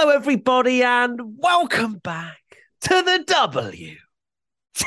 Hello, 0.00 0.14
everybody, 0.14 0.84
and 0.84 1.20
welcome 1.38 1.94
back 1.94 2.38
to 2.82 3.02
the 3.02 3.24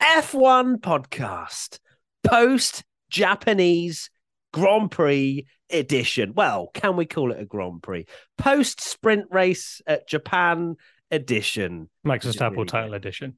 F1 0.00 0.76
podcast 0.76 1.80
post 2.22 2.84
Japanese 3.10 4.08
Grand 4.52 4.92
Prix 4.92 5.46
edition. 5.68 6.32
Well, 6.36 6.70
can 6.72 6.94
we 6.94 7.06
call 7.06 7.32
it 7.32 7.40
a 7.40 7.44
Grand 7.44 7.82
Prix? 7.82 8.06
Post 8.38 8.80
sprint 8.80 9.26
race 9.32 9.82
at 9.84 10.08
Japan 10.08 10.76
edition. 11.10 11.90
Max 12.04 12.24
Verstappen 12.24 12.68
title 12.68 12.94
edition. 12.94 13.36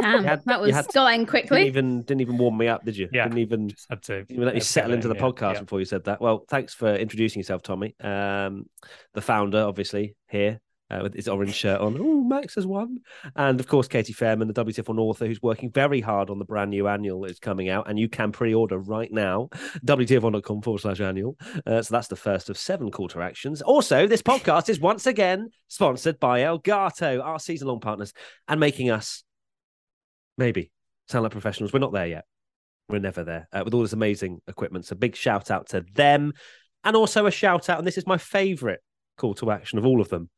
Damn, 0.00 0.24
had- 0.24 0.44
that 0.46 0.60
was 0.60 0.74
had- 0.74 0.86
going 0.92 1.20
Didn't 1.20 1.30
quickly. 1.30 1.66
even 1.66 2.02
didn't 2.02 2.20
even 2.20 2.36
warm 2.38 2.56
me 2.56 2.68
up, 2.68 2.84
did 2.84 2.96
you? 2.96 3.08
Yeah. 3.12 3.24
Didn't 3.24 3.38
even 3.38 3.68
Just 3.68 3.86
had 3.88 4.02
to 4.04 4.12
didn't 4.18 4.30
even 4.32 4.44
let 4.46 4.54
me 4.54 4.60
settle 4.60 4.92
into 4.92 5.08
the 5.08 5.14
in, 5.14 5.20
podcast 5.20 5.54
yeah. 5.54 5.60
before 5.60 5.78
you 5.78 5.84
said 5.86 6.04
that. 6.04 6.20
Well, 6.20 6.44
thanks 6.48 6.74
for 6.74 6.94
introducing 6.94 7.40
yourself, 7.40 7.62
Tommy. 7.62 7.94
Um, 8.00 8.66
the 9.14 9.20
founder, 9.20 9.62
obviously, 9.62 10.16
here 10.28 10.60
uh, 10.90 11.00
with 11.02 11.14
his 11.14 11.28
orange 11.28 11.54
shirt 11.54 11.80
on. 11.80 11.96
Oh, 11.98 12.22
Max 12.22 12.56
has 12.56 12.66
won. 12.66 12.98
And 13.36 13.58
of 13.60 13.66
course, 13.68 13.88
Katie 13.88 14.12
Fairman, 14.12 14.52
the 14.52 14.64
WTF1 14.64 14.98
author, 14.98 15.26
who's 15.26 15.40
working 15.40 15.70
very 15.70 16.00
hard 16.00 16.28
on 16.28 16.38
the 16.38 16.44
brand 16.44 16.70
new 16.70 16.88
annual 16.88 17.22
that 17.22 17.30
is 17.30 17.38
coming 17.38 17.68
out. 17.68 17.88
And 17.88 17.98
you 17.98 18.08
can 18.08 18.32
pre 18.32 18.54
order 18.54 18.78
right 18.78 19.10
now, 19.12 19.48
WTF1.com 19.86 20.62
forward 20.62 20.80
slash 20.80 21.00
annual. 21.00 21.36
Uh, 21.66 21.82
so 21.82 21.94
that's 21.94 22.08
the 22.08 22.16
first 22.16 22.50
of 22.50 22.58
seven 22.58 22.90
call 22.90 23.08
to 23.08 23.22
actions. 23.22 23.62
Also, 23.62 24.06
this 24.06 24.22
podcast 24.22 24.68
is 24.68 24.80
once 24.80 25.06
again 25.06 25.50
sponsored 25.68 26.20
by 26.20 26.40
Elgato, 26.40 27.22
our 27.24 27.38
season 27.38 27.68
long 27.68 27.80
partners, 27.80 28.12
and 28.48 28.60
making 28.60 28.90
us 28.90 29.24
maybe 30.36 30.70
sound 31.08 31.22
like 31.22 31.32
professionals. 31.32 31.72
We're 31.72 31.80
not 31.80 31.92
there 31.92 32.06
yet. 32.06 32.24
We're 32.88 32.98
never 32.98 33.24
there 33.24 33.48
uh, 33.52 33.62
with 33.64 33.74
all 33.74 33.82
this 33.82 33.92
amazing 33.92 34.40
equipment. 34.46 34.86
So 34.86 34.96
big 34.96 35.16
shout 35.16 35.50
out 35.50 35.68
to 35.70 35.84
them, 35.94 36.32
and 36.82 36.96
also 36.96 37.26
a 37.26 37.30
shout 37.30 37.70
out. 37.70 37.78
And 37.78 37.86
this 37.86 37.98
is 37.98 38.06
my 38.06 38.18
favourite 38.18 38.80
call 39.16 39.34
to 39.34 39.50
action 39.50 39.78
of 39.78 39.86
all 39.86 40.00
of 40.00 40.08
them. 40.08 40.28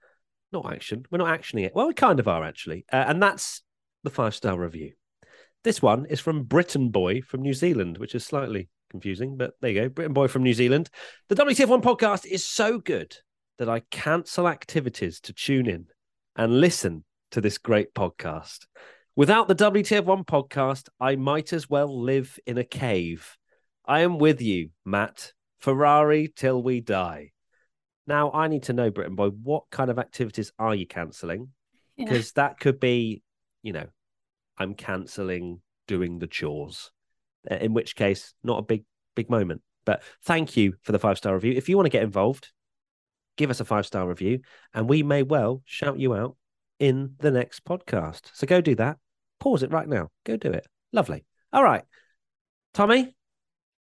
Not 0.52 0.72
action. 0.72 1.05
We're 1.11 1.19
not 1.19 1.39
actioning 1.39 1.67
it. 1.67 1.72
Well, 1.74 1.89
we 1.89 1.94
kind 1.94 2.20
of 2.20 2.28
are 2.28 2.44
actually, 2.44 2.84
uh, 2.92 3.05
and 3.08 3.22
that's 3.22 3.62
the 4.05 4.11
five 4.11 4.34
star 4.34 4.58
review. 4.58 4.92
This 5.64 5.83
one 5.83 6.06
is 6.06 6.20
from 6.20 6.44
Britain 6.44 6.91
Boy 6.91 7.22
from 7.22 7.42
New 7.42 7.55
Zealand, 7.55 7.98
which 7.98 8.14
is 8.14 8.24
slightly 8.24 8.69
confusing, 8.91 9.36
but 9.36 9.55
there 9.61 9.70
you 9.70 9.80
go. 9.83 9.89
Britain 9.89 10.12
Boy 10.12 10.28
from 10.28 10.44
New 10.44 10.55
Zealand. 10.55 10.89
The 11.28 11.34
WTF1 11.34 11.83
podcast 11.83 12.24
is 12.24 12.44
so 12.44 12.78
good 12.78 13.17
that 13.58 13.69
I 13.69 13.80
cancel 13.91 14.47
activities 14.47 15.19
to 15.20 15.33
tune 15.33 15.69
in 15.69 15.86
and 16.36 16.61
listen 16.61 17.05
to 17.33 17.41
this 17.41 17.58
great 17.58 17.94
podcast. 17.94 18.67
Without 19.17 19.48
the 19.48 19.55
WTF1 19.55 20.27
podcast, 20.27 20.91
I 21.00 21.17
might 21.17 21.55
as 21.55 21.70
well 21.70 22.03
live 22.03 22.39
in 22.45 22.59
a 22.59 22.64
cave. 22.64 23.39
I 23.86 24.00
am 24.00 24.19
with 24.19 24.42
you, 24.42 24.69
Matt. 24.84 25.33
Ferrari 25.58 26.31
till 26.36 26.62
we 26.62 26.83
die. 26.83 27.31
Now, 28.06 28.31
I 28.31 28.48
need 28.48 28.64
to 28.64 28.75
know, 28.75 28.91
Britain 28.91 29.14
Boy, 29.14 29.31
what 29.31 29.64
kind 29.70 29.91
of 29.91 29.98
activities 29.98 30.53
are 30.58 30.75
you 30.75 30.86
cancelling? 30.86 31.48
Yeah. 31.97 32.05
Because 32.05 32.33
that 32.33 32.61
could 32.61 32.78
be, 32.78 33.23
you 33.62 33.73
know, 33.73 33.86
I'm 34.58 34.75
cancelling 34.75 35.63
doing 35.89 36.19
the 36.19 36.27
chores. 36.27 36.90
Uh, 37.51 37.55
In 37.55 37.73
which 37.73 37.96
case, 37.96 38.35
not 38.45 38.58
a 38.58 38.63
big, 38.63 38.85
big 39.14 39.30
moment. 39.30 39.63
But 39.86 40.02
thank 40.24 40.58
you 40.58 40.74
for 40.83 40.92
the 40.92 40.98
five 40.98 41.17
star 41.17 41.33
review. 41.33 41.55
If 41.55 41.70
you 41.70 41.77
want 41.77 41.86
to 41.86 41.90
get 41.90 42.02
involved, 42.02 42.52
give 43.39 43.48
us 43.48 43.61
a 43.61 43.64
five 43.64 43.86
star 43.86 44.07
review, 44.07 44.40
and 44.74 44.90
we 44.90 45.02
may 45.02 45.23
well 45.23 45.63
shout 45.64 45.98
you 45.98 46.14
out 46.14 46.36
in 46.79 47.14
the 47.20 47.30
next 47.30 47.64
podcast. 47.64 48.30
So 48.35 48.46
go 48.46 48.61
do 48.61 48.74
that. 48.74 48.98
Pause 49.41 49.64
it 49.64 49.73
right 49.73 49.89
now. 49.89 50.08
Go 50.24 50.36
do 50.36 50.51
it. 50.52 50.67
Lovely. 50.92 51.24
All 51.52 51.63
right, 51.63 51.85
Tommy. 52.74 53.14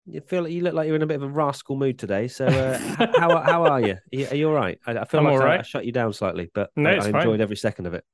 You 0.06 0.21
feel 0.22 0.43
like 0.43 0.53
you 0.53 0.62
look 0.62 0.75
like 0.75 0.87
you're 0.87 0.97
in 0.97 1.03
a 1.03 1.06
bit 1.06 1.16
of 1.16 1.22
a 1.22 1.28
rascal 1.28 1.77
mood 1.77 1.99
today. 1.99 2.27
So 2.28 2.47
uh, 2.47 2.78
how 3.19 3.41
how 3.43 3.65
are 3.66 3.81
you? 3.81 3.93
Are 3.93 3.99
you, 4.10 4.27
are 4.31 4.34
you 4.34 4.49
all 4.49 4.55
right? 4.55 4.78
I, 4.87 4.93
I 4.99 5.05
feel 5.05 5.21
I'm 5.21 5.27
like 5.27 5.34
all 5.34 5.43
I. 5.43 5.59
I 5.59 5.62
shut 5.62 5.84
you 5.84 5.93
down 5.93 6.12
slightly, 6.12 6.50
but 6.53 6.71
No, 6.75 6.91
I, 6.91 6.97
I 6.97 7.00
fine. 7.00 7.16
enjoyed 7.16 7.41
every 7.41 7.56
second 7.56 7.87
of 7.87 7.94
it. 7.94 8.05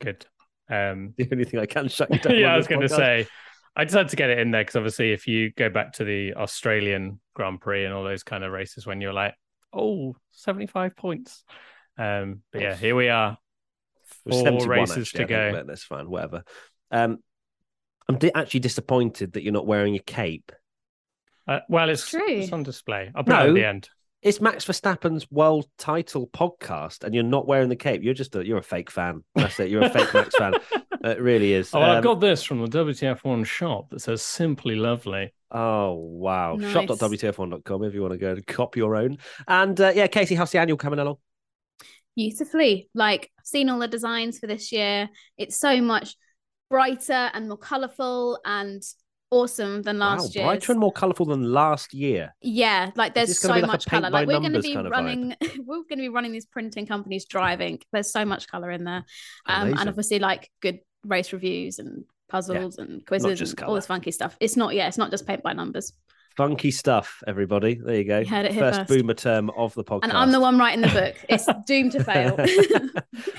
Good. 0.00 0.26
Um, 0.68 1.14
The 1.16 1.28
only 1.32 1.44
thing 1.44 1.58
I 1.60 1.66
can 1.66 1.88
shut 1.88 2.12
you 2.12 2.18
down. 2.20 2.36
yeah, 2.38 2.52
I 2.52 2.56
was 2.56 2.68
going 2.68 2.82
to 2.82 2.88
say, 2.88 3.26
I 3.74 3.84
just 3.84 3.96
had 3.96 4.08
to 4.10 4.16
get 4.16 4.30
it 4.30 4.38
in 4.38 4.50
there 4.50 4.62
because 4.62 4.76
obviously, 4.76 5.12
if 5.12 5.26
you 5.26 5.50
go 5.50 5.68
back 5.70 5.94
to 5.94 6.04
the 6.04 6.34
Australian 6.34 7.18
Grand 7.34 7.60
Prix 7.60 7.86
and 7.86 7.94
all 7.94 8.04
those 8.04 8.22
kind 8.22 8.44
of 8.44 8.52
races, 8.52 8.86
when 8.86 9.00
you're 9.00 9.14
like, 9.14 9.34
oh, 9.72 10.14
75 10.32 10.94
points. 10.96 11.44
Um, 11.98 12.42
but 12.52 12.60
yeah, 12.60 12.76
here 12.76 12.94
we 12.94 13.08
are. 13.08 13.38
Four 14.30 14.66
races 14.66 15.08
actually, 15.08 15.24
to 15.24 15.24
go. 15.26 15.62
that's 15.66 15.84
fine. 15.84 16.08
Whatever. 16.08 16.44
Um, 16.92 17.18
I'm 18.08 18.18
di- 18.18 18.32
actually 18.34 18.60
disappointed 18.60 19.32
that 19.32 19.42
you're 19.42 19.52
not 19.52 19.66
wearing 19.66 19.94
a 19.96 20.00
cape. 20.00 20.52
Uh, 21.48 21.60
well, 21.68 21.88
it's, 21.90 22.08
True. 22.08 22.22
it's 22.28 22.52
on 22.52 22.62
display. 22.62 23.10
I'll 23.14 23.24
put 23.24 23.32
it 23.34 23.36
No. 23.38 23.48
at 23.48 23.54
the 23.54 23.64
end. 23.66 23.88
It's 24.22 24.40
Max 24.40 24.64
Verstappen's 24.64 25.28
world 25.32 25.66
title 25.78 26.28
podcast, 26.28 27.02
and 27.02 27.12
you're 27.12 27.24
not 27.24 27.48
wearing 27.48 27.68
the 27.68 27.74
cape. 27.76 28.04
You're 28.04 28.14
just 28.14 28.36
a 28.36 28.46
you're 28.46 28.58
a 28.58 28.62
fake 28.62 28.88
fan. 28.90 29.24
That's 29.34 29.58
it. 29.58 29.68
You're 29.68 29.82
a 29.82 29.90
fake 29.90 30.14
Max 30.14 30.34
fan. 30.36 30.54
It 31.04 31.20
really 31.20 31.52
is. 31.52 31.74
Oh, 31.74 31.80
well, 31.80 31.90
I've 31.90 31.96
Um, 31.96 32.02
got 32.04 32.20
this 32.20 32.44
from 32.44 32.60
the 32.64 32.68
WTF1 32.68 33.44
shop 33.44 33.90
that 33.90 33.98
says 33.98 34.22
"Simply 34.22 34.76
Lovely." 34.76 35.34
Oh 35.50 35.94
wow! 35.94 36.54
Nice. 36.54 36.72
Shop.wtf1.com 36.72 37.82
if 37.82 37.92
you 37.92 38.00
want 38.02 38.12
to 38.12 38.18
go 38.18 38.30
and 38.30 38.46
cop 38.46 38.76
your 38.76 38.94
own. 38.94 39.18
And 39.48 39.80
uh, 39.80 39.90
yeah, 39.92 40.06
Casey, 40.06 40.36
how's 40.36 40.52
the 40.52 40.60
annual 40.60 40.78
coming 40.78 41.00
along? 41.00 41.16
Beautifully. 42.14 42.88
Like, 42.94 43.32
I've 43.36 43.46
seen 43.46 43.68
all 43.68 43.80
the 43.80 43.88
designs 43.88 44.38
for 44.38 44.46
this 44.46 44.70
year. 44.70 45.08
It's 45.36 45.56
so 45.58 45.80
much 45.80 46.14
brighter 46.72 47.30
and 47.34 47.48
more 47.48 47.58
colourful 47.58 48.40
and 48.46 48.82
awesome 49.30 49.82
than 49.82 49.98
last 49.98 50.34
wow, 50.34 50.40
year. 50.40 50.44
brighter 50.44 50.72
and 50.72 50.80
more 50.80 50.90
colourful 50.90 51.26
than 51.26 51.52
last 51.52 51.92
year. 51.92 52.34
Yeah, 52.40 52.90
like 52.96 53.12
there's 53.12 53.38
so 53.38 53.50
like 53.50 53.66
much 53.66 53.84
color. 53.84 54.08
Like 54.08 54.26
we're 54.26 54.40
going 54.40 54.54
to 54.54 54.60
be 54.60 54.72
kind 54.72 54.86
of 54.86 54.90
running, 54.90 55.36
we're 55.58 55.82
going 55.82 55.90
to 55.90 55.96
be 55.96 56.08
running 56.08 56.32
these 56.32 56.46
printing 56.46 56.86
companies 56.86 57.26
driving. 57.26 57.78
There's 57.92 58.10
so 58.10 58.24
much 58.24 58.48
color 58.48 58.70
in 58.70 58.84
there, 58.84 59.04
um, 59.44 59.74
and 59.78 59.86
obviously 59.86 60.18
like 60.18 60.50
good 60.60 60.78
race 61.04 61.34
reviews 61.34 61.78
and 61.78 62.04
puzzles 62.30 62.78
and 62.78 63.04
quizzes 63.04 63.52
and 63.52 63.62
all 63.64 63.74
this 63.74 63.86
funky 63.86 64.10
stuff. 64.10 64.34
It's 64.40 64.56
not, 64.56 64.74
yeah, 64.74 64.88
it's 64.88 64.96
not 64.96 65.10
just 65.10 65.26
paint 65.26 65.42
by 65.42 65.52
numbers. 65.52 65.92
Funky 66.36 66.70
stuff, 66.70 67.22
everybody. 67.26 67.74
There 67.74 67.96
you 67.96 68.04
go. 68.04 68.18
You 68.20 68.26
heard 68.26 68.46
it 68.46 68.54
first, 68.54 68.80
first. 68.80 68.88
boomer 68.88 69.14
term 69.14 69.50
of 69.50 69.74
the 69.74 69.84
podcast. 69.84 70.04
And 70.04 70.12
I'm 70.12 70.32
the 70.32 70.40
one 70.40 70.58
writing 70.58 70.80
the 70.80 70.88
book. 70.88 71.14
It's 71.28 71.46
doomed 71.66 71.92
to 71.92 72.04
fail. 72.04 72.36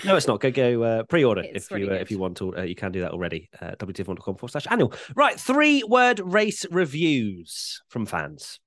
no, 0.06 0.16
it's 0.16 0.28
not. 0.28 0.40
Go 0.40 0.52
go 0.52 0.84
uh, 0.84 1.04
pre-order 1.04 1.42
It's 1.42 1.66
if 1.66 1.72
you 1.72 1.78
really 1.88 1.98
uh, 1.98 2.02
if 2.02 2.12
you 2.12 2.20
want 2.20 2.38
to. 2.38 2.56
Uh, 2.58 2.62
you 2.62 2.76
can 2.76 2.92
do 2.92 3.02
that 3.02 3.12
already. 3.12 3.50
Uh, 3.60 3.72
WTF1.com 3.80 4.36
forward 4.36 4.52
slash 4.52 4.68
annual. 4.70 4.94
Right, 5.16 5.40
three 5.40 5.84
word 5.84 6.20
race 6.20 6.66
reviews 6.70 7.82
from 7.90 8.06
fans. 8.06 8.60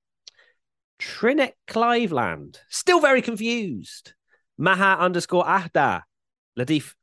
Trinec 0.99 1.53
Cliveland 1.67 2.59
still 2.69 2.99
very 2.99 3.21
confused. 3.21 4.13
Maha 4.57 4.97
underscore 4.99 5.45
Ahda 5.45 6.01
Latif 6.57 6.93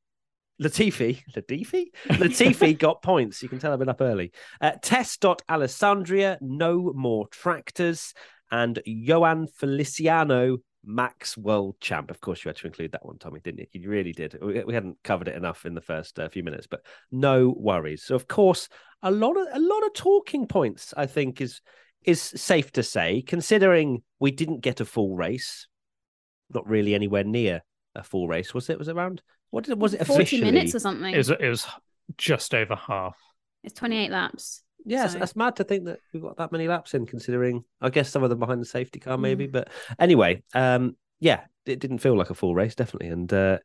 Latifi 0.63 1.23
Latifi 1.35 1.87
Latifi 2.09 2.79
got 2.79 3.03
points. 3.03 3.43
You 3.43 3.49
can 3.49 3.59
tell 3.59 3.73
I've 3.73 3.79
been 3.79 3.89
up 3.89 4.01
early. 4.01 4.33
Uh, 4.61 4.73
Tess 4.83 5.17
dot 5.17 5.43
Alessandria 5.49 6.39
no 6.41 6.93
more 6.95 7.27
tractors 7.29 8.15
and 8.51 8.81
Johan 8.87 9.49
Feliciano 9.49 10.59
Max 10.85 11.37
World 11.37 11.77
Champ. 11.81 12.11
Of 12.11 12.21
course, 12.21 12.45
you 12.45 12.51
had 12.51 12.57
to 12.57 12.67
include 12.67 12.93
that 12.93 13.05
one, 13.05 13.19
Tommy, 13.19 13.41
didn't 13.41 13.69
you? 13.73 13.81
You 13.81 13.91
really 13.91 14.13
did. 14.13 14.39
We, 14.41 14.63
we 14.65 14.75
hadn't 14.75 14.99
covered 15.03 15.29
it 15.29 15.37
enough 15.37 15.67
in 15.67 15.75
the 15.75 15.81
first 15.81 16.19
uh, 16.19 16.29
few 16.29 16.45
minutes, 16.45 16.67
but 16.67 16.85
no 17.11 17.55
worries. 17.57 18.05
So, 18.05 18.15
of 18.15 18.29
course, 18.29 18.69
a 19.03 19.11
lot 19.11 19.37
of 19.37 19.47
a 19.53 19.59
lot 19.59 19.85
of 19.85 19.95
talking 19.95 20.47
points. 20.47 20.95
I 20.97 21.07
think 21.07 21.41
is 21.41 21.61
is 22.05 22.21
safe 22.21 22.71
to 22.73 22.83
say, 22.83 23.23
considering 23.23 24.03
we 24.21 24.31
didn't 24.31 24.61
get 24.61 24.81
a 24.81 24.85
full 24.85 25.17
race. 25.17 25.67
Not 26.53 26.69
really 26.69 26.95
anywhere 26.95 27.25
near 27.25 27.63
a 27.95 28.03
full 28.03 28.29
race, 28.29 28.53
was 28.53 28.69
it? 28.69 28.79
Was 28.79 28.89
it 28.89 28.97
around? 28.97 29.23
What 29.55 29.63
did, 29.63 29.81
was 29.81 29.95
it 29.95 30.05
40 30.05 30.23
officially? 30.25 30.51
minutes 30.51 30.75
or 30.75 30.81
something. 30.81 31.15
It 31.15 31.17
was, 31.17 31.31
it 31.31 31.49
was 31.49 31.65
just 32.19 32.53
over 32.57 32.75
half. 32.75 33.17
It's 33.63 33.73
28 33.75 34.11
laps. 34.11 34.65
Yes, 34.85 35.13
So- 35.13 35.21
that's 35.21 35.37
mad 35.37 35.55
to 35.57 35.65
think 35.65 35.85
that 35.85 36.01
we've 36.13 36.25
got 36.25 36.39
that 36.39 36.51
many 36.51 36.67
laps 36.67 36.93
in, 36.93 37.07
considering 37.07 37.63
I 37.81 37.91
guess 37.91 38.11
some 38.11 38.25
of 38.25 38.31
them 38.31 38.41
behind 38.41 38.61
the 38.61 38.67
safety 38.67 38.99
car, 38.99 39.17
maybe. 39.17 39.47
Mm. 39.47 39.53
But 39.53 39.69
anyway, 39.97 40.43
um, 40.55 40.97
yeah, 41.21 41.43
it 41.67 41.79
didn't 41.79 41.99
feel 41.99 42.19
like 42.19 42.31
a 42.31 42.35
full 42.35 42.53
race, 42.53 42.75
definitely, 42.75 43.11
and 43.11 43.33
uh, 43.33 43.59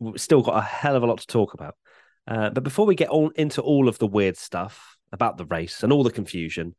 we've 0.00 0.20
still 0.20 0.42
got 0.42 0.58
a 0.58 0.62
hell 0.62 0.96
of 0.96 1.04
a 1.04 1.06
lot 1.06 1.20
to 1.20 1.26
talk 1.28 1.54
about. 1.54 1.76
Uh, 2.26 2.50
but 2.50 2.64
before 2.64 2.84
we 2.84 2.96
get 2.96 3.10
on 3.10 3.30
into 3.36 3.62
all 3.62 3.86
of 3.86 3.98
the 3.98 4.06
weird 4.08 4.36
stuff 4.36 4.96
about 5.12 5.38
the 5.38 5.46
race 5.46 5.84
and 5.84 5.92
all 5.92 6.02
the 6.02 6.10
confusion, 6.10 6.74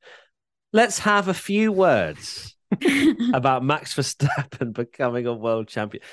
let's 0.73 0.99
have 0.99 1.29
a 1.29 1.33
few 1.33 1.71
words 1.71 2.53
about 3.33 3.63
Max 3.63 3.93
Verstappen 3.95 4.73
becoming 4.73 5.25
a 5.25 5.33
world 5.33 5.69
champion. 5.69 6.03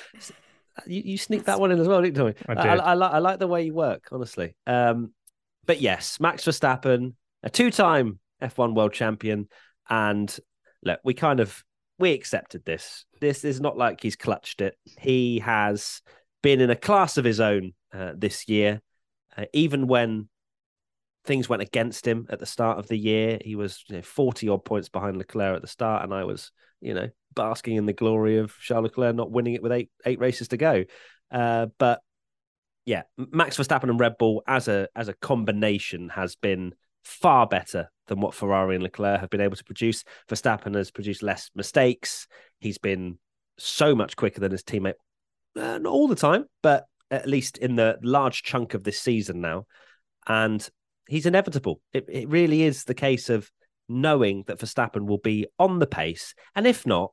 You, 0.86 1.02
you 1.04 1.18
sneaked 1.18 1.46
that 1.46 1.60
one 1.60 1.70
in 1.70 1.78
as 1.78 1.88
well, 1.88 2.02
didn't 2.02 2.16
you? 2.16 2.34
I 2.48 2.52
I, 2.52 2.54
did. 2.54 2.66
I, 2.66 2.74
I, 2.74 2.94
like, 2.94 3.12
I 3.12 3.18
like 3.18 3.38
the 3.38 3.46
way 3.46 3.62
you 3.64 3.74
work, 3.74 4.08
honestly. 4.10 4.56
Um, 4.66 5.12
but 5.66 5.80
yes, 5.80 6.18
Max 6.20 6.44
Verstappen, 6.44 7.14
a 7.42 7.50
two-time 7.50 8.18
F1 8.42 8.74
world 8.74 8.92
champion, 8.92 9.48
and 9.88 10.36
look, 10.82 11.00
we 11.04 11.14
kind 11.14 11.40
of 11.40 11.62
we 11.98 12.12
accepted 12.12 12.64
this. 12.64 13.04
This 13.20 13.44
is 13.44 13.60
not 13.60 13.76
like 13.76 14.02
he's 14.02 14.16
clutched 14.16 14.60
it. 14.60 14.76
He 14.98 15.38
has 15.40 16.02
been 16.42 16.60
in 16.60 16.70
a 16.70 16.76
class 16.76 17.16
of 17.16 17.24
his 17.24 17.40
own 17.40 17.72
uh, 17.92 18.12
this 18.16 18.48
year, 18.48 18.82
uh, 19.36 19.44
even 19.52 19.86
when 19.86 20.28
things 21.24 21.48
went 21.48 21.62
against 21.62 22.06
him 22.06 22.26
at 22.30 22.38
the 22.38 22.46
start 22.46 22.78
of 22.78 22.88
the 22.88 22.98
year. 22.98 23.38
He 23.42 23.56
was 23.56 23.84
you 23.88 23.96
know, 23.96 24.02
40 24.02 24.48
odd 24.48 24.64
points 24.64 24.88
behind 24.88 25.16
Leclerc 25.16 25.56
at 25.56 25.62
the 25.62 25.68
start, 25.68 26.04
and 26.04 26.12
I 26.12 26.24
was, 26.24 26.50
you 26.80 26.94
know, 26.94 27.08
basking 27.34 27.76
in 27.76 27.86
the 27.86 27.92
glory 27.92 28.38
of 28.38 28.54
Charles 28.60 28.84
Leclerc 28.84 29.16
not 29.16 29.30
winning 29.30 29.54
it 29.54 29.62
with 29.62 29.72
eight 29.72 29.90
eight 30.04 30.20
races 30.20 30.48
to 30.48 30.56
go. 30.56 30.84
Uh, 31.30 31.66
but 31.78 32.00
yeah, 32.84 33.02
Max 33.16 33.56
Verstappen 33.56 33.90
and 33.90 33.98
Red 33.98 34.18
Bull 34.18 34.42
as 34.46 34.68
a 34.68 34.88
as 34.94 35.08
a 35.08 35.14
combination 35.14 36.10
has 36.10 36.36
been 36.36 36.74
far 37.02 37.46
better 37.46 37.90
than 38.06 38.20
what 38.20 38.34
Ferrari 38.34 38.74
and 38.74 38.82
Leclerc 38.82 39.20
have 39.20 39.30
been 39.30 39.40
able 39.40 39.56
to 39.56 39.64
produce. 39.64 40.04
Verstappen 40.28 40.74
has 40.74 40.90
produced 40.90 41.22
less 41.22 41.50
mistakes. 41.54 42.26
He's 42.60 42.78
been 42.78 43.18
so 43.58 43.94
much 43.94 44.16
quicker 44.16 44.40
than 44.40 44.52
his 44.52 44.62
teammate, 44.62 44.94
uh, 45.56 45.78
not 45.78 45.86
all 45.86 46.08
the 46.08 46.14
time, 46.14 46.44
but 46.62 46.86
at 47.10 47.28
least 47.28 47.58
in 47.58 47.76
the 47.76 47.98
large 48.02 48.42
chunk 48.42 48.74
of 48.74 48.84
this 48.84 49.00
season 49.00 49.40
now. 49.40 49.66
And 50.26 50.66
he's 51.08 51.26
inevitable. 51.26 51.80
It, 51.92 52.06
it 52.08 52.28
really 52.28 52.62
is 52.62 52.84
the 52.84 52.94
case 52.94 53.30
of 53.30 53.50
knowing 53.88 54.44
that 54.46 54.58
Verstappen 54.58 55.06
will 55.06 55.18
be 55.18 55.46
on 55.58 55.78
the 55.78 55.86
pace. 55.86 56.34
And 56.54 56.66
if 56.66 56.86
not, 56.86 57.12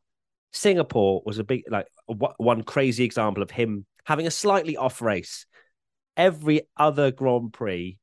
Singapore 0.53 1.21
was 1.25 1.39
a 1.39 1.43
big, 1.43 1.63
like 1.69 1.88
one 2.07 2.63
crazy 2.63 3.03
example 3.03 3.43
of 3.43 3.51
him 3.51 3.85
having 4.05 4.27
a 4.27 4.31
slightly 4.31 4.77
off 4.77 5.01
race. 5.01 5.45
Every 6.17 6.61
other 6.75 7.11
Grand 7.11 7.53
Prix, 7.53 7.97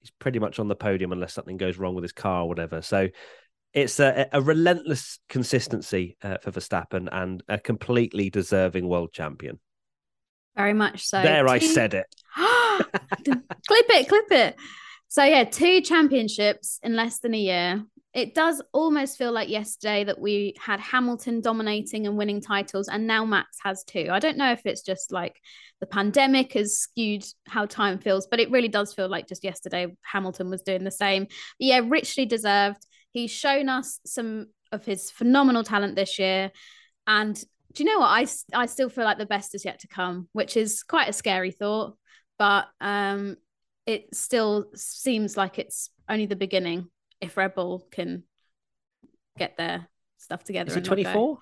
he's 0.00 0.10
pretty 0.18 0.38
much 0.38 0.58
on 0.58 0.68
the 0.68 0.76
podium 0.76 1.12
unless 1.12 1.34
something 1.34 1.56
goes 1.56 1.76
wrong 1.76 1.94
with 1.94 2.04
his 2.04 2.12
car 2.12 2.42
or 2.42 2.48
whatever. 2.48 2.80
So 2.80 3.08
it's 3.74 4.00
a, 4.00 4.28
a 4.32 4.40
relentless 4.40 5.18
consistency 5.28 6.16
uh, 6.22 6.38
for 6.38 6.52
Verstappen 6.52 7.08
and 7.12 7.42
a 7.48 7.58
completely 7.58 8.30
deserving 8.30 8.88
world 8.88 9.12
champion. 9.12 9.58
Very 10.56 10.72
much 10.72 11.04
so. 11.04 11.20
There, 11.20 11.48
I 11.48 11.58
said 11.58 11.94
it. 11.94 12.06
clip 12.36 13.86
it, 13.90 14.08
clip 14.08 14.30
it. 14.30 14.56
So 15.14 15.22
yeah, 15.22 15.44
two 15.44 15.80
championships 15.80 16.80
in 16.82 16.96
less 16.96 17.20
than 17.20 17.34
a 17.34 17.38
year. 17.38 17.84
It 18.14 18.34
does 18.34 18.60
almost 18.72 19.16
feel 19.16 19.30
like 19.30 19.48
yesterday 19.48 20.02
that 20.02 20.18
we 20.18 20.56
had 20.58 20.80
Hamilton 20.80 21.40
dominating 21.40 22.08
and 22.08 22.16
winning 22.16 22.40
titles, 22.40 22.88
and 22.88 23.06
now 23.06 23.24
Max 23.24 23.58
has 23.62 23.84
two. 23.84 24.08
I 24.10 24.18
don't 24.18 24.36
know 24.36 24.50
if 24.50 24.62
it's 24.64 24.82
just 24.82 25.12
like 25.12 25.40
the 25.78 25.86
pandemic 25.86 26.54
has 26.54 26.78
skewed 26.78 27.24
how 27.46 27.64
time 27.64 28.00
feels, 28.00 28.26
but 28.26 28.40
it 28.40 28.50
really 28.50 28.66
does 28.66 28.92
feel 28.92 29.08
like 29.08 29.28
just 29.28 29.44
yesterday 29.44 29.86
Hamilton 30.02 30.50
was 30.50 30.62
doing 30.62 30.82
the 30.82 30.90
same. 30.90 31.26
But 31.26 31.30
yeah, 31.60 31.80
richly 31.84 32.26
deserved. 32.26 32.84
He's 33.12 33.30
shown 33.30 33.68
us 33.68 34.00
some 34.04 34.48
of 34.72 34.84
his 34.84 35.12
phenomenal 35.12 35.62
talent 35.62 35.94
this 35.94 36.18
year, 36.18 36.50
and 37.06 37.36
do 37.72 37.84
you 37.84 37.88
know 37.88 38.00
what? 38.00 38.08
I, 38.08 38.26
I 38.52 38.66
still 38.66 38.88
feel 38.88 39.04
like 39.04 39.18
the 39.18 39.26
best 39.26 39.54
is 39.54 39.64
yet 39.64 39.78
to 39.82 39.86
come, 39.86 40.26
which 40.32 40.56
is 40.56 40.82
quite 40.82 41.08
a 41.08 41.12
scary 41.12 41.52
thought, 41.52 41.96
but 42.36 42.66
um, 42.80 43.36
it 43.86 44.14
still 44.14 44.66
seems 44.74 45.36
like 45.36 45.58
it's 45.58 45.90
only 46.08 46.26
the 46.26 46.36
beginning 46.36 46.88
if 47.20 47.36
Red 47.36 47.54
Bull 47.54 47.86
can 47.90 48.24
get 49.38 49.56
their 49.56 49.88
stuff 50.18 50.44
together. 50.44 50.68
Is 50.68 50.74
he 50.74 50.78
and 50.78 50.86
24? 50.86 51.38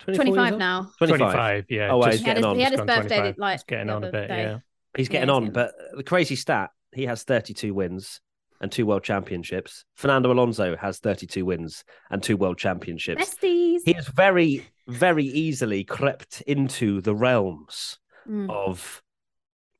25 0.00 0.58
now. 0.58 0.90
25. 0.98 1.18
25, 1.18 1.64
yeah. 1.70 1.90
Oh, 1.92 2.02
just 2.02 2.12
he's 2.12 2.20
He 2.20 2.26
had 2.28 2.34
getting 2.36 2.36
his, 2.36 2.44
on. 2.46 2.56
he 2.56 2.62
had 2.62 2.72
his 2.72 2.80
birthday 2.80 3.16
25. 3.34 3.34
like 3.38 3.54
It's 3.56 3.64
getting 3.64 3.90
on 3.90 4.04
a 4.04 4.12
bit, 4.12 4.28
day. 4.28 4.42
yeah. 4.42 4.58
He's 4.96 5.08
getting 5.08 5.28
he's 5.28 5.36
on, 5.36 5.50
but 5.50 5.72
the 5.96 6.02
crazy 6.04 6.36
stat 6.36 6.70
he 6.94 7.06
has 7.06 7.22
32 7.24 7.74
wins 7.74 8.20
and 8.60 8.72
two 8.72 8.86
world 8.86 9.04
championships. 9.04 9.84
Fernando 9.96 10.32
Alonso 10.32 10.76
has 10.76 10.98
32 10.98 11.44
wins 11.44 11.84
and 12.10 12.22
two 12.22 12.36
world 12.36 12.58
championships. 12.58 13.22
Besties. 13.34 13.80
He 13.84 13.92
has 13.92 14.08
very, 14.08 14.66
very 14.88 15.24
easily 15.24 15.84
crept 15.84 16.40
into 16.46 17.00
the 17.00 17.14
realms 17.14 17.98
Mm. 18.28 18.50
of 18.50 19.02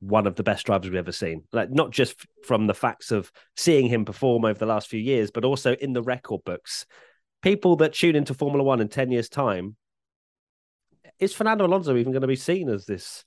one 0.01 0.27
of 0.27 0.37
the 0.37 0.43
best 0.43 0.67
drivers 0.67 0.91
we've 0.91 0.99
ever 0.99 1.13
seen. 1.13 1.43
Like 1.53 1.71
not 1.71 1.91
just 1.91 2.15
from 2.45 2.67
the 2.67 2.75
facts 2.75 3.11
of 3.11 3.33
seeing 3.57 3.89
him 3.89 4.05
perform 4.05 4.45
over 4.45 4.59
the 4.59 4.67
last 4.67 4.89
few 4.89 5.01
years, 5.01 5.31
but 5.31 5.45
also 5.45 5.75
in 5.75 5.93
the 5.93 6.03
record 6.03 6.43
books. 6.45 6.87
People 7.43 7.77
that 7.77 7.93
tune 7.95 8.17
into 8.17 8.35
Formula 8.35 8.63
One 8.65 8.81
in 8.81 8.89
10 8.89 9.11
years' 9.11 9.29
time, 9.29 9.77
is 11.19 11.33
Fernando 11.35 11.67
Alonso 11.67 11.97
even 11.97 12.13
going 12.13 12.23
to 12.23 12.29
be 12.29 12.37
seen 12.37 12.69
as 12.69 12.85
this 12.87 13.25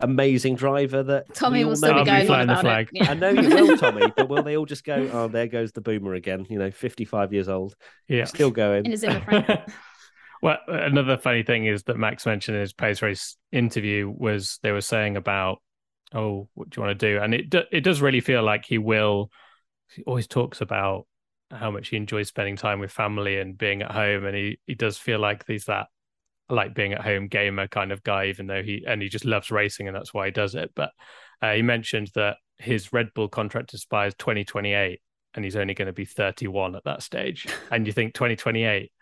amazing 0.00 0.56
driver 0.56 1.02
that 1.02 1.32
Tommy 1.34 1.64
will 1.64 1.70
all 1.70 1.76
still 1.76 1.94
be 1.94 1.98
I'll 2.00 2.04
he 2.04 2.04
be 2.04 2.10
going 2.10 2.20
on 2.20 2.26
flying 2.26 2.46
the 2.48 2.52
about 2.52 2.58
it. 2.58 2.62
flag. 2.62 2.88
Yeah. 2.92 3.10
I 3.10 3.14
know 3.14 3.28
you 3.30 3.48
will, 3.48 3.76
Tommy, 3.78 4.02
but 4.16 4.28
will 4.28 4.42
they 4.42 4.56
all 4.56 4.66
just 4.66 4.84
go, 4.84 5.08
oh, 5.12 5.28
there 5.28 5.46
goes 5.46 5.72
the 5.72 5.80
boomer 5.80 6.14
again, 6.14 6.46
you 6.50 6.58
know, 6.58 6.70
55 6.70 7.32
years 7.32 7.48
old, 7.48 7.74
Yeah. 8.08 8.24
still 8.24 8.50
going? 8.50 8.86
in 8.86 8.92
a 8.92 8.96
Zimmer 8.96 9.64
well, 10.42 10.58
another 10.68 11.16
funny 11.16 11.42
thing 11.44 11.66
is 11.66 11.84
that 11.84 11.96
Max 11.96 12.26
mentioned 12.26 12.56
in 12.56 12.60
his 12.60 12.72
post 12.72 13.02
race 13.02 13.36
interview 13.52 14.12
was 14.14 14.58
they 14.62 14.72
were 14.72 14.80
saying 14.80 15.16
about, 15.16 15.58
oh, 16.14 16.48
what 16.54 16.70
do 16.70 16.80
you 16.80 16.86
want 16.86 16.98
to 16.98 17.12
do? 17.12 17.20
And 17.20 17.34
it 17.34 17.50
do, 17.50 17.62
it 17.70 17.80
does 17.80 18.00
really 18.00 18.20
feel 18.20 18.42
like 18.42 18.64
he 18.64 18.78
will. 18.78 19.30
He 19.94 20.02
always 20.04 20.26
talks 20.26 20.60
about 20.60 21.06
how 21.50 21.70
much 21.70 21.88
he 21.88 21.96
enjoys 21.96 22.28
spending 22.28 22.56
time 22.56 22.80
with 22.80 22.90
family 22.90 23.38
and 23.38 23.58
being 23.58 23.82
at 23.82 23.90
home, 23.90 24.24
and 24.24 24.36
he 24.36 24.58
he 24.66 24.74
does 24.74 24.96
feel 24.96 25.18
like 25.18 25.44
he's 25.46 25.64
that 25.66 25.88
like 26.48 26.74
being 26.74 26.92
at 26.92 27.00
home 27.00 27.26
gamer 27.26 27.66
kind 27.68 27.92
of 27.92 28.02
guy, 28.02 28.26
even 28.26 28.46
though 28.46 28.62
he 28.62 28.84
and 28.86 29.02
he 29.02 29.08
just 29.08 29.24
loves 29.24 29.50
racing 29.50 29.88
and 29.88 29.96
that's 29.96 30.14
why 30.14 30.26
he 30.26 30.32
does 30.32 30.54
it. 30.54 30.70
But 30.74 30.90
uh, 31.42 31.52
he 31.52 31.62
mentioned 31.62 32.10
that 32.14 32.36
his 32.58 32.92
Red 32.92 33.08
Bull 33.14 33.28
contract 33.28 33.74
expires 33.74 34.14
2028 34.18 35.00
and 35.34 35.44
he's 35.44 35.56
only 35.56 35.74
going 35.74 35.86
to 35.86 35.92
be 35.92 36.04
31 36.04 36.76
at 36.76 36.84
that 36.84 37.02
stage. 37.02 37.46
and 37.70 37.86
you 37.86 37.92
think 37.92 38.14
2028, 38.14 38.92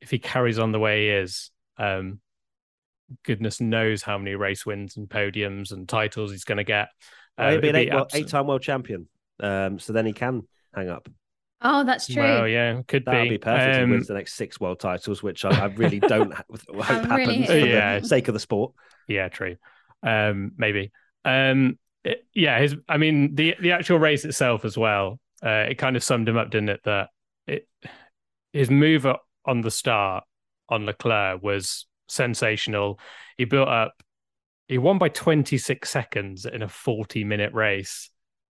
if 0.00 0.10
he 0.10 0.18
carries 0.18 0.58
on 0.58 0.72
the 0.72 0.80
way 0.80 1.04
he 1.04 1.08
is, 1.10 1.50
um, 1.78 2.20
goodness 3.24 3.60
knows 3.60 4.02
how 4.02 4.18
many 4.18 4.34
race 4.34 4.64
wins 4.66 4.96
and 4.96 5.08
podiums 5.08 5.72
and 5.72 5.88
titles 5.88 6.30
he's 6.30 6.44
going 6.44 6.58
to 6.58 6.64
get. 6.64 6.88
Well, 7.38 7.50
he'll 7.52 7.60
be 7.60 7.68
an 7.70 7.76
it'd 7.76 7.88
eight, 7.88 7.94
well, 7.94 8.02
absolute- 8.04 8.24
eight-time 8.26 8.46
world 8.46 8.62
champion, 8.62 9.08
um, 9.40 9.78
so 9.78 9.92
then 9.92 10.06
he 10.06 10.12
can 10.12 10.42
hang 10.74 10.88
up. 10.88 11.08
Oh, 11.64 11.84
that's 11.84 12.06
true. 12.08 12.22
Well, 12.22 12.48
yeah, 12.48 12.82
could 12.88 13.04
That'll 13.04 13.22
be. 13.22 13.30
be 13.30 13.38
perfect. 13.38 13.68
if 13.70 13.76
he 13.76 13.82
Um, 13.84 13.90
wins 13.90 14.08
the 14.08 14.14
next 14.14 14.34
six 14.34 14.58
world 14.58 14.80
titles, 14.80 15.22
which 15.22 15.44
I, 15.44 15.50
I 15.50 15.64
really 15.66 16.00
don't 16.00 16.32
ha- 16.34 16.42
hope 16.50 16.60
I'm 16.90 17.04
happens 17.04 17.28
really 17.28 17.46
for 17.46 17.56
Yeah. 17.66 18.00
the 18.00 18.06
sake 18.08 18.26
of 18.28 18.34
the 18.34 18.40
sport. 18.40 18.72
Yeah, 19.06 19.28
true. 19.28 19.56
Um, 20.02 20.52
maybe. 20.56 20.90
Um, 21.24 21.78
it- 22.04 22.26
yeah, 22.34 22.58
his. 22.58 22.74
I 22.88 22.96
mean, 22.96 23.36
the 23.36 23.54
the 23.60 23.72
actual 23.72 23.98
race 24.00 24.24
itself 24.24 24.64
as 24.64 24.76
well. 24.76 25.20
Uh, 25.44 25.66
it 25.70 25.78
kind 25.78 25.94
of 25.96 26.02
summed 26.02 26.28
him 26.28 26.36
up, 26.36 26.50
didn't 26.50 26.70
it? 26.70 26.80
That 26.84 27.10
it 27.46 27.68
his 28.52 28.68
move 28.70 29.06
on 29.46 29.60
the 29.60 29.70
start 29.70 30.24
on 30.68 30.84
Leclerc 30.84 31.42
was 31.44 31.86
sensational. 32.12 32.98
He 33.36 33.44
built 33.44 33.68
up. 33.68 33.94
He 34.68 34.78
won 34.78 34.98
by 34.98 35.08
26 35.08 35.88
seconds 35.88 36.46
in 36.46 36.62
a 36.62 36.68
40 36.68 37.24
minute 37.24 37.52
race, 37.52 38.10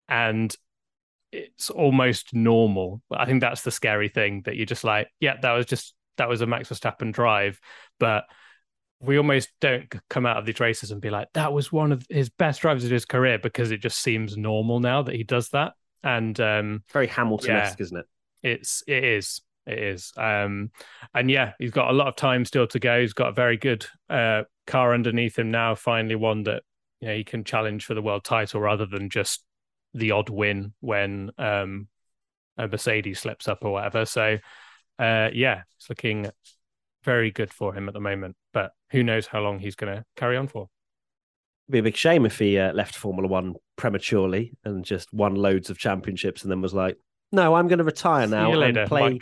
and 0.09 0.55
it's 1.31 1.71
almost 1.71 2.35
normal. 2.35 3.03
I 3.11 3.27
think 3.27 3.41
that's 3.41 3.62
the 3.62 3.71
scary 3.71 4.09
thing 4.09 4.43
that 4.47 4.57
you're 4.57 4.67
just 4.67 4.85
like, 4.85 5.09
yeah, 5.21 5.37
that 5.43 5.53
was 5.53 5.67
just 5.67 5.95
that 6.17 6.29
was 6.29 6.41
a 6.41 6.47
Max 6.47 6.69
Verstappen 6.69 7.12
drive, 7.12 7.61
but 8.00 8.25
we 9.00 9.17
almost 9.17 9.50
don't 9.61 9.93
come 10.11 10.27
out 10.27 10.38
of 10.38 10.47
these 10.47 10.59
races 10.59 10.91
and 10.91 11.00
be 11.00 11.11
like, 11.11 11.29
that 11.35 11.53
was 11.53 11.71
one 11.71 11.93
of 11.93 12.05
his 12.09 12.31
best 12.31 12.62
drives 12.62 12.85
of 12.85 12.91
his 12.91 13.05
career 13.05 13.38
because 13.38 13.71
it 13.71 13.81
just 13.81 14.00
seems 14.00 14.37
normal 14.37 14.81
now 14.81 15.03
that 15.03 15.15
he 15.15 15.23
does 15.23 15.50
that. 15.50 15.75
And 16.03 16.38
um, 16.41 16.83
Very 16.93 17.07
Hamilton-esque, 17.07 17.81
isn't 17.81 17.97
it? 17.97 18.07
it's 18.43 18.83
it 18.87 19.05
is 19.05 19.41
it 19.69 19.79
is. 19.79 20.13
Um 20.17 20.71
and 21.15 21.31
yeah 21.31 21.53
he's 21.59 21.71
got 21.71 21.91
a 21.91 21.95
lot 21.95 22.09
of 22.09 22.17
time 22.17 22.45
still 22.45 22.67
to 22.69 22.79
go. 22.79 23.01
He's 23.01 23.13
got 23.13 23.29
a 23.29 23.33
very 23.33 23.57
good 23.57 23.87
uh 24.09 24.43
car 24.67 24.95
underneath 24.95 25.39
him 25.39 25.51
now 25.51 25.75
finally 25.75 26.17
one 26.17 26.43
that 26.45 26.63
you 27.01 27.09
know 27.09 27.15
he 27.15 27.25
can 27.25 27.45
challenge 27.45 27.85
for 27.85 27.95
the 27.95 28.03
world 28.03 28.25
title 28.25 28.61
rather 28.61 28.87
than 28.87 29.11
just 29.11 29.45
the 29.95 30.11
odd 30.11 30.29
win 30.29 30.75
when 30.81 31.31
um 31.39 31.89
a 32.57 32.67
mercedes 32.67 33.21
slips 33.21 33.49
up 33.49 33.59
or 33.63 33.73
whatever. 33.73 34.05
So 34.05 34.39
uh 34.99 35.29
yeah 35.33 35.63
it's 35.77 35.89
looking 35.89 36.31
very 37.05 37.31
good 37.31 37.53
for 37.53 37.75
him 37.75 37.89
at 37.89 37.95
the 37.95 38.01
moment 38.01 38.37
but 38.53 38.73
who 38.91 39.03
knows 39.03 39.27
how 39.27 39.41
long 39.41 39.59
he's 39.59 39.77
going 39.77 39.95
to 39.95 40.05
carry 40.17 40.37
on 40.37 40.49
for. 40.49 40.69
It'd 41.69 41.73
be 41.73 41.79
a 41.79 41.83
big 41.83 41.97
shame 41.97 42.25
if 42.25 42.39
he 42.39 42.59
uh, 42.59 42.73
left 42.73 42.97
Formula 42.97 43.29
One 43.29 43.55
prematurely 43.77 44.57
and 44.65 44.85
just 44.85 45.13
won 45.13 45.35
loads 45.35 45.71
of 45.71 45.79
championships 45.79 46.43
and 46.43 46.51
then 46.51 46.63
was 46.63 46.75
like, 46.75 46.97
"No, 47.33 47.55
I'm 47.55 47.69
going 47.69 47.79
to 47.79 47.85
retire 47.85 48.27
now 48.27 48.53
later, 48.53 48.81
and 48.81 48.89
play 48.89 49.19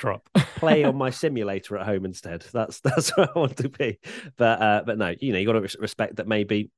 play 0.56 0.84
on 0.84 0.96
my 0.96 1.10
simulator 1.10 1.76
at 1.78 1.86
home 1.86 2.04
instead." 2.04 2.44
That's 2.52 2.80
that's 2.84 3.16
where 3.16 3.28
I 3.34 3.38
want 3.38 3.56
to 3.58 3.68
be. 3.68 3.98
But 4.36 4.60
uh, 4.60 4.82
but 4.86 4.98
no, 4.98 5.14
you 5.20 5.32
know, 5.32 5.38
you 5.38 5.46
got 5.46 5.52
to 5.52 5.78
respect 5.80 6.16
that 6.16 6.28
maybe 6.28 6.70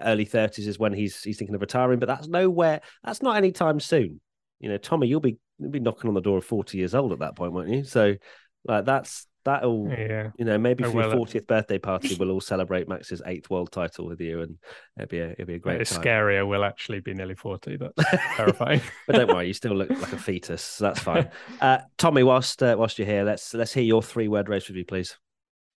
early 0.00 0.24
thirties 0.24 0.66
is 0.66 0.78
when 0.78 0.92
he's 0.92 1.22
he's 1.22 1.38
thinking 1.38 1.54
of 1.54 1.60
retiring, 1.60 1.98
but 1.98 2.06
that's 2.06 2.28
nowhere. 2.28 2.80
That's 3.04 3.22
not 3.22 3.36
anytime 3.36 3.80
soon. 3.80 4.20
You 4.60 4.70
know, 4.70 4.78
Tommy, 4.78 5.08
you'll 5.08 5.20
be 5.20 5.38
you'll 5.58 5.70
be 5.70 5.80
knocking 5.80 6.08
on 6.08 6.14
the 6.14 6.20
door 6.20 6.38
of 6.38 6.44
forty 6.44 6.78
years 6.78 6.94
old 6.94 7.12
at 7.12 7.20
that 7.20 7.36
point, 7.36 7.52
won't 7.52 7.68
you? 7.68 7.84
So 7.84 8.16
like 8.64 8.84
that's 8.84 9.26
That'll, 9.46 9.88
Yeah. 9.88 10.32
you 10.36 10.44
know, 10.44 10.58
maybe 10.58 10.82
for 10.82 10.90
your 10.90 11.04
uh, 11.04 11.16
fortieth 11.16 11.46
birthday 11.46 11.78
party, 11.78 12.14
we'll 12.18 12.32
all 12.32 12.40
celebrate 12.40 12.88
Max's 12.88 13.22
eighth 13.26 13.48
world 13.48 13.70
title 13.70 14.06
with 14.06 14.20
you, 14.20 14.42
and 14.42 14.58
it'll 14.98 15.08
be 15.08 15.20
a 15.20 15.30
it'll 15.30 15.46
be 15.46 15.54
a 15.54 15.58
great 15.60 15.80
It's 15.80 15.92
time. 15.94 16.02
scarier. 16.02 16.46
Will 16.46 16.64
actually 16.64 16.98
be 16.98 17.14
nearly 17.14 17.36
forty. 17.36 17.76
That's 17.76 17.94
terrifying. 18.36 18.80
But 19.06 19.14
don't 19.16 19.28
worry, 19.28 19.46
you 19.46 19.52
still 19.54 19.74
look 19.76 19.88
like 19.88 20.12
a 20.12 20.18
fetus, 20.18 20.62
so 20.62 20.84
that's 20.84 20.98
fine. 21.00 21.30
Uh, 21.60 21.78
Tommy, 21.96 22.24
whilst 22.24 22.60
uh, 22.62 22.74
whilst 22.76 22.98
you're 22.98 23.06
here, 23.06 23.22
let's 23.22 23.54
let's 23.54 23.72
hear 23.72 23.84
your 23.84 24.02
three 24.02 24.26
word 24.28 24.48
race 24.48 24.68
review, 24.68 24.84
please. 24.84 25.16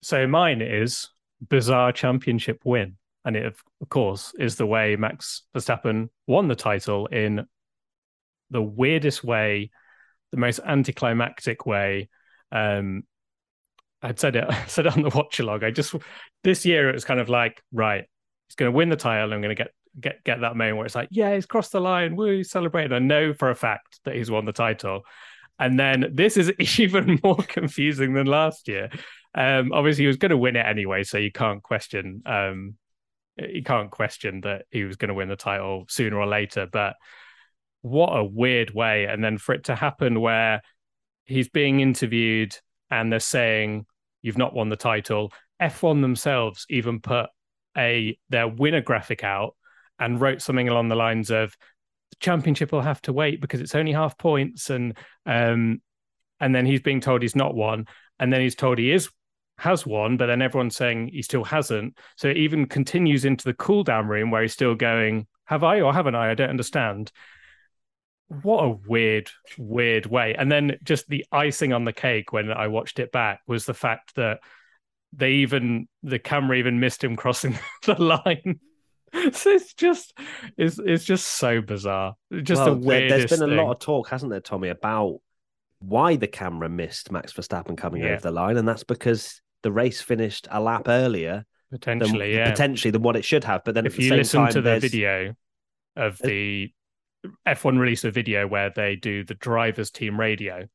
So 0.02 0.26
mine 0.26 0.62
is 0.64 1.10
bizarre 1.48 1.92
championship 1.92 2.62
win, 2.66 2.98
and 3.24 3.36
it 3.36 3.46
of 3.46 3.90
course 3.90 4.34
is 4.40 4.56
the 4.56 4.66
way 4.66 4.96
Max 4.96 5.44
Verstappen 5.56 6.10
won 6.26 6.48
the 6.48 6.56
title 6.56 7.06
in 7.06 7.46
the 8.50 8.64
weirdest 8.64 9.24
way, 9.24 9.70
the 10.32 10.38
most 10.38 10.60
anticlimactic 10.66 11.68
way. 11.68 12.10
Um, 12.52 13.04
I'd 14.02 14.20
said 14.20 14.36
it, 14.36 14.46
I 14.50 14.66
said 14.66 14.86
it 14.86 14.96
on 14.96 15.04
the 15.04 15.10
watch 15.10 15.40
log. 15.40 15.64
I 15.64 15.72
just 15.72 15.96
this 16.44 16.66
year 16.66 16.90
it 16.90 16.94
was 16.94 17.06
kind 17.06 17.20
of 17.20 17.30
like 17.30 17.62
right, 17.72 18.06
he's 18.48 18.56
going 18.56 18.72
to 18.72 18.76
win 18.76 18.90
the 18.90 18.96
title. 18.96 19.34
I'm 19.34 19.42
going 19.42 19.56
to 19.56 19.64
get 19.64 19.72
get 20.00 20.24
get 20.24 20.42
that 20.42 20.56
moment 20.56 20.78
where 20.78 20.86
it's 20.86 20.96
like, 20.96 21.10
yeah, 21.12 21.34
he's 21.34 21.46
crossed 21.46 21.72
the 21.72 21.82
line, 21.82 22.16
woo, 22.16 22.44
celebrating. 22.44 22.94
I 22.94 23.00
know 23.00 23.34
for 23.34 23.50
a 23.50 23.56
fact 23.56 24.00
that 24.06 24.16
he's 24.16 24.32
won 24.32 24.46
the 24.46 24.52
title. 24.52 25.02
And 25.60 25.78
then 25.78 26.12
this 26.14 26.38
is 26.38 26.52
even 26.80 27.20
more 27.24 27.38
confusing 27.38 28.14
than 28.14 28.28
last 28.28 28.68
year. 28.68 28.90
Um, 29.36 29.72
obviously, 29.74 30.04
he 30.04 30.08
was 30.08 30.18
going 30.18 30.32
to 30.32 30.38
win 30.38 30.56
it 30.56 30.66
anyway, 30.66 31.04
so 31.04 31.18
you 31.18 31.32
can't 31.32 31.62
question. 31.62 32.24
Um, 32.26 32.76
you 33.38 33.64
can't 33.64 33.92
question 33.92 34.42
that 34.42 34.66
he 34.72 34.84
was 34.84 34.96
going 34.98 35.10
to 35.10 35.14
win 35.14 35.30
the 35.30 35.36
title 35.36 35.86
sooner 35.88 36.18
or 36.18 36.28
later. 36.28 36.68
But 36.72 36.96
what 37.82 38.10
a 38.10 38.24
weird 38.24 38.74
way! 38.74 39.06
And 39.06 39.24
then 39.24 39.38
for 39.38 39.54
it 39.54 39.66
to 39.66 39.76
happen 39.76 40.20
where 40.20 40.62
he's 41.26 41.50
being 41.50 41.80
interviewed 41.80 42.56
and 42.90 43.12
they're 43.12 43.20
saying 43.20 43.86
you've 44.22 44.38
not 44.38 44.54
won 44.54 44.70
the 44.70 44.76
title. 44.76 45.32
F1 45.62 46.02
themselves 46.02 46.66
even 46.70 47.00
put 47.00 47.28
a 47.78 48.18
their 48.30 48.48
winner 48.48 48.82
graphic 48.82 49.24
out 49.24 49.56
and 50.00 50.20
wrote 50.20 50.42
something 50.42 50.70
along 50.70 50.88
the 50.88 50.96
lines 50.96 51.30
of 51.30 51.56
the 52.12 52.16
championship 52.20 52.72
will 52.72 52.82
have 52.82 53.02
to 53.02 53.14
wait 53.14 53.42
because 53.42 53.62
it's 53.62 53.76
only 53.76 53.92
half 53.92 54.18
points 54.18 54.70
and 54.70 54.98
um 55.26 55.82
and 56.40 56.56
then 56.56 56.66
he's 56.66 56.82
being 56.82 57.02
told 57.02 57.22
he's 57.22 57.36
not 57.36 57.54
won. 57.54 57.86
And 58.20 58.32
then 58.32 58.42
he's 58.42 58.56
told 58.56 58.78
he 58.78 58.92
is 58.92 59.10
has 59.58 59.86
won 59.86 60.16
but 60.16 60.28
then 60.28 60.42
everyone's 60.42 60.76
saying 60.76 61.10
he 61.10 61.22
still 61.22 61.44
hasn't. 61.44 61.98
So 62.16 62.30
it 62.30 62.38
even 62.38 62.66
continues 62.66 63.26
into 63.26 63.44
the 63.44 63.54
cool 63.54 63.84
down 63.84 64.08
room 64.08 64.32
where 64.32 64.42
he's 64.42 64.54
still 64.54 64.76
going 64.76 65.28
have 65.46 65.64
i 65.64 65.82
or 65.82 65.94
haven't 65.94 66.16
i? 66.16 66.32
I 66.32 66.36
don't 66.36 66.50
understand 66.50 67.12
what 68.44 68.64
a 68.64 68.70
weird 68.88 69.30
weird 69.58 70.06
way 70.06 70.36
and 70.38 70.52
then 70.52 70.78
just 70.84 71.08
the 71.10 71.26
icing 71.32 71.74
on 71.74 71.84
the 71.84 71.92
cake 71.94 72.32
when 72.32 72.52
i 72.52 72.68
watched 72.68 73.00
it 73.00 73.12
back 73.12 73.42
was 73.48 73.66
the 73.66 73.74
fact 73.74 74.14
that 74.16 74.40
they 75.14 75.32
even 75.32 75.88
the 76.04 76.20
camera 76.20 76.56
even 76.58 76.80
missed 76.80 77.04
him 77.04 77.16
crossing 77.16 77.58
the 77.86 77.96
line 78.02 78.60
so 79.34 79.50
it's 79.50 79.74
just 79.74 80.14
it's 80.58 80.78
it's 80.78 81.04
just 81.04 81.26
so 81.26 81.60
bizarre 81.62 82.14
just 82.44 82.62
Well, 82.62 82.76
there- 82.76 82.88
weirdest 82.88 83.30
There's 83.30 83.40
been 83.40 83.50
a 83.50 83.56
thing. 83.56 83.66
lot 83.66 83.72
of 83.72 83.80
talk, 83.80 84.10
hasn't 84.10 84.30
there, 84.32 84.40
Tommy, 84.40 84.70
about 84.70 85.18
why 85.80 86.16
the 86.16 86.28
camera 86.28 86.70
missed 86.70 87.12
Max 87.12 87.34
Verstappen 87.34 87.76
coming 87.76 88.04
Yeah. 88.04 88.10
over 88.10 88.22
the 88.22 88.32
line, 88.32 88.58
and 88.58 88.68
that's 88.68 88.84
because 88.84 89.42
the 89.64 89.72
race 89.72 90.00
finished 90.00 90.48
a 90.52 90.62
lap 90.62 90.84
earlier 90.88 91.44
than 91.72 91.80
potentially 91.80 92.36
yeah 92.36 92.52
potentially 92.52 92.92
than 92.92 93.02
what 93.02 93.16
it 93.16 93.26
should 93.26 93.44
have. 93.46 93.64
But 93.66 93.74
then 93.74 93.88
if 93.88 93.98
you 93.98 94.14
listen 94.14 94.42
time, 94.42 94.52
to 94.52 94.62
the 94.62 94.70
there's- 94.70 94.82
video 94.84 95.34
of 95.96 96.20
the 96.20 96.72
F1 97.48 97.78
release 97.80 98.04
a 98.04 98.12
video 98.12 98.48
where 98.48 98.72
they 98.76 98.96
do 98.96 99.24
the 99.24 99.34
drivers 99.36 99.92
team 99.92 100.20
radio 100.20 100.66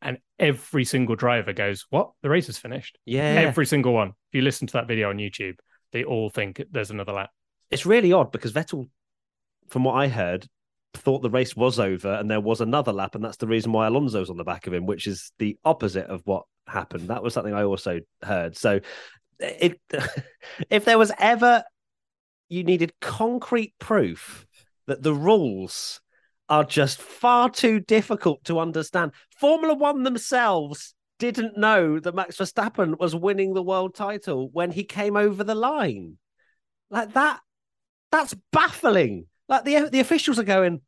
and 0.00 0.18
every 0.38 0.84
single 0.84 1.16
driver 1.16 1.52
goes 1.52 1.86
what? 1.90 2.10
The 2.22 2.28
race 2.28 2.48
is 2.48 2.58
finished. 2.58 2.98
Yeah, 3.04 3.22
every 3.22 3.66
single 3.66 3.92
one. 3.92 4.08
If 4.08 4.34
you 4.34 4.42
listen 4.42 4.66
to 4.68 4.72
that 4.74 4.86
video 4.86 5.10
on 5.10 5.16
YouTube 5.16 5.56
they 5.92 6.04
all 6.04 6.30
think 6.30 6.62
there's 6.70 6.90
another 6.90 7.12
lap. 7.12 7.30
It's 7.70 7.86
really 7.86 8.12
odd 8.12 8.32
because 8.32 8.52
Vettel, 8.52 8.88
from 9.68 9.84
what 9.84 9.94
I 9.94 10.08
heard, 10.08 10.46
thought 10.94 11.22
the 11.22 11.30
race 11.30 11.54
was 11.54 11.78
over 11.78 12.12
and 12.14 12.30
there 12.30 12.40
was 12.40 12.60
another 12.60 12.92
lap, 12.92 13.14
and 13.14 13.24
that's 13.24 13.36
the 13.36 13.46
reason 13.46 13.72
why 13.72 13.86
Alonso's 13.86 14.30
on 14.30 14.36
the 14.36 14.44
back 14.44 14.66
of 14.66 14.74
him, 14.74 14.86
which 14.86 15.06
is 15.06 15.32
the 15.38 15.56
opposite 15.64 16.06
of 16.06 16.22
what 16.24 16.44
happened. 16.66 17.08
That 17.08 17.22
was 17.22 17.34
something 17.34 17.54
I 17.54 17.64
also 17.64 18.00
heard. 18.22 18.56
So, 18.56 18.80
it 19.38 19.80
if 20.70 20.84
there 20.84 20.98
was 20.98 21.12
ever 21.18 21.62
you 22.48 22.64
needed 22.64 22.92
concrete 23.00 23.74
proof 23.78 24.46
that 24.88 25.02
the 25.02 25.14
rules 25.14 26.00
are 26.48 26.64
just 26.64 27.00
far 27.00 27.48
too 27.50 27.78
difficult 27.78 28.42
to 28.44 28.58
understand, 28.58 29.12
Formula 29.38 29.74
One 29.74 30.02
themselves 30.02 30.94
didn't 31.18 31.56
know 31.56 31.98
that 32.00 32.14
Max 32.14 32.36
Verstappen 32.36 32.98
was 32.98 33.14
winning 33.14 33.54
the 33.54 33.62
world 33.62 33.94
title 33.94 34.48
when 34.52 34.70
he 34.70 34.84
came 34.84 35.16
over 35.16 35.44
the 35.44 35.54
line. 35.54 36.18
Like 36.90 37.12
that, 37.14 37.40
that's 38.10 38.34
baffling. 38.52 39.26
Like 39.48 39.64
the 39.64 39.88
the 39.90 40.00
officials 40.00 40.38
are 40.38 40.44
going, 40.44 40.80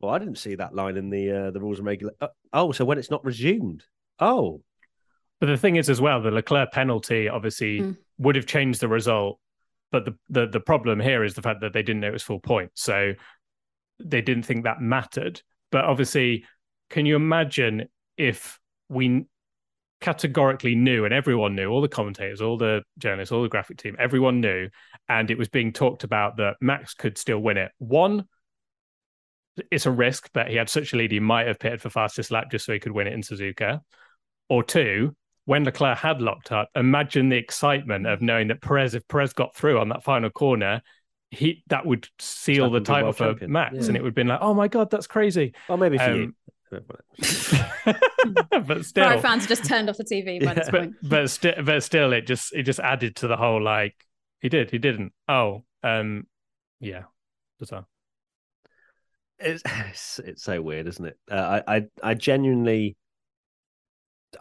"Well, 0.00 0.12
I 0.12 0.18
didn't 0.18 0.38
see 0.38 0.56
that 0.56 0.74
line 0.74 0.96
in 0.96 1.10
the 1.10 1.30
uh, 1.30 1.50
the 1.50 1.60
rules 1.60 1.78
and 1.78 1.86
regulation." 1.86 2.16
oh, 2.52 2.72
so 2.72 2.84
when 2.84 2.98
it's 2.98 3.10
not 3.10 3.24
resumed, 3.24 3.84
oh, 4.18 4.62
but 5.40 5.46
the 5.46 5.56
thing 5.56 5.76
is 5.76 5.88
as 5.90 6.00
well 6.00 6.20
the 6.22 6.30
Leclerc 6.30 6.72
penalty 6.72 7.28
obviously 7.28 7.80
Mm. 7.80 7.96
would 8.18 8.36
have 8.36 8.46
changed 8.46 8.80
the 8.80 8.88
result 8.88 9.38
but 9.92 10.04
the, 10.06 10.14
the 10.28 10.46
the 10.46 10.60
problem 10.60 10.98
here 11.00 11.22
is 11.22 11.34
the 11.34 11.42
fact 11.42 11.60
that 11.60 11.72
they 11.72 11.82
didn't 11.82 12.00
know 12.00 12.08
it 12.08 12.12
was 12.12 12.22
full 12.22 12.40
point 12.40 12.70
so 12.74 13.12
they 14.04 14.20
didn't 14.20 14.44
think 14.44 14.64
that 14.64 14.80
mattered. 14.80 15.42
But 15.72 15.84
obviously 15.84 16.44
can 16.90 17.06
you 17.06 17.16
imagine 17.16 17.88
if 18.16 18.60
we 18.88 19.24
categorically 20.00 20.74
knew 20.74 21.04
and 21.04 21.14
everyone 21.14 21.56
knew 21.56 21.70
all 21.70 21.80
the 21.80 21.88
commentators 21.88 22.42
all 22.42 22.58
the 22.58 22.82
journalists 22.98 23.32
all 23.32 23.42
the 23.42 23.48
graphic 23.48 23.78
team 23.78 23.96
everyone 23.98 24.38
knew 24.38 24.68
and 25.08 25.30
it 25.30 25.38
was 25.38 25.48
being 25.48 25.72
talked 25.72 26.04
about 26.04 26.36
that 26.36 26.56
max 26.60 26.94
could 26.94 27.16
still 27.16 27.38
win 27.38 27.56
it? 27.56 27.72
One 27.78 28.26
it's 29.70 29.86
a 29.86 29.90
risk 29.90 30.28
but 30.34 30.48
he 30.48 30.56
had 30.56 30.68
such 30.68 30.92
a 30.92 30.96
lead 30.96 31.10
he 31.10 31.20
might 31.20 31.46
have 31.46 31.58
pitted 31.58 31.80
for 31.80 31.90
fastest 31.90 32.30
lap 32.30 32.50
just 32.50 32.66
so 32.66 32.72
he 32.72 32.80
could 32.80 32.92
win 32.92 33.06
it 33.06 33.12
in 33.12 33.22
suzuka. 33.22 33.80
Or 34.48 34.62
two 34.62 35.16
when 35.46 35.64
leclerc 35.64 35.98
had 35.98 36.20
locked 36.20 36.52
up 36.52 36.68
imagine 36.74 37.30
the 37.30 37.36
excitement 37.36 38.06
of 38.06 38.20
knowing 38.20 38.48
that 38.48 38.60
perez 38.60 38.94
if 38.94 39.08
perez 39.08 39.32
got 39.32 39.56
through 39.56 39.80
on 39.80 39.88
that 39.88 40.04
final 40.04 40.30
corner 40.30 40.82
he 41.34 41.62
that 41.68 41.84
would 41.86 42.08
seal 42.18 42.70
the 42.70 42.80
Verstappen 42.80 42.82
be 42.82 42.86
title 42.86 43.02
world 43.04 43.16
for 43.16 43.24
champion. 43.30 43.52
max 43.52 43.74
Yeah. 43.74 43.84
and 43.88 43.96
it 43.96 44.02
would 44.02 44.08
have 44.08 44.14
been 44.14 44.28
like 44.28 44.40
oh 44.42 44.54
my 44.54 44.68
god 44.68 44.90
that's 44.90 45.06
crazy 45.06 45.52
well, 45.68 45.78
maybe 45.78 45.98
for 45.98 46.04
Um, 46.04 46.14
you. 46.16 46.34
but 48.66 48.84
still 48.84 49.04
Ferrari 49.04 49.20
fans 49.20 49.46
just 49.46 49.64
turned 49.64 49.88
off 49.90 49.96
the 49.96 50.04
TV 50.04 50.44
by 50.44 50.54
this 50.54 50.68
but 50.70 50.80
point. 50.80 50.94
but 51.02 51.30
still 51.30 51.54
but 51.64 51.82
still 51.82 52.12
it 52.12 52.26
just 52.26 52.52
it 52.54 52.62
just 52.64 52.80
added 52.80 53.16
to 53.16 53.28
the 53.28 53.36
whole 53.36 53.62
like 53.62 53.94
he 54.40 54.48
did 54.48 54.70
he 54.70 54.78
didn't 54.78 55.12
oh 55.28 55.64
um 55.82 56.26
yeah 56.80 57.02
bizarre 57.60 57.86
It's, 59.38 59.62
it's 59.90 60.18
it's 60.20 60.42
so 60.42 60.60
weird, 60.62 60.86
isn't 60.88 61.04
it? 61.04 61.18
Uh, 61.30 61.60
I, 61.66 61.76
I 61.76 61.82
I 62.02 62.14
genuinely 62.14 62.96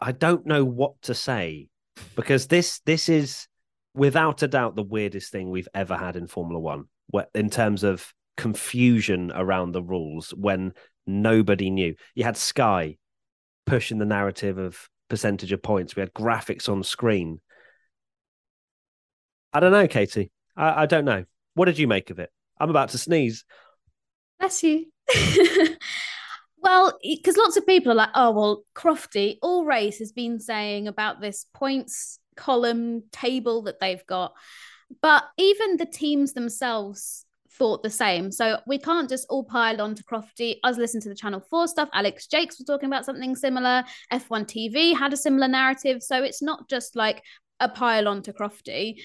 I 0.01 0.11
don't 0.11 0.45
know 0.45 0.63
what 0.65 0.93
to 1.03 1.13
say 1.13 1.67
because 2.15 2.47
this 2.47 2.79
this 2.85 3.09
is 3.09 3.47
without 3.95 4.41
a 4.43 4.47
doubt 4.47 4.75
the 4.75 4.83
weirdest 4.83 5.31
thing 5.31 5.49
we've 5.49 5.67
ever 5.73 5.95
had 5.95 6.15
in 6.15 6.27
Formula 6.27 6.59
One, 6.59 6.85
in 7.33 7.49
terms 7.49 7.83
of 7.83 8.13
confusion 8.37 9.31
around 9.33 9.71
the 9.71 9.83
rules 9.83 10.31
when 10.31 10.73
nobody 11.05 11.69
knew. 11.69 11.95
You 12.15 12.23
had 12.23 12.37
Sky 12.37 12.97
pushing 13.65 13.99
the 13.99 14.05
narrative 14.05 14.57
of 14.57 14.89
percentage 15.09 15.51
of 15.51 15.61
points. 15.61 15.95
We 15.95 16.01
had 16.01 16.13
graphics 16.13 16.67
on 16.67 16.83
screen. 16.83 17.39
I 19.51 19.59
don't 19.59 19.71
know, 19.71 19.87
Katie. 19.87 20.31
I, 20.55 20.83
I 20.83 20.85
don't 20.85 21.05
know. 21.05 21.25
What 21.53 21.65
did 21.65 21.77
you 21.77 21.87
make 21.87 22.09
of 22.09 22.19
it? 22.19 22.31
I'm 22.59 22.69
about 22.69 22.89
to 22.89 22.97
sneeze. 22.97 23.45
Bless 24.39 24.63
you. 24.63 24.85
well, 26.57 26.97
because 27.03 27.37
lots 27.37 27.57
of 27.57 27.65
people 27.67 27.91
are 27.91 27.95
like, 27.95 28.09
oh, 28.15 28.31
well, 28.31 28.63
Crofty, 28.75 29.37
all 29.41 29.65
race 29.65 29.99
has 29.99 30.11
been 30.11 30.39
saying 30.39 30.87
about 30.87 31.21
this 31.21 31.45
points 31.53 32.19
column 32.35 33.03
table 33.11 33.63
that 33.63 33.79
they've 33.79 34.05
got. 34.07 34.33
But 35.01 35.23
even 35.37 35.77
the 35.77 35.85
teams 35.85 36.33
themselves 36.33 37.25
thought 37.51 37.83
the 37.83 37.89
same. 37.89 38.31
So 38.31 38.59
we 38.65 38.77
can't 38.77 39.09
just 39.09 39.27
all 39.29 39.43
pile 39.43 39.81
on 39.81 39.95
to 39.95 40.03
Crofty. 40.03 40.57
I 40.63 40.69
was 40.69 40.77
listening 40.77 41.01
to 41.03 41.09
the 41.09 41.15
Channel 41.15 41.43
4 41.49 41.67
stuff. 41.67 41.89
Alex 41.93 42.27
Jacques 42.29 42.57
was 42.57 42.65
talking 42.65 42.87
about 42.87 43.05
something 43.05 43.35
similar. 43.35 43.83
F1 44.11 44.45
TV 44.45 44.97
had 44.97 45.13
a 45.13 45.17
similar 45.17 45.47
narrative. 45.47 46.01
So 46.01 46.23
it's 46.23 46.41
not 46.41 46.67
just 46.69 46.95
like 46.95 47.21
a 47.59 47.69
pile 47.69 48.07
on 48.07 48.21
to 48.23 48.33
Crofty. 48.33 48.95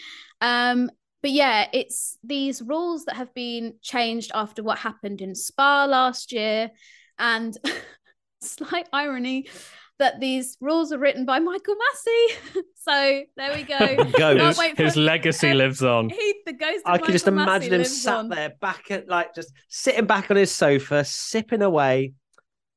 Um, 0.41 0.91
but 1.21 1.33
yeah, 1.33 1.67
it's 1.73 2.17
these 2.23 2.63
rules 2.63 3.05
that 3.07 3.17
have 3.17 3.35
been 3.35 3.75
changed 3.83 4.31
after 4.35 4.63
what 4.63 4.79
happened 4.79 5.21
in 5.21 5.35
Spa 5.35 5.85
last 5.85 6.33
year. 6.33 6.71
And 7.19 7.57
slight 8.41 8.89
irony 8.93 9.49
that 9.99 10.21
these 10.21 10.57
rules 10.61 10.93
are 10.93 10.99
written 10.99 11.25
by 11.25 11.39
Michael 11.41 11.75
Masi. 11.75 12.63
so 12.77 13.23
there 13.37 13.55
we 13.55 13.63
go. 13.65 14.05
Ghost. 14.19 14.61
His, 14.77 14.95
wait 14.97 14.97
legacy 14.97 15.53
lives 15.55 15.83
on 15.83 16.09
He, 16.11 16.35
the 16.47 16.53
ghost. 16.53 16.83
Of 16.87 16.93
I 16.95 16.99
could 16.99 17.13
just 17.13 17.27
Michael 17.27 17.39
Masi 17.41 17.43
imagine 17.47 17.73
him 17.73 17.79
lives 17.79 18.03
sat 18.03 18.17
on. 18.17 18.29
there 18.29 18.53
back 18.61 18.91
at 18.91 19.09
like 19.09 19.35
just 19.35 19.53
sitting 19.69 20.07
back 20.07 20.31
on 20.31 20.37
his 20.37 20.53
sofa, 20.55 21.05
sipping 21.05 21.63
away. 21.63 22.13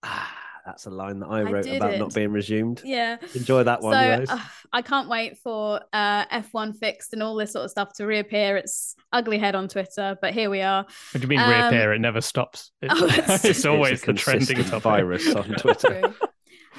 Ah, 0.03 0.35
That's 0.65 0.85
a 0.87 0.89
line 0.89 1.19
that 1.19 1.27
I 1.27 1.39
I 1.39 1.43
wrote 1.43 1.63
did 1.65 1.75
about 1.77 1.93
it. 1.93 1.99
not 1.99 2.13
being 2.13 2.31
resumed. 2.31 2.81
Yeah. 2.83 3.17
Enjoy 3.35 3.63
that 3.63 3.81
one, 3.81 3.93
so 4.27 4.33
uh, 4.33 4.39
I 4.73 4.81
can't 4.81 5.09
wait 5.09 5.37
for 5.37 5.81
uh, 5.93 6.25
F1 6.25 6.75
fixed 6.77 7.13
and 7.13 7.21
all 7.21 7.35
this 7.35 7.51
sort 7.53 7.65
of 7.65 7.71
stuff 7.71 7.93
to 7.97 8.05
reappear. 8.05 8.57
It's 8.57 8.95
ugly 9.13 9.37
head 9.37 9.53
on 9.53 9.67
Twitter, 9.67 10.17
but 10.21 10.33
here 10.33 10.49
we 10.49 10.61
are. 10.61 10.83
What 10.83 11.13
do 11.13 11.19
you 11.21 11.27
mean 11.27 11.39
Um, 11.39 11.49
reappear? 11.51 11.93
It 11.93 11.99
never 11.99 12.21
stops. 12.21 12.71
It- 12.81 12.89
Oh, 12.91 13.05
it's, 13.05 13.45
it's- 13.45 13.65
always 13.65 13.93
It's 13.93 14.03
a 14.03 14.05
the 14.07 14.13
trending 14.13 14.47
consistent 14.55 14.83
topic. 14.83 14.83
virus 15.01 15.35
on 15.35 15.43
Twitter. 15.55 16.13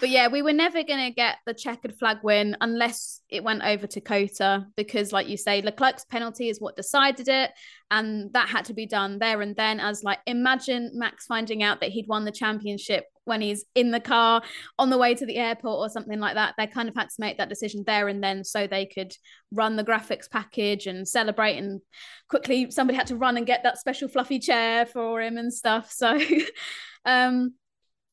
But 0.02 0.10
yeah, 0.10 0.26
we 0.26 0.42
were 0.42 0.52
never 0.52 0.82
going 0.82 1.06
to 1.06 1.14
get 1.14 1.36
the 1.46 1.54
checkered 1.54 1.96
flag 1.96 2.18
win 2.24 2.56
unless 2.60 3.20
it 3.28 3.44
went 3.44 3.62
over 3.62 3.86
to 3.86 4.00
Cota 4.00 4.66
because, 4.76 5.12
like 5.12 5.28
you 5.28 5.36
say, 5.36 5.62
Leclerc's 5.62 6.04
penalty 6.04 6.48
is 6.48 6.60
what 6.60 6.74
decided 6.74 7.28
it, 7.28 7.52
and 7.88 8.32
that 8.32 8.48
had 8.48 8.64
to 8.64 8.74
be 8.74 8.84
done 8.84 9.20
there 9.20 9.40
and 9.42 9.54
then. 9.54 9.78
As 9.78 10.02
like, 10.02 10.18
imagine 10.26 10.90
Max 10.94 11.26
finding 11.26 11.62
out 11.62 11.78
that 11.78 11.90
he'd 11.90 12.08
won 12.08 12.24
the 12.24 12.32
championship 12.32 13.04
when 13.26 13.40
he's 13.40 13.64
in 13.76 13.92
the 13.92 14.00
car 14.00 14.42
on 14.76 14.90
the 14.90 14.98
way 14.98 15.14
to 15.14 15.24
the 15.24 15.36
airport 15.36 15.78
or 15.78 15.88
something 15.88 16.18
like 16.18 16.34
that. 16.34 16.54
They 16.58 16.66
kind 16.66 16.88
of 16.88 16.96
had 16.96 17.10
to 17.10 17.20
make 17.20 17.38
that 17.38 17.48
decision 17.48 17.84
there 17.86 18.08
and 18.08 18.20
then 18.24 18.42
so 18.42 18.66
they 18.66 18.86
could 18.86 19.14
run 19.52 19.76
the 19.76 19.84
graphics 19.84 20.28
package 20.28 20.88
and 20.88 21.06
celebrate. 21.06 21.58
And 21.58 21.80
quickly, 22.28 22.72
somebody 22.72 22.96
had 22.96 23.06
to 23.06 23.16
run 23.16 23.36
and 23.36 23.46
get 23.46 23.62
that 23.62 23.78
special 23.78 24.08
fluffy 24.08 24.40
chair 24.40 24.84
for 24.84 25.22
him 25.22 25.36
and 25.36 25.54
stuff. 25.54 25.92
So, 25.92 26.18
um, 27.04 27.54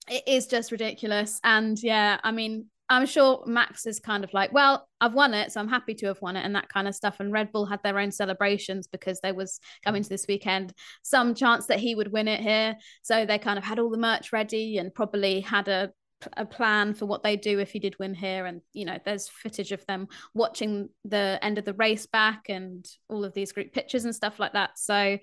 it 0.08 0.24
is 0.28 0.48
just 0.48 0.72
ridiculous. 0.72 1.40
And 1.44 1.82
yeah, 1.82 2.20
I 2.24 2.32
mean, 2.32 2.68
I'm 2.92 3.06
sure 3.06 3.44
Max 3.46 3.86
is 3.86 4.00
kind 4.00 4.24
of 4.24 4.34
like, 4.34 4.52
well, 4.52 4.88
I've 5.00 5.14
won 5.14 5.36
it, 5.36 5.52
so 5.52 5.60
I'm 5.60 5.68
happy 5.68 5.94
to 5.94 6.08
have 6.08 6.22
won 6.22 6.36
it, 6.36 6.44
and 6.44 6.56
that 6.56 6.70
kind 6.70 6.88
of 6.88 6.96
stuff. 6.96 7.20
And 7.20 7.32
Red 7.32 7.52
Bull 7.52 7.68
had 7.68 7.84
their 7.84 8.00
own 8.00 8.12
celebrations 8.12 8.88
because 8.88 9.20
there 9.22 9.36
was 9.36 9.60
coming 9.86 10.02
to 10.02 10.10
this 10.10 10.26
weekend 10.28 10.74
some 11.04 11.36
chance 11.36 11.68
that 11.68 11.80
he 11.80 11.94
would 11.94 12.12
win 12.12 12.28
it 12.28 12.40
here. 12.40 12.76
So 13.04 13.26
they 13.26 13.38
kind 13.38 13.60
of 13.60 13.64
had 13.64 13.78
all 13.78 13.92
the 13.92 13.98
merch 13.98 14.34
ready 14.34 14.80
and 14.80 14.94
probably 14.94 15.42
had 15.42 15.68
a 15.68 15.92
a 16.36 16.46
plan 16.46 16.94
for 16.94 17.06
what 17.06 17.24
they 17.24 17.38
do 17.38 17.60
if 17.60 17.72
he 17.72 17.80
did 17.80 17.98
win 17.98 18.14
here 18.14 18.46
and 18.46 18.62
you 18.74 18.84
know 18.84 18.98
there's 19.06 19.30
footage 19.30 19.72
of 19.72 19.86
them 19.86 20.06
watching 20.34 20.90
the 21.06 21.40
end 21.42 21.58
of 21.58 21.64
the 21.64 21.74
race 21.74 22.08
back 22.08 22.48
and 22.50 22.86
all 23.08 23.24
of 23.24 23.34
these 23.34 23.54
group 23.54 23.72
pictures 23.72 24.04
and 24.04 24.14
stuff 24.14 24.38
like 24.38 24.52
that 24.52 24.78
so 24.78 25.18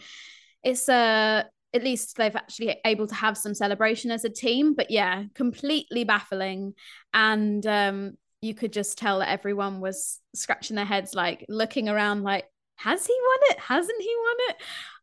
it's 0.63 0.89
uh 0.89 1.43
at 1.77 1.85
least 1.85 2.17
they've 2.17 2.35
actually 2.35 2.81
able 2.85 3.07
to 3.07 3.15
have 3.15 3.39
some 3.39 3.55
celebration 3.55 4.11
as 4.11 4.25
a 4.25 4.31
team 4.31 4.75
but 4.75 4.91
yeah 4.91 5.25
completely 5.35 6.05
baffling. 6.05 6.75
And 7.15 7.65
um 7.67 8.17
you 8.41 8.55
could 8.55 8.73
just 8.73 8.99
tell 8.99 9.21
that 9.21 9.31
everyone 9.31 9.81
was 9.81 10.21
scratching 10.35 10.77
their 10.77 10.85
heads 10.85 11.15
like 11.15 11.45
looking 11.49 11.89
around 11.89 12.23
like 12.23 12.47
has 12.77 13.07
he 13.07 13.15
won 13.15 13.39
it? 13.51 13.59
Hasn't 13.59 14.03
he 14.03 14.17
won 14.19 14.37
it? 14.49 14.57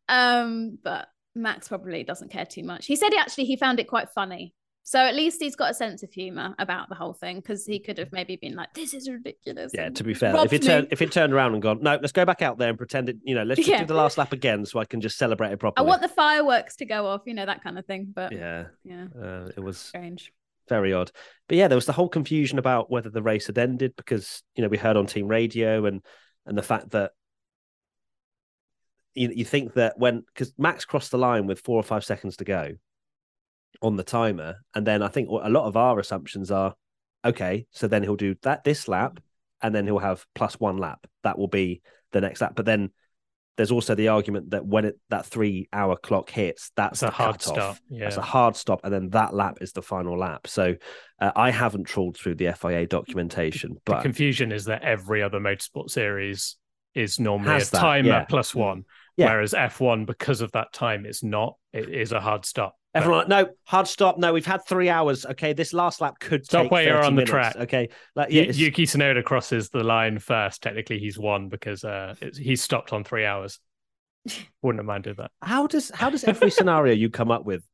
Um 0.08 0.78
but 0.82 1.08
max 1.34 1.68
probably 1.68 2.04
doesn't 2.04 2.30
care 2.30 2.46
too 2.46 2.62
much. 2.62 2.86
He 2.86 2.96
said 2.96 3.12
he 3.12 3.18
actually 3.18 3.44
he 3.44 3.56
found 3.56 3.80
it 3.80 3.88
quite 3.88 4.10
funny 4.10 4.54
so 4.86 4.98
at 5.00 5.14
least 5.14 5.40
he's 5.40 5.56
got 5.56 5.70
a 5.70 5.74
sense 5.74 6.02
of 6.02 6.12
humor 6.12 6.54
about 6.58 6.88
the 6.90 6.94
whole 6.94 7.14
thing 7.14 7.36
because 7.36 7.64
he 7.64 7.80
could 7.80 7.98
have 7.98 8.12
maybe 8.12 8.36
been 8.36 8.54
like 8.54 8.72
this 8.74 8.94
is 8.94 9.08
ridiculous 9.08 9.72
Yeah, 9.74 9.88
to 9.88 10.04
be 10.04 10.14
fair, 10.14 10.36
if 10.44 10.52
it 10.52 10.62
me." 10.62 10.68
turned 10.68 10.88
if 10.90 11.02
it 11.02 11.10
turned 11.10 11.32
around 11.32 11.54
and 11.54 11.62
gone, 11.62 11.82
no, 11.82 11.92
let's 12.00 12.12
go 12.12 12.24
back 12.24 12.42
out 12.42 12.58
there 12.58 12.68
and 12.68 12.78
pretend 12.78 13.08
it. 13.08 13.16
You 13.24 13.34
know, 13.34 13.42
let's 13.42 13.58
just 13.58 13.70
Yeah. 13.70 13.80
do 13.80 13.86
the 13.86 13.94
last 13.94 14.18
lap 14.18 14.32
again, 14.32 14.64
so 14.66 14.78
I 14.78 14.84
can 14.84 15.00
just 15.00 15.16
celebrate 15.18 15.52
it 15.52 15.58
properly. 15.58 15.84
I 15.86 15.88
want 15.88 16.02
the 16.02 16.08
fireworks 16.08 16.76
to 16.76 16.84
go 16.84 17.06
off 17.06 17.22
you 17.26 17.34
know 17.34 17.46
that 17.46 17.62
kind 17.64 17.78
of 17.78 17.86
thing 17.86 18.12
but 18.14 18.32
yeah, 18.32 18.66
Yeah, 18.84 19.06
uh, 19.20 19.48
it 19.56 19.60
was 19.60 19.78
strange 19.78 20.32
very 20.68 20.92
odd. 20.92 21.10
But 21.48 21.58
yeah, 21.58 21.68
there 21.68 21.76
was 21.76 21.86
the 21.86 21.92
whole 21.92 22.08
confusion 22.08 22.58
about 22.58 22.90
whether 22.90 23.10
the 23.10 23.22
race 23.22 23.46
had 23.48 23.58
ended 23.58 23.94
because 23.96 24.42
you 24.56 24.62
know 24.62 24.68
we 24.68 24.78
heard 24.78 24.96
on 24.96 25.06
team 25.06 25.28
radio 25.28 25.86
and 25.86 26.02
and 26.46 26.56
the 26.56 26.62
fact 26.62 26.90
that 26.90 27.12
you 29.14 29.30
you 29.34 29.44
think 29.44 29.74
that 29.74 29.98
when 29.98 30.24
because 30.32 30.52
Max 30.58 30.84
crossed 30.84 31.10
the 31.10 31.18
line 31.18 31.46
with 31.46 31.60
four 31.60 31.78
or 31.78 31.82
five 31.82 32.04
seconds 32.04 32.36
to 32.38 32.44
go 32.44 32.72
on 33.84 33.96
the 33.96 34.02
timer, 34.02 34.56
and 34.74 34.86
then 34.86 35.02
I 35.02 35.08
think 35.08 35.28
a 35.28 35.50
lot 35.50 35.66
of 35.66 35.76
our 35.76 35.98
assumptions 36.00 36.50
are 36.50 36.74
okay, 37.24 37.66
so 37.70 37.86
then 37.86 38.02
he'll 38.02 38.16
do 38.16 38.34
that 38.42 38.64
this 38.64 38.88
lap, 38.88 39.20
and 39.62 39.74
then 39.74 39.84
he'll 39.84 39.98
have 39.98 40.24
plus 40.34 40.58
one 40.58 40.78
lap. 40.78 41.06
That 41.22 41.38
will 41.38 41.48
be 41.48 41.82
the 42.12 42.20
next 42.20 42.40
lap. 42.40 42.54
But 42.56 42.64
then 42.64 42.90
there's 43.56 43.70
also 43.70 43.94
the 43.94 44.08
argument 44.08 44.50
that 44.50 44.66
when 44.66 44.86
it 44.86 44.98
that 45.10 45.26
three 45.26 45.68
hour 45.72 45.96
clock 45.96 46.30
hits, 46.30 46.72
that's 46.76 47.02
a 47.02 47.06
the 47.06 47.10
hard 47.12 47.38
cutoff. 47.38 47.76
stop. 47.76 47.78
Yeah. 47.90 48.04
That's 48.04 48.16
a 48.16 48.22
hard 48.22 48.56
stop, 48.56 48.80
and 48.84 48.92
then 48.92 49.10
that 49.10 49.34
lap 49.34 49.58
is 49.60 49.72
the 49.72 49.82
final 49.82 50.18
lap. 50.18 50.46
So 50.46 50.74
uh, 51.20 51.32
I 51.36 51.50
haven't 51.50 51.84
trawled 51.84 52.16
through 52.16 52.36
the 52.36 52.52
FIA 52.52 52.86
documentation, 52.86 53.74
the 53.74 53.92
but 53.92 54.02
confusion 54.02 54.50
is 54.50 54.64
that 54.64 54.82
every 54.82 55.22
other 55.22 55.40
motorsport 55.40 55.90
series 55.90 56.56
is 56.94 57.20
normally 57.20 57.56
a 57.56 57.58
that, 57.58 57.72
timer 57.72 58.08
yeah. 58.08 58.24
plus 58.24 58.54
one, 58.54 58.84
Yeah. 59.16 59.30
whereas 59.30 59.52
F1 59.52 60.06
because 60.06 60.40
of 60.40 60.52
that 60.52 60.72
time 60.72 61.04
is 61.06 61.22
not. 61.22 61.56
It 61.72 61.88
is 61.88 62.12
a 62.12 62.20
hard 62.20 62.46
stop. 62.46 62.76
Everyone 62.94 63.18
like, 63.20 63.28
no 63.28 63.50
hard 63.64 63.88
stop. 63.88 64.18
No, 64.18 64.32
we've 64.32 64.46
had 64.46 64.64
three 64.66 64.88
hours. 64.88 65.26
Okay, 65.26 65.52
this 65.52 65.72
last 65.72 66.00
lap 66.00 66.18
could 66.20 66.44
Stop 66.44 66.64
take 66.64 66.70
where 66.70 66.84
you're 66.84 66.96
30 66.96 67.06
on 67.06 67.14
the 67.16 67.24
track. 67.24 67.56
Okay, 67.56 67.88
like 68.14 68.30
yeah, 68.30 68.42
it's- 68.42 68.56
Yuki 68.56 68.86
Tsunoda 68.86 69.24
crosses 69.24 69.68
the 69.70 69.82
line 69.82 70.18
first. 70.18 70.62
Technically, 70.62 70.98
he's 70.98 71.18
won 71.18 71.48
because 71.48 71.82
uh, 71.82 72.14
it's, 72.20 72.38
he's 72.38 72.62
stopped 72.62 72.92
on 72.92 73.02
three 73.02 73.24
hours. 73.24 73.58
Wouldn't 74.62 74.78
have 74.78 74.86
minded 74.86 75.16
that. 75.18 75.32
how 75.42 75.66
does 75.66 75.90
how 75.94 76.08
does 76.08 76.24
every 76.24 76.50
scenario 76.50 76.94
you 76.94 77.10
come 77.10 77.30
up 77.30 77.44
with 77.44 77.64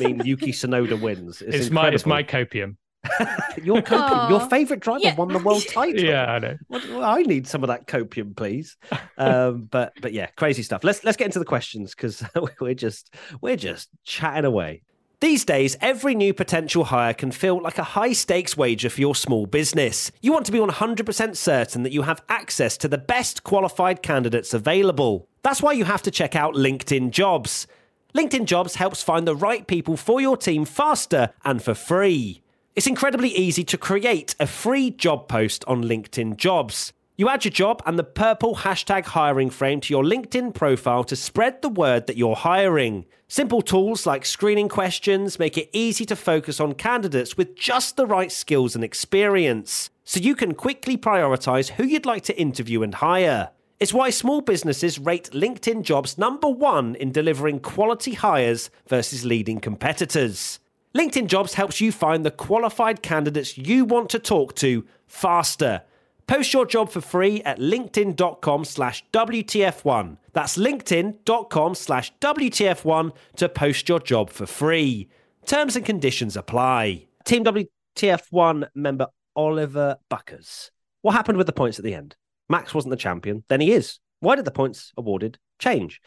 mean 0.00 0.22
Yuki 0.24 0.52
Tsunoda 0.52 1.00
wins? 1.00 1.42
It's, 1.42 1.70
my 1.70 1.88
it's 1.88 2.06
my 2.06 2.22
copium. 2.22 2.76
your 3.62 3.82
copium, 3.82 4.30
your 4.30 4.40
favorite 4.48 4.80
driver 4.80 5.00
Yeah. 5.02 5.14
won 5.16 5.28
the 5.28 5.38
world 5.38 5.64
title. 5.68 6.00
Yeah, 6.02 6.32
I 6.32 6.38
know. 6.38 6.56
What, 6.68 6.88
well, 6.88 7.02
I 7.04 7.22
need 7.22 7.46
some 7.46 7.62
of 7.64 7.68
that 7.68 7.86
copium, 7.86 8.36
please. 8.36 8.76
Um, 9.18 9.62
but 9.70 9.92
but 10.00 10.12
yeah, 10.12 10.26
crazy 10.36 10.62
stuff. 10.62 10.84
Let's 10.84 11.02
let's 11.04 11.16
get 11.16 11.26
into 11.26 11.38
the 11.38 11.44
questions 11.44 11.94
because 11.94 12.22
we're 12.60 12.74
just 12.74 13.14
we're 13.40 13.56
just 13.56 13.88
chatting 14.04 14.44
away. 14.44 14.82
These 15.20 15.44
days, 15.44 15.76
every 15.80 16.16
new 16.16 16.34
potential 16.34 16.82
hire 16.82 17.14
can 17.14 17.30
feel 17.30 17.62
like 17.62 17.78
a 17.78 17.84
high 17.84 18.12
stakes 18.12 18.56
wager 18.56 18.90
for 18.90 19.00
your 19.00 19.14
small 19.14 19.46
business. 19.46 20.10
You 20.20 20.32
want 20.32 20.46
to 20.46 20.52
be 20.52 20.58
100% 20.58 21.36
certain 21.36 21.84
that 21.84 21.92
you 21.92 22.02
have 22.02 22.24
access 22.28 22.76
to 22.78 22.88
the 22.88 22.98
best 22.98 23.44
qualified 23.44 24.02
candidates 24.02 24.52
available. 24.52 25.28
That's 25.42 25.62
why 25.62 25.74
you 25.74 25.84
have 25.84 26.02
to 26.02 26.10
check 26.10 26.34
out 26.34 26.54
LinkedIn 26.54 27.10
Jobs. 27.12 27.68
LinkedIn 28.16 28.46
Jobs 28.46 28.74
helps 28.74 29.00
find 29.04 29.24
the 29.24 29.36
right 29.36 29.64
people 29.64 29.96
for 29.96 30.20
your 30.20 30.36
team 30.36 30.64
faster 30.64 31.32
and 31.44 31.62
for 31.62 31.74
free. 31.74 32.42
It's 32.74 32.86
incredibly 32.86 33.28
easy 33.28 33.64
to 33.64 33.76
create 33.76 34.34
a 34.40 34.46
free 34.46 34.90
job 34.90 35.28
post 35.28 35.62
on 35.68 35.84
LinkedIn 35.84 36.38
Jobs. 36.38 36.94
You 37.18 37.28
add 37.28 37.44
your 37.44 37.52
job 37.52 37.82
and 37.84 37.98
the 37.98 38.02
purple 38.02 38.56
hashtag 38.56 39.04
hiring 39.04 39.50
frame 39.50 39.82
to 39.82 39.92
your 39.92 40.02
LinkedIn 40.02 40.54
profile 40.54 41.04
to 41.04 41.14
spread 41.14 41.60
the 41.60 41.68
word 41.68 42.06
that 42.06 42.16
you're 42.16 42.34
hiring. 42.34 43.04
Simple 43.28 43.60
tools 43.60 44.06
like 44.06 44.24
screening 44.24 44.70
questions 44.70 45.38
make 45.38 45.58
it 45.58 45.68
easy 45.74 46.06
to 46.06 46.16
focus 46.16 46.60
on 46.60 46.72
candidates 46.72 47.36
with 47.36 47.54
just 47.56 47.98
the 47.98 48.06
right 48.06 48.32
skills 48.32 48.74
and 48.74 48.82
experience, 48.82 49.90
so 50.04 50.18
you 50.18 50.34
can 50.34 50.54
quickly 50.54 50.96
prioritize 50.96 51.72
who 51.72 51.84
you'd 51.84 52.06
like 52.06 52.22
to 52.24 52.40
interview 52.40 52.82
and 52.82 52.94
hire. 52.94 53.50
It's 53.80 53.92
why 53.92 54.08
small 54.08 54.40
businesses 54.40 54.98
rate 54.98 55.28
LinkedIn 55.34 55.82
jobs 55.82 56.16
number 56.16 56.48
one 56.48 56.94
in 56.94 57.12
delivering 57.12 57.60
quality 57.60 58.14
hires 58.14 58.70
versus 58.88 59.26
leading 59.26 59.60
competitors. 59.60 60.58
LinkedIn 60.94 61.26
Jobs 61.26 61.54
helps 61.54 61.80
you 61.80 61.90
find 61.90 62.24
the 62.24 62.30
qualified 62.30 63.02
candidates 63.02 63.56
you 63.56 63.84
want 63.84 64.10
to 64.10 64.18
talk 64.18 64.54
to 64.56 64.84
faster. 65.06 65.82
Post 66.26 66.52
your 66.52 66.66
job 66.66 66.90
for 66.90 67.00
free 67.00 67.42
at 67.42 67.58
linkedin.com 67.58 68.64
slash 68.64 69.04
WTF1. 69.12 70.16
That's 70.32 70.56
linkedin.com 70.56 71.74
slash 71.74 72.12
WTF1 72.20 73.12
to 73.36 73.48
post 73.48 73.88
your 73.88 74.00
job 74.00 74.30
for 74.30 74.46
free. 74.46 75.08
Terms 75.46 75.76
and 75.76 75.84
conditions 75.84 76.36
apply. 76.36 77.06
Team 77.24 77.44
WTF1 77.44 78.68
member 78.74 79.08
Oliver 79.34 79.96
Buckers. 80.08 80.70
What 81.00 81.12
happened 81.12 81.38
with 81.38 81.46
the 81.46 81.52
points 81.52 81.78
at 81.78 81.84
the 81.84 81.94
end? 81.94 82.16
Max 82.48 82.74
wasn't 82.74 82.90
the 82.90 82.96
champion, 82.96 83.44
then 83.48 83.60
he 83.60 83.72
is. 83.72 83.98
Why 84.20 84.36
did 84.36 84.44
the 84.44 84.50
points 84.50 84.92
awarded 84.96 85.38
change? 85.58 86.00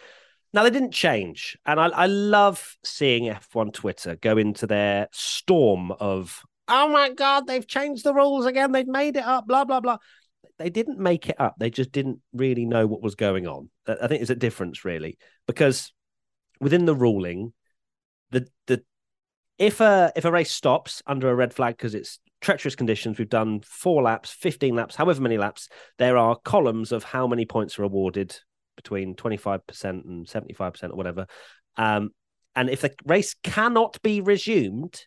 Now 0.55 0.63
they 0.63 0.69
didn't 0.69 0.93
change, 0.93 1.57
and 1.65 1.81
I, 1.81 1.87
I 1.87 2.05
love 2.05 2.77
seeing 2.81 3.25
F1 3.25 3.73
Twitter 3.73 4.15
go 4.15 4.37
into 4.37 4.65
their 4.65 5.09
storm 5.11 5.91
of 5.91 6.43
"Oh 6.69 6.87
my 6.87 7.09
god, 7.09 7.45
they've 7.45 7.67
changed 7.67 8.05
the 8.05 8.13
rules 8.13 8.45
again, 8.45 8.71
they've 8.71 8.87
made 8.87 9.17
it 9.17 9.25
up," 9.25 9.47
blah 9.47 9.65
blah 9.65 9.81
blah. 9.81 9.97
They 10.57 10.69
didn't 10.69 10.97
make 10.97 11.27
it 11.27 11.35
up; 11.41 11.55
they 11.59 11.69
just 11.69 11.91
didn't 11.91 12.21
really 12.31 12.65
know 12.65 12.87
what 12.87 13.01
was 13.01 13.15
going 13.15 13.45
on. 13.45 13.69
I 13.85 14.07
think 14.07 14.19
there's 14.21 14.29
a 14.29 14.35
difference 14.35 14.85
really 14.85 15.17
because 15.45 15.91
within 16.61 16.85
the 16.85 16.95
ruling, 16.95 17.51
the 18.31 18.47
the 18.67 18.81
if 19.57 19.81
a 19.81 20.13
if 20.15 20.23
a 20.23 20.31
race 20.31 20.53
stops 20.53 21.03
under 21.05 21.29
a 21.29 21.35
red 21.35 21.53
flag 21.53 21.75
because 21.75 21.95
it's 21.95 22.19
treacherous 22.39 22.77
conditions, 22.77 23.19
we've 23.19 23.27
done 23.27 23.59
four 23.59 24.03
laps, 24.03 24.31
fifteen 24.31 24.73
laps, 24.73 24.95
however 24.95 25.21
many 25.21 25.37
laps, 25.37 25.67
there 25.97 26.17
are 26.17 26.37
columns 26.45 26.93
of 26.93 27.03
how 27.03 27.27
many 27.27 27.45
points 27.45 27.77
are 27.77 27.83
awarded 27.83 28.39
between 28.75 29.15
25% 29.15 29.61
and 29.83 30.27
75% 30.27 30.83
or 30.91 30.95
whatever. 30.95 31.27
Um, 31.77 32.11
and 32.55 32.69
if 32.69 32.81
the 32.81 32.93
race 33.05 33.35
cannot 33.43 34.01
be 34.01 34.21
resumed, 34.21 35.05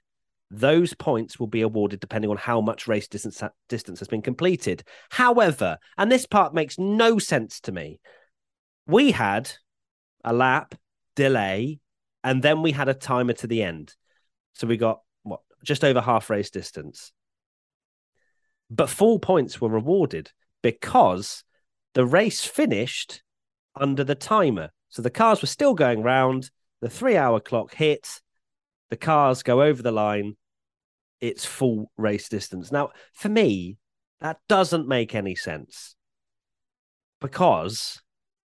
those 0.51 0.95
points 0.95 1.39
will 1.39 1.47
be 1.47 1.61
awarded 1.61 2.01
depending 2.01 2.31
on 2.31 2.37
how 2.37 2.61
much 2.61 2.89
race 2.89 3.09
distance 3.09 3.43
distance 3.69 3.99
has 3.99 4.09
been 4.09 4.23
completed. 4.23 4.83
However, 5.11 5.79
and 5.97 6.11
this 6.11 6.27
part 6.27 6.55
makes 6.55 6.79
no 6.79 7.19
sense 7.19 7.61
to 7.61 7.73
me, 7.73 8.01
we 8.87 9.11
had 9.11 9.51
a 10.25 10.33
lap 10.33 10.75
delay 11.17 11.81
and 12.25 12.43
then 12.43 12.63
we 12.63 12.73
had 12.73 12.89
a 12.89 12.95
timer 12.95 13.35
to 13.35 13.47
the 13.47 13.63
end. 13.63 13.95
So 14.55 14.67
we 14.67 14.77
got 14.77 15.01
what 15.23 15.41
just 15.65 15.85
over 15.85 16.01
half 16.01 16.31
race 16.31 16.51
distance. 16.51 17.13
But 18.71 18.91
full 18.91 19.19
points 19.19 19.61
were 19.61 19.69
rewarded 19.69 20.31
because 20.63 21.45
the 21.95 22.07
race 22.07 22.45
finished 22.45 23.23
under 23.81 24.05
the 24.05 24.15
timer. 24.15 24.71
So 24.89 25.03
the 25.03 25.11
cars 25.11 25.41
were 25.41 25.49
still 25.49 25.75
going 25.75 26.03
round, 26.03 26.51
the 26.81 26.89
three 26.89 27.17
hour 27.17 27.41
clock 27.41 27.75
hit, 27.75 28.21
the 28.91 28.97
cars 28.97 29.43
go 29.43 29.63
over 29.63 29.83
the 29.83 29.93
line, 29.93 30.37
it's 31.21 31.45
full 31.45 31.91
race 31.97 32.29
distance. 32.29 32.73
Now, 32.73 32.91
for 33.13 33.29
me, 33.29 33.79
that 34.21 34.39
doesn't 34.49 34.89
make 34.89 35.15
any 35.15 35.35
sense 35.35 35.95
because 37.21 38.01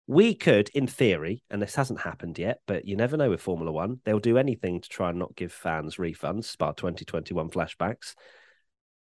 we 0.08 0.36
could, 0.36 0.70
in 0.70 0.88
theory, 0.88 1.44
and 1.50 1.62
this 1.62 1.76
hasn't 1.76 2.02
happened 2.02 2.38
yet, 2.38 2.60
but 2.68 2.86
you 2.86 2.96
never 2.96 3.18
know 3.18 3.30
with 3.30 3.42
Formula 3.42 3.72
One, 3.72 4.02
they'll 4.06 4.20
do 4.20 4.38
anything 4.38 4.82
to 4.82 4.90
try 4.90 5.10
and 5.10 5.18
not 5.18 5.36
give 5.36 5.52
fans 5.52 5.96
refunds, 5.96 6.46
Spa 6.46 6.74
2021 6.74 7.50
flashbacks. 7.50 8.14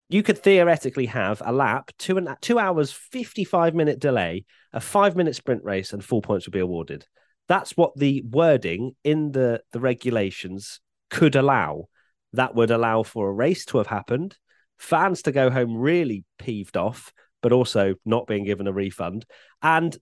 You 0.09 0.23
could 0.23 0.39
theoretically 0.39 1.07
have 1.07 1.43
a 1.45 1.53
lap, 1.53 1.91
two 1.99 2.17
and 2.17 2.29
two 2.41 2.59
hours, 2.59 2.91
55 2.93 3.75
minute 3.75 3.99
delay, 3.99 4.45
a 4.73 4.81
five 4.81 5.17
minute 5.17 5.37
sprint 5.37 5.63
race, 5.65 5.93
and 5.93 6.03
full 6.03 6.23
points 6.23 6.47
would 6.47 6.53
be 6.53 6.61
awarded. 6.61 7.07
That's 7.47 7.77
what 7.77 7.97
the 7.97 8.23
wording 8.23 8.95
in 9.05 9.33
the, 9.33 9.63
the 9.73 9.81
regulations 9.81 10.81
could 11.11 11.37
allow. 11.37 11.89
That 12.33 12.55
would 12.55 12.71
allow 12.71 13.03
for 13.03 13.29
a 13.29 13.33
race 13.33 13.65
to 13.67 13.79
have 13.79 13.87
happened, 13.87 14.37
fans 14.79 15.23
to 15.23 15.33
go 15.33 15.51
home 15.51 15.77
really 15.77 16.25
peeved 16.39 16.77
off, 16.77 17.13
but 17.43 17.53
also 17.53 17.95
not 18.05 18.27
being 18.27 18.45
given 18.45 18.67
a 18.67 18.73
refund. 18.73 19.25
And 19.63 19.97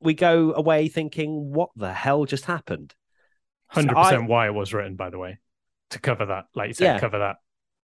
we 0.00 0.14
go 0.14 0.52
away 0.54 0.88
thinking, 0.88 1.52
what 1.52 1.70
the 1.76 1.92
hell 1.92 2.24
just 2.24 2.46
happened? 2.46 2.94
Hundred 3.68 3.94
so 3.96 4.02
percent 4.02 4.28
why 4.28 4.46
it 4.46 4.54
was 4.54 4.74
written, 4.74 4.96
by 4.96 5.10
the 5.10 5.18
way, 5.18 5.38
to 5.90 5.98
cover 5.98 6.26
that, 6.26 6.46
like 6.54 6.68
you 6.68 6.74
said, 6.74 6.84
yeah. 6.84 6.98
cover 6.98 7.18
that 7.20 7.36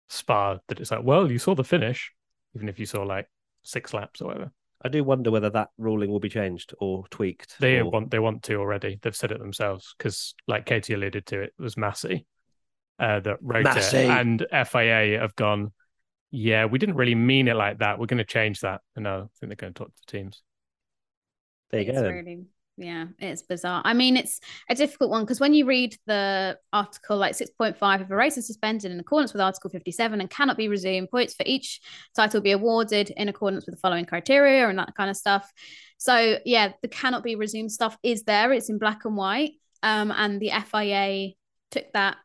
spa 0.10 0.58
that 0.68 0.80
it's 0.80 0.92
like, 0.92 1.04
well, 1.04 1.32
you 1.32 1.40
saw 1.40 1.56
the 1.56 1.64
finish, 1.64 2.12
even 2.56 2.70
if 2.70 2.80
you 2.80 2.86
saw 2.86 3.04
like 3.04 3.28
six 3.64 3.94
laps 3.94 4.22
or 4.22 4.28
whatever. 4.28 4.52
I 4.86 4.90
do 4.90 5.04
wonder 5.04 5.32
whether 5.32 5.50
that 5.52 5.70
ruling 5.78 6.12
will 6.12 6.20
be 6.20 6.30
changed 6.30 6.74
or 6.80 7.06
tweaked. 7.10 7.56
They 7.60 7.80
or... 7.80 7.90
want 7.90 8.12
they 8.12 8.20
want 8.20 8.44
to 8.44 8.56
already. 8.56 9.00
They've 9.02 9.16
said 9.16 9.32
it 9.32 9.40
themselves 9.40 9.96
because, 9.98 10.36
like 10.48 10.66
Katie 10.66 10.94
alluded 10.94 11.26
to, 11.28 11.42
it 11.42 11.54
was 11.58 11.76
Masi 11.76 12.26
uh, 13.00 13.22
that 13.22 13.38
wrote 13.42 13.66
Masi. 13.66 14.06
it, 14.06 14.10
and 14.10 14.46
FIA 14.52 15.20
have 15.20 15.36
gone. 15.36 15.72
Yeah, 16.32 16.66
we 16.66 16.80
didn't 16.80 16.96
really 16.96 17.16
mean 17.16 17.48
it 17.48 17.56
like 17.56 17.80
that. 17.80 17.98
We're 17.98 18.08
going 18.08 18.18
to 18.18 18.26
change 18.26 18.62
that. 18.62 18.82
And 18.96 19.04
no, 19.04 19.16
I 19.16 19.28
think 19.40 19.50
they're 19.50 19.56
going 19.56 19.74
to 19.74 19.78
talk 19.78 19.94
to 19.94 20.02
the 20.06 20.12
teams. 20.12 20.42
There 21.70 21.82
you 21.82 21.90
it's 21.92 22.02
go. 22.02 22.10
Really, 22.10 22.46
yeah, 22.78 23.06
it's 23.20 23.44
bizarre. 23.44 23.82
I 23.86 23.94
mean, 23.94 24.18
it's 24.18 24.40
a 24.68 24.74
difficult 24.74 25.12
one 25.12 25.24
because 25.24 25.40
when 25.40 25.54
you 25.54 25.66
read 25.66 25.96
the 26.08 26.58
article, 26.72 27.18
like 27.18 27.36
6.5, 27.36 28.02
if 28.02 28.10
a 28.10 28.16
race 28.16 28.38
is 28.38 28.48
suspended 28.48 28.92
in 28.92 29.00
accordance 29.00 29.32
with 29.32 29.42
Article 29.42 29.70
57 29.70 30.20
and 30.20 30.30
cannot 30.30 30.58
be 30.58 30.68
resumed, 30.68 31.12
points 31.12 31.36
for 31.36 31.44
each 31.46 31.82
title 32.16 32.42
be 32.42 32.52
awarded 32.52 33.12
in 33.12 33.30
accordance 33.30 33.66
with 33.66 33.76
the 33.76 33.80
following 33.80 34.06
criteria 34.06 34.68
and 34.68 34.80
that 34.80 34.96
kind 34.96 35.10
of 35.12 35.18
stuff. 35.18 35.52
So, 35.98 36.40
yeah, 36.46 36.74
the 36.82 36.88
cannot 36.88 37.24
be 37.24 37.36
resumed 37.36 37.72
stuff 37.72 37.96
is 38.02 38.24
there, 38.24 38.52
it's 38.52 38.70
in 38.70 38.80
black 38.80 39.06
and 39.06 39.16
white. 39.16 39.52
Um, 39.84 40.12
and 40.12 40.42
the 40.42 40.52
FIA 40.72 41.34
took 41.70 41.92
that 41.94 42.18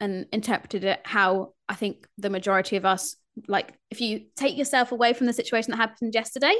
and 0.00 0.26
interpreted 0.32 0.82
it 0.82 1.00
how 1.04 1.54
I 1.68 1.74
think 1.74 2.06
the 2.18 2.30
majority 2.30 2.76
of 2.76 2.84
us 2.84 3.16
like 3.48 3.74
if 3.90 4.00
you 4.00 4.26
take 4.36 4.56
yourself 4.56 4.92
away 4.92 5.12
from 5.12 5.26
the 5.26 5.32
situation 5.32 5.70
that 5.70 5.76
happened 5.76 6.14
yesterday 6.14 6.54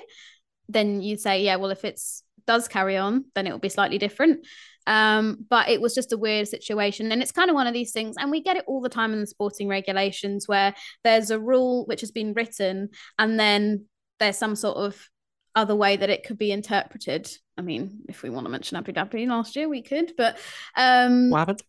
then 0.69 1.03
you'd 1.03 1.21
say, 1.21 1.43
yeah, 1.43 1.57
well, 1.57 1.71
if 1.71 1.85
it's 1.85 2.23
does 2.47 2.69
carry 2.69 2.97
on, 2.97 3.25
then 3.35 3.47
it 3.47 3.53
will 3.53 3.59
be 3.59 3.69
slightly 3.69 3.99
different. 3.99 4.47
Um, 4.87 5.47
but 5.49 5.71
it 5.71 5.81
was 5.81 5.95
just 5.95 6.13
a 6.13 6.19
weird 6.19 6.47
situation. 6.47 7.11
And 7.11 7.23
it's 7.23 7.33
kind 7.33 7.49
of 7.49 7.55
one 7.55 7.67
of 7.67 7.73
these 7.73 7.93
things, 7.93 8.17
and 8.19 8.31
we 8.31 8.43
get 8.43 8.57
it 8.57 8.65
all 8.67 8.81
the 8.81 8.89
time 8.89 9.13
in 9.13 9.21
the 9.21 9.27
sporting 9.27 9.69
regulations 9.69 10.47
where 10.47 10.75
there's 11.05 11.31
a 11.31 11.41
rule 11.41 11.87
which 11.87 12.01
has 12.01 12.11
been 12.11 12.35
written, 12.35 12.91
and 13.19 13.41
then 13.41 13.87
there's 14.19 14.39
some 14.39 14.57
sort 14.57 14.77
of 14.77 15.09
other 15.57 15.77
way 15.77 15.97
that 15.97 16.11
it 16.11 16.25
could 16.25 16.39
be 16.39 16.51
interpreted. 16.51 17.31
I 17.57 17.63
mean, 17.63 18.01
if 18.09 18.23
we 18.23 18.31
want 18.31 18.47
to 18.47 18.51
mention 18.51 18.77
Abu 18.77 18.93
Dhabi 18.93 19.27
last 19.27 19.55
year, 19.57 19.69
we 19.69 19.83
could, 19.83 20.13
but 20.17 20.37
um 20.77 21.31
what 21.31 21.41
happened? 21.41 21.63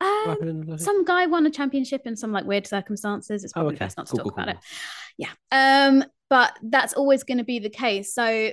Um, 0.00 0.78
some 0.78 1.04
guy 1.04 1.26
won 1.26 1.46
a 1.46 1.50
championship 1.50 2.02
in 2.04 2.16
some 2.16 2.32
like 2.32 2.44
weird 2.44 2.66
circumstances. 2.66 3.42
It's 3.42 3.52
oh, 3.52 3.60
probably 3.60 3.74
oh, 3.74 3.76
okay. 3.76 3.84
best 3.84 3.96
not 3.96 4.06
to 4.06 4.12
cool, 4.12 4.24
talk 4.24 4.34
cool, 4.34 4.44
about 4.44 4.54
cool. 4.54 4.60
it. 4.60 5.28
Yeah. 5.50 5.86
Um, 5.86 6.04
but 6.34 6.58
that's 6.64 6.94
always 6.94 7.22
going 7.22 7.38
to 7.38 7.44
be 7.44 7.60
the 7.60 7.70
case. 7.70 8.12
So 8.12 8.50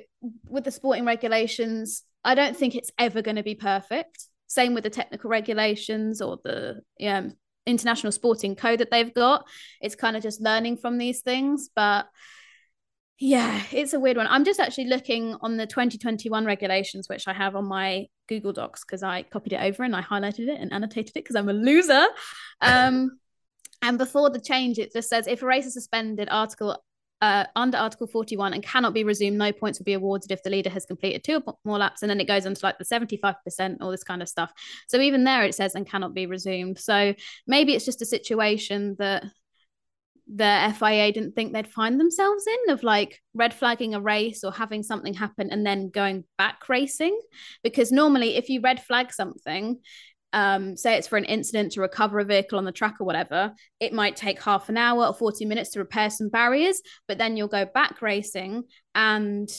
with 0.48 0.66
the 0.66 0.70
sporting 0.70 1.04
regulations, 1.04 2.04
I 2.24 2.36
don't 2.36 2.56
think 2.56 2.76
it's 2.76 2.92
ever 3.00 3.24
going 3.24 3.38
to 3.38 3.44
be 3.44 3.56
perfect. 3.56 4.24
Same 4.46 4.76
with 4.76 4.84
the 4.84 4.92
technical 4.92 5.32
regulations 5.32 6.22
or 6.22 6.38
the 6.44 6.84
um, 7.04 7.34
international 7.66 8.12
sporting 8.12 8.56
code 8.56 8.82
that 8.82 8.92
they've 8.92 9.12
got. 9.12 9.48
It's 9.82 9.96
kind 9.96 10.16
of 10.16 10.22
just 10.22 10.42
learning 10.42 10.78
from 10.78 11.00
these 11.00 11.22
things, 11.22 11.72
but 11.76 12.06
yeah, 13.18 13.64
it's 13.72 13.94
a 13.94 14.00
weird 14.00 14.18
one. 14.18 14.28
I'm 14.30 14.46
just 14.46 14.60
actually 14.60 14.86
looking 14.86 15.36
on 15.42 15.58
the 15.58 15.66
2021 15.66 16.46
regulations, 16.46 17.10
which 17.10 17.28
I 17.28 17.34
have 17.34 17.56
on 17.56 17.66
my 17.66 18.06
Google 18.30 18.54
Docs 18.54 18.84
because 18.86 19.02
I 19.02 19.24
copied 19.24 19.54
it 19.54 19.62
over 19.64 19.82
and 19.82 19.96
I 19.96 20.04
highlighted 20.04 20.50
it 20.50 20.62
and 20.62 20.72
annotated 20.72 21.14
it 21.16 21.24
because 21.24 21.36
I'm 21.36 21.50
a 21.50 21.54
loser. 21.54 22.06
Um, 22.62 23.18
and 23.82 23.98
before 23.98 24.30
the 24.30 24.40
change, 24.40 24.78
it 24.78 24.94
just 24.94 25.10
says 25.10 25.26
if 25.26 25.42
a 25.42 25.48
race 25.48 25.66
is 25.66 25.74
suspended, 25.74 26.28
Article 26.30 26.78
uh, 27.22 27.46
under 27.56 27.78
Article 27.78 28.08
41 28.08 28.54
and 28.54 28.64
cannot 28.64 28.94
be 28.94 29.04
resumed, 29.04 29.38
no 29.38 29.52
points 29.52 29.80
will 29.80 29.86
be 29.86 29.94
awarded 29.94 30.32
if 30.32 30.42
the 30.42 30.50
leader 30.50 30.72
has 30.72 30.86
completed 30.86 31.24
two 31.24 31.42
or 31.46 31.56
more 31.64 31.78
laps. 31.78 32.02
And 32.02 32.10
then 32.10 32.20
it 32.20 32.28
goes 32.28 32.46
on 32.46 32.56
to 32.56 32.66
like 32.66 32.80
the 32.80 32.86
75%, 32.86 33.78
all 33.80 33.92
this 33.92 34.04
kind 34.04 34.22
of 34.22 34.30
stuff. 34.30 34.52
So 34.88 35.00
even 35.00 35.24
there 35.24 35.44
it 35.44 35.54
says 35.54 35.76
and 35.76 35.88
cannot 35.88 36.16
be 36.16 36.26
resumed. 36.26 36.80
So 36.80 37.14
maybe 37.46 37.74
it's 37.74 37.86
just 37.86 38.02
a 38.02 38.06
situation 38.06 38.96
that 38.98 39.26
the 40.34 40.74
FIA 40.80 41.12
didn't 41.12 41.34
think 41.34 41.52
they'd 41.52 41.68
find 41.68 42.00
themselves 42.00 42.46
in 42.48 42.74
of 42.74 42.84
like 42.84 43.20
red 43.34 43.54
flagging 43.54 43.94
a 43.94 44.02
race 44.02 44.44
or 44.44 44.52
having 44.52 44.82
something 44.82 45.14
happen 45.14 45.50
and 45.52 45.66
then 45.66 45.90
going 45.90 46.24
back 46.38 46.70
racing. 46.70 47.20
Because 47.64 47.92
normally, 47.92 48.36
if 48.36 48.50
you 48.50 48.62
red 48.62 48.82
flag 48.82 49.12
something, 49.12 49.80
um, 50.34 50.76
say 50.78 50.96
it's 50.96 51.08
for 51.08 51.18
an 51.18 51.26
incident 51.26 51.74
to 51.74 51.82
recover 51.82 52.20
a 52.20 52.26
vehicle 52.26 52.58
on 52.58 52.66
the 52.66 52.72
track 52.72 52.96
or 53.00 53.06
whatever, 53.06 53.54
it 53.80 53.94
might 53.94 54.16
take 54.16 54.42
half 54.42 54.70
an 54.70 54.78
hour 54.78 55.06
or 55.06 55.14
40 55.14 55.46
minutes 55.46 55.72
to 55.72 55.80
repair 55.80 56.10
some 56.10 56.30
barriers, 56.30 56.82
but 57.08 57.18
then 57.18 57.38
you'll 57.38 57.48
go 57.48 57.66
back 57.66 58.02
racing 58.02 58.64
and 58.96 59.50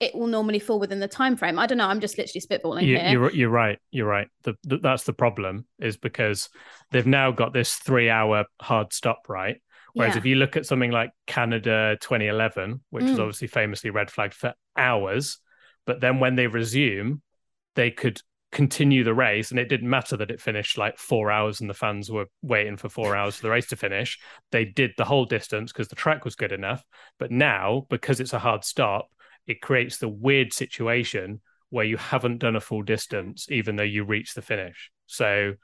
it 0.00 0.14
will 0.14 0.26
normally 0.26 0.58
fall 0.58 0.80
within 0.80 0.98
the 0.98 1.08
time 1.08 1.36
frame. 1.36 1.58
I 1.58 1.66
don't 1.66 1.76
know. 1.76 1.86
I'm 1.86 2.00
just 2.00 2.16
literally 2.16 2.40
spitballing 2.40 2.86
you, 2.86 2.96
here. 2.96 3.10
You're, 3.10 3.32
you're 3.32 3.50
right. 3.50 3.78
You're 3.90 4.08
right. 4.08 4.28
The, 4.44 4.54
the, 4.64 4.78
that's 4.78 5.04
the 5.04 5.12
problem 5.12 5.66
is 5.78 5.98
because 5.98 6.48
they've 6.90 7.06
now 7.06 7.32
got 7.32 7.52
this 7.52 7.74
three 7.74 8.08
hour 8.08 8.46
hard 8.60 8.94
stop, 8.94 9.28
right? 9.28 9.60
Whereas 9.92 10.14
yeah. 10.14 10.18
if 10.18 10.24
you 10.24 10.36
look 10.36 10.56
at 10.56 10.64
something 10.64 10.90
like 10.90 11.10
Canada 11.26 11.98
2011, 12.00 12.80
which 12.90 13.04
mm. 13.04 13.08
is 13.08 13.18
obviously 13.18 13.48
famously 13.48 13.90
red 13.90 14.10
flagged 14.10 14.34
for 14.34 14.54
hours, 14.76 15.38
but 15.84 16.00
then 16.00 16.20
when 16.20 16.36
they 16.36 16.46
resume, 16.46 17.20
they 17.74 17.90
could 17.90 18.20
continue 18.52 19.04
the 19.04 19.14
race 19.14 19.50
and 19.50 19.60
it 19.60 19.68
didn't 19.68 19.88
matter 19.88 20.16
that 20.16 20.30
it 20.30 20.40
finished 20.40 20.76
like 20.76 20.98
four 20.98 21.30
hours 21.30 21.60
and 21.60 21.70
the 21.70 21.74
fans 21.74 22.10
were 22.10 22.26
waiting 22.42 22.76
for 22.76 22.88
four 22.88 23.14
hours 23.14 23.36
for 23.36 23.42
the 23.42 23.50
race 23.50 23.68
to 23.68 23.76
finish. 23.76 24.18
They 24.50 24.64
did 24.64 24.92
the 24.96 25.04
whole 25.04 25.24
distance 25.24 25.72
because 25.72 25.88
the 25.88 25.96
track 25.96 26.24
was 26.24 26.34
good 26.34 26.50
enough. 26.50 26.84
But 27.18 27.30
now 27.30 27.86
because 27.88 28.18
it's 28.18 28.32
a 28.32 28.38
hard 28.38 28.64
stop 28.64 29.08
it 29.46 29.60
creates 29.60 29.98
the 29.98 30.08
weird 30.08 30.52
situation 30.52 31.40
where 31.70 31.84
you 31.84 31.96
haven't 31.96 32.38
done 32.38 32.56
a 32.56 32.60
full 32.60 32.82
distance 32.82 33.46
even 33.50 33.76
though 33.76 33.82
you 33.82 34.04
reach 34.04 34.34
the 34.34 34.42
finish. 34.42 34.90
So 35.06 35.54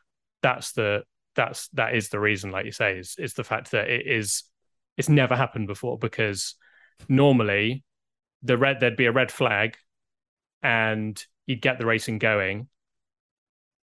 that's 0.42 0.72
the 0.72 1.02
that's 1.34 1.68
that 1.68 1.94
is 1.94 2.08
the 2.08 2.20
reason 2.20 2.50
like 2.50 2.64
you 2.64 2.72
say 2.72 2.98
is 2.98 3.16
is 3.18 3.34
the 3.34 3.44
fact 3.44 3.72
that 3.72 3.88
it 3.88 4.06
is 4.06 4.44
it's 4.96 5.08
never 5.08 5.36
happened 5.36 5.66
before 5.66 5.98
because 5.98 6.54
normally 7.08 7.84
the 8.42 8.56
red 8.56 8.80
there'd 8.80 8.96
be 8.96 9.06
a 9.06 9.12
red 9.12 9.30
flag 9.30 9.76
and 10.62 11.22
you'd 11.46 11.60
get 11.60 11.78
the 11.78 11.86
racing 11.86 12.18
going 12.18 12.68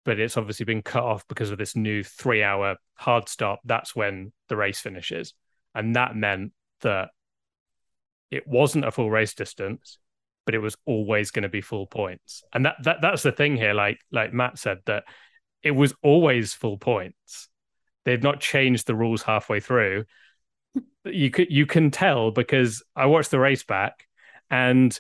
but 0.05 0.19
it's 0.19 0.37
obviously 0.37 0.65
been 0.65 0.83
cut 0.83 1.05
off 1.05 1.27
because 1.29 1.51
of 1.51 1.59
this 1.59 1.77
new 1.77 2.03
three 2.03 2.43
hour 2.43 2.77
hard 2.95 3.29
stop. 3.29 3.61
That's 3.65 3.95
when 3.95 4.33
the 4.49 4.57
race 4.57 4.81
finishes. 4.81 5.35
And 5.75 5.97
that 5.97 6.17
meant 6.17 6.53
that 6.81 7.11
it 8.31 8.47
wasn't 8.47 8.85
a 8.85 8.91
full 8.91 9.11
race 9.11 9.35
distance, 9.35 9.99
but 10.45 10.55
it 10.55 10.59
was 10.59 10.77
always 10.87 11.31
going 11.31 11.45
to 11.45 11.49
be 11.49 11.61
full 11.61 11.87
points. 11.87 12.43
And 12.53 12.67
that, 12.67 12.77
that 12.83 13.01
that's 13.01 13.23
the 13.23 13.33
thing 13.33 13.57
here, 13.57 13.75
like 13.75 14.01
like 14.11 14.33
Matt 14.33 14.59
said, 14.59 14.79
that 14.87 15.05
it 15.63 15.73
was 15.73 15.95
always 16.03 16.55
full 16.55 16.79
points. 16.79 17.49
They've 18.05 18.23
not 18.23 18.41
changed 18.41 18.87
the 18.87 18.97
rules 18.97 19.23
halfway 19.23 19.61
through. 19.61 20.05
You 21.05 21.31
could 21.31 21.51
you 21.51 21.67
can 21.67 21.91
tell 21.91 22.31
because 22.31 22.81
I 22.95 23.07
watched 23.07 23.33
the 23.33 23.41
race 23.41 23.65
back 23.65 24.07
and 24.49 24.97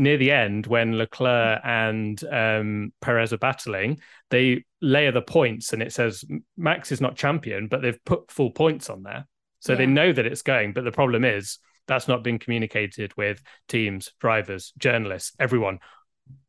near 0.00 0.16
the 0.16 0.32
end, 0.32 0.66
when 0.66 0.96
Leclerc 0.96 1.60
and 1.62 2.22
um, 2.24 2.92
Perez 3.00 3.32
are 3.32 3.38
battling, 3.38 4.00
they 4.30 4.64
layer 4.80 5.12
the 5.12 5.22
points 5.22 5.72
and 5.72 5.82
it 5.82 5.92
says 5.92 6.24
Max 6.56 6.90
is 6.90 7.00
not 7.00 7.16
champion, 7.16 7.68
but 7.68 7.82
they've 7.82 8.02
put 8.04 8.30
full 8.30 8.50
points 8.50 8.88
on 8.88 9.02
there. 9.02 9.26
So 9.60 9.72
yeah. 9.72 9.78
they 9.78 9.86
know 9.86 10.12
that 10.12 10.26
it's 10.26 10.40
going. 10.40 10.72
But 10.72 10.84
the 10.84 10.90
problem 10.90 11.24
is 11.24 11.58
that's 11.86 12.08
not 12.08 12.24
been 12.24 12.38
communicated 12.38 13.12
with 13.16 13.42
teams, 13.68 14.10
drivers, 14.18 14.72
journalists, 14.78 15.32
everyone. 15.38 15.80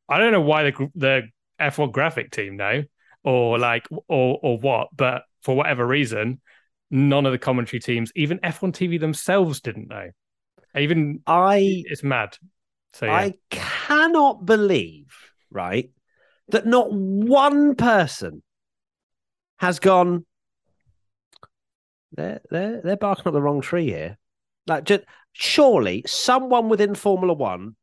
I 0.08 0.18
don't 0.18 0.32
know 0.32 0.42
why 0.42 0.72
the, 0.72 0.90
the 0.96 1.22
F1 1.60 1.92
graphic 1.92 2.32
team 2.32 2.56
know 2.56 2.84
or 3.24 3.60
like 3.60 3.88
or 4.08 4.40
or 4.42 4.58
what, 4.60 4.88
but 4.96 5.24
for 5.42 5.56
whatever 5.56 5.86
reason, 5.86 6.40
none 6.90 7.26
of 7.26 7.34
the 7.34 7.38
commentary 7.38 7.82
teams, 7.82 8.12
even 8.16 8.40
F1 8.40 8.72
TV 8.72 9.00
themselves, 9.00 9.60
didn't 9.60 9.90
know. 9.90 10.10
Even 10.76 11.22
I 11.28 11.84
it's 11.86 12.04
mad. 12.04 12.38
So 12.94 13.06
yeah. 13.06 13.16
I 13.16 13.34
cannot 13.50 14.46
believe, 14.46 15.16
right, 15.50 15.90
that 16.50 16.66
not 16.66 16.92
one 16.92 17.76
person 17.76 18.44
has 19.58 19.80
gone. 19.80 20.26
They're 22.12 22.42
they're 22.50 22.82
they're 22.82 22.98
barking 22.98 23.28
up 23.28 23.34
the 23.34 23.42
wrong 23.42 23.62
tree 23.62 23.88
here. 23.88 24.18
Like, 24.68 24.84
just 24.84 25.04
surely 25.34 26.04
someone 26.06 26.70
within 26.70 26.96
Formula 26.96 27.34
One 27.34 27.76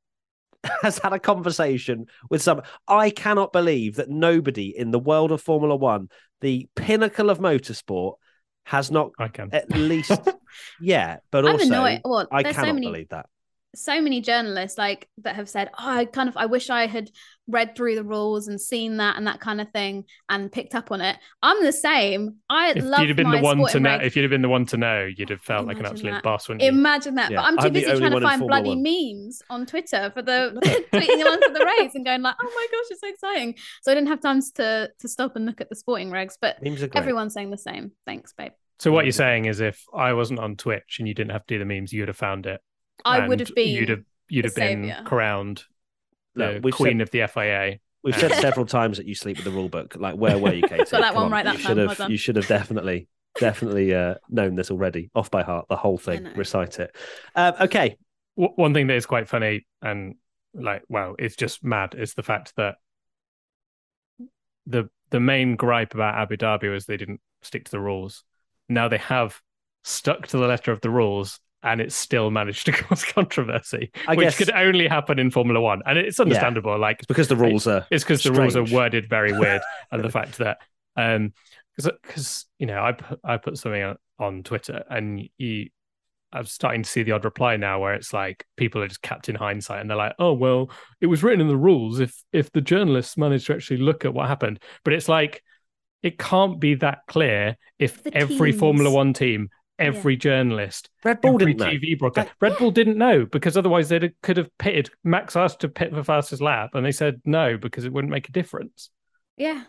has 0.82 0.98
had 0.98 1.12
a 1.12 1.18
conversation 1.18 2.06
with 2.30 2.42
some. 2.42 2.62
I 2.86 3.10
cannot 3.10 3.52
believe 3.52 3.96
that 3.96 4.10
nobody 4.10 4.76
in 4.76 4.90
the 4.90 4.98
world 4.98 5.32
of 5.32 5.40
Formula 5.40 5.74
One, 5.74 6.08
the 6.40 6.68
pinnacle 6.74 7.30
of 7.30 7.38
motorsport, 7.38 8.14
has 8.64 8.90
not 8.90 9.12
I 9.18 9.28
can. 9.28 9.48
at 9.52 9.70
least, 9.70 10.12
yeah. 10.80 11.18
But 11.30 11.46
I 11.46 11.52
also, 11.52 11.64
have 11.64 11.70
no 11.70 11.84
idea. 11.84 12.00
Well, 12.04 12.28
I 12.30 12.42
there's 12.42 12.56
so 12.56 12.60
cannot 12.62 12.74
many 12.74 12.86
believe 12.86 13.08
that. 13.08 13.26
So 13.74 14.00
many 14.00 14.20
journalists 14.20 14.78
like 14.78 15.08
that 15.22 15.36
have 15.36 15.48
said, 15.48 15.68
"Oh, 15.78 15.88
I 15.88 16.04
kind 16.06 16.28
of 16.28 16.36
I 16.36 16.46
wish 16.46 16.70
I 16.70 16.86
had 16.86 17.10
read 17.46 17.74
through 17.76 17.94
the 17.94 18.04
rules 18.04 18.48
and 18.48 18.60
seen 18.60 18.96
that 18.98 19.16
and 19.16 19.26
that 19.26 19.40
kind 19.40 19.60
of 19.60 19.70
thing 19.70 20.04
and 20.28 20.50
picked 20.50 20.74
up 20.74 20.90
on 20.90 21.00
it." 21.00 21.16
I'm 21.42 21.62
the 21.62 21.72
same. 21.72 22.36
I 22.48 22.70
If 22.70 22.84
love 22.84 23.00
you'd 23.00 23.08
have 23.10 23.16
been 23.16 23.28
my 23.28 23.36
the 23.36 23.42
one 23.42 23.56
to 23.58 23.62
sporting 23.62 23.82
know, 23.82 23.90
reg. 23.98 24.06
if 24.06 24.16
you'd 24.16 24.22
have 24.22 24.30
been 24.30 24.42
the 24.42 24.48
one 24.48 24.66
to 24.66 24.76
know, 24.76 25.08
you'd 25.16 25.30
have 25.30 25.40
felt 25.42 25.66
like 25.66 25.78
an 25.78 25.86
absolute 25.86 26.12
that. 26.12 26.22
boss, 26.22 26.48
wouldn't 26.48 26.62
you? 26.62 26.68
Imagine 26.68 27.14
that. 27.16 27.30
Yeah, 27.30 27.38
But 27.38 27.44
I'm 27.44 27.58
too 27.58 27.66
I'm 27.66 27.72
busy 27.72 27.86
trying 27.86 28.10
to 28.12 28.20
find 28.20 28.40
Formula 28.40 28.62
bloody 28.62 28.76
memes 28.76 29.42
on 29.50 29.66
Twitter 29.66 30.10
for 30.14 30.22
the 30.22 30.52
tweeting 30.92 31.22
along 31.26 31.40
to 31.42 31.52
the 31.52 31.64
race 31.78 31.94
and 31.94 32.04
going 32.04 32.22
like, 32.22 32.36
"Oh 32.42 32.52
my 32.54 32.66
gosh, 32.70 32.86
it's 32.90 33.00
so 33.00 33.08
exciting!" 33.08 33.54
So 33.82 33.92
I 33.92 33.94
didn't 33.94 34.08
have 34.08 34.20
time 34.20 34.40
to 34.56 34.90
to 34.98 35.08
stop 35.08 35.36
and 35.36 35.46
look 35.46 35.60
at 35.60 35.68
the 35.68 35.76
sporting 35.76 36.10
regs. 36.10 36.34
But 36.40 36.62
Memes 36.62 36.82
everyone's 36.94 37.34
saying 37.34 37.50
the 37.50 37.58
same. 37.58 37.92
Thanks, 38.06 38.32
babe. 38.32 38.52
So 38.80 38.92
what 38.92 39.04
you're 39.04 39.12
saying 39.12 39.46
is, 39.46 39.60
if 39.60 39.84
I 39.92 40.12
wasn't 40.12 40.38
on 40.38 40.56
Twitch 40.56 40.96
and 41.00 41.08
you 41.08 41.14
didn't 41.14 41.32
have 41.32 41.44
to 41.46 41.54
do 41.54 41.58
the 41.58 41.64
memes, 41.64 41.92
you'd 41.92 42.08
have 42.08 42.16
found 42.16 42.46
it. 42.46 42.60
I 43.04 43.26
would 43.28 43.40
have 43.40 43.54
been. 43.54 43.68
You'd 43.76 43.88
have 43.88 44.04
you'd 44.28 44.44
have 44.44 44.54
been 44.54 44.82
saviour. 44.84 45.04
crowned 45.04 45.64
the 46.34 46.52
Look, 46.54 46.64
we've 46.64 46.74
queen 46.74 46.98
said- 46.98 47.02
of 47.02 47.10
the 47.10 47.26
FIA. 47.28 47.78
We've 48.04 48.16
said 48.16 48.32
several 48.34 48.64
times 48.64 48.96
that 48.98 49.06
you 49.06 49.14
sleep 49.14 49.36
with 49.38 49.44
the 49.44 49.50
rule 49.50 49.68
book. 49.68 49.96
Like, 49.98 50.14
where 50.14 50.38
were 50.38 50.52
you, 50.54 50.62
Katie? 50.62 50.84
Got 50.90 50.90
that 50.90 51.02
Come 51.12 51.14
one 51.16 51.24
on. 51.26 51.30
right 51.32 51.44
that 51.44 51.54
you 51.56 51.60
should 51.60 51.76
Well 51.76 51.88
have. 51.88 52.10
You 52.10 52.16
should 52.16 52.36
have 52.36 52.46
definitely, 52.46 53.08
definitely 53.38 53.92
uh, 53.92 54.14
known 54.30 54.54
this 54.54 54.70
already, 54.70 55.10
off 55.16 55.30
by 55.32 55.42
heart, 55.42 55.66
the 55.68 55.76
whole 55.76 55.98
thing. 55.98 56.28
Recite 56.36 56.78
it. 56.78 56.94
Um, 57.34 57.54
okay, 57.62 57.96
W- 58.36 58.54
One 58.54 58.72
thing 58.72 58.86
that 58.86 58.94
is 58.94 59.04
quite 59.04 59.28
funny 59.28 59.66
and 59.82 60.14
like, 60.54 60.84
well, 60.88 61.16
it's 61.18 61.34
just 61.36 61.64
mad 61.64 61.96
is 61.98 62.14
the 62.14 62.22
fact 62.22 62.54
that 62.56 62.76
the 64.66 64.88
the 65.10 65.20
main 65.20 65.56
gripe 65.56 65.94
about 65.94 66.14
Abu 66.16 66.36
Dhabi 66.36 66.70
was 66.70 66.86
they 66.86 66.96
didn't 66.96 67.20
stick 67.42 67.64
to 67.64 67.70
the 67.70 67.80
rules. 67.80 68.24
Now 68.68 68.88
they 68.88 68.98
have 68.98 69.40
stuck 69.84 70.26
to 70.28 70.36
the 70.38 70.46
letter 70.46 70.70
of 70.72 70.80
the 70.82 70.90
rules. 70.90 71.40
And 71.62 71.80
it's 71.80 71.96
still 71.96 72.30
managed 72.30 72.66
to 72.66 72.72
cause 72.84 73.04
controversy, 73.04 73.90
I 74.06 74.14
which 74.14 74.26
guess- 74.26 74.36
could 74.38 74.50
only 74.50 74.86
happen 74.86 75.18
in 75.18 75.30
Formula 75.30 75.60
One, 75.60 75.82
and 75.86 75.98
it's 75.98 76.20
understandable. 76.20 76.78
Like 76.78 76.98
it's 77.00 77.06
because 77.06 77.28
the 77.28 77.36
rules 77.36 77.66
are. 77.66 77.84
It's 77.90 78.04
because 78.04 78.22
the 78.22 78.32
rules 78.32 78.54
are 78.54 78.64
worded 78.64 79.08
very 79.08 79.32
weird, 79.36 79.62
and 79.90 80.04
the 80.04 80.10
fact 80.10 80.38
that 80.38 80.58
um, 80.94 81.32
because 81.76 82.46
you 82.58 82.66
know 82.66 82.80
I 82.82 82.92
put 82.92 83.20
I 83.24 83.36
put 83.38 83.58
something 83.58 83.82
on, 83.82 83.96
on 84.20 84.42
Twitter, 84.44 84.84
and 84.88 85.28
you, 85.36 85.70
I'm 86.32 86.44
starting 86.44 86.84
to 86.84 86.88
see 86.88 87.02
the 87.02 87.12
odd 87.12 87.24
reply 87.24 87.56
now 87.56 87.80
where 87.80 87.94
it's 87.94 88.12
like 88.12 88.44
people 88.56 88.80
are 88.82 88.88
just 88.88 89.02
capped 89.02 89.28
in 89.28 89.34
hindsight, 89.34 89.80
and 89.80 89.90
they're 89.90 89.96
like, 89.96 90.14
oh 90.20 90.34
well, 90.34 90.70
it 91.00 91.06
was 91.06 91.24
written 91.24 91.40
in 91.40 91.48
the 91.48 91.56
rules. 91.56 91.98
If 91.98 92.22
if 92.32 92.52
the 92.52 92.60
journalists 92.60 93.16
managed 93.16 93.46
to 93.46 93.54
actually 93.54 93.78
look 93.78 94.04
at 94.04 94.14
what 94.14 94.28
happened, 94.28 94.62
but 94.84 94.92
it's 94.92 95.08
like 95.08 95.42
it 96.04 96.18
can't 96.18 96.60
be 96.60 96.76
that 96.76 97.00
clear 97.08 97.56
if 97.80 98.06
every 98.12 98.52
teams. 98.52 98.60
Formula 98.60 98.90
One 98.90 99.12
team. 99.12 99.48
Every 99.78 100.16
journalist, 100.16 100.90
Red 101.04 101.20
Bull 101.20 101.34
every 101.34 101.54
didn't 101.54 101.66
know. 101.66 101.78
TV 101.78 101.98
broadcast. 101.98 102.28
Like- 102.28 102.36
Red 102.40 102.58
Bull 102.58 102.70
didn't 102.70 102.98
know 102.98 103.26
because 103.26 103.56
otherwise 103.56 103.88
they 103.88 104.10
could 104.22 104.36
have 104.36 104.50
pitted. 104.58 104.90
Max 105.04 105.36
asked 105.36 105.60
to 105.60 105.68
pit 105.68 105.92
for 105.92 106.02
fastest 106.02 106.42
lap, 106.42 106.70
and 106.74 106.84
they 106.84 106.92
said 106.92 107.20
no 107.24 107.56
because 107.56 107.84
it 107.84 107.92
wouldn't 107.92 108.10
make 108.10 108.28
a 108.28 108.32
difference. 108.32 108.90
Yeah. 109.36 109.64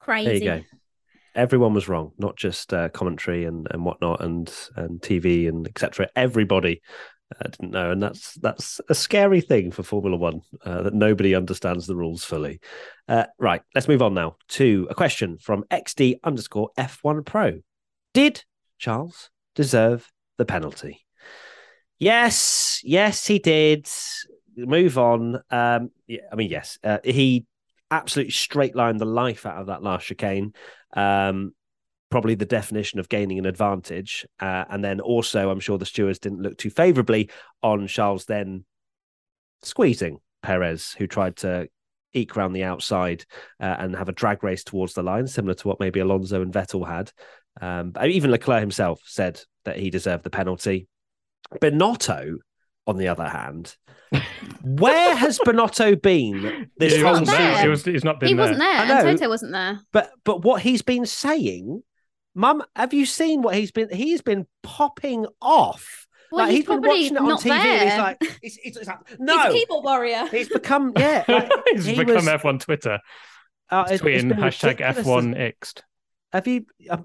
Crazy. 0.00 0.24
There 0.26 0.56
you 0.56 0.62
go. 0.62 0.66
Everyone 1.34 1.74
was 1.74 1.88
wrong, 1.88 2.12
not 2.18 2.36
just 2.36 2.72
uh, 2.72 2.88
commentary 2.90 3.44
and, 3.44 3.66
and 3.70 3.84
whatnot, 3.84 4.22
and 4.22 4.52
and 4.76 5.00
TV 5.00 5.48
and 5.48 5.66
etc. 5.66 6.08
Everybody 6.14 6.80
uh, 7.34 7.48
didn't 7.48 7.72
know, 7.72 7.90
and 7.90 8.02
that's 8.02 8.34
that's 8.34 8.80
a 8.88 8.94
scary 8.94 9.40
thing 9.40 9.72
for 9.72 9.82
Formula 9.82 10.16
One 10.16 10.42
uh, 10.64 10.82
that 10.82 10.94
nobody 10.94 11.34
understands 11.34 11.86
the 11.86 11.96
rules 11.96 12.24
fully. 12.24 12.60
Uh, 13.08 13.24
right, 13.38 13.62
let's 13.74 13.88
move 13.88 14.02
on 14.02 14.14
now 14.14 14.36
to 14.48 14.86
a 14.90 14.94
question 14.94 15.38
from 15.38 15.64
XD 15.70 16.20
underscore 16.22 16.70
F1 16.78 17.26
Pro. 17.26 17.60
Did 18.12 18.44
Charles 18.84 19.30
deserve 19.54 20.12
the 20.36 20.44
penalty? 20.44 21.06
Yes, 21.98 22.82
yes, 22.84 23.26
he 23.26 23.38
did. 23.38 23.88
Move 24.56 24.98
on. 24.98 25.36
Um, 25.50 25.90
yeah, 26.06 26.20
I 26.30 26.34
mean, 26.34 26.50
yes, 26.50 26.78
uh, 26.84 26.98
he 27.02 27.46
absolutely 27.90 28.32
straight 28.32 28.76
lined 28.76 29.00
the 29.00 29.06
life 29.06 29.46
out 29.46 29.56
of 29.56 29.68
that 29.68 29.82
last 29.82 30.04
chicane. 30.04 30.52
Um, 30.94 31.54
probably 32.10 32.34
the 32.34 32.44
definition 32.44 33.00
of 33.00 33.08
gaining 33.08 33.38
an 33.38 33.46
advantage. 33.46 34.26
Uh, 34.38 34.66
and 34.68 34.84
then 34.84 35.00
also, 35.00 35.50
I'm 35.50 35.60
sure 35.60 35.78
the 35.78 35.86
stewards 35.86 36.18
didn't 36.18 36.42
look 36.42 36.58
too 36.58 36.70
favourably 36.70 37.30
on 37.62 37.86
Charles 37.86 38.26
then 38.26 38.66
squeezing 39.62 40.18
Perez, 40.42 40.94
who 40.98 41.06
tried 41.06 41.36
to 41.36 41.68
eke 42.12 42.36
around 42.36 42.52
the 42.52 42.64
outside 42.64 43.24
uh, 43.60 43.76
and 43.78 43.96
have 43.96 44.10
a 44.10 44.12
drag 44.12 44.44
race 44.44 44.62
towards 44.62 44.92
the 44.92 45.02
line, 45.02 45.26
similar 45.26 45.54
to 45.54 45.68
what 45.68 45.80
maybe 45.80 46.00
Alonso 46.00 46.42
and 46.42 46.52
Vettel 46.52 46.86
had. 46.86 47.10
Um, 47.60 47.92
even 48.04 48.30
Leclerc 48.30 48.60
himself 48.60 49.00
said 49.04 49.40
that 49.64 49.76
he 49.78 49.90
deserved 49.90 50.24
the 50.24 50.30
penalty. 50.30 50.88
Binotto, 51.60 52.36
on 52.86 52.96
the 52.96 53.08
other 53.08 53.28
hand, 53.28 53.76
where 54.62 55.14
has 55.14 55.38
Binotto 55.38 56.00
been 56.00 56.68
this 56.76 56.94
he 56.94 57.00
whole 57.00 57.10
wasn't 57.12 57.28
there. 57.28 57.38
there. 57.38 57.50
season? 57.54 57.62
He 57.64 57.68
was, 57.68 57.84
he's 57.84 58.04
not 58.04 58.20
been 58.20 58.28
He 58.28 58.34
there. 58.34 58.42
wasn't 58.42 58.58
there, 58.58 58.68
I 58.78 59.00
and. 59.00 59.18
Toto 59.18 59.28
wasn't 59.28 59.52
there. 59.52 59.80
But 59.92 60.10
but 60.24 60.42
what 60.44 60.62
he's 60.62 60.82
been 60.82 61.06
saying, 61.06 61.82
Mum, 62.34 62.62
have 62.74 62.92
you 62.92 63.06
seen 63.06 63.42
what 63.42 63.54
he's 63.54 63.70
been? 63.70 63.88
He's 63.94 64.22
been 64.22 64.46
popping 64.62 65.26
off. 65.40 66.06
Well, 66.32 66.46
like 66.46 66.50
he's 66.50 66.58
he's 66.60 66.66
been 66.66 66.80
watching 66.82 67.14
it 67.14 67.18
on 67.18 67.38
TV. 67.38 67.50
And 67.50 67.90
he's 67.90 67.98
like, 67.98 68.16
it's, 68.42 68.58
it's, 68.64 68.76
it's 68.78 68.88
like, 68.88 68.98
He's 69.08 69.18
no, 69.20 69.40
a 69.48 69.52
keyboard 69.52 69.84
warrior. 69.84 70.26
he's 70.28 70.48
become 70.48 70.92
yeah. 70.96 71.24
Like, 71.28 71.50
he's 71.72 71.84
he 71.84 71.94
become 71.96 72.16
was- 72.16 72.24
F1 72.26 72.60
Twitter. 72.60 72.98
uh, 73.70 73.84
it's- 73.86 73.92
it's 73.92 74.02
tweeting 74.02 74.28
been 74.30 74.38
hashtag. 74.38 74.78
F1 74.80 75.34
Fixed. 75.36 75.84
Have 76.34 76.48
you? 76.48 76.66
Uh, 76.90 76.98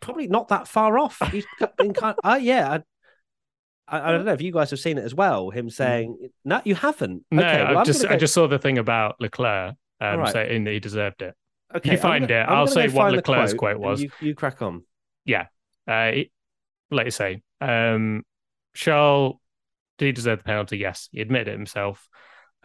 probably 0.00 0.28
not 0.28 0.48
that 0.48 0.68
far 0.68 0.98
off. 0.98 1.20
He's 1.32 1.44
been 1.76 1.92
kind. 1.92 2.16
Uh, 2.24 2.38
yeah. 2.40 2.78
I, 3.88 3.98
I, 3.98 4.08
I 4.08 4.12
don't 4.12 4.24
know 4.24 4.32
if 4.32 4.40
you 4.40 4.52
guys 4.52 4.70
have 4.70 4.78
seen 4.78 4.98
it 4.98 5.04
as 5.04 5.14
well. 5.14 5.50
Him 5.50 5.68
saying, 5.68 6.30
"No, 6.44 6.62
you 6.64 6.76
haven't." 6.76 7.24
No, 7.32 7.42
okay, 7.42 7.64
well, 7.64 7.78
I 7.78 7.84
just 7.84 8.02
gonna 8.02 8.14
I 8.14 8.18
just 8.18 8.32
saw 8.32 8.46
the 8.46 8.58
thing 8.60 8.78
about 8.78 9.20
Leclerc 9.20 9.74
um, 10.00 10.20
right. 10.20 10.32
saying 10.32 10.62
that 10.64 10.70
he 10.70 10.78
deserved 10.78 11.22
it. 11.22 11.34
okay, 11.74 11.92
you 11.92 11.98
find 11.98 12.28
gonna- 12.28 12.42
it, 12.42 12.44
I'm 12.44 12.58
I'll 12.58 12.66
say 12.68 12.88
what 12.88 13.12
Leclerc's 13.12 13.52
quote 13.54 13.72
and 13.72 13.80
was. 13.80 14.00
You, 14.00 14.10
you 14.20 14.34
crack 14.36 14.62
on. 14.62 14.84
Yeah, 15.24 15.46
uh, 15.88 16.12
he- 16.12 16.30
like 16.92 17.06
you 17.06 17.10
say, 17.10 17.42
um, 17.60 18.22
Charles 18.74 19.36
did 19.98 20.06
he 20.06 20.12
deserve 20.12 20.38
the 20.38 20.44
penalty? 20.44 20.78
Yes, 20.78 21.08
he 21.10 21.20
admitted 21.20 21.48
it 21.48 21.52
himself. 21.52 22.08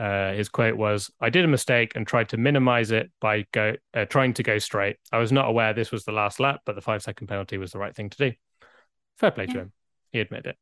Uh, 0.02 0.34
his 0.34 0.50
quote 0.50 0.78
was, 0.78 1.12
"I 1.22 1.30
did 1.30 1.46
a 1.46 1.48
mistake 1.48 1.96
and 1.96 2.08
tried 2.08 2.30
to 2.30 2.38
minimize 2.38 2.90
it 2.90 3.12
by 3.22 3.46
go 3.52 3.76
uh, 3.94 4.06
trying 4.06 4.34
to 4.34 4.44
go 4.44 4.58
straight. 4.58 4.98
I 5.12 5.20
was 5.20 5.32
not 5.32 5.48
aware 5.48 5.74
this 5.74 5.92
was 5.92 6.06
the 6.06 6.12
last 6.12 6.40
lap, 6.40 6.62
but 6.66 6.74
the 6.74 6.82
five 6.82 7.04
second 7.04 7.28
penalty 7.28 7.60
was 7.60 7.72
the 7.72 7.78
right 7.78 7.96
thing 7.96 8.10
to 8.10 8.18
do. 8.18 8.36
Fair 9.20 9.30
play 9.30 9.46
to 9.46 9.60
him. 9.60 9.74
He 10.12 10.20
admitted 10.20 10.48
it. 10.48 10.56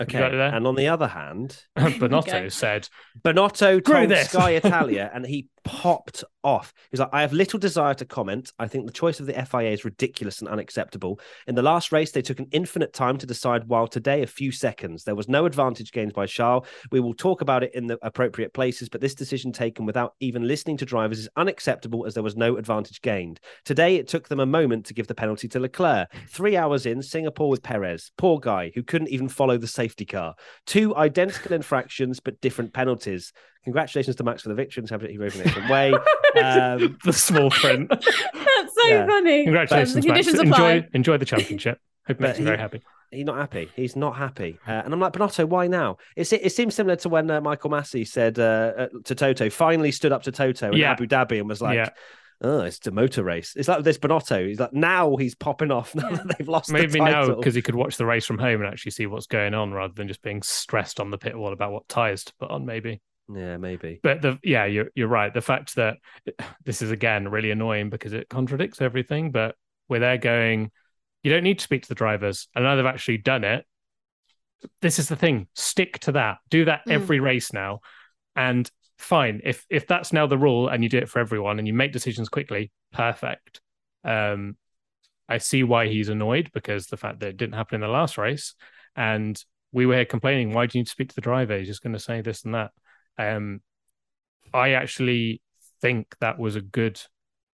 Okay, 0.00 0.18
got 0.18 0.32
it 0.32 0.40
and 0.40 0.66
on 0.66 0.76
the 0.76 0.88
other 0.88 1.08
hand, 1.08 1.64
Binotto 1.76 2.24
go. 2.44 2.48
said, 2.48 2.88
Binotto 3.22 3.80
Screw 3.80 3.80
told 3.80 4.10
this. 4.10 4.30
Sky 4.30 4.50
Italia 4.62 5.10
and 5.12 5.26
he 5.26 5.48
popped 5.64 6.24
off. 6.42 6.72
He's 6.90 7.00
like, 7.00 7.10
I 7.12 7.20
have 7.20 7.32
little 7.32 7.58
desire 7.58 7.94
to 7.94 8.04
comment. 8.04 8.52
I 8.58 8.66
think 8.66 8.86
the 8.86 8.92
choice 8.92 9.20
of 9.20 9.26
the 9.26 9.34
FIA 9.34 9.70
is 9.70 9.84
ridiculous 9.84 10.40
and 10.40 10.48
unacceptable. 10.48 11.20
In 11.46 11.54
the 11.54 11.62
last 11.62 11.92
race, 11.92 12.10
they 12.12 12.22
took 12.22 12.38
an 12.38 12.48
infinite 12.52 12.92
time 12.92 13.18
to 13.18 13.26
decide, 13.26 13.68
while 13.68 13.86
today, 13.86 14.22
a 14.22 14.26
few 14.26 14.52
seconds. 14.52 15.04
There 15.04 15.14
was 15.14 15.28
no 15.28 15.46
advantage 15.46 15.92
gained 15.92 16.12
by 16.12 16.26
Charles. 16.26 16.66
We 16.90 17.00
will 17.00 17.14
talk 17.14 17.40
about 17.40 17.62
it 17.62 17.74
in 17.74 17.86
the 17.86 17.98
appropriate 18.02 18.54
places, 18.54 18.88
but 18.88 19.00
this 19.00 19.14
decision 19.14 19.52
taken 19.52 19.86
without 19.86 20.14
even 20.20 20.46
listening 20.46 20.76
to 20.78 20.86
drivers 20.86 21.18
is 21.18 21.28
unacceptable 21.36 22.06
as 22.06 22.14
there 22.14 22.22
was 22.22 22.36
no 22.36 22.56
advantage 22.56 23.02
gained. 23.02 23.40
Today, 23.64 23.96
it 23.96 24.08
took 24.08 24.28
them 24.28 24.40
a 24.40 24.46
moment 24.46 24.86
to 24.86 24.94
give 24.94 25.06
the 25.06 25.14
penalty 25.14 25.48
to 25.48 25.60
Leclerc. 25.60 26.08
Three 26.28 26.56
hours 26.56 26.86
in, 26.86 27.02
Singapore 27.02 27.50
with 27.50 27.62
Perez. 27.62 28.10
Poor 28.16 28.38
guy 28.38 28.72
who 28.74 28.82
couldn't 28.82 29.08
even 29.08 29.28
follow 29.28 29.58
the 29.58 29.66
safety 29.66 30.06
car. 30.06 30.34
Two 30.66 30.96
identical 30.96 31.52
infractions, 31.52 32.20
but 32.20 32.40
different 32.40 32.72
penalties. 32.72 33.32
Congratulations 33.64 34.16
to 34.16 34.24
Max 34.24 34.42
for 34.42 34.48
the 34.48 34.54
victory 34.54 34.80
and 34.82 34.90
have 34.90 35.02
it 35.02 35.10
he 35.10 35.18
rode 35.18 35.34
in 35.34 35.42
a 35.48 35.70
way. 35.72 35.92
Um, 36.40 36.96
the 37.04 37.12
small 37.12 37.50
print. 37.50 37.88
That's 37.90 38.04
so 38.04 38.86
Yeah. 38.88 39.04
funny. 39.06 39.42
Congratulations, 39.44 39.96
Max. 39.96 40.06
conditions. 40.06 40.38
Enjoy, 40.38 40.86
enjoy 40.94 41.16
the 41.18 41.24
championship. 41.24 41.78
Hope 42.06 42.18
it 42.18 42.20
But 42.20 42.26
makes 42.28 42.38
you 42.38 42.44
very 42.44 42.56
happy. 42.58 42.82
he's 43.10 43.24
not 43.26 43.36
happy. 43.36 43.68
He's 43.74 43.96
not 43.96 44.16
happy. 44.16 44.56
Uh, 44.64 44.82
and 44.84 44.94
I'm 44.94 45.00
like, 45.00 45.12
Binotto, 45.12 45.44
why 45.48 45.66
now? 45.66 45.96
It's, 46.14 46.32
it, 46.32 46.52
seems 46.52 46.76
similar 46.76 46.94
to 46.96 47.08
when 47.08 47.28
uh, 47.32 47.40
Michael 47.40 47.70
Masi 47.70 48.06
said 48.06 48.38
uh, 48.38 48.42
uh, 48.78 48.86
to 49.06 49.16
Toto, 49.16 49.50
finally 49.50 49.90
stood 49.90 50.12
up 50.12 50.22
to 50.22 50.30
Toto 50.30 50.68
in 50.70 50.76
Yeah. 50.78 50.92
Abu 50.92 51.08
Dhabi 51.08 51.40
and 51.40 51.48
was 51.48 51.60
like, 51.60 51.74
Yeah. 51.74 51.88
oh, 52.42 52.60
it's 52.60 52.86
a 52.86 52.92
motor 52.92 53.24
race. 53.24 53.54
It's 53.56 53.66
like 53.66 53.82
this 53.82 53.98
Binotto. 53.98 54.46
He's 54.46 54.60
like 54.60 54.72
now 54.72 55.16
he's 55.16 55.34
popping 55.34 55.72
off 55.72 55.94
now 55.96 56.10
that 56.10 56.38
they've 56.38 56.48
lost 56.48 56.70
Maybe 56.70 56.92
the 56.92 56.98
now 57.00 57.34
because 57.34 57.56
he 57.56 57.62
could 57.62 57.74
watch 57.74 57.96
the 57.96 58.06
race 58.06 58.24
from 58.24 58.38
home 58.38 58.60
and 58.62 58.66
actually 58.72 58.92
see 58.92 59.06
what's 59.06 59.26
going 59.26 59.52
on 59.52 59.72
rather 59.72 59.94
than 59.94 60.06
just 60.06 60.22
being 60.22 60.42
stressed 60.42 61.00
on 61.00 61.10
the 61.10 61.18
pit 61.18 61.36
wall 61.36 61.52
about 61.52 61.72
what 61.72 61.88
tires 61.88 62.22
to 62.22 62.32
put 62.38 62.52
on. 62.52 62.64
Maybe. 62.64 63.00
Yeah, 63.32 63.56
maybe. 63.56 64.00
But 64.02 64.22
the 64.22 64.38
yeah, 64.42 64.64
you're 64.64 64.90
you're 64.94 65.08
right. 65.08 65.32
The 65.32 65.40
fact 65.40 65.76
that 65.76 65.98
this 66.64 66.82
is 66.82 66.90
again 66.90 67.28
really 67.28 67.50
annoying 67.50 67.90
because 67.90 68.12
it 68.12 68.28
contradicts 68.28 68.80
everything. 68.80 69.30
But 69.30 69.56
we're 69.88 70.00
there 70.00 70.18
going, 70.18 70.70
you 71.22 71.32
don't 71.32 71.42
need 71.42 71.58
to 71.58 71.64
speak 71.64 71.82
to 71.82 71.88
the 71.88 71.94
drivers, 71.94 72.48
and 72.54 72.64
now 72.64 72.76
they've 72.76 72.86
actually 72.86 73.18
done 73.18 73.44
it. 73.44 73.64
This 74.82 74.98
is 74.98 75.08
the 75.08 75.16
thing. 75.16 75.48
Stick 75.54 75.98
to 76.00 76.12
that. 76.12 76.38
Do 76.48 76.66
that 76.66 76.82
Mm. 76.86 76.92
every 76.92 77.20
race 77.20 77.52
now, 77.52 77.80
and 78.36 78.70
fine. 78.98 79.40
If 79.44 79.64
if 79.70 79.86
that's 79.86 80.12
now 80.12 80.26
the 80.26 80.38
rule 80.38 80.68
and 80.68 80.82
you 80.82 80.88
do 80.88 80.98
it 80.98 81.08
for 81.08 81.18
everyone 81.18 81.58
and 81.58 81.66
you 81.66 81.74
make 81.74 81.92
decisions 81.92 82.28
quickly, 82.28 82.70
perfect. 82.92 83.60
Um, 84.04 84.56
I 85.28 85.38
see 85.38 85.62
why 85.62 85.86
he's 85.86 86.08
annoyed 86.08 86.50
because 86.52 86.86
the 86.86 86.96
fact 86.96 87.20
that 87.20 87.28
it 87.28 87.36
didn't 87.36 87.54
happen 87.54 87.76
in 87.76 87.80
the 87.80 87.88
last 87.88 88.18
race, 88.18 88.54
and 88.96 89.42
we 89.72 89.86
were 89.86 89.94
here 89.94 90.04
complaining, 90.04 90.52
why 90.52 90.66
do 90.66 90.76
you 90.76 90.80
need 90.80 90.86
to 90.86 90.92
speak 90.92 91.08
to 91.10 91.14
the 91.14 91.20
driver? 91.20 91.56
He's 91.56 91.68
just 91.68 91.82
going 91.82 91.92
to 91.92 91.98
say 92.00 92.20
this 92.20 92.44
and 92.44 92.54
that. 92.54 92.72
Um, 93.18 93.60
I 94.52 94.72
actually 94.72 95.40
think 95.80 96.16
that 96.20 96.38
was 96.38 96.56
a 96.56 96.60
good 96.60 97.00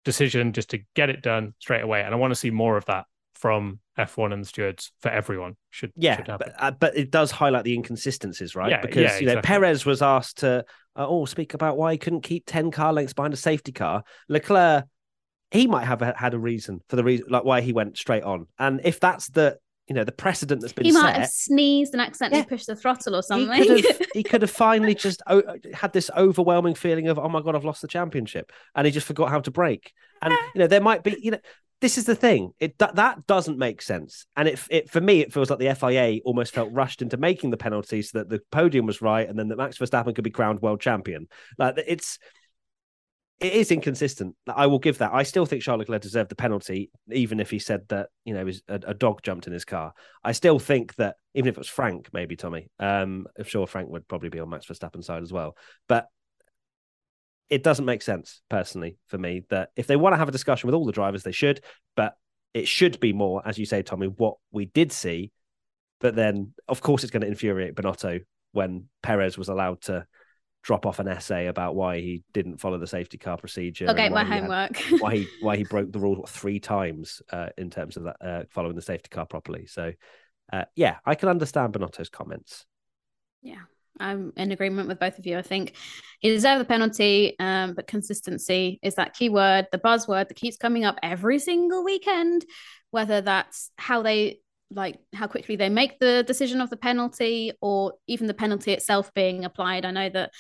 decision 0.05 0.53
just 0.53 0.71
to 0.71 0.81
get 0.95 1.11
it 1.11 1.23
done 1.23 1.55
straight 1.59 1.83
away, 1.83 2.03
and 2.03 2.15
I 2.15 2.17
want 2.17 2.31
to 2.31 2.37
see 2.37 2.51
more 2.51 2.77
of 2.77 2.85
that 2.87 3.07
from 3.35 3.81
F1 3.99 4.33
and 4.33 4.43
the 4.43 4.49
stewards 4.49 4.93
for 5.01 5.11
everyone. 5.11 5.57
Should 5.71 5.93
Yeah, 5.97 6.17
should 6.17 6.27
but, 6.27 6.55
uh, 6.59 6.71
but 6.73 6.97
it 6.97 7.11
does 7.11 7.31
highlight 7.31 7.65
the 7.65 7.75
inconsistencies, 7.75 8.55
right? 8.55 8.71
Yeah, 8.71 8.81
because 8.81 9.03
yeah, 9.03 9.19
you 9.19 9.27
know 9.27 9.33
exactly. 9.33 9.49
Perez 9.49 9.87
was 9.87 10.03
asked 10.03 10.39
to 10.39 10.65
uh, 10.97 11.07
oh 11.07 11.25
speak 11.25 11.55
about 11.55 11.77
why 11.77 11.93
he 11.93 11.99
couldn't 11.99 12.23
keep 12.23 12.45
ten 12.47 12.71
car 12.71 12.93
lengths 12.93 13.13
behind 13.13 13.35
a 13.35 13.39
safety 13.39 13.73
car. 13.73 14.05
Leclerc, 14.29 14.87
he 15.51 15.67
might 15.67 15.85
have 15.85 16.01
had 16.01 16.35
a 16.35 16.39
reason 16.39 16.81
for 16.89 16.97
the 16.97 17.05
reason 17.05 17.27
like 17.29 17.45
why 17.45 17.61
he 17.61 17.73
went 17.73 17.97
straight 17.99 18.23
on, 18.23 18.47
and 18.59 18.81
if 18.85 19.01
that's 19.01 19.29
the 19.29 19.59
you 19.89 19.95
know 19.95 20.05
the 20.05 20.13
precedent 20.13 20.61
that's 20.61 20.73
been 20.73 20.87
He 20.87 20.93
might 20.93 21.13
set, 21.13 21.17
have 21.17 21.29
sneezed 21.31 21.93
and 21.93 22.01
accidentally 22.01 22.41
Yeah. 22.41 22.47
pushed 22.47 22.67
the 22.67 22.77
throttle 22.77 23.15
or 23.15 23.19
he 23.19 23.23
something. 23.23 23.67
could 23.67 23.85
have 23.85 24.01
he 24.15 24.23
could 24.23 24.43
have 24.43 24.51
finally 24.51 24.95
just 24.95 25.23
o- 25.27 25.43
had 25.75 25.93
this 25.93 26.11
overwhelming 26.17 26.75
feeling 26.75 27.09
of 27.09 27.19
oh 27.19 27.29
my 27.29 27.43
god 27.43 27.55
I've 27.55 27.65
lost 27.65 27.83
the 27.83 27.89
championship 27.89 28.51
and 28.75 28.87
he 28.87 28.91
just 28.93 29.07
forgot 29.07 29.31
how 29.31 29.41
to 29.41 29.51
brake. 29.51 29.93
And 30.23 30.33
you 30.55 30.61
know 30.61 30.67
there 30.67 30.81
might 30.81 31.03
be 31.03 31.17
you 31.21 31.33
know 31.33 31.39
this 31.81 31.99
is 31.99 32.07
the 32.07 32.15
thing. 32.15 32.53
It 32.61 32.79
that, 32.79 32.95
that 32.95 33.27
doesn't 33.27 33.59
make 33.59 33.83
sense. 33.83 34.25
And 34.37 34.49
it, 34.49 34.59
it 34.71 34.91
for 34.91 35.03
me 35.03 35.21
it 35.21 35.35
feels 35.35 35.51
like 35.51 35.59
the 35.59 35.75
FIA 35.75 36.21
almost 36.25 36.55
felt 36.55 36.73
rushed 36.73 37.03
into 37.03 37.19
making 37.19 37.51
the 37.51 37.59
penalty 37.59 38.01
so 38.01 38.19
that 38.19 38.31
the 38.31 38.41
podium 38.51 38.87
was 38.87 39.03
right 39.03 39.29
and 39.29 39.39
then 39.39 39.49
that 39.49 39.59
Max 39.59 39.77
Verstappen 39.77 40.15
could 40.15 40.25
be 40.25 40.31
crowned 40.31 40.63
world 40.63 40.81
champion. 40.81 41.29
Like 41.59 41.75
it's 41.87 42.19
it 43.41 43.53
is 43.53 43.71
inconsistent. 43.71 44.37
I 44.47 44.67
will 44.67 44.79
give 44.79 44.99
that. 44.99 45.13
I 45.13 45.23
still 45.25 45.45
think 45.45 45.63
Charles 45.63 45.81
Leclerc 45.81 46.03
deserved 46.03 46.31
the 46.31 46.37
penalty, 46.37 46.91
even 47.13 47.41
if 47.41 47.51
he 47.51 47.59
said 47.59 47.83
that 47.89 48.09
you 48.25 48.35
know 48.35 48.49
a, 48.69 48.81
a 48.87 48.95
dog 48.95 49.23
jumped 49.23 49.47
in 49.47 49.53
his 49.53 49.65
car. 49.65 49.93
I 50.23 50.33
still 50.33 50.59
think 50.59 50.95
that 50.97 51.17
even 51.35 51.49
if 51.49 51.57
it 51.57 51.59
was 51.59 51.69
Frank, 51.69 52.09
maybe 52.13 52.37
Tommy, 52.37 52.69
um, 52.79 53.27
I'm 53.39 53.45
sure 53.45 53.67
Frank 53.67 53.89
would 53.91 54.07
probably 54.07 54.29
be 54.29 54.41
on 54.41 54.49
Max 54.49 54.67
Verstappen's 54.67 55.07
side 55.07 55.23
as 55.23 55.33
well. 55.33 55.57
But 55.89 56.07
it 57.51 57.63
doesn't 57.63 57.85
make 57.85 58.03
sense 58.03 58.41
personally 58.49 58.97
for 59.09 59.19
me 59.19 59.45
that 59.51 59.71
if 59.77 59.87
they 59.87 59.97
want 59.97 60.15
to 60.15 60.19
have 60.19 60.29
a 60.29 60.33
discussion 60.33 60.67
with 60.67 60.75
all 60.75 60.87
the 60.87 60.93
drivers, 60.93 61.23
they 61.23 61.33
should. 61.33 61.61
But 61.97 62.15
it 62.55 62.69
should 62.69 63.01
be 63.01 63.13
more, 63.13 63.43
as 63.47 63.59
you 63.59 63.67
say, 63.67 63.83
Tommy, 63.83 64.07
what 64.07 64.37
we 64.53 64.67
did 64.67 64.93
see. 64.93 65.33
But 66.01 66.15
then, 66.15 66.55
of 66.69 66.81
course, 66.81 67.03
it's 67.03 67.11
going 67.11 67.23
to 67.23 67.27
infuriate 67.27 67.75
Binotto 67.75 68.21
when 68.53 68.89
Perez 69.03 69.37
was 69.37 69.49
allowed 69.49 69.83
to 69.83 70.07
drop 70.65 70.87
off 70.87 70.99
an 70.99 71.07
essay 71.07 71.47
about 71.47 71.75
why 71.77 72.01
he 72.01 72.25
didn't 72.33 72.57
follow 72.57 72.79
the 72.79 72.87
safety 72.87 73.19
car 73.19 73.37
procedure. 73.37 73.87
okay, 73.91 74.09
my 74.09 74.23
why 74.23 74.25
he 74.25 74.31
had- 74.31 74.41
homework. 74.41 74.77
why 75.01 75.17
he 75.17 75.29
why 75.41 75.57
he 75.57 75.65
broke 75.65 75.93
the 75.93 75.99
rule 76.01 76.25
three 76.27 76.59
times 76.59 77.23
uh, 77.31 77.51
in 77.59 77.71
terms 77.71 77.97
of 77.97 78.05
that 78.05 78.17
uh, 78.21 78.45
following 78.51 78.75
the 78.75 78.83
safety 78.83 79.11
car 79.11 79.27
properly. 79.27 79.67
So, 79.67 79.93
uh, 80.53 80.65
yeah, 80.75 80.97
I 81.05 81.15
can 81.15 81.29
understand 81.29 81.75
Binotto's 81.75 82.09
comments. 82.09 82.65
Yeah, 83.43 83.61
I'm 84.01 84.33
in 84.39 84.53
agreement 84.53 84.89
with 84.89 84.99
both 84.99 85.19
of 85.19 85.27
you. 85.27 85.37
I 85.37 85.43
think 85.43 85.75
he 86.21 86.31
deserved 86.31 86.63
the 86.63 86.65
penalty, 86.65 87.37
um, 87.39 87.75
but 87.75 87.87
consistency 87.87 88.81
is 88.83 88.95
that 88.95 89.15
key 89.15 89.29
word, 89.29 89.67
the 89.71 89.79
buzzword 89.79 90.29
that 90.29 90.37
keeps 90.37 90.57
coming 90.57 90.87
up 90.87 90.97
every 91.03 91.39
single 91.39 91.85
weekend. 91.85 92.47
Whether 92.91 93.21
that's 93.21 93.71
how 93.77 94.03
they 94.03 94.39
like 94.75 94.99
how 95.15 95.27
quickly 95.27 95.57
they 95.57 95.69
make 95.69 95.99
the 95.99 96.25
decision 96.27 96.61
of 96.61 96.71
the 96.71 96.77
penalty, 96.77 97.53
or 97.61 97.95
even 98.07 98.27
the 98.27 98.35
penalty 98.35 98.73
itself 98.73 99.13
being 99.15 99.45
applied. 99.45 99.85
I 99.85 99.91
know 99.91 100.09
that 100.11 100.33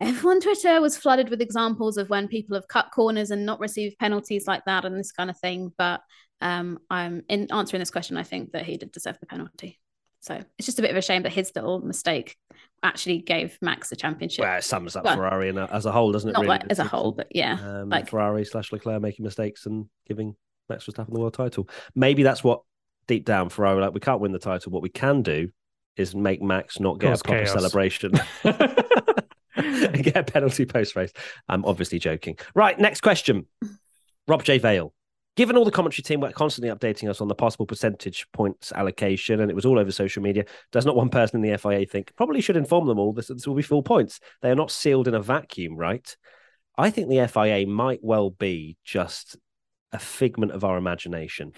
everyone 0.00 0.40
Twitter 0.40 0.80
was 0.80 0.96
flooded 0.96 1.28
with 1.28 1.40
examples 1.40 1.96
of 1.96 2.10
when 2.10 2.28
people 2.28 2.54
have 2.54 2.68
cut 2.68 2.90
corners 2.94 3.30
and 3.30 3.44
not 3.44 3.60
received 3.60 3.98
penalties 3.98 4.46
like 4.46 4.64
that 4.66 4.84
and 4.84 4.98
this 4.98 5.12
kind 5.12 5.30
of 5.30 5.38
thing. 5.38 5.72
But 5.76 6.00
um, 6.40 6.78
I'm 6.88 7.22
in 7.28 7.48
answering 7.50 7.80
this 7.80 7.90
question. 7.90 8.16
I 8.16 8.22
think 8.22 8.52
that 8.52 8.64
he 8.64 8.76
did 8.76 8.92
deserve 8.92 9.18
the 9.20 9.26
penalty. 9.26 9.78
So 10.20 10.42
it's 10.58 10.66
just 10.66 10.78
a 10.78 10.82
bit 10.82 10.90
of 10.90 10.96
a 10.96 11.02
shame 11.02 11.22
that 11.22 11.32
his 11.32 11.52
little 11.54 11.80
mistake 11.80 12.36
actually 12.82 13.18
gave 13.18 13.56
Max 13.62 13.88
the 13.88 13.96
championship. 13.96 14.44
Well, 14.44 14.58
it 14.58 14.64
sums 14.64 14.96
up 14.96 15.04
Well, 15.04 15.16
Ferrari 15.16 15.48
in 15.48 15.58
a, 15.58 15.66
as 15.66 15.86
a 15.86 15.92
whole, 15.92 16.12
doesn't 16.12 16.28
it? 16.28 16.32
Not 16.32 16.40
really? 16.42 16.48
like 16.48 16.64
as 16.70 16.80
a 16.80 16.84
whole, 16.84 17.12
but 17.12 17.28
yeah, 17.30 17.58
um, 17.60 17.88
like 17.88 18.08
Ferrari 18.08 18.44
slash 18.44 18.72
Leclerc 18.72 19.00
making 19.00 19.24
mistakes 19.24 19.66
and 19.66 19.86
giving 20.06 20.34
Max 20.68 20.86
Verstappen 20.86 21.12
the 21.14 21.20
world 21.20 21.34
title. 21.34 21.68
Maybe 21.94 22.24
that's 22.24 22.42
what 22.42 22.62
deep 23.08 23.24
down 23.24 23.48
Ferrari 23.48 23.80
like. 23.80 23.92
We 23.92 24.00
can't 24.00 24.20
win 24.20 24.30
the 24.30 24.38
title. 24.38 24.70
What 24.70 24.82
we 24.82 24.88
can 24.88 25.22
do 25.22 25.50
is 25.96 26.14
make 26.14 26.40
Max 26.40 26.78
not 26.78 27.00
get 27.00 27.08
Cause 27.08 27.20
a 27.20 27.24
proper 27.24 27.44
chaos. 27.44 27.52
celebration. 27.54 28.12
and 29.56 30.04
get 30.04 30.16
a 30.16 30.22
penalty 30.22 30.64
post 30.64 30.94
race. 30.94 31.12
I'm 31.48 31.64
obviously 31.64 31.98
joking. 31.98 32.38
Right, 32.54 32.78
next 32.78 33.00
question. 33.00 33.46
Rob 34.28 34.44
J. 34.44 34.58
Vale. 34.58 34.94
Given 35.36 35.56
all 35.56 35.64
the 35.64 35.70
commentary 35.70 36.02
team 36.02 36.20
were 36.20 36.32
constantly 36.32 36.74
updating 36.74 37.08
us 37.08 37.20
on 37.20 37.28
the 37.28 37.34
possible 37.34 37.64
percentage 37.64 38.26
points 38.32 38.72
allocation, 38.72 39.40
and 39.40 39.50
it 39.50 39.54
was 39.54 39.64
all 39.64 39.78
over 39.78 39.92
social 39.92 40.22
media, 40.22 40.44
does 40.72 40.84
not 40.84 40.96
one 40.96 41.10
person 41.10 41.42
in 41.42 41.50
the 41.50 41.56
FIA 41.56 41.86
think 41.86 42.12
probably 42.16 42.40
should 42.40 42.56
inform 42.56 42.86
them 42.86 42.98
all 42.98 43.12
this, 43.12 43.28
this 43.28 43.46
will 43.46 43.54
be 43.54 43.62
full 43.62 43.82
points? 43.82 44.18
They 44.42 44.50
are 44.50 44.56
not 44.56 44.72
sealed 44.72 45.06
in 45.06 45.14
a 45.14 45.22
vacuum, 45.22 45.76
right? 45.76 46.16
I 46.76 46.90
think 46.90 47.08
the 47.08 47.26
FIA 47.28 47.66
might 47.66 48.00
well 48.02 48.30
be 48.30 48.76
just 48.84 49.36
a 49.92 49.98
figment 49.98 50.52
of 50.52 50.64
our 50.64 50.76
imagination. 50.76 51.52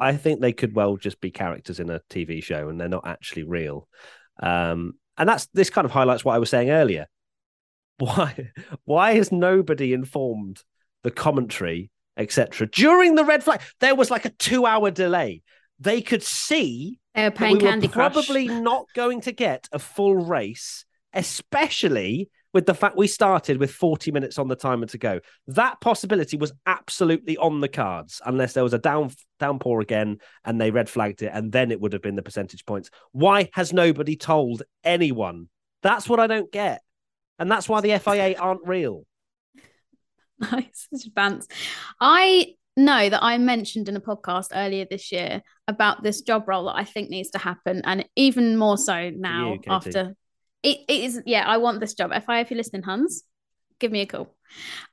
I 0.00 0.16
think 0.16 0.40
they 0.40 0.52
could 0.52 0.74
well 0.74 0.96
just 0.96 1.20
be 1.20 1.30
characters 1.30 1.80
in 1.80 1.90
a 1.90 2.00
TV 2.10 2.42
show 2.42 2.68
and 2.68 2.80
they're 2.80 2.88
not 2.88 3.06
actually 3.06 3.44
real. 3.44 3.88
Um, 4.42 4.94
and 5.16 5.28
that's 5.28 5.46
this 5.54 5.70
kind 5.70 5.84
of 5.84 5.90
highlights 5.90 6.24
what 6.24 6.34
I 6.34 6.38
was 6.38 6.50
saying 6.50 6.70
earlier. 6.70 7.06
Why 7.98 8.50
why 8.84 9.14
has 9.14 9.30
nobody 9.30 9.92
informed 9.92 10.62
the 11.04 11.12
commentary, 11.12 11.90
etc. 12.16 12.66
During 12.66 13.14
the 13.14 13.24
red 13.24 13.44
flag? 13.44 13.60
There 13.78 13.94
was 13.94 14.10
like 14.10 14.24
a 14.24 14.30
two 14.30 14.66
hour 14.66 14.90
delay. 14.90 15.42
They 15.78 16.00
could 16.02 16.24
see 16.24 16.98
they 17.14 17.22
were 17.22 17.30
playing 17.30 17.58
we 17.58 17.62
Candy 17.62 17.86
were 17.86 17.92
Crush. 17.92 18.12
probably 18.12 18.48
not 18.48 18.86
going 18.94 19.20
to 19.22 19.32
get 19.32 19.68
a 19.70 19.78
full 19.78 20.16
race, 20.16 20.84
especially 21.12 22.30
with 22.54 22.66
the 22.66 22.74
fact 22.74 22.96
we 22.96 23.08
started 23.08 23.58
with 23.58 23.72
40 23.72 24.12
minutes 24.12 24.38
on 24.38 24.48
the 24.48 24.56
timer 24.56 24.86
to 24.86 24.96
go. 24.96 25.20
That 25.48 25.80
possibility 25.80 26.36
was 26.36 26.52
absolutely 26.64 27.36
on 27.36 27.60
the 27.60 27.68
cards, 27.68 28.22
unless 28.24 28.54
there 28.54 28.62
was 28.62 28.72
a 28.72 28.78
down 28.78 29.10
downpour 29.40 29.80
again 29.80 30.18
and 30.44 30.58
they 30.58 30.70
red 30.70 30.88
flagged 30.88 31.22
it, 31.22 31.32
and 31.34 31.52
then 31.52 31.72
it 31.72 31.80
would 31.80 31.92
have 31.92 32.00
been 32.00 32.14
the 32.14 32.22
percentage 32.22 32.64
points. 32.64 32.88
Why 33.12 33.50
has 33.52 33.72
nobody 33.72 34.16
told 34.16 34.62
anyone? 34.84 35.48
That's 35.82 36.08
what 36.08 36.20
I 36.20 36.28
don't 36.28 36.50
get. 36.50 36.80
And 37.38 37.50
that's 37.50 37.68
why 37.68 37.80
the 37.80 37.98
FIA 37.98 38.36
aren't 38.38 38.66
real. 38.66 39.04
Nice, 40.40 40.88
bants. 41.16 41.46
I 42.00 42.54
know 42.76 43.08
that 43.08 43.22
I 43.22 43.38
mentioned 43.38 43.88
in 43.88 43.96
a 43.96 44.00
podcast 44.00 44.48
earlier 44.52 44.84
this 44.84 45.12
year 45.12 45.42
about 45.68 46.02
this 46.02 46.22
job 46.22 46.48
role 46.48 46.64
that 46.66 46.76
I 46.76 46.84
think 46.84 47.08
needs 47.08 47.30
to 47.30 47.38
happen, 47.38 47.82
and 47.84 48.04
even 48.16 48.56
more 48.56 48.76
so 48.76 49.10
now 49.10 49.54
you, 49.54 49.60
after 49.68 50.16
it, 50.64 50.78
it 50.88 51.04
is. 51.04 51.22
Yeah, 51.26 51.44
I 51.46 51.58
want 51.58 51.80
this 51.80 51.94
job. 51.94 52.10
If 52.12 52.28
I, 52.28 52.40
if 52.40 52.50
you're 52.50 52.58
listening, 52.58 52.82
Hans, 52.82 53.22
give 53.78 53.92
me 53.92 54.00
a 54.00 54.06
call. 54.06 54.34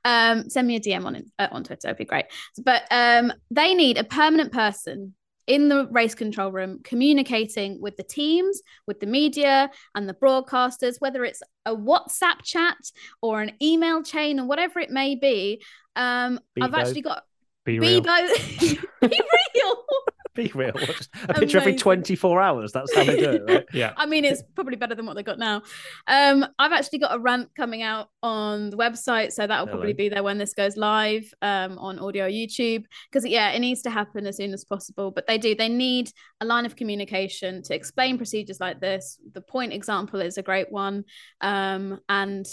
Um, 0.04 0.48
send 0.50 0.68
me 0.68 0.76
a 0.76 0.80
DM 0.80 1.04
on 1.04 1.24
uh, 1.38 1.48
on 1.50 1.64
Twitter. 1.64 1.88
It'd 1.88 1.98
be 1.98 2.04
great. 2.04 2.26
But 2.62 2.82
um, 2.90 3.32
they 3.50 3.74
need 3.74 3.98
a 3.98 4.04
permanent 4.04 4.52
person 4.52 5.14
in 5.46 5.68
the 5.68 5.88
race 5.90 6.14
control 6.14 6.52
room 6.52 6.80
communicating 6.84 7.80
with 7.80 7.96
the 7.96 8.02
teams, 8.02 8.62
with 8.86 9.00
the 9.00 9.06
media 9.06 9.70
and 9.94 10.08
the 10.08 10.14
broadcasters, 10.14 10.96
whether 11.00 11.24
it's 11.24 11.42
a 11.66 11.74
WhatsApp 11.74 12.42
chat 12.44 12.76
or 13.20 13.42
an 13.42 13.52
email 13.60 14.02
chain 14.02 14.38
or 14.38 14.46
whatever 14.46 14.78
it 14.78 14.90
may 14.90 15.16
be. 15.16 15.62
Um, 15.96 16.38
I've 16.60 16.74
actually 16.74 17.02
got 17.02 17.24
Be 17.64 17.80
real. 17.80 18.02
Bebo. 18.02 18.80
Be 19.00 19.20
real. 19.54 19.84
Be 20.34 20.50
real. 20.54 20.72
Just 20.72 21.10
a 21.28 21.34
picture 21.34 21.58
every 21.58 21.76
24 21.76 22.40
hours. 22.40 22.72
That's 22.72 22.94
how 22.94 23.04
they 23.04 23.18
do 23.18 23.30
it, 23.32 23.42
right? 23.46 23.64
Yeah. 23.72 23.92
I 23.96 24.06
mean, 24.06 24.24
it's 24.24 24.42
probably 24.54 24.76
better 24.76 24.94
than 24.94 25.04
what 25.04 25.14
they 25.14 25.22
got 25.22 25.38
now. 25.38 25.62
Um, 26.06 26.46
I've 26.58 26.72
actually 26.72 27.00
got 27.00 27.14
a 27.14 27.18
rant 27.18 27.50
coming 27.54 27.82
out 27.82 28.08
on 28.22 28.70
the 28.70 28.76
website, 28.78 29.32
so 29.32 29.46
that'll 29.46 29.66
probably 29.66 29.92
be 29.92 30.08
there 30.08 30.22
when 30.22 30.38
this 30.38 30.54
goes 30.54 30.76
live 30.76 31.32
um, 31.42 31.78
on 31.78 31.98
audio 31.98 32.28
YouTube. 32.28 32.84
Because 33.10 33.26
yeah, 33.26 33.50
it 33.50 33.58
needs 33.58 33.82
to 33.82 33.90
happen 33.90 34.26
as 34.26 34.38
soon 34.38 34.54
as 34.54 34.64
possible. 34.64 35.10
But 35.10 35.26
they 35.26 35.36
do. 35.36 35.54
They 35.54 35.68
need 35.68 36.10
a 36.40 36.46
line 36.46 36.64
of 36.64 36.76
communication 36.76 37.62
to 37.64 37.74
explain 37.74 38.16
procedures 38.16 38.60
like 38.60 38.80
this. 38.80 39.18
The 39.32 39.42
point 39.42 39.74
example 39.74 40.20
is 40.22 40.38
a 40.38 40.42
great 40.42 40.72
one, 40.72 41.04
um, 41.42 42.00
and 42.08 42.46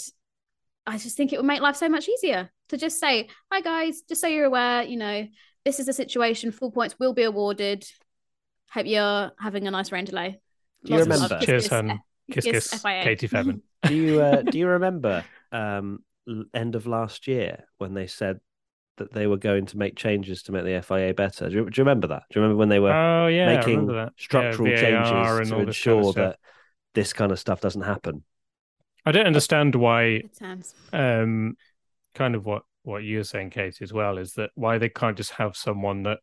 I 0.86 0.98
just 0.98 1.16
think 1.16 1.32
it 1.32 1.38
would 1.38 1.46
make 1.46 1.62
life 1.62 1.76
so 1.76 1.88
much 1.88 2.08
easier. 2.08 2.50
to 2.68 2.76
just 2.76 3.00
say, 3.00 3.28
"Hi 3.50 3.62
guys, 3.62 4.02
just 4.02 4.20
so 4.20 4.28
you're 4.28 4.44
aware, 4.44 4.84
you 4.84 4.96
know, 4.96 5.26
this 5.64 5.78
is 5.80 5.86
the 5.86 5.92
situation. 5.92 6.52
Full 6.52 6.70
points 6.70 6.98
will 6.98 7.12
be 7.12 7.22
awarded. 7.22 7.86
Hope 8.70 8.86
you're 8.86 9.32
having 9.38 9.66
a 9.66 9.70
nice 9.70 9.92
rain 9.92 10.04
delay." 10.04 10.40
Do 10.84 10.92
you 10.94 10.98
Lots 10.98 11.06
of 11.06 11.12
remember? 11.12 11.34
love. 11.34 11.46
Cheers, 11.46 11.62
Kiss, 11.64 11.70
hun. 11.70 12.00
kiss, 12.30 12.44
Kiss, 12.44 12.70
kiss, 12.70 12.70
kiss, 12.70 12.82
Katie 12.82 13.28
Fairman. 13.28 13.60
Do 13.84 13.94
you 13.94 14.20
uh, 14.20 14.42
do 14.42 14.58
you 14.58 14.66
remember 14.66 15.24
um, 15.52 16.04
end 16.54 16.74
of 16.76 16.86
last 16.86 17.26
year 17.26 17.64
when 17.78 17.94
they 17.94 18.06
said 18.06 18.40
that 18.98 19.12
they 19.12 19.26
were 19.26 19.36
going 19.38 19.66
to 19.66 19.78
make 19.78 19.96
changes 19.96 20.42
to 20.44 20.52
make 20.52 20.64
the 20.64 20.82
FIA 20.82 21.14
better? 21.14 21.48
Do 21.48 21.54
you, 21.56 21.70
do 21.70 21.80
you 21.80 21.84
remember 21.84 22.06
that? 22.08 22.24
Do 22.30 22.38
you 22.38 22.42
remember 22.42 22.58
when 22.58 22.68
they 22.68 22.78
were 22.78 22.92
Oh 22.92 23.26
yeah, 23.26 23.56
making 23.56 23.88
structural 24.18 24.68
yeah, 24.68 24.80
changes 24.80 25.38
and 25.40 25.48
to 25.48 25.54
all 25.56 25.64
this 25.66 25.78
kind 25.78 25.98
ensure 25.98 26.08
of 26.08 26.14
that 26.16 26.38
this 26.94 27.12
kind 27.12 27.32
of 27.32 27.38
stuff 27.38 27.60
doesn't 27.60 27.82
happen? 27.82 28.22
I 29.04 29.12
don't 29.12 29.26
understand 29.26 29.74
why 29.74 30.20
Good 30.20 30.34
times. 30.38 30.74
um 30.92 31.56
kind 32.14 32.34
of 32.34 32.44
what 32.44 32.62
what 32.82 33.04
you're 33.04 33.24
saying 33.24 33.50
kate 33.50 33.80
as 33.82 33.92
well 33.92 34.18
is 34.18 34.34
that 34.34 34.50
why 34.54 34.78
they 34.78 34.88
can't 34.88 35.16
just 35.16 35.32
have 35.32 35.56
someone 35.56 36.02
that 36.04 36.18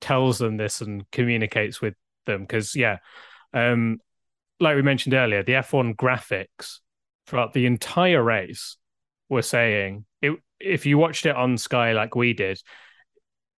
tells 0.00 0.38
them 0.38 0.56
this 0.56 0.80
and 0.80 1.10
communicates 1.10 1.80
with 1.80 1.94
them. 2.26 2.42
Because 2.42 2.74
yeah 2.74 2.98
um 3.52 3.98
like 4.60 4.76
we 4.76 4.82
mentioned 4.82 5.14
earlier 5.14 5.42
the 5.42 5.52
f1 5.52 5.96
graphics 5.96 6.80
throughout 7.26 7.52
the 7.52 7.66
entire 7.66 8.22
race 8.22 8.76
were 9.28 9.42
saying 9.42 10.04
it, 10.20 10.32
if 10.60 10.86
you 10.86 10.98
watched 10.98 11.26
it 11.26 11.36
on 11.36 11.56
sky 11.56 11.92
like 11.92 12.14
we 12.14 12.32
did 12.32 12.60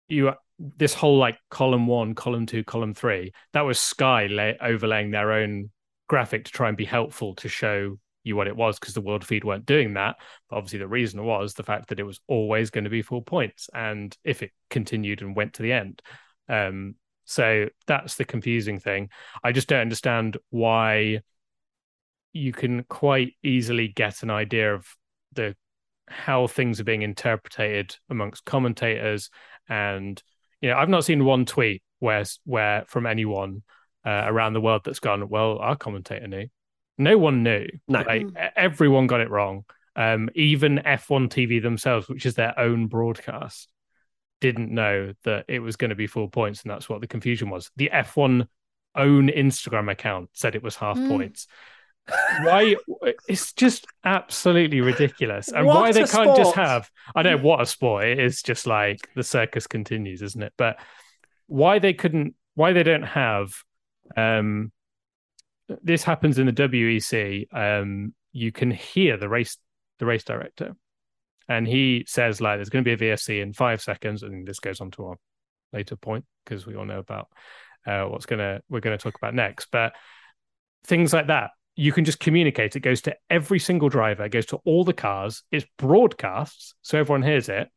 you 0.07 0.31
this 0.59 0.93
whole 0.93 1.17
like 1.17 1.37
column 1.49 1.87
one 1.87 2.15
column 2.15 2.45
two 2.45 2.63
column 2.63 2.93
three 2.93 3.31
that 3.53 3.61
was 3.61 3.79
sky 3.79 4.27
lay, 4.27 4.57
overlaying 4.61 5.11
their 5.11 5.31
own 5.31 5.69
graphic 6.07 6.45
to 6.45 6.51
try 6.51 6.67
and 6.69 6.77
be 6.77 6.85
helpful 6.85 7.35
to 7.35 7.49
show 7.49 7.97
you 8.27 8.35
what 8.35 8.47
it 8.47 8.55
was 8.55 8.77
because 8.77 8.93
the 8.93 9.01
world 9.01 9.25
feed 9.25 9.43
weren't 9.43 9.65
doing 9.65 9.93
that. 9.95 10.17
But 10.49 10.57
obviously 10.57 10.79
the 10.79 10.87
reason 10.87 11.23
was 11.23 11.53
the 11.53 11.63
fact 11.63 11.89
that 11.89 11.99
it 11.99 12.03
was 12.03 12.19
always 12.27 12.69
going 12.69 12.83
to 12.83 12.89
be 12.89 13.01
full 13.01 13.21
points 13.21 13.69
and 13.73 14.15
if 14.23 14.43
it 14.43 14.51
continued 14.69 15.21
and 15.21 15.35
went 15.35 15.53
to 15.55 15.63
the 15.63 15.73
end. 15.73 16.01
Um 16.47 16.95
so 17.25 17.67
that's 17.87 18.15
the 18.15 18.25
confusing 18.25 18.79
thing. 18.79 19.09
I 19.43 19.51
just 19.51 19.67
don't 19.67 19.81
understand 19.81 20.37
why 20.49 21.21
you 22.31 22.53
can 22.53 22.83
quite 22.83 23.33
easily 23.43 23.89
get 23.89 24.23
an 24.23 24.29
idea 24.29 24.73
of 24.73 24.87
the 25.33 25.55
how 26.07 26.47
things 26.47 26.79
are 26.79 26.85
being 26.85 27.01
interpreted 27.01 27.97
amongst 28.09 28.45
commentators. 28.45 29.29
And 29.67 30.21
you 30.61 30.69
know 30.69 30.77
i've 30.77 30.89
not 30.89 31.05
seen 31.05 31.25
one 31.25 31.45
tweet 31.45 31.81
where 31.99 32.23
where 32.45 32.85
from 32.87 33.05
anyone 33.05 33.63
uh, 34.05 34.23
around 34.25 34.53
the 34.53 34.61
world 34.61 34.81
that's 34.85 34.99
gone 34.99 35.27
well 35.29 35.57
our 35.59 35.75
commentator 35.75 36.27
knew 36.27 36.47
no 36.97 37.17
one 37.17 37.43
knew 37.43 37.67
No. 37.87 38.01
like 38.01 38.23
e- 38.23 38.27
everyone 38.55 39.07
got 39.07 39.21
it 39.21 39.29
wrong. 39.29 39.65
Um 39.95 40.29
even 40.35 40.77
f1 40.85 41.29
tv 41.29 41.61
themselves 41.61 42.07
which 42.07 42.25
is 42.25 42.35
their 42.35 42.57
own 42.59 42.87
broadcast 42.87 43.67
didn't 44.41 44.71
know 44.71 45.13
that 45.23 45.45
it 45.47 45.59
was 45.59 45.75
going 45.77 45.89
to 45.89 45.95
be 45.95 46.05
full 46.07 46.27
points 46.27 46.61
and 46.61 46.71
that's 46.71 46.87
what 46.87 47.01
the 47.01 47.07
confusion 47.07 47.49
was. 47.49 47.71
The 47.75 47.89
f1 47.93 48.47
own 48.95 49.27
instagram 49.29 49.91
account 49.91 50.29
said 50.33 50.55
it 50.55 50.63
was 50.63 50.75
half 50.75 50.97
Mm. 50.97 51.07
points. 51.09 51.47
Why 52.43 52.75
it's 53.27 53.51
just 53.53 53.85
absolutely 54.05 54.79
ridiculous. 54.81 55.49
And 55.49 55.65
What 55.65 55.75
why 55.81 55.91
they 55.91 56.05
can't 56.05 56.37
just 56.37 56.55
have 56.55 56.89
i 57.15 57.21
know 57.21 57.37
what 57.37 57.61
a 57.61 57.65
sport 57.65 58.05
it 58.05 58.19
is 58.19 58.41
just 58.41 58.65
like 58.65 59.09
the 59.15 59.23
circus 59.23 59.67
continues 59.67 60.21
isn't 60.21 60.41
it? 60.41 60.53
But 60.57 60.79
why 61.47 61.79
they 61.79 61.93
couldn't 61.93 62.35
why 62.55 62.73
they 62.73 62.83
don't 62.83 63.03
have 63.03 63.51
um 64.15 64.71
this 65.83 66.03
happens 66.03 66.39
in 66.39 66.45
the 66.45 66.53
wec 66.53 67.47
um 67.53 68.13
you 68.31 68.51
can 68.51 68.71
hear 68.71 69.17
the 69.17 69.27
race 69.29 69.57
the 69.99 70.05
race 70.05 70.23
director. 70.23 70.73
And 71.49 71.67
he 71.67 72.03
says 72.07 72.39
like 72.41 72.57
there's 72.57 72.69
going 72.69 72.83
to 72.83 72.95
be 72.97 73.09
a 73.09 73.13
vsc 73.15 73.41
in 73.41 73.53
five 73.53 73.81
seconds 73.81 74.23
and 74.23 74.47
this 74.47 74.59
goes 74.59 74.79
on 74.81 74.91
to 74.91 75.05
our 75.07 75.15
later 75.73 75.95
point 75.95 76.25
because 76.45 76.65
we 76.67 76.75
all 76.75 76.85
know 76.85 76.99
about 76.99 77.27
uh, 77.85 78.03
what's 78.03 78.25
gonna 78.25 78.61
we're 78.69 78.79
going 78.81 78.97
to 78.97 79.01
talk 79.01 79.15
about 79.15 79.33
next. 79.33 79.67
But 79.71 79.93
things 80.85 81.13
like 81.13 81.27
that 81.27 81.51
you 81.75 81.91
can 81.91 82.05
just 82.05 82.19
communicate. 82.19 82.75
It 82.75 82.79
goes 82.81 83.01
to 83.03 83.15
every 83.29 83.59
single 83.59 83.89
driver 83.89 84.25
it 84.25 84.31
goes 84.31 84.45
to 84.47 84.57
all 84.65 84.83
the 84.83 84.93
cars 84.93 85.43
it's 85.51 85.65
broadcasts 85.77 86.75
so 86.81 86.99
everyone 86.99 87.23
hears 87.23 87.49
it. 87.49 87.69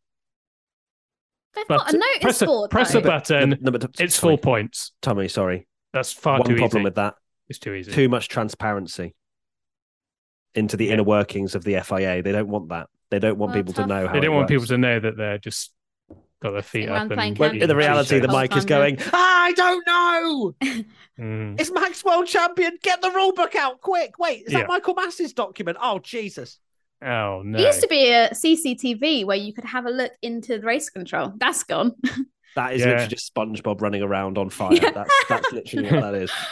They've 1.54 1.66
but 1.66 1.78
got 1.78 1.94
a 1.94 1.98
notice 1.98 2.18
press 2.22 2.42
a, 2.42 2.46
board. 2.46 2.70
press 2.70 2.92
though. 2.92 2.98
a 3.00 3.02
button 3.02 3.58
No, 3.60 3.70
but- 3.72 3.84
it's 3.98 4.14
sorry, 4.14 4.32
full 4.36 4.38
points. 4.38 4.92
Tommy, 5.02 5.28
sorry. 5.28 5.66
that's 5.92 6.12
far 6.12 6.38
One 6.40 6.48
too 6.48 6.56
problem 6.56 6.80
easy. 6.80 6.84
with 6.84 6.94
that: 6.96 7.14
it's 7.50 7.58
too 7.58 7.74
easy 7.74 7.92
too 7.92 8.08
much 8.08 8.28
transparency 8.28 9.14
into 10.54 10.76
the 10.76 10.86
Yeah. 10.86 10.94
inner 10.94 11.02
workings 11.04 11.54
of 11.54 11.62
the 11.64 11.74
FIA. 11.76 12.22
They 12.22 12.32
don't 12.32 12.48
want 12.48 12.70
that. 12.70 12.88
They 13.10 13.18
don't 13.18 13.36
want 13.38 13.52
Well, 13.52 13.62
people 13.62 13.74
to 13.74 13.86
know 13.86 14.06
how. 14.06 14.12
they 14.14 14.20
don't 14.20 14.34
want 14.34 14.48
people 14.48 14.66
to 14.66 14.78
know 14.78 14.98
that 14.98 15.16
they're 15.16 15.38
just 15.38 15.72
got 16.42 16.52
their 16.52 16.62
feet 16.62 16.84
Sitting 16.88 16.94
up 16.96 17.10
and 17.10 17.38
When 17.38 17.56
in 17.60 17.68
the 17.68 17.76
reality, 17.76 18.18
the 18.18 18.26
mic 18.28 18.56
is 18.56 18.64
time, 18.64 18.70
yeah. 18.88 18.90
going. 18.96 18.98
I 19.12 19.52
don't 19.54 19.86
know. 19.86 20.54
Mm. 21.20 21.60
It's 21.60 21.70
Max 21.70 22.02
World 22.04 22.26
Champion. 22.26 22.78
Get 22.82 23.02
the 23.02 23.10
rule 23.10 23.32
book 23.32 23.54
out 23.54 23.80
quick. 23.82 24.18
Wait, 24.18 24.44
is 24.46 24.52
Yeah. 24.52 24.60
that 24.60 24.68
Michael 24.68 24.94
Masi's 24.94 25.32
document? 25.34 25.76
Oh 25.80 25.98
Jesus! 25.98 26.58
oh 27.02 27.42
no 27.44 27.58
It 27.58 27.62
used 27.66 27.80
to 27.82 27.88
be 27.88 28.10
a 28.10 28.30
CCTV 28.30 29.24
where 29.24 29.36
you 29.36 29.52
could 29.52 29.64
have 29.64 29.86
a 29.86 29.90
look 29.90 30.12
into 30.22 30.58
the 30.58 30.66
race 30.66 30.88
control. 30.90 31.32
That's 31.36 31.62
gone. 31.62 31.94
That 32.56 32.72
is 32.74 32.80
Yeah. 32.80 32.86
literally 32.88 33.08
just 33.08 33.32
SpongeBob 33.32 33.80
running 33.80 34.02
around 34.02 34.36
on 34.36 34.50
fire. 34.50 34.72
Yeah. 34.72 34.90
That's 34.90 35.10
that's 35.28 35.52
literally 35.52 35.88
what 35.88 36.00
that 36.00 36.14
is. 36.14 36.32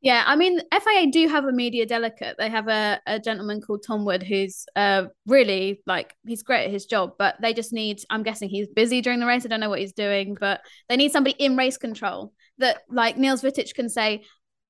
Yeah, 0.00 0.22
I 0.26 0.36
mean, 0.36 0.60
FIA 0.72 1.10
do 1.10 1.26
have 1.26 1.44
a 1.44 1.52
media 1.52 1.84
delegate. 1.84 2.36
They 2.38 2.48
have 2.48 2.68
a, 2.68 3.00
a 3.06 3.18
gentleman 3.18 3.60
called 3.60 3.82
Tom 3.84 4.04
Wood 4.04 4.22
who's 4.22 4.64
uh 4.76 5.06
really 5.26 5.82
like 5.86 6.14
he's 6.24 6.44
great 6.44 6.66
at 6.66 6.70
his 6.70 6.86
job, 6.86 7.12
but 7.18 7.34
they 7.42 7.52
just 7.52 7.72
need. 7.72 8.00
I'm 8.08 8.22
guessing 8.22 8.48
he's 8.48 8.68
busy 8.68 9.00
during 9.00 9.18
the 9.18 9.26
race. 9.26 9.44
I 9.44 9.48
don't 9.48 9.58
know 9.60 9.68
what 9.68 9.80
he's 9.80 9.92
doing, 9.92 10.36
but 10.38 10.60
they 10.88 10.96
need 10.96 11.10
somebody 11.10 11.34
in 11.38 11.56
race 11.56 11.78
control 11.78 12.32
that 12.58 12.82
like 12.88 13.16
Niels 13.16 13.42
Wittich 13.42 13.74
can 13.74 13.88
say, 13.88 14.22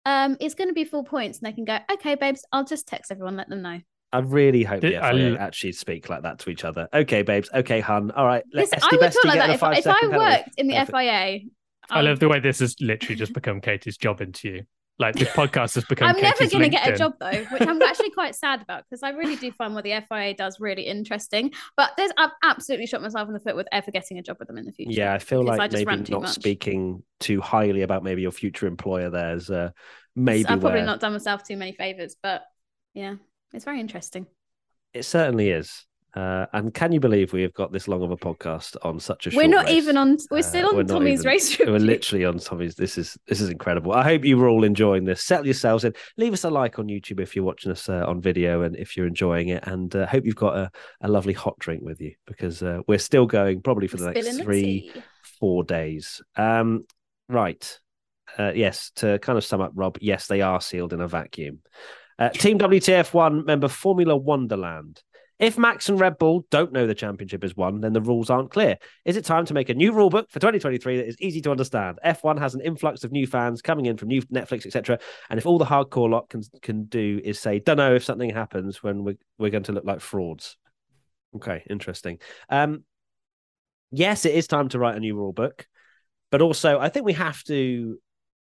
um, 0.07 0.37
it's 0.41 0.55
going 0.55 0.69
to 0.69 0.75
be 0.75 0.85
full 0.85 1.05
points, 1.05 1.39
and 1.39 1.47
they 1.47 1.53
can 1.53 1.65
go, 1.67 1.79
okay, 1.93 2.15
babes, 2.15 2.43
I'll 2.51 2.65
just 2.65 2.89
text 2.89 3.13
everyone, 3.13 3.37
let 3.37 3.51
them 3.51 3.61
know. 3.61 3.81
I 4.11 4.21
really 4.21 4.63
hope 4.63 4.81
the 4.81 4.91
Did- 4.93 5.01
I 5.01 5.13
FIA 5.13 5.31
l- 5.33 5.39
actually 5.39 5.73
speak 5.73 6.09
like 6.09 6.23
that 6.23 6.39
to 6.39 6.49
each 6.51 6.65
other. 6.65 6.89
Okay, 6.95 7.21
babes. 7.21 7.51
Okay, 7.53 7.81
hun. 7.81 8.11
All 8.13 8.25
right. 8.25 8.43
Let 8.55 8.63
Listen, 8.63 8.79
Esty 8.79 8.97
I 8.97 8.99
would 8.99 9.13
talk 9.13 9.25
like 9.27 9.39
that 9.39 9.51
if, 9.51 9.57
if 9.57 9.63
I 9.63 9.75
five-second 9.75 10.11
penalty. 10.13 10.17
worked 10.17 10.51
in 10.57 10.67
the 10.69 10.75
Perfect. 10.77 10.97
FIA. 10.97 11.39
I 11.91 12.01
love 12.01 12.19
the 12.19 12.29
way 12.29 12.41
this 12.41 12.61
has 12.61 12.77
literally 12.81 13.17
just 13.17 13.35
become 13.35 13.61
Katie's 13.61 13.99
job 13.99 14.23
interview. 14.23 14.63
Like 15.01 15.15
this 15.15 15.29
podcast 15.29 15.77
has 15.77 15.85
become. 15.85 16.09
I'm 16.09 16.21
never 16.21 16.47
going 16.49 16.65
to 16.65 16.69
get 16.69 16.89
a 16.89 16.97
job 16.97 17.15
though, 17.21 17.45
which 17.53 17.63
I'm 17.63 17.81
actually 17.83 18.11
quite 18.11 18.35
sad 18.35 18.63
about 18.63 18.85
because 18.89 19.03
I 19.05 19.11
really 19.11 19.37
do 19.37 19.53
find 19.53 19.75
what 19.75 19.85
the 19.85 19.95
FIA 20.09 20.35
does 20.35 20.59
really 20.59 20.83
interesting. 20.83 21.53
But 21.77 21.93
there's 21.97 22.11
I've 22.19 22.33
absolutely 22.43 22.87
shot 22.87 23.03
myself 23.03 23.29
in 23.29 23.35
the 23.35 23.41
foot 23.41 23.55
with 23.55 23.69
ever 23.71 23.91
getting 23.93 24.19
a 24.19 24.23
job 24.23 24.39
with 24.41 24.49
them 24.49 24.59
in 24.59 24.65
the 24.65 24.73
future. 24.73 24.91
Yeah, 24.93 25.15
I 25.15 25.19
feel 25.21 25.45
like 25.45 25.61
I 25.61 25.69
just 25.69 25.75
maybe 25.81 25.87
rant 25.87 26.11
not 26.11 26.23
much. 26.23 26.31
speaking 26.35 27.03
too 27.21 27.41
highly 27.41 27.83
about 27.83 28.03
maybe 28.03 28.23
your 28.23 28.33
future 28.33 28.67
employer. 28.67 29.09
There's 29.11 29.51
uh, 29.51 29.71
maybe 30.17 30.49
I've 30.49 30.61
probably 30.61 30.83
not 30.83 30.99
done 31.01 31.13
myself 31.13 31.45
too 31.45 31.57
many 31.57 31.73
favors, 31.73 32.17
but 32.21 32.43
yeah, 32.95 33.15
it's 33.53 33.65
very 33.65 33.81
interesting. 33.81 34.27
it 34.95 35.05
certainly 35.05 35.51
is. 35.51 35.85
Uh, 36.15 36.47
and 36.55 36.73
can 36.73 36.91
you 36.91 36.99
believe 37.01 37.33
we 37.33 37.43
have 37.43 37.53
got 37.53 37.71
this 37.71 37.87
long 37.87 38.03
of 38.03 38.11
a 38.11 38.17
podcast 38.17 38.77
on 38.83 38.99
such 38.99 39.27
a? 39.27 39.37
We're 39.37 39.47
not 39.47 39.67
race? 39.67 39.75
even 39.75 39.97
on. 39.97 40.17
We're 40.31 40.39
Uh, 40.39 40.43
still 40.43 40.73
we're 40.73 40.81
on 40.81 40.87
Tommy's 40.87 41.21
even- 41.21 41.29
race 41.29 41.59
We're 41.59 41.79
literally 41.79 42.25
on 42.25 42.39
Tommy's. 42.39 42.75
This 42.77 42.97
is 42.97 43.19
this 43.27 43.41
is 43.41 43.51
incredible. 43.51 43.93
I 43.93 44.03
hope 44.05 44.25
you 44.25 44.39
were 44.39 44.49
all 44.49 44.65
enjoying 44.65 45.05
this. 45.05 45.23
Settle 45.23 45.45
yourselves 45.47 45.85
in. 45.85 45.93
Leave 46.17 46.33
us 46.33 46.45
a 46.45 46.51
like 46.51 46.79
on 46.79 46.87
YouTube 46.87 47.21
if 47.21 47.37
you're 47.37 47.45
watching 47.45 47.71
us 47.71 47.89
uh, 47.89 48.05
on 48.07 48.21
video 48.23 48.63
and 48.63 48.75
if 48.77 48.97
you're 48.97 49.07
enjoying 49.07 49.49
it. 49.49 49.65
And 49.67 49.95
uh, 49.95 50.07
hope 50.07 50.25
you've 50.25 50.35
got 50.35 50.57
a, 50.57 50.71
a 51.03 51.09
lovely 51.09 51.35
hot 51.35 51.59
drink 51.59 51.83
with 51.85 52.01
you 52.01 52.15
because 52.27 52.63
uh, 52.63 52.81
we're 52.89 52.99
still 52.99 53.27
going 53.27 53.61
probably 53.61 53.87
for 53.87 53.99
the 53.99 54.07
next 54.07 54.21
Spilling 54.21 54.39
the 54.39 54.45
three 54.45 54.93
four 55.39 55.63
days. 55.63 56.23
Um, 56.37 56.87
right. 57.29 57.79
Uh, 58.39 58.53
yes, 58.55 58.91
to 58.97 59.19
kind 59.21 59.37
of 59.39 59.45
sum 59.45 59.61
up, 59.61 59.73
Rob, 59.75 59.99
yes, 60.01 60.27
they 60.27 60.41
are 60.43 60.61
sealed 60.61 60.93
in 60.93 61.01
a 61.01 61.09
vacuum. 61.09 61.61
Uh, 62.19 62.29
Team 62.31 62.59
WTF1 62.59 63.47
member 63.47 63.69
Formula 63.69 64.17
Wonderland. 64.17 65.03
If 65.39 65.57
Max 65.57 65.89
and 65.89 66.01
Red 66.01 66.19
Bull 66.19 66.47
don't 66.51 66.73
know 66.73 66.87
the 66.87 66.95
championship 66.95 67.45
is 67.45 67.57
won, 67.57 67.81
then 67.81 67.93
the 67.93 68.01
rules 68.01 68.29
aren't 68.29 68.51
clear. 68.51 68.77
Is 69.05 69.17
it 69.17 69.25
time 69.25 69.47
to 69.47 69.55
make 69.55 69.69
a 69.69 69.75
new 69.75 69.93
rule 69.93 70.11
book 70.11 70.31
for 70.31 70.41
2023 70.41 70.97
that 70.97 71.07
is 71.07 71.21
easy 71.21 71.41
to 71.43 71.51
understand? 71.51 71.99
F1 72.05 72.39
has 72.39 72.55
an 72.55 72.61
influx 72.61 73.05
of 73.05 73.13
new 73.13 73.27
fans 73.27 73.63
coming 73.63 73.87
in 73.87 73.97
from 73.97 74.09
new 74.09 74.23
Netflix, 74.23 74.67
etc. 74.67 74.99
And 75.31 75.39
if 75.39 75.47
all 75.47 75.59
the 75.59 75.65
hardcore 75.65 76.11
lot 76.11 76.29
can 76.29 76.43
can 76.61 76.85
do 76.85 77.21
is 77.23 77.39
say, 77.39 77.61
"Don't 77.61 77.77
know 77.77 77.95
if 77.95 78.05
something 78.05 78.31
happens 78.31 78.83
when 78.83 79.05
we're 79.05 79.19
we're 79.39 79.51
going 79.51 79.65
to 79.65 79.73
look 79.73 79.85
like 79.85 80.01
frauds." 80.01 80.57
Okay, 81.37 81.63
interesting. 81.71 82.19
Um, 82.49 82.85
yes, 83.91 84.25
it 84.25 84.35
is 84.35 84.49
time 84.49 84.69
to 84.71 84.79
write 84.79 84.97
a 84.97 85.01
new 85.01 85.15
rule 85.15 85.33
book, 85.33 85.67
but 86.31 86.43
also 86.43 86.81
I 86.81 86.89
think 86.89 87.07
we 87.07 87.13
have 87.13 87.43
to 87.45 87.99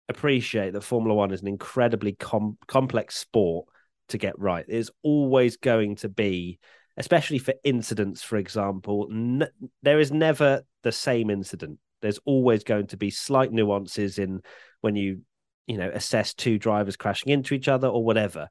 appreciate 0.08 0.72
that 0.72 0.82
Formula 0.82 1.14
One 1.14 1.30
is 1.30 1.40
an 1.40 1.48
incredibly 1.48 2.12
com- 2.12 2.58
complex 2.66 3.16
sport 3.16 3.66
to 4.08 4.18
get 4.18 4.38
right. 4.38 4.64
There's 4.68 4.90
always 5.02 5.56
going 5.56 5.96
to 5.96 6.08
be, 6.08 6.58
especially 7.00 7.38
for 7.38 7.54
incidents, 7.64 8.22
for 8.22 8.36
example, 8.36 9.08
n- 9.10 9.48
there 9.82 9.98
is 9.98 10.12
never 10.12 10.62
the 10.82 10.92
same 10.92 11.30
incident. 11.30 11.78
There's 12.02 12.20
always 12.26 12.62
going 12.62 12.88
to 12.88 12.98
be 12.98 13.10
slight 13.10 13.50
nuances 13.52 14.18
in 14.18 14.42
when 14.82 14.96
you, 14.96 15.22
you 15.66 15.78
know, 15.78 15.90
assess 15.92 16.34
two 16.34 16.58
drivers 16.58 16.96
crashing 16.96 17.32
into 17.32 17.54
each 17.54 17.68
other 17.68 17.88
or 17.88 18.04
whatever. 18.04 18.48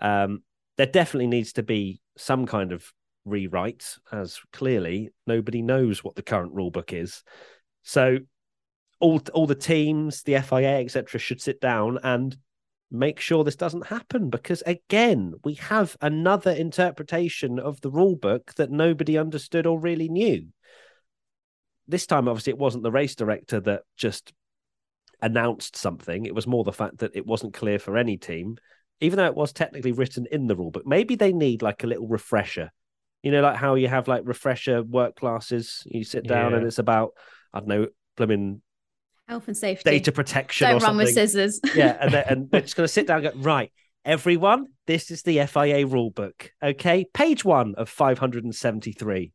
Um, 0.00 0.42
there 0.78 0.86
definitely 0.86 1.28
needs 1.28 1.52
to 1.52 1.62
be 1.62 2.00
some 2.16 2.44
kind 2.44 2.72
of 2.72 2.84
rewrite, 3.24 3.96
as 4.10 4.40
clearly 4.52 5.10
nobody 5.28 5.62
knows 5.62 6.02
what 6.02 6.16
the 6.16 6.22
current 6.22 6.52
rule 6.54 6.72
book 6.72 6.92
is. 6.92 7.22
So 7.84 8.18
all 8.98 9.20
all 9.32 9.46
the 9.46 9.54
teams, 9.54 10.24
the 10.24 10.40
FIA, 10.40 10.80
etc., 10.80 11.20
should 11.20 11.40
sit 11.40 11.60
down 11.60 12.00
and 12.02 12.36
make 12.92 13.18
sure 13.18 13.42
this 13.42 13.56
doesn't 13.56 13.86
happen 13.86 14.28
because 14.28 14.62
again 14.66 15.32
we 15.44 15.54
have 15.54 15.96
another 16.02 16.50
interpretation 16.50 17.58
of 17.58 17.80
the 17.80 17.90
rule 17.90 18.16
book 18.16 18.52
that 18.56 18.70
nobody 18.70 19.16
understood 19.16 19.66
or 19.66 19.80
really 19.80 20.08
knew. 20.08 20.46
This 21.88 22.06
time 22.06 22.28
obviously 22.28 22.52
it 22.52 22.58
wasn't 22.58 22.82
the 22.84 22.92
race 22.92 23.14
director 23.14 23.60
that 23.60 23.82
just 23.96 24.32
announced 25.20 25.76
something. 25.76 26.26
It 26.26 26.34
was 26.34 26.46
more 26.46 26.64
the 26.64 26.72
fact 26.72 26.98
that 26.98 27.16
it 27.16 27.26
wasn't 27.26 27.54
clear 27.54 27.78
for 27.78 27.96
any 27.96 28.18
team 28.18 28.56
even 29.00 29.16
though 29.16 29.26
it 29.26 29.34
was 29.34 29.52
technically 29.52 29.90
written 29.90 30.26
in 30.30 30.46
the 30.46 30.54
rule 30.54 30.70
book. 30.70 30.86
Maybe 30.86 31.16
they 31.16 31.32
need 31.32 31.60
like 31.60 31.82
a 31.82 31.88
little 31.88 32.06
refresher. 32.06 32.70
You 33.22 33.32
know 33.32 33.40
like 33.40 33.56
how 33.56 33.74
you 33.74 33.88
have 33.88 34.06
like 34.06 34.22
refresher 34.24 34.82
work 34.82 35.16
classes. 35.16 35.82
You 35.86 36.04
sit 36.04 36.24
down 36.24 36.52
Yeah. 36.52 36.58
and 36.58 36.66
it's 36.66 36.78
about 36.78 37.12
i 37.54 37.58
don't 37.58 37.68
know 37.68 37.86
blooming 38.16 38.62
Health 39.32 39.48
and 39.48 39.56
safety. 39.56 39.90
data 39.90 40.12
protection 40.12 40.66
Don't 40.66 40.72
or 40.72 40.74
run 40.76 40.80
something 40.82 41.06
with 41.06 41.14
scissors. 41.14 41.60
yeah, 41.74 41.96
and 42.00 42.12
they're, 42.12 42.24
and 42.28 42.50
they're 42.50 42.60
just 42.60 42.76
going 42.76 42.84
to 42.84 42.92
sit 42.92 43.06
down 43.06 43.24
and 43.24 43.34
go, 43.34 43.40
right, 43.40 43.72
everyone, 44.04 44.66
this 44.86 45.10
is 45.10 45.22
the 45.22 45.44
FIA 45.46 45.86
rule 45.86 46.10
book. 46.10 46.50
Okay, 46.62 47.06
page 47.14 47.44
one 47.44 47.74
of 47.76 47.88
573. 47.88 49.32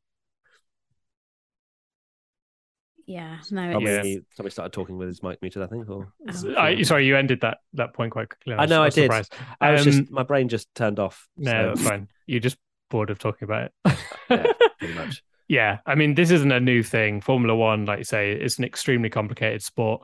yeah, 3.08 3.38
no, 3.52 3.72
Tommy, 3.72 3.86
it's, 3.90 4.26
Tommy 4.36 4.50
started 4.50 4.74
talking 4.74 4.98
with 4.98 5.08
his 5.08 5.24
mic 5.24 5.42
muted, 5.42 5.64
I 5.64 5.68
think. 5.68 5.90
Or 5.90 6.12
Oh. 6.30 6.56
I, 6.58 6.82
sorry, 6.84 7.08
you 7.08 7.16
ended 7.16 7.40
that 7.42 7.60
that 7.74 7.94
point 7.94 8.12
quite 8.12 8.28
quickly. 8.30 8.54
I 8.54 8.66
know 8.66 8.82
I 8.82 8.86
was 8.86 8.96
did. 8.96 9.04
surprised. 9.04 9.34
I 9.62 9.72
was 9.72 9.88
Um, 9.88 9.92
just, 9.94 10.12
my 10.12 10.24
brain 10.24 10.50
just 10.50 10.68
turned 10.76 11.00
off. 11.00 11.28
No, 11.38 11.52
so, 11.52 11.68
that's 11.70 11.88
fine. 11.90 12.08
You're 12.26 12.42
just 12.42 12.58
bored 12.90 13.10
of 13.10 13.18
talking 13.20 13.46
about 13.46 13.72
it. 13.86 13.98
Yeah, 14.30 14.46
pretty 14.80 14.94
much. 14.94 15.24
Yeah, 15.48 15.80
I 15.86 15.96
mean, 15.96 16.16
this 16.16 16.32
isn't 16.32 16.52
a 16.52 16.60
new 16.60 16.84
thing. 16.84 17.22
Formula 17.22 17.56
One, 17.56 17.86
like 17.86 18.00
you 18.00 18.04
say, 18.04 18.32
it's 18.34 18.58
an 18.58 18.66
extremely 18.66 19.10
complicated 19.10 19.64
sport. 19.64 20.02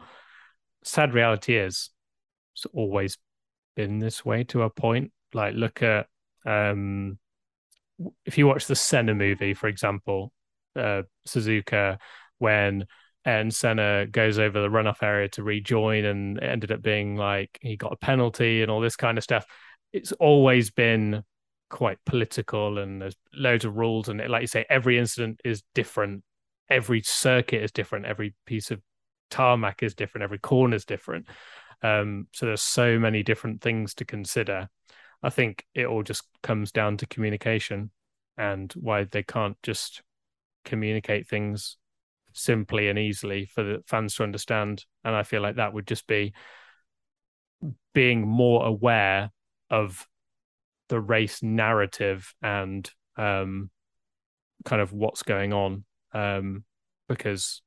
Sad 0.84 1.14
reality 1.14 1.58
is, 1.58 1.90
it's 2.56 2.66
always 2.74 3.18
been 3.76 4.00
this 4.00 4.24
way 4.24 4.46
to 4.46 4.62
a 4.64 4.70
point. 4.70 5.12
Like, 5.34 5.56
look 5.56 5.84
at 5.84 6.08
um, 6.46 7.18
if 8.26 8.38
you 8.38 8.48
watch 8.48 8.68
the 8.68 8.76
Senna 8.76 9.14
movie, 9.14 9.54
for 9.54 9.68
example, 9.68 10.32
uh, 10.76 11.04
Suzuka, 11.28 11.98
when 12.38 12.86
and 13.26 13.54
Senna 13.54 14.06
goes 14.06 14.38
over 14.38 14.62
the 14.62 14.68
runoff 14.68 15.02
area 15.02 15.30
to 15.30 15.44
rejoin, 15.44 16.06
and 16.06 16.38
it 16.38 16.44
ended 16.44 16.72
up 16.72 16.82
being 16.82 17.16
like 17.16 17.58
he 17.62 17.78
got 17.78 17.94
a 17.94 17.98
penalty 17.98 18.62
and 18.62 18.70
all 18.72 18.82
this 18.82 18.96
kind 18.96 19.18
of 19.18 19.24
stuff. 19.24 19.46
It's 19.94 20.12
always 20.14 20.72
been 20.72 21.24
quite 21.74 21.98
political 22.06 22.78
and 22.78 23.02
there's 23.02 23.16
loads 23.34 23.66
of 23.66 23.76
rules 23.76 24.08
and 24.08 24.22
like 24.30 24.42
you 24.42 24.48
say 24.48 24.64
every 24.70 25.00
incident 25.00 25.42
is 25.44 25.64
different. 25.74 26.24
Every 26.70 27.02
circuit 27.02 27.64
is 27.64 27.72
different. 27.72 28.06
Every 28.06 28.36
piece 28.46 28.70
of 28.70 28.80
tarmac 29.32 29.82
is 29.82 29.96
different. 29.96 30.22
Every 30.22 30.38
corner 30.38 30.76
is 30.76 30.86
different. 30.86 31.26
Um 31.82 32.28
so 32.32 32.46
there's 32.46 32.62
so 32.62 33.00
many 33.00 33.24
different 33.24 33.62
things 33.62 33.96
to 33.96 34.06
consider. 34.06 34.70
I 35.24 35.32
think 35.32 35.66
it 35.74 35.88
all 35.88 36.04
just 36.04 36.26
comes 36.44 36.72
down 36.72 36.98
to 36.98 37.08
communication 37.08 37.90
and 38.38 38.72
why 38.74 39.06
they 39.06 39.24
can't 39.24 39.58
just 39.64 40.04
communicate 40.66 41.28
things 41.28 41.78
simply 42.34 42.88
and 42.88 43.00
easily 43.00 43.48
for 43.48 43.64
the 43.64 43.84
fans 43.88 44.14
to 44.16 44.24
understand. 44.24 44.86
And 45.04 45.16
i 45.16 45.24
feel 45.24 45.42
like 45.42 45.56
that 45.56 45.74
would 45.74 45.88
just 45.88 46.06
be 46.06 46.36
being 47.96 48.28
more 48.28 48.64
aware 48.64 49.32
of 49.72 50.08
the 50.94 51.02
race 51.02 51.42
narrative 51.42 52.36
and 52.44 52.88
um, 53.18 53.72
kind 54.64 54.80
of 54.80 54.94
what's 54.94 55.24
going 55.24 55.52
on 55.52 55.84
um, 56.14 56.64
because 57.10 57.64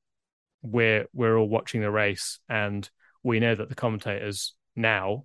we're 0.63 1.07
we're 1.13 1.37
all 1.37 1.49
watching 1.49 1.81
the 1.81 1.91
race 1.91 2.39
and 2.49 2.89
we 3.25 3.41
know 3.41 3.53
that 3.53 3.69
the 3.69 3.75
commentators 3.75 4.55
now 4.77 5.25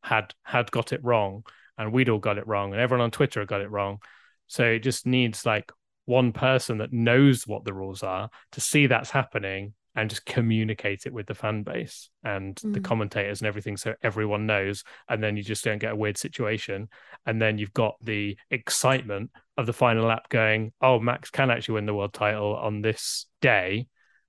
had 0.00 0.32
had 0.44 0.70
got 0.70 0.92
it 0.92 1.02
wrong 1.02 1.42
and 1.76 1.92
we'd 1.92 2.08
all 2.08 2.20
got 2.20 2.38
it 2.38 2.46
wrong 2.46 2.70
and 2.72 2.80
everyone 2.80 3.02
on 3.02 3.10
Twitter 3.10 3.44
got 3.44 3.60
it 3.60 3.70
wrong. 3.70 3.98
So 4.46 4.64
it 4.64 4.84
just 4.84 5.04
needs 5.04 5.44
like 5.44 5.72
one 6.04 6.32
person 6.32 6.78
that 6.78 6.92
knows 6.92 7.48
what 7.48 7.64
the 7.64 7.74
rules 7.74 8.04
are 8.04 8.30
to 8.52 8.60
see 8.60 8.86
that's 8.86 9.10
happening 9.10 9.74
and 9.96 10.08
just 10.08 10.24
communicate 10.24 11.04
it 11.06 11.12
with 11.12 11.26
the 11.26 11.34
fan 11.34 11.62
base 11.64 12.10
and 12.22 12.56
the 12.62 12.78
Mm. 12.80 12.84
commentators 12.84 13.40
and 13.40 13.48
everything 13.48 13.76
so 13.76 13.94
everyone 14.02 14.46
knows. 14.46 14.84
And 15.08 15.22
then 15.22 15.36
you 15.36 15.42
just 15.42 15.64
don't 15.64 15.78
get 15.80 15.92
a 15.92 15.96
weird 15.96 16.16
situation. 16.16 16.88
And 17.26 17.42
then 17.42 17.58
you've 17.58 17.72
got 17.72 17.96
the 18.00 18.36
excitement 18.50 19.30
of 19.56 19.66
the 19.66 19.72
final 19.72 20.06
lap 20.06 20.28
going 20.28 20.72
oh 20.80 21.00
max 21.00 21.30
can 21.30 21.50
actually 21.50 21.74
win 21.74 21.86
the 21.86 21.94
world 21.94 22.12
title 22.12 22.54
on 22.56 22.82
this 22.82 23.26
day. 23.40 23.88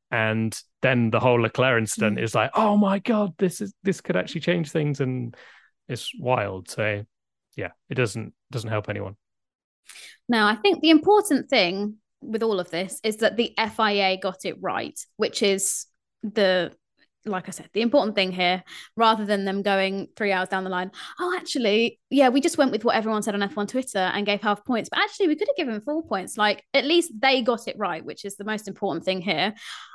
And 0.09 0.59
then 0.81 1.09
the 1.11 1.19
whole 1.19 1.39
leclerc 1.39 1.79
incident 1.79 2.17
Mm. 2.17 2.23
is 2.23 2.33
like 2.35 2.51
oh 2.55 2.75
my 2.75 2.97
god 2.99 3.33
this 3.37 3.61
is 3.61 3.73
this 3.83 4.01
could 4.01 4.15
actually 4.15 4.41
change 4.41 4.71
things. 4.71 4.99
And 4.99 5.35
it's 5.87 6.11
wild. 6.19 6.69
So 6.69 7.05
yeah 7.55 7.71
it 7.89 7.95
doesn't 7.95 8.33
doesn't 8.49 8.69
help 8.69 8.89
anyone. 8.89 9.15
Now, 10.29 10.47
I 10.47 10.55
think 10.55 10.81
the 10.81 10.89
important 10.91 11.49
thing 11.49 11.97
with 12.21 12.43
all 12.43 12.59
of 12.59 12.69
this 12.69 12.99
is 13.03 13.17
that 13.17 13.37
the 13.37 13.53
FIA 13.57 14.17
got 14.17 14.45
it 14.45 14.57
right, 14.61 14.99
which 15.17 15.41
is 15.41 15.85
the 16.23 16.71
like 17.25 17.47
I 17.47 17.51
said, 17.51 17.69
the 17.73 17.81
important 17.81 18.15
thing 18.15 18.31
here, 18.31 18.63
rather 18.95 19.25
than 19.25 19.45
them 19.45 19.61
going 19.61 20.07
three 20.15 20.31
hours 20.31 20.49
down 20.49 20.63
the 20.63 20.69
line, 20.69 20.91
oh, 21.19 21.35
actually, 21.37 21.99
yeah, 22.09 22.29
we 22.29 22.41
just 22.41 22.57
went 22.57 22.71
with 22.71 22.83
what 22.83 22.95
everyone 22.95 23.21
said 23.21 23.35
on 23.35 23.47
F1 23.47 23.67
Twitter 23.67 23.99
and 23.99 24.25
gave 24.25 24.41
half 24.41 24.65
points, 24.65 24.89
but 24.89 24.99
actually, 24.99 25.27
we 25.27 25.35
could 25.35 25.47
have 25.47 25.55
given 25.55 25.81
full 25.81 26.01
points. 26.03 26.37
Like, 26.37 26.63
at 26.73 26.85
least 26.85 27.11
they 27.19 27.41
got 27.41 27.67
it 27.67 27.77
right, 27.77 28.03
which 28.03 28.25
is 28.25 28.37
the 28.37 28.43
most 28.43 28.67
important 28.67 29.05
thing 29.05 29.21
here. 29.21 29.53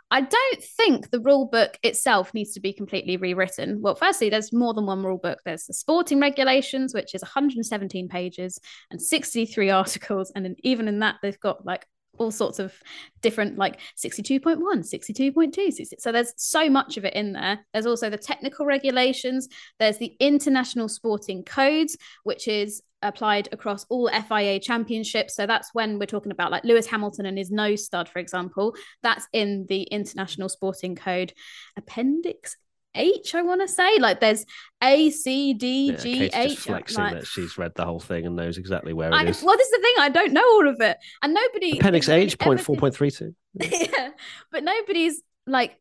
I 0.09 0.21
don't 0.21 0.63
think 0.63 1.11
the 1.11 1.19
rule 1.19 1.47
book 1.47 1.79
itself 1.83 2.33
needs 2.33 2.53
to 2.53 2.61
be 2.61 2.73
completely 2.73 3.17
rewritten. 3.17 3.83
Well, 3.83 3.97
firstly, 3.97 4.31
there's 4.31 4.53
more 4.53 4.73
than 4.73 4.87
one 4.87 5.03
rule 5.03 5.19
book. 5.19 5.41
There's 5.45 5.65
the 5.65 5.75
sporting 5.75 6.21
regulations, 6.21 6.95
which 6.95 7.13
is 7.13 7.23
117 7.23 8.09
pages 8.09 8.61
and 8.93 9.03
63 9.03 9.71
articles. 9.71 10.31
And 10.37 10.45
then 10.45 10.55
even 10.63 10.87
in 10.87 11.01
that, 11.01 11.17
they've 11.23 11.41
got 11.41 11.67
like 11.67 11.87
all 12.19 12.31
sorts 12.31 12.59
of 12.59 12.75
different 13.23 13.59
like 13.59 13.81
62.1 13.97 14.59
62.2 14.61 15.67
so 15.99 16.13
there's 16.13 16.33
so 16.37 16.69
much 16.69 16.97
of 16.97 17.05
it 17.05 17.15
in 17.15 17.33
there. 17.33 17.61
There's 17.73 17.87
also 17.87 18.11
the 18.11 18.19
technical 18.19 18.67
regulations. 18.67 19.49
There's 19.79 19.99
the 19.99 20.17
international 20.21 20.89
sporting 20.89 21.45
codes 21.45 21.97
which 22.25 22.49
is 22.49 22.83
applied 23.03 23.49
across 23.53 23.85
all 23.89 24.11
FIA 24.11 24.59
championships. 24.59 25.35
So 25.35 25.47
that's 25.47 25.71
when 25.73 25.99
we're 25.99 26.07
talking 26.07 26.33
about 26.33 26.51
like 26.51 26.65
Lewis 26.65 26.87
Hamilton 26.87 27.27
and 27.27 27.39
his 27.39 27.51
nose 27.51 27.85
stud 27.85 28.09
for 28.09 28.19
example. 28.19 28.75
That's 29.03 29.27
in 29.33 29.67
the 29.69 29.83
international 29.83 30.49
sporting 30.49 30.97
code 30.97 31.33
appendix 31.77 32.57
H 32.97 33.35
I 33.35 33.43
want 33.43 33.61
to 33.61 33.69
say 33.69 33.99
like 33.99 34.21
there's 34.21 34.45
A 34.83 35.11
C 35.11 35.55
D 35.55 35.91
Yeah, 35.91 35.97
G 35.97 36.19
Kate's 36.19 36.37
H 36.37 36.51
just 36.55 36.67
flexing 36.67 37.05
like- 37.05 37.13
that 37.15 37.27
she's 37.27 37.57
read 37.59 37.73
the 37.75 37.85
whole 37.85 38.01
thing 38.01 38.27
and 38.27 38.37
knows 38.37 38.59
exactly 38.59 38.93
where 38.93 39.13
I, 39.13 39.23
it 39.23 39.29
is. 39.31 39.43
well, 39.43 39.57
this 39.57 39.67
is 39.67 39.73
the 39.73 39.83
thing. 39.83 39.95
I 39.99 40.09
don't 40.09 40.33
know 40.33 40.45
all 40.45 40.69
of 40.69 40.81
it, 40.81 40.97
and 41.23 41.35
nobody. 41.35 41.79
Appendix 41.79 42.09
really 42.09 42.23
H, 42.23 42.39
point 42.39 42.61
four 42.61 42.77
point 42.77 42.95
three 42.95 43.11
two. 43.11 43.35
yeah, 43.55 44.11
but 44.51 44.65
nobody's 44.65 45.23
like 45.47 45.79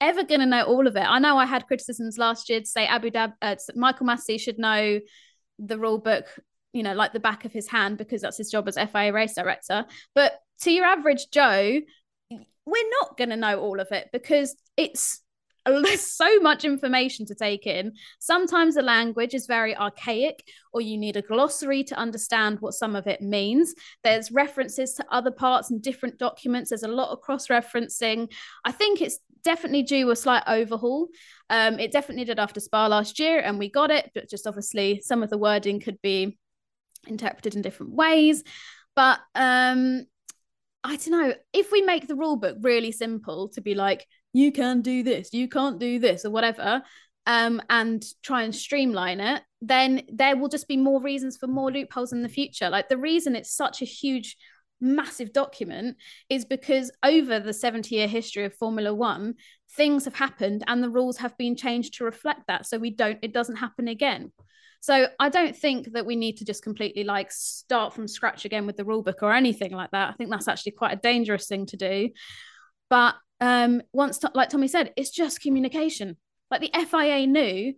ever 0.00 0.24
going 0.24 0.40
to 0.40 0.46
know 0.46 0.64
all 0.64 0.86
of 0.86 0.96
it. 0.96 1.04
I 1.08 1.20
know 1.20 1.38
I 1.38 1.46
had 1.46 1.66
criticisms 1.66 2.18
last 2.18 2.50
year 2.50 2.60
to 2.60 2.66
say 2.66 2.86
Abu 2.86 3.10
Dhabi, 3.10 3.34
uh, 3.40 3.54
Michael 3.76 4.06
Masi 4.06 4.38
should 4.38 4.58
know 4.58 4.98
the 5.60 5.78
rule 5.78 5.98
book, 5.98 6.26
you 6.72 6.82
know, 6.82 6.92
like 6.92 7.12
the 7.12 7.20
back 7.20 7.44
of 7.44 7.52
his 7.52 7.68
hand 7.68 7.98
because 7.98 8.20
that's 8.22 8.36
his 8.36 8.50
job 8.50 8.66
as 8.66 8.76
FIA 8.76 9.12
race 9.12 9.34
director. 9.34 9.86
But 10.14 10.40
to 10.62 10.72
your 10.72 10.84
average 10.84 11.30
Joe, 11.30 11.80
we're 12.30 12.90
not 13.00 13.16
going 13.16 13.30
to 13.30 13.36
know 13.36 13.60
all 13.60 13.80
of 13.80 13.88
it 13.92 14.08
because 14.12 14.56
it's 14.76 15.20
there's 15.66 16.00
so 16.00 16.40
much 16.40 16.64
information 16.64 17.26
to 17.26 17.34
take 17.34 17.66
in. 17.66 17.92
Sometimes 18.18 18.74
the 18.74 18.82
language 18.82 19.34
is 19.34 19.46
very 19.46 19.76
archaic, 19.76 20.44
or 20.72 20.80
you 20.80 20.98
need 20.98 21.16
a 21.16 21.22
glossary 21.22 21.84
to 21.84 21.96
understand 21.96 22.60
what 22.60 22.74
some 22.74 22.96
of 22.96 23.06
it 23.06 23.20
means. 23.20 23.74
There's 24.02 24.32
references 24.32 24.94
to 24.94 25.06
other 25.10 25.30
parts 25.30 25.70
and 25.70 25.82
different 25.82 26.18
documents. 26.18 26.70
There's 26.70 26.82
a 26.82 26.88
lot 26.88 27.10
of 27.10 27.20
cross 27.20 27.48
referencing. 27.48 28.32
I 28.64 28.72
think 28.72 29.00
it's 29.00 29.18
definitely 29.44 29.82
due 29.82 30.10
a 30.10 30.16
slight 30.16 30.44
overhaul. 30.46 31.08
Um, 31.50 31.78
it 31.78 31.92
definitely 31.92 32.24
did 32.24 32.38
after 32.38 32.60
Spa 32.60 32.86
last 32.86 33.18
year, 33.18 33.38
and 33.38 33.58
we 33.58 33.70
got 33.70 33.90
it, 33.90 34.10
but 34.14 34.28
just 34.28 34.46
obviously 34.46 35.00
some 35.04 35.22
of 35.22 35.30
the 35.30 35.38
wording 35.38 35.80
could 35.80 36.00
be 36.02 36.38
interpreted 37.06 37.54
in 37.54 37.62
different 37.62 37.92
ways. 37.92 38.42
But 38.94 39.20
um, 39.34 40.06
I 40.84 40.96
don't 40.96 41.10
know 41.10 41.34
if 41.52 41.70
we 41.70 41.82
make 41.82 42.08
the 42.08 42.16
rule 42.16 42.36
book 42.36 42.58
really 42.60 42.92
simple 42.92 43.48
to 43.50 43.60
be 43.60 43.74
like, 43.74 44.06
you 44.32 44.52
can 44.52 44.80
do 44.82 45.02
this, 45.02 45.32
you 45.32 45.48
can't 45.48 45.78
do 45.78 45.98
this, 45.98 46.24
or 46.24 46.30
whatever, 46.30 46.82
um, 47.26 47.62
and 47.70 48.04
try 48.22 48.42
and 48.42 48.54
streamline 48.54 49.20
it, 49.20 49.42
then 49.60 50.02
there 50.12 50.36
will 50.36 50.48
just 50.48 50.68
be 50.68 50.76
more 50.76 51.00
reasons 51.00 51.36
for 51.36 51.46
more 51.46 51.70
loopholes 51.70 52.12
in 52.12 52.22
the 52.22 52.28
future. 52.28 52.68
Like 52.68 52.88
the 52.88 52.96
reason 52.96 53.36
it's 53.36 53.54
such 53.54 53.82
a 53.82 53.86
huge, 53.86 54.36
massive 54.80 55.32
document 55.32 55.96
is 56.28 56.44
because 56.44 56.90
over 57.04 57.38
the 57.38 57.52
70 57.52 57.94
year 57.94 58.08
history 58.08 58.44
of 58.44 58.54
Formula 58.54 58.92
One, 58.92 59.34
things 59.76 60.04
have 60.04 60.16
happened 60.16 60.64
and 60.66 60.82
the 60.82 60.90
rules 60.90 61.18
have 61.18 61.36
been 61.38 61.54
changed 61.54 61.94
to 61.94 62.04
reflect 62.04 62.42
that. 62.48 62.66
So 62.66 62.78
we 62.78 62.90
don't, 62.90 63.18
it 63.22 63.32
doesn't 63.32 63.56
happen 63.56 63.86
again. 63.86 64.32
So 64.80 65.06
I 65.20 65.28
don't 65.28 65.56
think 65.56 65.92
that 65.92 66.06
we 66.06 66.16
need 66.16 66.38
to 66.38 66.44
just 66.44 66.64
completely 66.64 67.04
like 67.04 67.30
start 67.30 67.94
from 67.94 68.08
scratch 68.08 68.44
again 68.44 68.66
with 68.66 68.76
the 68.76 68.84
rule 68.84 69.04
book 69.04 69.22
or 69.22 69.32
anything 69.32 69.70
like 69.70 69.92
that. 69.92 70.10
I 70.10 70.12
think 70.14 70.28
that's 70.28 70.48
actually 70.48 70.72
quite 70.72 70.92
a 70.92 71.00
dangerous 71.00 71.46
thing 71.46 71.66
to 71.66 71.76
do. 71.76 72.10
But 72.90 73.14
um, 73.42 73.82
once, 73.92 74.20
like 74.34 74.50
Tommy 74.50 74.68
said, 74.68 74.92
it's 74.96 75.10
just 75.10 75.40
communication. 75.40 76.16
Like 76.50 76.60
the 76.60 76.70
FIA 76.86 77.26
knew. 77.26 77.74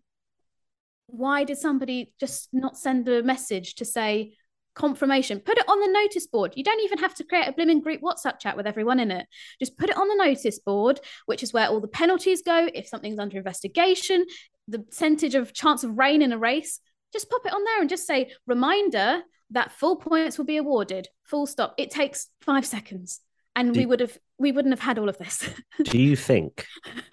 Why 1.06 1.44
did 1.44 1.58
somebody 1.58 2.12
just 2.20 2.48
not 2.52 2.76
send 2.76 3.08
a 3.08 3.22
message 3.22 3.76
to 3.76 3.84
say, 3.84 4.34
confirmation. 4.74 5.40
Put 5.40 5.56
it 5.56 5.68
on 5.68 5.80
the 5.80 5.86
notice 5.86 6.26
board. 6.26 6.52
You 6.56 6.64
don't 6.64 6.80
even 6.80 6.98
have 6.98 7.14
to 7.14 7.24
create 7.24 7.48
a 7.48 7.52
blooming 7.52 7.80
group 7.80 8.00
WhatsApp 8.00 8.38
chat 8.40 8.56
with 8.56 8.66
everyone 8.66 9.00
in 9.00 9.10
it. 9.10 9.26
Just 9.58 9.78
put 9.78 9.88
it 9.88 9.96
on 9.96 10.08
the 10.08 10.16
notice 10.16 10.58
board, 10.58 11.00
which 11.26 11.42
is 11.42 11.52
where 11.52 11.68
all 11.68 11.80
the 11.80 11.88
penalties 11.88 12.42
go. 12.42 12.68
If 12.74 12.88
something's 12.88 13.18
under 13.18 13.38
investigation, 13.38 14.26
the 14.68 14.80
percentage 14.80 15.34
of 15.34 15.52
chance 15.52 15.84
of 15.84 15.96
rain 15.96 16.22
in 16.22 16.32
a 16.32 16.38
race, 16.38 16.80
just 17.12 17.30
pop 17.30 17.46
it 17.46 17.54
on 17.54 17.64
there 17.64 17.80
and 17.80 17.88
just 17.88 18.06
say, 18.06 18.32
reminder 18.46 19.22
that 19.50 19.72
full 19.72 19.96
points 19.96 20.36
will 20.36 20.44
be 20.44 20.56
awarded. 20.56 21.08
Full 21.22 21.46
stop. 21.46 21.74
It 21.78 21.90
takes 21.90 22.28
five 22.40 22.66
seconds. 22.66 23.20
And 23.56 23.76
we 23.76 23.86
would 23.86 24.00
have 24.00 24.18
we 24.38 24.52
wouldn't 24.52 24.72
have 24.72 24.80
had 24.80 24.98
all 24.98 25.08
of 25.08 25.18
this. 25.18 25.48
do 25.82 25.98
you 25.98 26.16
think 26.16 26.66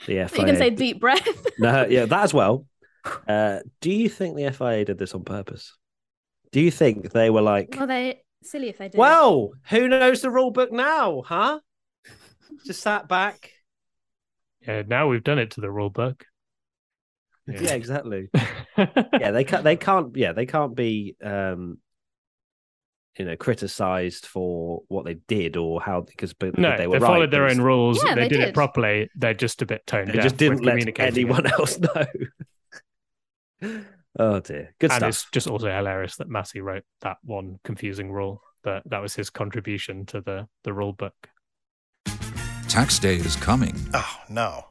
the 0.07 0.27
FIA 0.27 0.29
you 0.39 0.45
can 0.45 0.57
say 0.57 0.69
deep 0.69 0.99
breath? 0.99 1.27
no, 1.59 1.85
yeah, 1.85 2.05
that 2.05 2.23
as 2.23 2.33
well. 2.33 2.65
Uh, 3.27 3.59
do 3.79 3.91
you 3.91 4.09
think 4.09 4.35
the 4.35 4.51
FIA 4.51 4.85
did 4.85 4.97
this 4.97 5.13
on 5.13 5.23
purpose? 5.23 5.75
Do 6.51 6.59
you 6.59 6.71
think 6.71 7.11
they 7.11 7.29
were 7.29 7.41
like? 7.41 7.75
Well, 7.77 7.87
they 7.87 8.21
silly 8.43 8.69
if 8.69 8.77
they 8.77 8.89
did. 8.89 8.97
Well, 8.97 9.51
who 9.69 9.87
knows 9.87 10.21
the 10.21 10.29
rule 10.29 10.51
book 10.51 10.71
now, 10.71 11.21
huh? 11.25 11.59
Just 12.65 12.81
sat 12.81 13.07
back. 13.07 13.51
Yeah, 14.67 14.83
now 14.85 15.07
we've 15.07 15.23
done 15.23 15.39
it 15.39 15.51
to 15.51 15.61
the 15.61 15.71
rule 15.71 15.89
book. 15.89 16.25
Yeah, 17.47 17.61
yeah 17.61 17.73
exactly. 17.73 18.29
yeah, 18.77 19.31
they 19.31 19.43
can't. 19.43 19.63
They 19.63 19.75
can't. 19.77 20.15
Yeah, 20.15 20.33
they 20.33 20.45
can't 20.45 20.75
be. 20.75 21.15
um 21.23 21.79
you 23.17 23.25
know, 23.25 23.35
criticized 23.35 24.25
for 24.25 24.83
what 24.87 25.05
they 25.05 25.15
did 25.27 25.57
or 25.57 25.81
how 25.81 26.01
because 26.01 26.33
no, 26.57 26.77
they 26.77 26.87
were 26.87 26.99
they 26.99 27.05
followed 27.05 27.19
right, 27.19 27.31
their 27.31 27.47
own 27.47 27.59
rules. 27.59 28.03
Yeah, 28.03 28.15
they, 28.15 28.21
they 28.21 28.29
did, 28.29 28.37
did, 28.37 28.47
it 28.49 28.53
properly. 28.53 29.09
They're 29.15 29.33
just 29.33 29.61
a 29.61 29.65
bit 29.65 29.85
toned 29.85 30.09
they 30.09 30.13
deaf. 30.13 30.23
just 30.23 30.37
didn't 30.37 30.63
let 30.63 30.99
anyone 30.99 31.45
it. 31.45 31.51
else 31.59 31.79
know. 31.79 32.05
Oh 34.17 34.39
dear, 34.39 34.73
good 34.79 34.91
stuff. 34.91 35.03
and 35.03 35.13
stuff. 35.13 35.25
it's 35.25 35.31
just 35.31 35.47
also 35.47 35.69
hilarious 35.69 36.17
that 36.17 36.29
Masi 36.29 36.61
wrote 36.61 36.83
that 37.01 37.17
one 37.23 37.59
confusing 37.63 38.11
rule. 38.11 38.41
That 38.63 38.83
that 38.85 39.01
was 39.01 39.15
his 39.15 39.29
contribution 39.29 40.05
to 40.07 40.21
the 40.21 40.47
the 40.63 40.73
rule 40.73 40.93
book. 40.93 41.15
Tax 42.67 42.99
day 42.99 43.15
is 43.15 43.35
coming. 43.35 43.75
Oh 43.93 44.17
no. 44.29 44.70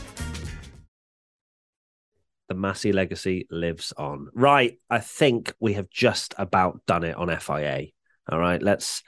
The 2.51 2.57
Masi 2.57 2.93
legacy 2.93 3.47
lives 3.49 3.93
on. 3.95 4.27
Right. 4.33 4.77
I 4.89 4.99
think 4.99 5.53
we 5.61 5.71
have 5.75 5.89
just 5.89 6.35
about 6.37 6.85
done 6.85 7.05
it 7.05 7.15
on 7.15 7.33
FIA. 7.39 7.87
All 8.29 8.39
right. 8.39 8.61
Let's 8.61 9.03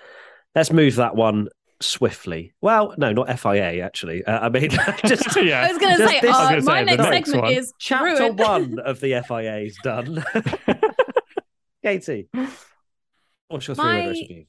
let's 0.56 0.72
move 0.72 0.96
that 0.96 1.14
one 1.14 1.50
swiftly. 1.82 2.54
Well, 2.62 2.96
no, 2.98 3.12
not 3.12 3.38
FIA 3.38 3.84
actually. 3.84 4.24
Uh, 4.24 4.46
I 4.46 4.48
mean, 4.48 4.70
just 5.06 5.36
yeah. 5.44 5.64
I 5.64 5.74
was 5.74 5.78
going 5.78 5.98
to 5.98 6.08
say, 6.08 6.22
this- 6.22 6.34
I 6.34 6.46
uh, 6.46 6.50
gonna 6.52 6.62
my 6.62 6.80
say, 6.80 6.86
next 6.86 6.98
next 7.04 7.30
segment 7.30 7.44
one. 7.44 7.54
is 7.54 7.74
chapter 7.80 8.06
ruined. 8.06 8.40
one 8.80 8.80
of 8.80 9.02
the 9.02 9.22
FIA 9.28 9.58
is 9.58 9.78
done. 9.84 10.24
Katie, 11.84 12.30
what's 13.50 13.68
your 13.68 13.76
three-word 13.76 14.08
race 14.08 14.22
review? 14.22 14.46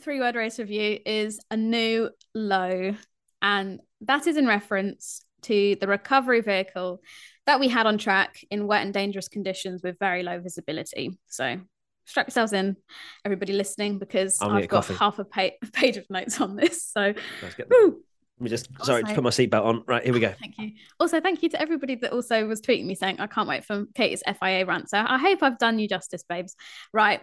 three 0.00 0.18
word 0.18 0.34
race 0.34 0.58
review 0.58 0.98
is 1.06 1.38
a 1.52 1.56
new 1.56 2.10
low. 2.34 2.96
And 3.40 3.78
that 4.00 4.26
is 4.26 4.36
in 4.36 4.48
reference 4.48 5.22
to 5.42 5.76
the 5.80 5.86
recovery 5.86 6.40
vehicle 6.40 7.00
that 7.46 7.60
we 7.60 7.68
had 7.68 7.86
on 7.86 7.98
track 7.98 8.44
in 8.50 8.66
wet 8.66 8.82
and 8.82 8.92
dangerous 8.92 9.28
conditions 9.28 9.82
with 9.82 9.98
very 9.98 10.22
low 10.22 10.40
visibility. 10.40 11.18
So 11.28 11.60
strap 12.04 12.26
yourselves 12.26 12.52
in, 12.52 12.76
everybody 13.24 13.52
listening, 13.52 13.98
because 13.98 14.38
gonna 14.38 14.54
I've 14.58 14.68
got 14.68 14.84
coffee. 14.86 14.94
half 14.94 15.18
a 15.18 15.24
pa- 15.24 15.66
page 15.72 15.96
of 15.96 16.08
notes 16.10 16.40
on 16.40 16.56
this. 16.56 16.84
So, 16.84 17.12
Let's 17.42 17.54
get 17.56 17.68
woo, 17.70 18.02
Let 18.38 18.44
me 18.44 18.48
just 18.50 18.66
sorry, 18.84 19.02
Also- 19.02 19.02
just 19.02 19.14
put 19.14 19.24
my 19.24 19.30
seatbelt 19.30 19.64
on. 19.64 19.82
Right, 19.86 20.04
here 20.04 20.12
we 20.12 20.20
go. 20.20 20.32
Thank 20.40 20.58
you. 20.58 20.72
Also, 21.00 21.20
thank 21.20 21.42
you 21.42 21.48
to 21.50 21.60
everybody 21.60 21.94
that 21.96 22.12
also 22.12 22.46
was 22.46 22.60
tweeting 22.60 22.84
me 22.86 22.94
saying, 22.94 23.20
I 23.20 23.26
can't 23.26 23.48
wait 23.48 23.64
for 23.64 23.86
Katie's 23.94 24.22
FIA 24.26 24.64
rant. 24.66 24.88
So 24.90 24.98
I 24.98 25.18
hope 25.18 25.42
I've 25.42 25.58
done 25.58 25.78
you 25.78 25.88
justice, 25.88 26.22
babes. 26.28 26.54
Right. 26.92 27.20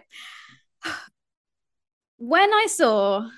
When 2.16 2.52
I 2.54 2.66
saw 2.70 3.28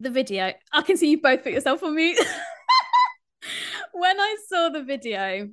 the 0.00 0.10
video, 0.10 0.52
I 0.72 0.82
can 0.82 0.96
see 0.96 1.10
you 1.10 1.20
both 1.20 1.42
put 1.44 1.52
yourself 1.52 1.82
on 1.82 1.94
mute. 1.94 2.18
when 3.92 4.18
I 4.18 4.36
saw 4.48 4.70
the 4.70 4.82
video 4.82 5.50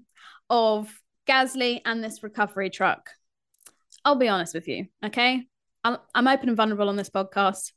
of 0.51 0.93
Gasly 1.27 1.81
and 1.85 2.03
this 2.03 2.21
recovery 2.21 2.69
truck, 2.69 3.09
I'll 4.03 4.15
be 4.15 4.27
honest 4.27 4.53
with 4.53 4.67
you, 4.67 4.87
okay? 5.03 5.47
I'm, 5.83 5.97
I'm 6.13 6.27
open 6.27 6.49
and 6.49 6.57
vulnerable 6.57 6.89
on 6.89 6.97
this 6.97 7.09
podcast. 7.09 7.71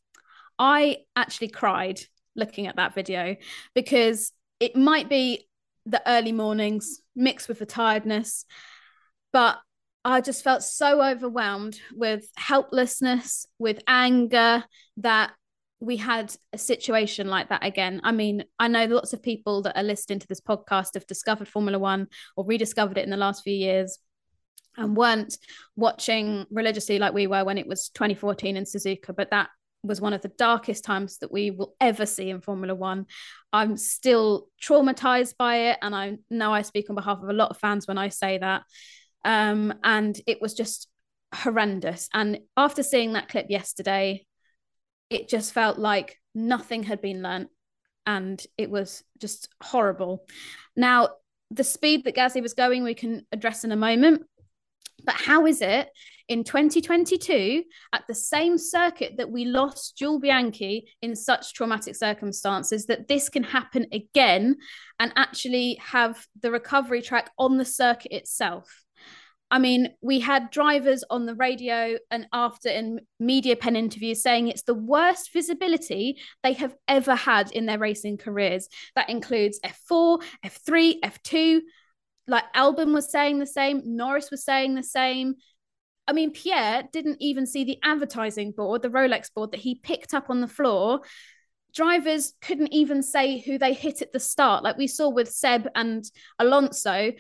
I 0.59 0.99
actually 1.17 1.49
cried 1.49 2.01
looking 2.37 2.67
at 2.67 2.77
that 2.77 2.95
video 2.95 3.37
because 3.75 4.33
it 4.59 4.77
might 4.77 5.09
be 5.09 5.49
the 5.87 6.03
early 6.07 6.33
mornings 6.33 7.01
mixed 7.15 7.49
with 7.49 7.61
the 7.61 7.67
tiredness, 7.67 8.45
but 9.33 9.59
I 10.05 10.21
just 10.21 10.43
felt 10.43 10.63
so 10.63 11.03
overwhelmed 11.03 11.79
with 11.95 12.29
helplessness, 12.37 13.47
with 13.59 13.83
anger 13.87 14.65
that 14.99 15.33
we 15.85 15.97
had 15.97 16.35
a 16.53 16.59
situation 16.59 17.29
like 17.29 17.51
that 17.51 17.65
again. 17.65 18.01
I 18.05 18.13
mean, 18.13 18.45
I 18.59 18.69
know 18.69 18.87
lots 18.87 19.13
of 19.13 19.23
people 19.23 19.63
that 19.63 19.77
are 19.77 19.83
listening 19.83 20.19
to 20.21 20.27
this 20.27 20.41
podcast 20.41 20.95
have 20.95 21.07
discovered 21.07 21.49
Formula 21.49 21.79
One 21.79 22.09
or 22.37 22.45
rediscovered 22.45 22.99
it 22.99 23.05
in 23.05 23.11
the 23.11 23.17
last 23.17 23.43
few 23.43 23.55
years 23.55 23.99
and 24.77 24.97
weren't 24.97 25.37
watching 25.77 26.47
religiously 26.51 26.99
like 26.99 27.13
we 27.13 27.27
were 27.27 27.45
when 27.45 27.59
it 27.59 27.67
was 27.67 27.91
2014 27.91 28.57
in 28.57 28.65
Suzuka, 28.65 29.15
but 29.15 29.31
that 29.31 29.51
was 29.83 30.01
one 30.01 30.15
of 30.15 30.23
the 30.23 30.33
darkest 30.39 30.83
times 30.83 31.19
that 31.19 31.31
we 31.31 31.51
will 31.51 31.77
ever 31.81 32.07
see 32.07 32.31
in 32.31 32.41
Formula 32.41 32.75
One. 32.75 33.07
I'm 33.53 33.77
still 33.77 34.49
traumatized 34.63 35.37
by 35.37 35.71
it, 35.71 35.79
and 35.83 35.95
I 35.95 36.17
know 36.31 36.53
I 36.53 36.63
speak 36.63 36.89
on 36.89 36.97
behalf 36.97 37.19
of 37.23 37.29
a 37.29 37.35
lot 37.35 37.51
of 37.51 37.59
fans 37.59 37.87
when 37.87 37.99
I 37.99 38.09
say 38.09 38.39
that. 38.39 38.63
Um, 39.25 39.75
and 39.85 40.19
it 40.27 40.41
was 40.41 40.55
just 40.55 40.89
horrendous. 41.35 42.09
And 42.15 42.41
after 42.57 42.83
seeing 42.83 43.13
that 43.13 43.29
clip 43.29 43.47
yesterday, 43.51 44.27
it 45.15 45.29
just 45.29 45.53
felt 45.53 45.79
like 45.79 46.19
nothing 46.35 46.83
had 46.83 47.01
been 47.01 47.23
learnt, 47.23 47.49
and 48.05 48.45
it 48.59 48.71
was 48.71 49.05
just 49.19 49.49
horrible. 49.63 50.27
Now, 50.77 51.11
the 51.51 51.65
speed 51.65 52.05
that 52.05 52.17
Gasly 52.17 52.43
was 52.43 52.55
going, 52.55 52.83
we 52.83 52.95
can 52.95 53.25
address 53.33 53.65
in 53.65 53.73
a 53.73 53.77
moment. 53.77 54.25
But 55.05 55.15
how 55.15 55.47
is 55.47 55.61
it 55.61 55.89
in 56.29 56.45
2022 56.45 57.63
at 57.93 58.05
the 58.09 58.15
same 58.15 58.57
circuit 58.57 59.19
that 59.19 59.31
we 59.31 59.45
lost 59.45 59.99
Jules 59.99 60.23
Bianchi 60.23 60.89
in 61.03 61.15
such 61.15 61.53
traumatic 61.53 61.95
circumstances 61.95 62.87
that 62.87 63.07
this 63.07 63.29
can 63.29 63.43
happen 63.43 63.87
again 63.93 64.57
and 64.99 65.13
actually 65.17 65.79
have 65.83 66.27
the 66.41 66.51
recovery 66.51 67.03
track 67.03 67.31
on 67.39 67.59
the 67.59 67.65
circuit 67.65 68.13
itself? 68.13 68.84
I 69.55 69.61
mean, 69.61 69.95
we 70.03 70.19
had 70.19 70.51
drivers 70.51 71.05
on 71.11 71.27
the 71.27 71.37
radio 71.37 71.97
and 72.11 72.27
after 72.33 72.69
in 72.69 72.99
media 73.21 73.55
pen 73.55 73.77
interviews 73.77 74.21
saying 74.21 74.49
it's 74.49 74.65
the 74.65 74.75
worst 74.75 75.33
visibility 75.33 76.19
they 76.43 76.55
have 76.55 76.75
ever 76.89 77.15
had 77.15 77.53
in 77.53 77.65
their 77.65 77.79
racing 77.79 78.17
careers. 78.17 78.69
That 78.97 79.09
includes 79.09 79.61
F4, 79.65 80.21
F3, 80.45 80.95
F2. 81.05 81.61
Like 82.27 82.53
Albon 82.53 82.93
was 82.93 83.13
saying 83.13 83.39
the 83.39 83.47
same, 83.47 83.83
Norris 83.85 84.29
was 84.33 84.45
saying 84.45 84.75
the 84.75 84.83
same. 84.83 85.37
I 86.09 86.15
mean, 86.15 86.33
Pierre 86.33 86.83
didn't 86.93 87.19
even 87.21 87.47
see 87.47 87.63
the 87.63 87.79
advertising 87.85 88.51
board, 88.51 88.83
the 88.83 88.91
Rolex 88.91 89.33
board 89.33 89.53
that 89.53 89.61
he 89.61 89.77
picked 89.77 90.15
up 90.15 90.31
on 90.31 90.41
the 90.41 90.49
floor. 90.49 91.03
Drivers 91.73 92.35
couldn't 92.41 92.73
even 92.73 93.05
say 93.05 93.39
who 93.39 93.59
they 93.59 93.73
hit 93.73 94.03
at 94.03 94.13
the 94.13 94.19
start, 94.19 94.65
like 94.65 94.77
we 94.77 94.89
saw 94.89 95.11
with 95.11 95.31
Seb 95.31 95.69
and 95.77 96.05
Alonso. 96.41 97.13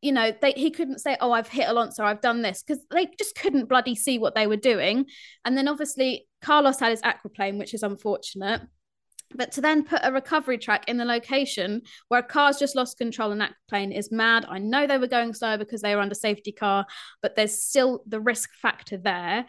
You 0.00 0.12
know, 0.12 0.32
they, 0.40 0.52
he 0.52 0.70
couldn't 0.70 1.00
say, 1.00 1.16
"Oh, 1.20 1.32
I've 1.32 1.48
hit 1.48 1.68
Alonso, 1.68 2.04
I've 2.04 2.20
done 2.20 2.42
this," 2.42 2.62
because 2.62 2.84
they 2.90 3.06
just 3.18 3.34
couldn't 3.34 3.68
bloody 3.68 3.94
see 3.94 4.18
what 4.18 4.34
they 4.34 4.46
were 4.46 4.56
doing. 4.56 5.06
And 5.44 5.56
then 5.56 5.68
obviously 5.68 6.28
Carlos 6.40 6.78
had 6.78 6.90
his 6.90 7.02
aquaplane, 7.02 7.58
which 7.58 7.74
is 7.74 7.82
unfortunate. 7.82 8.62
But 9.34 9.52
to 9.52 9.60
then 9.60 9.84
put 9.84 10.00
a 10.02 10.12
recovery 10.12 10.56
track 10.56 10.88
in 10.88 10.96
the 10.96 11.04
location 11.04 11.82
where 12.08 12.22
car's 12.22 12.58
just 12.58 12.74
lost 12.74 12.96
control 12.96 13.32
and 13.32 13.42
aquaplane 13.42 13.94
is 13.94 14.10
mad. 14.10 14.46
I 14.48 14.58
know 14.58 14.86
they 14.86 14.96
were 14.96 15.06
going 15.06 15.34
slow 15.34 15.58
because 15.58 15.82
they 15.82 15.94
were 15.94 16.00
under 16.00 16.14
safety 16.14 16.52
car, 16.52 16.86
but 17.20 17.36
there's 17.36 17.62
still 17.62 18.02
the 18.06 18.20
risk 18.20 18.54
factor 18.54 18.96
there. 18.96 19.44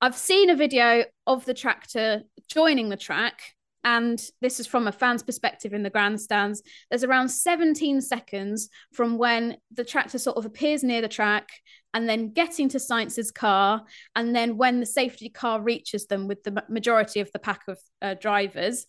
I've 0.00 0.16
seen 0.16 0.50
a 0.50 0.56
video 0.56 1.04
of 1.26 1.44
the 1.44 1.54
tractor 1.54 2.22
joining 2.48 2.88
the 2.88 2.96
track, 2.96 3.42
and 3.84 4.22
this 4.40 4.60
is 4.60 4.66
from 4.66 4.86
a 4.86 4.92
fan's 4.92 5.22
perspective 5.22 5.72
in 5.72 5.82
the 5.82 5.90
grandstands. 5.90 6.62
There's 6.90 7.04
around 7.04 7.28
17 7.28 8.00
seconds 8.00 8.68
from 8.92 9.16
when 9.18 9.56
the 9.72 9.84
tractor 9.84 10.18
sort 10.18 10.36
of 10.36 10.44
appears 10.44 10.82
near 10.82 11.00
the 11.00 11.08
track 11.08 11.48
and 11.94 12.08
then 12.08 12.32
getting 12.32 12.68
to 12.68 12.78
Sainz's 12.78 13.30
car, 13.30 13.82
and 14.14 14.34
then 14.34 14.56
when 14.56 14.80
the 14.80 14.86
safety 14.86 15.28
car 15.28 15.60
reaches 15.60 16.06
them 16.06 16.28
with 16.28 16.42
the 16.44 16.62
majority 16.68 17.20
of 17.20 17.32
the 17.32 17.38
pack 17.38 17.62
of 17.68 17.78
uh, 18.00 18.14
drivers. 18.14 18.86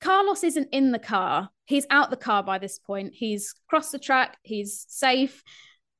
Carlos 0.00 0.42
isn't 0.42 0.68
in 0.72 0.92
the 0.92 0.98
car. 0.98 1.50
He's 1.66 1.86
out 1.90 2.10
the 2.10 2.16
car 2.16 2.42
by 2.42 2.58
this 2.58 2.78
point. 2.78 3.12
He's 3.14 3.54
crossed 3.68 3.92
the 3.92 3.98
track. 3.98 4.38
He's 4.42 4.86
safe 4.88 5.42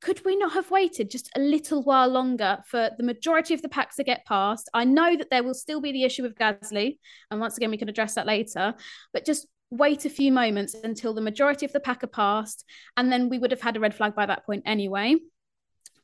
could 0.01 0.25
we 0.25 0.37
not 0.37 0.53
have 0.53 0.71
waited 0.71 1.11
just 1.11 1.31
a 1.37 1.41
little 1.41 1.83
while 1.83 2.09
longer 2.09 2.59
for 2.67 2.91
the 2.97 3.03
majority 3.03 3.55
of 3.55 3.63
the 3.63 3.69
packs 3.69 3.97
to 3.97 4.05
get 4.05 4.25
past? 4.25 4.69
I 4.73 4.85
know 4.85 5.17
that 5.17 5.31
there 5.31 5.43
will 5.43 5.55
still 5.55 5.81
be 5.81 5.93
the 5.93 6.05
issue 6.05 6.23
with 6.23 6.37
Gasly, 6.37 6.99
and 7.31 7.41
once 7.41 7.57
again, 7.57 7.71
we 7.71 7.77
can 7.77 7.89
address 7.89 8.15
that 8.15 8.27
later, 8.27 8.75
but 9.13 9.25
just 9.25 9.47
wait 9.71 10.05
a 10.05 10.11
few 10.11 10.33
moments 10.33 10.75
until 10.75 11.15
the 11.15 11.21
majority 11.21 11.65
of 11.65 11.73
the 11.73 11.81
pack 11.81 12.03
are 12.03 12.09
passed, 12.09 12.65
and 12.97 13.13
then 13.13 13.29
we 13.29 13.39
would 13.39 13.51
have 13.51 13.61
had 13.61 13.77
a 13.77 13.81
red 13.81 13.95
flag 13.95 14.15
by 14.15 14.27
that 14.27 14.47
point 14.47 14.63
anyway. 14.67 15.17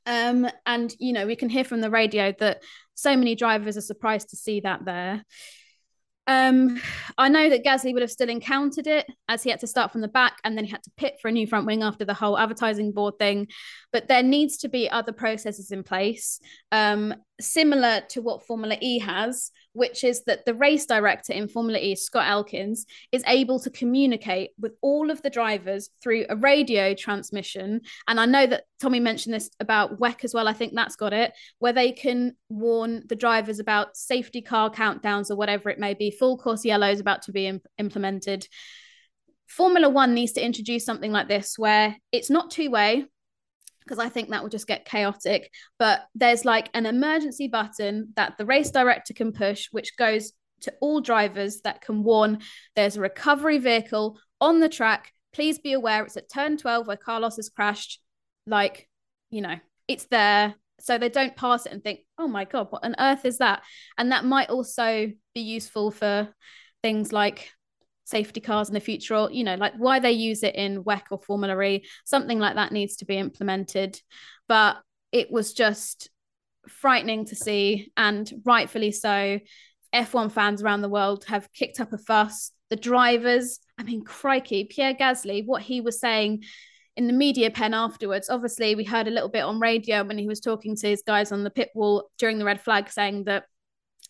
Um, 0.04 0.48
and 0.64 0.94
you 0.98 1.12
know, 1.12 1.26
we 1.26 1.36
can 1.36 1.48
hear 1.48 1.64
from 1.64 1.80
the 1.80 1.90
radio 1.90 2.32
that 2.38 2.62
so 2.94 3.16
many 3.16 3.34
drivers 3.34 3.76
are 3.76 3.82
surprised 3.82 4.30
to 4.30 4.36
see 4.36 4.60
that 4.60 4.84
there. 4.84 5.24
Um, 6.26 6.80
I 7.16 7.28
know 7.28 7.48
that 7.48 7.64
Gasly 7.64 7.92
would 7.92 8.02
have 8.02 8.10
still 8.10 8.28
encountered 8.28 8.86
it 8.86 9.06
as 9.28 9.42
he 9.42 9.50
had 9.50 9.60
to 9.60 9.66
start 9.66 9.92
from 9.92 10.00
the 10.00 10.08
back 10.08 10.38
and 10.42 10.56
then 10.56 10.64
he 10.64 10.70
had 10.70 10.82
to 10.82 10.90
pit 10.96 11.18
for 11.20 11.28
a 11.28 11.32
new 11.32 11.46
front 11.46 11.66
wing 11.66 11.82
after 11.82 12.04
the 12.04 12.14
whole 12.14 12.36
advertising 12.36 12.92
board 12.92 13.18
thing. 13.18 13.46
But 13.92 14.08
there 14.08 14.22
needs 14.22 14.56
to 14.58 14.68
be 14.68 14.90
other 14.90 15.12
processes 15.12 15.70
in 15.70 15.84
place, 15.84 16.40
um, 16.72 17.14
similar 17.40 18.02
to 18.10 18.22
what 18.22 18.46
Formula 18.46 18.76
E 18.80 18.98
has, 18.98 19.50
which 19.76 20.04
is 20.04 20.24
that 20.24 20.46
the 20.46 20.54
race 20.54 20.86
director 20.86 21.34
in 21.34 21.48
Formula 21.48 21.78
E, 21.78 21.94
Scott 21.94 22.26
Elkins, 22.26 22.86
is 23.12 23.22
able 23.26 23.60
to 23.60 23.70
communicate 23.70 24.50
with 24.58 24.72
all 24.80 25.10
of 25.10 25.20
the 25.20 25.28
drivers 25.28 25.90
through 26.02 26.24
a 26.30 26.36
radio 26.36 26.94
transmission. 26.94 27.82
And 28.08 28.18
I 28.18 28.24
know 28.24 28.46
that 28.46 28.64
Tommy 28.80 29.00
mentioned 29.00 29.34
this 29.34 29.50
about 29.60 30.00
WEC 30.00 30.24
as 30.24 30.32
well. 30.32 30.48
I 30.48 30.54
think 30.54 30.74
that's 30.74 30.96
got 30.96 31.12
it, 31.12 31.34
where 31.58 31.74
they 31.74 31.92
can 31.92 32.36
warn 32.48 33.02
the 33.06 33.16
drivers 33.16 33.58
about 33.58 33.96
safety 33.96 34.40
car 34.40 34.70
countdowns 34.70 35.30
or 35.30 35.36
whatever 35.36 35.68
it 35.68 35.78
may 35.78 35.92
be. 35.92 36.10
Full 36.10 36.38
course 36.38 36.64
yellow 36.64 36.88
is 36.88 37.00
about 37.00 37.22
to 37.22 37.32
be 37.32 37.46
imp- 37.46 37.66
implemented. 37.76 38.48
Formula 39.46 39.90
One 39.90 40.14
needs 40.14 40.32
to 40.32 40.44
introduce 40.44 40.86
something 40.86 41.12
like 41.12 41.28
this 41.28 41.58
where 41.58 41.96
it's 42.12 42.30
not 42.30 42.50
two 42.50 42.70
way, 42.70 43.04
because 43.86 43.98
I 43.98 44.08
think 44.08 44.30
that 44.30 44.42
will 44.42 44.50
just 44.50 44.66
get 44.66 44.84
chaotic. 44.84 45.50
But 45.78 46.06
there's 46.14 46.44
like 46.44 46.68
an 46.74 46.86
emergency 46.86 47.48
button 47.48 48.12
that 48.16 48.36
the 48.36 48.44
race 48.44 48.70
director 48.70 49.14
can 49.14 49.32
push, 49.32 49.68
which 49.70 49.96
goes 49.96 50.32
to 50.62 50.74
all 50.80 51.00
drivers 51.00 51.60
that 51.62 51.82
can 51.82 52.02
warn 52.02 52.40
there's 52.74 52.96
a 52.96 53.00
recovery 53.00 53.58
vehicle 53.58 54.18
on 54.40 54.60
the 54.60 54.68
track. 54.68 55.12
Please 55.32 55.58
be 55.58 55.72
aware 55.72 56.04
it's 56.04 56.16
at 56.16 56.30
turn 56.30 56.56
12 56.56 56.86
where 56.86 56.96
Carlos 56.96 57.36
has 57.36 57.48
crashed. 57.48 58.00
Like, 58.46 58.88
you 59.30 59.42
know, 59.42 59.56
it's 59.86 60.06
there. 60.06 60.54
So 60.80 60.98
they 60.98 61.08
don't 61.08 61.36
pass 61.36 61.66
it 61.66 61.72
and 61.72 61.82
think, 61.82 62.00
oh 62.18 62.28
my 62.28 62.44
God, 62.44 62.68
what 62.70 62.84
on 62.84 62.96
earth 62.98 63.24
is 63.24 63.38
that? 63.38 63.62
And 63.96 64.12
that 64.12 64.24
might 64.24 64.50
also 64.50 65.10
be 65.34 65.40
useful 65.40 65.90
for 65.90 66.28
things 66.82 67.12
like 67.12 67.50
safety 68.06 68.40
cars 68.40 68.68
in 68.68 68.74
the 68.74 68.80
future 68.80 69.16
or 69.16 69.30
you 69.32 69.42
know 69.42 69.56
like 69.56 69.74
why 69.76 69.98
they 69.98 70.12
use 70.12 70.44
it 70.44 70.54
in 70.54 70.84
WEC 70.84 71.02
or 71.10 71.18
Formula 71.18 71.60
E 71.62 71.84
something 72.04 72.38
like 72.38 72.54
that 72.54 72.72
needs 72.72 72.96
to 72.96 73.04
be 73.04 73.18
implemented. 73.18 74.00
But 74.48 74.76
it 75.12 75.30
was 75.30 75.52
just 75.52 76.08
frightening 76.68 77.24
to 77.26 77.36
see 77.36 77.92
and 77.96 78.32
rightfully 78.44 78.92
so 78.92 79.40
F1 79.94 80.32
fans 80.32 80.62
around 80.62 80.82
the 80.82 80.88
world 80.88 81.24
have 81.26 81.52
kicked 81.52 81.80
up 81.80 81.92
a 81.92 81.98
fuss. 81.98 82.52
The 82.70 82.76
drivers 82.76 83.58
I 83.78 83.82
mean 83.82 84.04
crikey 84.04 84.64
Pierre 84.64 84.94
Gasly 84.94 85.44
what 85.44 85.62
he 85.62 85.80
was 85.80 86.00
saying 86.00 86.44
in 86.96 87.08
the 87.08 87.12
media 87.12 87.50
pen 87.50 87.74
afterwards 87.74 88.30
obviously 88.30 88.74
we 88.74 88.84
heard 88.84 89.08
a 89.08 89.10
little 89.10 89.28
bit 89.28 89.42
on 89.42 89.60
radio 89.60 90.04
when 90.04 90.16
he 90.16 90.28
was 90.28 90.40
talking 90.40 90.76
to 90.76 90.88
his 90.88 91.02
guys 91.06 91.32
on 91.32 91.44
the 91.44 91.50
pit 91.50 91.70
wall 91.74 92.08
during 92.18 92.38
the 92.38 92.44
red 92.44 92.60
flag 92.60 92.88
saying 92.88 93.24
that 93.24 93.44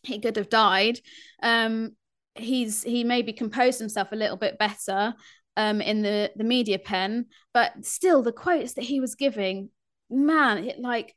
he 0.03 0.21
could 0.21 0.37
have 0.37 0.49
died. 0.49 1.01
Um, 1.43 1.97
he's 2.39 2.83
he 2.83 3.05
maybe 3.05 3.33
composed 3.33 3.79
himself 3.79 4.13
a 4.13 4.17
little 4.17 4.37
bit 4.37 4.59
better 4.59 5.15
um, 5.57 5.81
in 5.81 6.03
the 6.03 6.31
the 6.37 6.45
media 6.45 6.79
pen, 6.79 7.27
but 7.55 7.85
still 7.85 8.23
the 8.23 8.33
quotes 8.33 8.75
that 8.75 8.85
he 8.85 9.01
was 9.01 9.15
giving, 9.15 9.71
man, 10.11 10.65
it 10.65 10.79
like 10.79 11.15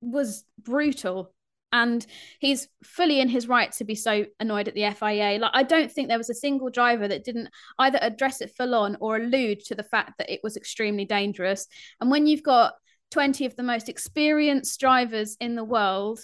was 0.00 0.44
brutal. 0.58 1.32
And 1.72 2.06
he's 2.38 2.68
fully 2.84 3.20
in 3.20 3.28
his 3.28 3.48
right 3.48 3.70
to 3.72 3.84
be 3.84 3.96
so 3.96 4.24
annoyed 4.40 4.68
at 4.68 4.74
the 4.74 4.90
FIA. 4.92 5.38
Like 5.38 5.50
I 5.52 5.62
don't 5.62 5.90
think 5.92 6.08
there 6.08 6.16
was 6.16 6.30
a 6.30 6.34
single 6.34 6.70
driver 6.70 7.06
that 7.08 7.24
didn't 7.24 7.48
either 7.78 7.98
address 8.00 8.40
it 8.40 8.54
full 8.56 8.74
on 8.74 8.96
or 9.00 9.16
allude 9.16 9.60
to 9.66 9.74
the 9.74 9.82
fact 9.82 10.12
that 10.18 10.32
it 10.32 10.40
was 10.42 10.56
extremely 10.56 11.04
dangerous. 11.04 11.66
And 12.00 12.10
when 12.10 12.26
you've 12.26 12.44
got 12.44 12.74
20 13.10 13.44
of 13.46 13.56
the 13.56 13.62
most 13.62 13.88
experienced 13.88 14.78
drivers 14.80 15.36
in 15.40 15.54
the 15.54 15.64
world 15.64 16.20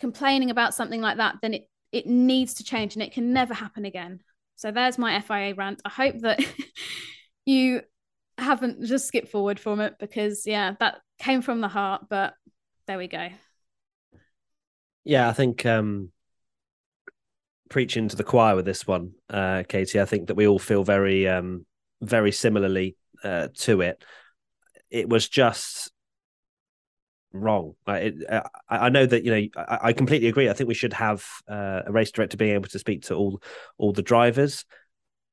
complaining 0.00 0.50
about 0.50 0.74
something 0.74 1.00
like 1.00 1.18
that, 1.18 1.36
then 1.42 1.54
it 1.54 1.68
it 1.92 2.06
needs 2.06 2.54
to 2.54 2.64
change 2.64 2.94
and 2.94 3.02
it 3.02 3.12
can 3.12 3.32
never 3.32 3.54
happen 3.54 3.84
again. 3.84 4.20
So 4.56 4.70
there's 4.70 4.98
my 4.98 5.14
FIA 5.22 5.54
rant. 5.54 5.80
I 5.84 5.90
hope 5.90 6.18
that 6.20 6.40
you 7.46 7.82
haven't 8.36 8.84
just 8.84 9.06
skipped 9.06 9.28
forward 9.28 9.58
from 9.58 9.80
it 9.80 9.94
because 9.98 10.46
yeah, 10.46 10.74
that 10.80 11.00
came 11.18 11.42
from 11.42 11.60
the 11.60 11.68
heart, 11.68 12.06
but 12.08 12.34
there 12.86 12.98
we 12.98 13.08
go. 13.08 13.28
Yeah, 15.04 15.28
I 15.28 15.32
think 15.32 15.64
um 15.64 16.12
preaching 17.70 18.08
to 18.08 18.16
the 18.16 18.24
choir 18.24 18.56
with 18.56 18.64
this 18.64 18.86
one, 18.86 19.12
uh, 19.30 19.62
Katie. 19.68 20.00
I 20.00 20.06
think 20.06 20.28
that 20.28 20.34
we 20.34 20.46
all 20.46 20.58
feel 20.58 20.84
very 20.84 21.28
um 21.28 21.66
very 22.00 22.32
similarly 22.32 22.96
uh, 23.24 23.48
to 23.58 23.80
it. 23.80 24.04
It 24.90 25.08
was 25.08 25.28
just 25.28 25.90
wrong. 27.32 27.74
It, 27.86 28.28
uh, 28.28 28.42
I 28.68 28.88
know 28.88 29.06
that 29.06 29.24
you 29.24 29.30
know 29.30 29.48
I, 29.56 29.78
I, 29.82 29.92
completely 29.92 30.28
agree. 30.28 30.48
I 30.48 30.52
think 30.52 30.68
we 30.68 30.74
should 30.74 30.92
have 30.94 31.24
uh, 31.48 31.82
a 31.86 31.92
race 31.92 32.10
director 32.10 32.36
being 32.36 32.54
able 32.54 32.68
to 32.68 32.78
speak 32.78 33.02
to 33.04 33.14
all 33.14 33.42
all 33.76 33.92
the 33.92 34.02
drivers. 34.02 34.64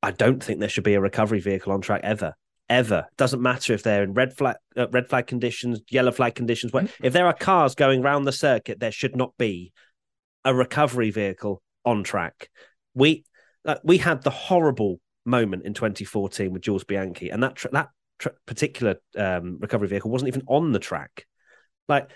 I 0.01 0.11
don't 0.11 0.43
think 0.43 0.59
there 0.59 0.69
should 0.69 0.83
be 0.83 0.93
a 0.93 1.01
recovery 1.01 1.39
vehicle 1.39 1.73
on 1.73 1.81
track 1.81 2.01
ever. 2.03 2.35
Ever 2.67 3.05
doesn't 3.15 3.43
matter 3.43 3.73
if 3.73 3.83
they're 3.83 4.03
in 4.03 4.13
red 4.13 4.35
flag, 4.35 4.55
uh, 4.75 4.87
red 4.89 5.07
flag 5.07 5.27
conditions, 5.27 5.81
yellow 5.89 6.11
flag 6.11 6.33
conditions. 6.33 6.71
If 7.01 7.13
there 7.13 7.27
are 7.27 7.33
cars 7.33 7.75
going 7.75 8.01
round 8.01 8.25
the 8.25 8.31
circuit, 8.31 8.79
there 8.79 8.91
should 8.91 9.15
not 9.15 9.37
be 9.37 9.71
a 10.43 10.53
recovery 10.53 11.11
vehicle 11.11 11.61
on 11.85 12.03
track. 12.03 12.49
We 12.95 13.23
uh, 13.65 13.75
we 13.83 13.99
had 13.99 14.23
the 14.23 14.31
horrible 14.31 14.99
moment 15.25 15.63
in 15.63 15.73
2014 15.73 16.51
with 16.51 16.63
Jules 16.63 16.83
Bianchi, 16.83 17.29
and 17.29 17.43
that 17.43 17.63
that 17.71 17.89
particular 18.45 18.95
um, 19.17 19.57
recovery 19.59 19.87
vehicle 19.87 20.11
wasn't 20.11 20.29
even 20.29 20.43
on 20.47 20.71
the 20.71 20.79
track. 20.79 21.25
Like 21.87 22.09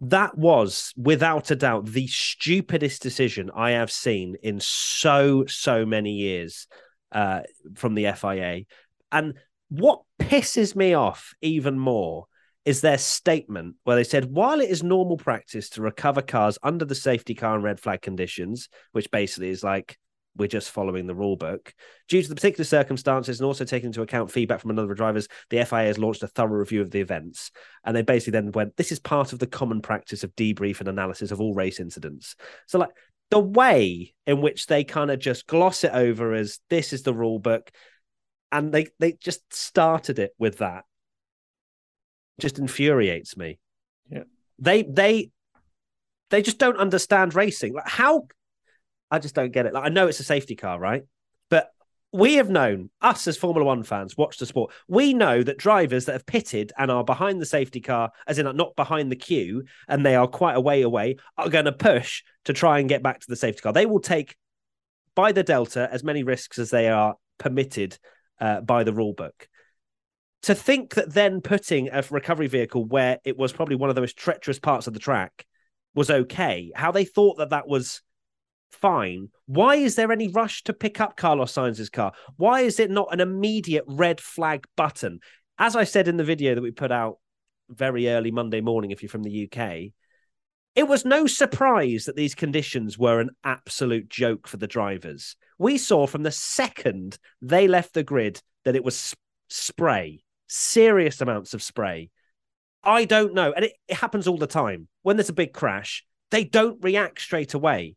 that 0.00 0.38
was 0.38 0.92
without 0.96 1.50
a 1.50 1.56
doubt 1.56 1.86
the 1.86 2.06
stupidest 2.06 3.02
decision 3.02 3.50
I 3.54 3.72
have 3.72 3.90
seen 3.90 4.36
in 4.42 4.60
so 4.60 5.44
so 5.46 5.84
many 5.84 6.12
years 6.12 6.66
uh, 7.12 7.40
from 7.74 7.94
the 7.94 8.12
FIA. 8.12 8.64
And 9.10 9.34
what 9.68 10.02
pisses 10.20 10.76
me 10.76 10.94
off 10.94 11.34
even 11.40 11.78
more 11.78 12.26
is 12.64 12.80
their 12.80 12.98
statement 12.98 13.76
where 13.84 13.96
they 13.96 14.04
said 14.04 14.26
while 14.26 14.60
it 14.60 14.68
is 14.68 14.82
normal 14.82 15.16
practice 15.16 15.70
to 15.70 15.82
recover 15.82 16.20
cars 16.20 16.58
under 16.62 16.84
the 16.84 16.94
safety 16.94 17.34
car 17.34 17.54
and 17.54 17.64
red 17.64 17.80
flag 17.80 18.02
conditions, 18.02 18.68
which 18.92 19.10
basically 19.10 19.48
is 19.48 19.64
like 19.64 19.96
we're 20.38 20.48
just 20.48 20.70
following 20.70 21.06
the 21.06 21.14
rule 21.14 21.36
book. 21.36 21.74
Due 22.08 22.22
to 22.22 22.28
the 22.28 22.34
particular 22.34 22.64
circumstances 22.64 23.40
and 23.40 23.46
also 23.46 23.64
taking 23.64 23.88
into 23.88 24.02
account 24.02 24.30
feedback 24.30 24.60
from 24.60 24.70
a 24.70 24.74
number 24.74 24.92
of 24.92 24.98
drivers, 24.98 25.28
the 25.50 25.64
FIA 25.64 25.86
has 25.86 25.98
launched 25.98 26.22
a 26.22 26.28
thorough 26.28 26.58
review 26.58 26.80
of 26.80 26.90
the 26.90 27.00
events. 27.00 27.50
And 27.84 27.94
they 27.94 28.02
basically 28.02 28.32
then 28.32 28.52
went, 28.52 28.76
this 28.76 28.92
is 28.92 29.00
part 29.00 29.32
of 29.32 29.40
the 29.40 29.46
common 29.46 29.82
practice 29.82 30.24
of 30.24 30.34
debrief 30.36 30.78
and 30.80 30.88
analysis 30.88 31.30
of 31.30 31.40
all 31.40 31.54
race 31.54 31.80
incidents. 31.80 32.36
So, 32.66 32.78
like, 32.78 32.90
the 33.30 33.40
way 33.40 34.14
in 34.26 34.40
which 34.40 34.66
they 34.66 34.84
kind 34.84 35.10
of 35.10 35.18
just 35.18 35.46
gloss 35.46 35.84
it 35.84 35.92
over 35.92 36.32
as 36.32 36.60
this 36.70 36.92
is 36.92 37.02
the 37.02 37.14
rule 37.14 37.38
book, 37.38 37.70
and 38.50 38.72
they 38.72 38.86
they 38.98 39.12
just 39.12 39.52
started 39.52 40.18
it 40.18 40.32
with 40.38 40.58
that, 40.58 40.84
just 42.40 42.58
infuriates 42.58 43.36
me. 43.36 43.58
Yeah, 44.10 44.22
they 44.58 44.82
they 44.82 45.30
they 46.30 46.42
just 46.42 46.58
don't 46.58 46.78
understand 46.78 47.34
racing. 47.34 47.74
Like, 47.74 47.88
how 47.88 48.28
I 49.10 49.18
just 49.18 49.34
don't 49.34 49.52
get 49.52 49.66
it. 49.66 49.74
Like 49.74 49.84
I 49.84 49.88
know 49.88 50.08
it's 50.08 50.20
a 50.20 50.24
safety 50.24 50.56
car, 50.56 50.78
right? 50.78 51.04
But 51.50 51.70
we 52.12 52.34
have 52.34 52.48
known 52.48 52.90
us 53.02 53.26
as 53.26 53.36
Formula 53.36 53.64
One 53.66 53.82
fans, 53.82 54.16
watch 54.16 54.38
the 54.38 54.46
sport. 54.46 54.72
We 54.86 55.12
know 55.12 55.42
that 55.42 55.58
drivers 55.58 56.06
that 56.06 56.12
have 56.12 56.26
pitted 56.26 56.72
and 56.78 56.90
are 56.90 57.04
behind 57.04 57.40
the 57.40 57.46
safety 57.46 57.80
car, 57.80 58.10
as 58.26 58.38
in 58.38 58.56
not 58.56 58.76
behind 58.76 59.12
the 59.12 59.16
queue, 59.16 59.64
and 59.88 60.04
they 60.04 60.14
are 60.14 60.26
quite 60.26 60.56
a 60.56 60.60
way 60.60 60.82
away, 60.82 61.16
are 61.36 61.50
going 61.50 61.66
to 61.66 61.72
push 61.72 62.22
to 62.44 62.52
try 62.52 62.78
and 62.78 62.88
get 62.88 63.02
back 63.02 63.20
to 63.20 63.26
the 63.28 63.36
safety 63.36 63.60
car. 63.60 63.72
They 63.72 63.86
will 63.86 64.00
take 64.00 64.36
by 65.14 65.32
the 65.32 65.42
delta 65.42 65.88
as 65.92 66.04
many 66.04 66.22
risks 66.22 66.58
as 66.58 66.70
they 66.70 66.88
are 66.88 67.16
permitted 67.38 67.98
uh, 68.40 68.60
by 68.60 68.84
the 68.84 68.92
rule 68.92 69.12
book. 69.12 69.48
To 70.42 70.54
think 70.54 70.94
that 70.94 71.12
then 71.12 71.40
putting 71.40 71.88
a 71.90 72.04
recovery 72.10 72.46
vehicle 72.46 72.84
where 72.84 73.18
it 73.24 73.36
was 73.36 73.52
probably 73.52 73.76
one 73.76 73.90
of 73.90 73.96
the 73.96 74.00
most 74.00 74.16
treacherous 74.16 74.60
parts 74.60 74.86
of 74.86 74.94
the 74.94 75.00
track 75.00 75.44
was 75.94 76.10
okay, 76.10 76.70
how 76.74 76.92
they 76.92 77.04
thought 77.04 77.38
that 77.38 77.50
that 77.50 77.66
was 77.66 78.00
fine. 78.70 79.28
Why 79.46 79.76
is 79.76 79.94
there 79.94 80.12
any 80.12 80.28
rush 80.28 80.62
to 80.64 80.72
pick 80.72 81.00
up 81.00 81.16
Carlos 81.16 81.52
Sainz's 81.52 81.90
car? 81.90 82.12
Why 82.36 82.60
is 82.60 82.78
it 82.78 82.90
not 82.90 83.12
an 83.12 83.20
immediate 83.20 83.84
red 83.86 84.20
flag 84.20 84.66
button? 84.76 85.20
As 85.58 85.74
I 85.74 85.84
said 85.84 86.08
in 86.08 86.16
the 86.16 86.24
video 86.24 86.54
that 86.54 86.62
we 86.62 86.70
put 86.70 86.92
out 86.92 87.18
very 87.68 88.08
early 88.08 88.30
Monday 88.30 88.60
morning, 88.60 88.90
if 88.90 89.02
you're 89.02 89.10
from 89.10 89.24
the 89.24 89.50
UK, 89.50 89.92
it 90.74 90.86
was 90.86 91.04
no 91.04 91.26
surprise 91.26 92.04
that 92.04 92.14
these 92.14 92.36
conditions 92.36 92.96
were 92.96 93.20
an 93.20 93.30
absolute 93.42 94.08
joke 94.08 94.46
for 94.46 94.58
the 94.58 94.68
drivers. 94.68 95.34
We 95.58 95.76
saw 95.76 96.06
from 96.06 96.22
the 96.22 96.30
second 96.30 97.18
they 97.42 97.66
left 97.66 97.94
the 97.94 98.04
grid 98.04 98.40
that 98.64 98.76
it 98.76 98.84
was 98.84 99.14
spray, 99.48 100.22
serious 100.46 101.20
amounts 101.20 101.52
of 101.52 101.62
spray. 101.62 102.10
I 102.84 103.06
don't 103.06 103.34
know. 103.34 103.52
And 103.52 103.64
it, 103.64 103.72
it 103.88 103.96
happens 103.96 104.28
all 104.28 104.38
the 104.38 104.46
time. 104.46 104.86
When 105.02 105.16
there's 105.16 105.28
a 105.28 105.34
big 105.34 105.52
crash, 105.52 106.04
they 106.30 106.44
don't 106.44 106.82
react 106.82 107.20
straight 107.20 107.54
away. 107.54 107.96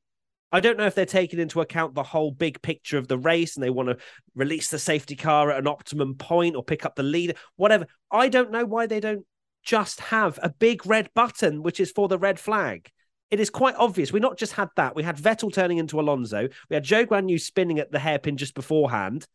I 0.52 0.60
don't 0.60 0.78
know 0.78 0.86
if 0.86 0.96
they're 0.96 1.06
taking 1.06 1.40
into 1.40 1.62
account 1.62 1.96
the 1.96 2.04
whole 2.04 2.32
big 2.32 2.62
picture 2.62 2.98
of 2.98 3.08
the 3.08 3.18
race 3.18 3.56
and 3.56 3.64
they 3.64 3.70
want 3.70 3.90
to 3.90 3.98
release 4.36 4.70
the 4.70 4.80
safety 4.80 5.16
car 5.16 5.52
at 5.52 5.60
an 5.60 5.68
optimum 5.68 6.16
point 6.16 6.56
or 6.56 6.64
pick 6.64 6.86
up 6.86 6.96
the 6.96 7.04
leader, 7.04 7.34
whatever. 7.56 7.88
I 8.12 8.28
don't 8.28 8.52
know 8.52 8.66
why 8.66 8.86
they 8.86 9.00
don't 9.00 9.26
just 9.64 10.00
have 10.02 10.40
a 10.42 10.50
big 10.50 10.86
red 10.86 11.10
button, 11.14 11.64
which 11.64 11.80
is 11.80 11.92
for 11.92 12.08
the 12.08 12.18
red 12.18 12.40
flag. 12.40 12.90
It 13.30 13.40
is 13.40 13.50
quite 13.50 13.76
obvious. 13.76 14.12
We 14.12 14.20
not 14.20 14.38
just 14.38 14.54
had 14.54 14.68
that. 14.76 14.94
We 14.96 15.04
had 15.04 15.18
Vettel 15.18 15.54
turning 15.54 15.78
into 15.78 16.00
Alonso. 16.02 16.50
We 16.70 16.74
had 16.74 16.84
Zhou 16.84 17.06
Guanyu 17.06 17.40
spinning 17.40 17.80
at 17.80 17.92
the 17.92 18.00
hairpin 18.00 18.36
just 18.36 18.54
beforehand. 18.54 19.26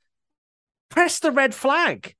Press 0.90 1.18
the 1.18 1.32
red 1.32 1.54
flag. 1.54 2.14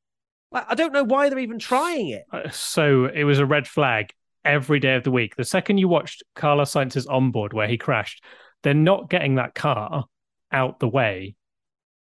I 0.53 0.75
don't 0.75 0.93
know 0.93 1.05
why 1.05 1.29
they're 1.29 1.39
even 1.39 1.59
trying 1.59 2.09
it. 2.09 2.25
Uh, 2.33 2.49
so 2.51 3.07
it 3.07 3.25
was 3.25 3.39
a 3.39 3.47
red 3.47 3.69
flag 3.69 4.13
every 4.45 4.81
day 4.81 4.95
of 4.95 5.05
the 5.05 5.11
week. 5.11 5.37
The 5.37 5.45
second 5.45 5.79
you 5.79 5.89
watched 5.89 6.23
Carlos 6.35 6.71
Sainz's 6.71 7.07
onboard 7.07 7.53
where 7.53 7.69
he 7.69 7.77
crashed, 7.77 8.25
they're 8.63 8.75
not 8.75 9.11
getting 9.11 9.37
that 9.37 9.55
car 9.55 10.05
out 10.53 10.81
the 10.81 10.89
way 10.89 11.37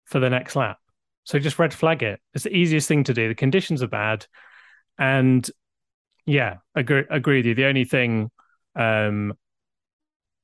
for 0.06 0.20
the 0.20 0.30
next 0.30 0.56
lap. 0.56 0.78
So 1.24 1.40
just 1.40 1.60
red 1.60 1.74
flag 1.74 2.04
it. 2.04 2.20
It's 2.34 2.44
the 2.44 2.56
easiest 2.56 2.88
thing 2.88 3.04
to 3.06 3.14
do. 3.14 3.28
The 3.28 3.36
conditions 3.36 3.82
are 3.82 3.88
bad. 3.88 4.26
And 4.98 5.50
yeah, 6.26 6.58
agree, 6.76 7.04
agree 7.10 7.40
with 7.40 7.46
you. 7.46 7.56
The 7.56 7.66
only 7.66 7.86
thing 7.86 8.30
um, 8.76 9.34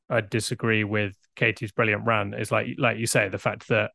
I 0.10 0.22
disagree 0.22 0.84
with 0.84 1.16
Katie's 1.36 1.72
brilliant 1.72 2.06
run 2.06 2.34
is 2.34 2.52
like 2.52 2.68
like 2.78 2.98
you 2.98 3.08
say, 3.08 3.30
the 3.30 3.38
fact 3.38 3.68
that 3.70 3.92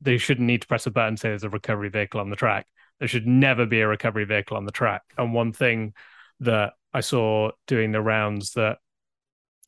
they 0.00 0.18
shouldn't 0.18 0.46
need 0.46 0.62
to 0.62 0.68
press 0.68 0.86
a 0.86 0.90
button 0.90 1.16
say 1.16 1.30
there's 1.30 1.44
a 1.44 1.48
recovery 1.48 1.88
vehicle 1.88 2.20
on 2.20 2.30
the 2.30 2.36
track. 2.36 2.66
There 2.98 3.08
should 3.08 3.26
never 3.26 3.66
be 3.66 3.80
a 3.80 3.88
recovery 3.88 4.24
vehicle 4.24 4.56
on 4.56 4.66
the 4.66 4.72
track. 4.72 5.02
And 5.16 5.32
one 5.32 5.52
thing 5.52 5.94
that 6.40 6.74
I 6.92 7.00
saw 7.00 7.50
doing 7.66 7.92
the 7.92 8.00
rounds 8.02 8.52
that 8.52 8.78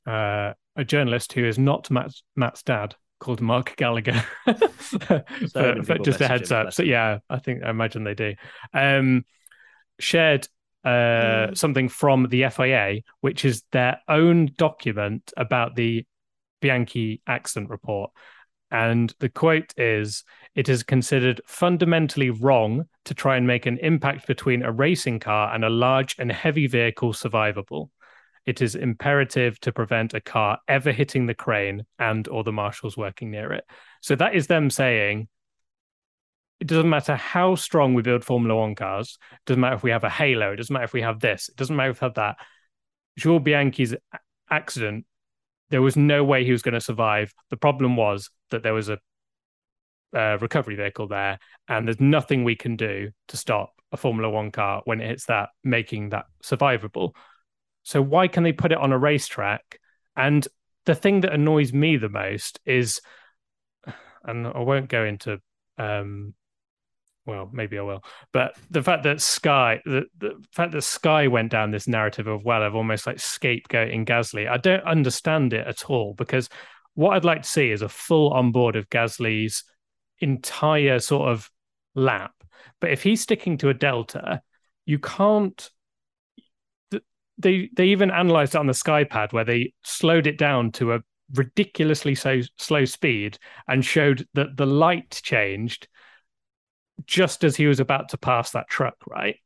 uh, 0.06 0.54
a 0.76 0.84
journalist 0.84 1.32
who 1.32 1.44
is 1.44 1.58
not 1.58 1.90
Matt, 1.90 2.12
Matt's 2.36 2.62
dad 2.62 2.94
called 3.18 3.40
Mark 3.40 3.76
Gallagher. 3.76 4.22
for, 4.78 5.24
for 5.82 5.98
just 5.98 6.20
a 6.20 6.28
heads 6.28 6.52
up. 6.52 6.72
So 6.72 6.82
yeah, 6.82 7.18
I 7.28 7.38
think 7.38 7.62
I 7.64 7.70
imagine 7.70 8.04
they 8.04 8.14
do. 8.14 8.34
Um, 8.72 9.24
shared 9.98 10.46
uh, 10.84 10.88
mm. 10.88 11.58
something 11.58 11.88
from 11.88 12.28
the 12.28 12.48
FIA, 12.48 13.00
which 13.20 13.44
is 13.44 13.62
their 13.72 14.00
own 14.08 14.50
document 14.56 15.32
about 15.36 15.74
the 15.74 16.04
Bianchi 16.60 17.22
accident 17.26 17.70
report. 17.70 18.10
And 18.70 19.14
the 19.20 19.28
quote 19.28 19.72
is 19.76 20.24
It 20.54 20.68
is 20.68 20.82
considered 20.82 21.40
fundamentally 21.46 22.30
wrong 22.30 22.84
to 23.04 23.14
try 23.14 23.36
and 23.36 23.46
make 23.46 23.66
an 23.66 23.78
impact 23.78 24.26
between 24.26 24.62
a 24.62 24.72
racing 24.72 25.20
car 25.20 25.54
and 25.54 25.64
a 25.64 25.70
large 25.70 26.16
and 26.18 26.30
heavy 26.30 26.66
vehicle 26.66 27.12
survivable 27.12 27.90
it 28.46 28.62
is 28.62 28.74
imperative 28.74 29.58
to 29.60 29.72
prevent 29.72 30.14
a 30.14 30.20
car 30.20 30.58
ever 30.68 30.92
hitting 30.92 31.26
the 31.26 31.34
crane 31.34 31.84
and 31.98 32.28
or 32.28 32.44
the 32.44 32.52
marshals 32.52 32.96
working 32.96 33.30
near 33.30 33.52
it. 33.52 33.64
So 34.00 34.14
that 34.16 34.34
is 34.34 34.46
them 34.46 34.70
saying 34.70 35.28
it 36.60 36.68
doesn't 36.68 36.88
matter 36.88 37.16
how 37.16 37.54
strong 37.54 37.92
we 37.92 38.02
build 38.02 38.24
Formula 38.24 38.58
One 38.58 38.74
cars, 38.74 39.18
it 39.32 39.44
doesn't 39.46 39.60
matter 39.60 39.76
if 39.76 39.82
we 39.82 39.90
have 39.90 40.04
a 40.04 40.10
halo, 40.10 40.52
it 40.52 40.56
doesn't 40.56 40.72
matter 40.72 40.84
if 40.84 40.92
we 40.94 41.02
have 41.02 41.20
this, 41.20 41.48
it 41.48 41.56
doesn't 41.56 41.76
matter 41.76 41.90
if 41.90 42.00
we 42.00 42.06
have 42.06 42.14
that. 42.14 42.36
Jules 43.18 43.42
Bianchi's 43.42 43.94
accident, 44.50 45.04
there 45.70 45.82
was 45.82 45.96
no 45.96 46.22
way 46.24 46.44
he 46.44 46.52
was 46.52 46.62
going 46.62 46.74
to 46.74 46.80
survive. 46.80 47.34
The 47.50 47.56
problem 47.56 47.96
was 47.96 48.30
that 48.50 48.62
there 48.62 48.74
was 48.74 48.88
a 48.88 48.98
recovery 50.14 50.76
vehicle 50.76 51.08
there, 51.08 51.38
and 51.68 51.86
there's 51.86 52.00
nothing 52.00 52.44
we 52.44 52.56
can 52.56 52.76
do 52.76 53.10
to 53.28 53.36
stop 53.36 53.72
a 53.92 53.96
Formula 53.96 54.30
One 54.30 54.50
car 54.50 54.82
when 54.84 55.00
it 55.00 55.08
hits 55.08 55.26
that, 55.26 55.50
making 55.64 56.10
that 56.10 56.26
survivable. 56.42 57.12
So 57.86 58.02
why 58.02 58.26
can 58.26 58.42
they 58.42 58.52
put 58.52 58.72
it 58.72 58.78
on 58.78 58.92
a 58.92 58.98
racetrack? 58.98 59.78
And 60.16 60.46
the 60.86 60.96
thing 60.96 61.20
that 61.20 61.32
annoys 61.32 61.72
me 61.72 61.96
the 61.96 62.08
most 62.08 62.58
is, 62.66 63.00
and 64.24 64.44
I 64.44 64.58
won't 64.58 64.88
go 64.88 65.04
into, 65.04 65.38
um, 65.78 66.34
well, 67.26 67.48
maybe 67.52 67.78
I 67.78 67.82
will, 67.82 68.02
but 68.32 68.56
the 68.70 68.82
fact 68.82 69.04
that 69.04 69.20
Sky, 69.20 69.82
the, 69.84 70.06
the 70.18 70.32
fact 70.50 70.72
that 70.72 70.82
Sky 70.82 71.28
went 71.28 71.52
down 71.52 71.70
this 71.70 71.86
narrative 71.86 72.26
of 72.26 72.44
well, 72.44 72.64
of 72.64 72.74
almost 72.74 73.06
like 73.06 73.18
scapegoating 73.18 74.04
Gasly, 74.04 74.50
I 74.50 74.56
don't 74.56 74.82
understand 74.82 75.52
it 75.52 75.64
at 75.64 75.88
all 75.88 76.12
because 76.14 76.48
what 76.94 77.14
I'd 77.14 77.24
like 77.24 77.42
to 77.42 77.48
see 77.48 77.70
is 77.70 77.82
a 77.82 77.88
full 77.88 78.32
on 78.32 78.50
board 78.50 78.74
of 78.74 78.90
Gasly's 78.90 79.62
entire 80.18 80.98
sort 80.98 81.28
of 81.28 81.48
lap. 81.94 82.32
But 82.80 82.90
if 82.90 83.04
he's 83.04 83.20
sticking 83.20 83.58
to 83.58 83.68
a 83.68 83.74
delta, 83.74 84.42
you 84.86 84.98
can't 84.98 85.70
they 87.38 87.70
they 87.74 87.86
even 87.86 88.10
analyzed 88.10 88.54
it 88.54 88.58
on 88.58 88.66
the 88.66 88.72
SkyPad 88.72 89.32
where 89.32 89.44
they 89.44 89.72
slowed 89.84 90.26
it 90.26 90.38
down 90.38 90.72
to 90.72 90.94
a 90.94 91.00
ridiculously 91.34 92.14
so 92.14 92.40
slow 92.56 92.84
speed 92.84 93.38
and 93.68 93.84
showed 93.84 94.26
that 94.34 94.56
the 94.56 94.66
light 94.66 95.20
changed 95.22 95.88
just 97.06 97.44
as 97.44 97.56
he 97.56 97.66
was 97.66 97.80
about 97.80 98.10
to 98.10 98.18
pass 98.18 98.52
that 98.52 98.68
truck, 98.68 98.96
right? 99.06 99.36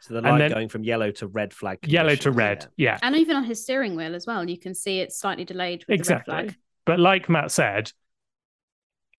So 0.00 0.14
the 0.14 0.22
light 0.22 0.38
then, 0.38 0.50
going 0.52 0.68
from 0.68 0.84
yellow 0.84 1.10
to 1.12 1.26
red 1.26 1.52
flag. 1.52 1.78
Yellow 1.86 2.14
to 2.16 2.30
red, 2.30 2.66
yeah. 2.76 2.92
yeah. 2.92 2.98
And 3.02 3.16
even 3.16 3.36
on 3.36 3.44
his 3.44 3.62
steering 3.62 3.94
wheel 3.94 4.14
as 4.14 4.26
well, 4.26 4.48
you 4.48 4.58
can 4.58 4.74
see 4.74 5.00
it's 5.00 5.18
slightly 5.18 5.44
delayed 5.44 5.84
with 5.88 5.98
exactly. 5.98 6.32
the 6.32 6.36
red 6.36 6.44
flag. 6.46 6.58
But 6.86 7.00
like 7.00 7.28
Matt 7.28 7.50
said, 7.50 7.92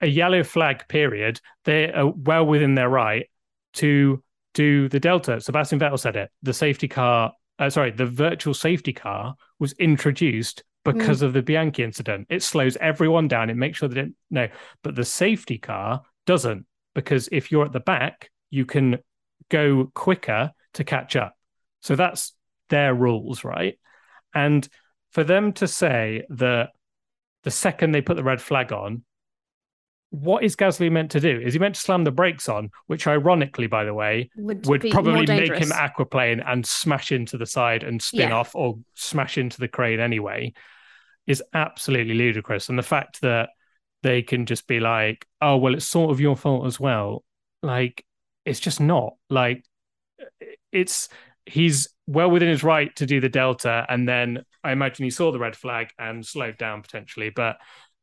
a 0.01 0.07
yellow 0.07 0.43
flag 0.43 0.87
period, 0.87 1.41
they 1.65 1.91
are 1.91 2.07
well 2.07 2.45
within 2.45 2.75
their 2.75 2.89
right 2.89 3.29
to 3.73 4.23
do 4.53 4.89
the 4.89 4.99
delta. 4.99 5.39
Sebastian 5.41 5.79
Vettel 5.79 5.99
said 5.99 6.15
it. 6.15 6.31
The 6.41 6.53
safety 6.53 6.87
car 6.87 7.33
uh, 7.59 7.69
sorry, 7.69 7.91
the 7.91 8.05
virtual 8.05 8.53
safety 8.53 8.93
car 8.93 9.35
was 9.59 9.73
introduced 9.73 10.63
because 10.85 11.19
mm. 11.19 11.23
of 11.23 11.33
the 11.33 11.41
Bianchi 11.41 11.83
incident. 11.83 12.27
It 12.29 12.41
slows 12.41 12.77
everyone 12.77 13.27
down. 13.27 13.49
It 13.49 13.57
makes 13.57 13.77
sure 13.77 13.89
they 13.89 13.95
don't 13.95 14.15
know. 14.31 14.47
But 14.81 14.95
the 14.95 15.05
safety 15.05 15.57
car 15.57 16.01
doesn't, 16.25 16.65
because 16.95 17.27
if 17.31 17.51
you're 17.51 17.65
at 17.65 17.73
the 17.73 17.79
back, 17.81 18.31
you 18.49 18.65
can 18.65 18.99
go 19.49 19.91
quicker 19.93 20.51
to 20.75 20.83
catch 20.83 21.15
up. 21.15 21.35
So 21.81 21.95
that's 21.95 22.33
their 22.69 22.93
rules, 22.93 23.43
right? 23.43 23.77
And 24.33 24.67
for 25.11 25.23
them 25.23 25.53
to 25.53 25.67
say 25.67 26.23
that 26.29 26.69
the 27.43 27.51
second 27.51 27.91
they 27.91 28.01
put 28.01 28.15
the 28.15 28.23
red 28.23 28.41
flag 28.41 28.71
on, 28.71 29.03
what 30.11 30.43
is 30.43 30.55
Gasly 30.55 30.91
meant 30.91 31.11
to 31.11 31.19
do? 31.19 31.39
Is 31.39 31.53
he 31.53 31.59
meant 31.59 31.75
to 31.75 31.81
slam 31.81 32.03
the 32.03 32.11
brakes 32.11 32.49
on, 32.49 32.71
which 32.87 33.05
ironically, 33.05 33.67
by 33.67 33.83
the 33.83 33.93
way, 33.93 34.29
would, 34.35 34.65
would 34.65 34.81
probably 34.89 35.25
make 35.25 35.53
him 35.53 35.69
aquaplane 35.69 36.43
and 36.45 36.65
smash 36.65 37.11
into 37.11 37.37
the 37.37 37.45
side 37.45 37.83
and 37.83 38.01
spin 38.01 38.29
yeah. 38.29 38.35
off 38.35 38.55
or 38.55 38.79
smash 38.95 39.37
into 39.37 39.59
the 39.59 39.67
crane 39.67 39.99
anyway? 39.99 40.53
Is 41.27 41.43
absolutely 41.53 42.15
ludicrous. 42.15 42.69
And 42.69 42.79
the 42.79 42.83
fact 42.83 43.21
that 43.21 43.49
they 44.01 44.23
can 44.23 44.47
just 44.47 44.67
be 44.67 44.79
like, 44.79 45.27
oh, 45.41 45.57
well, 45.57 45.75
it's 45.75 45.85
sort 45.85 46.09
of 46.09 46.19
your 46.19 46.35
fault 46.35 46.65
as 46.65 46.79
well. 46.79 47.23
Like, 47.61 48.03
it's 48.45 48.59
just 48.59 48.81
not. 48.81 49.13
Like, 49.29 49.63
it's 50.71 51.09
he's 51.45 51.89
well 52.07 52.31
within 52.31 52.49
his 52.49 52.63
right 52.63 52.95
to 52.95 53.05
do 53.05 53.19
the 53.19 53.29
delta. 53.29 53.85
And 53.87 54.07
then 54.07 54.43
I 54.63 54.71
imagine 54.71 55.03
he 55.03 55.11
saw 55.11 55.31
the 55.31 55.39
red 55.39 55.55
flag 55.55 55.89
and 55.99 56.25
slowed 56.25 56.57
down 56.57 56.81
potentially, 56.81 57.29
but 57.29 57.57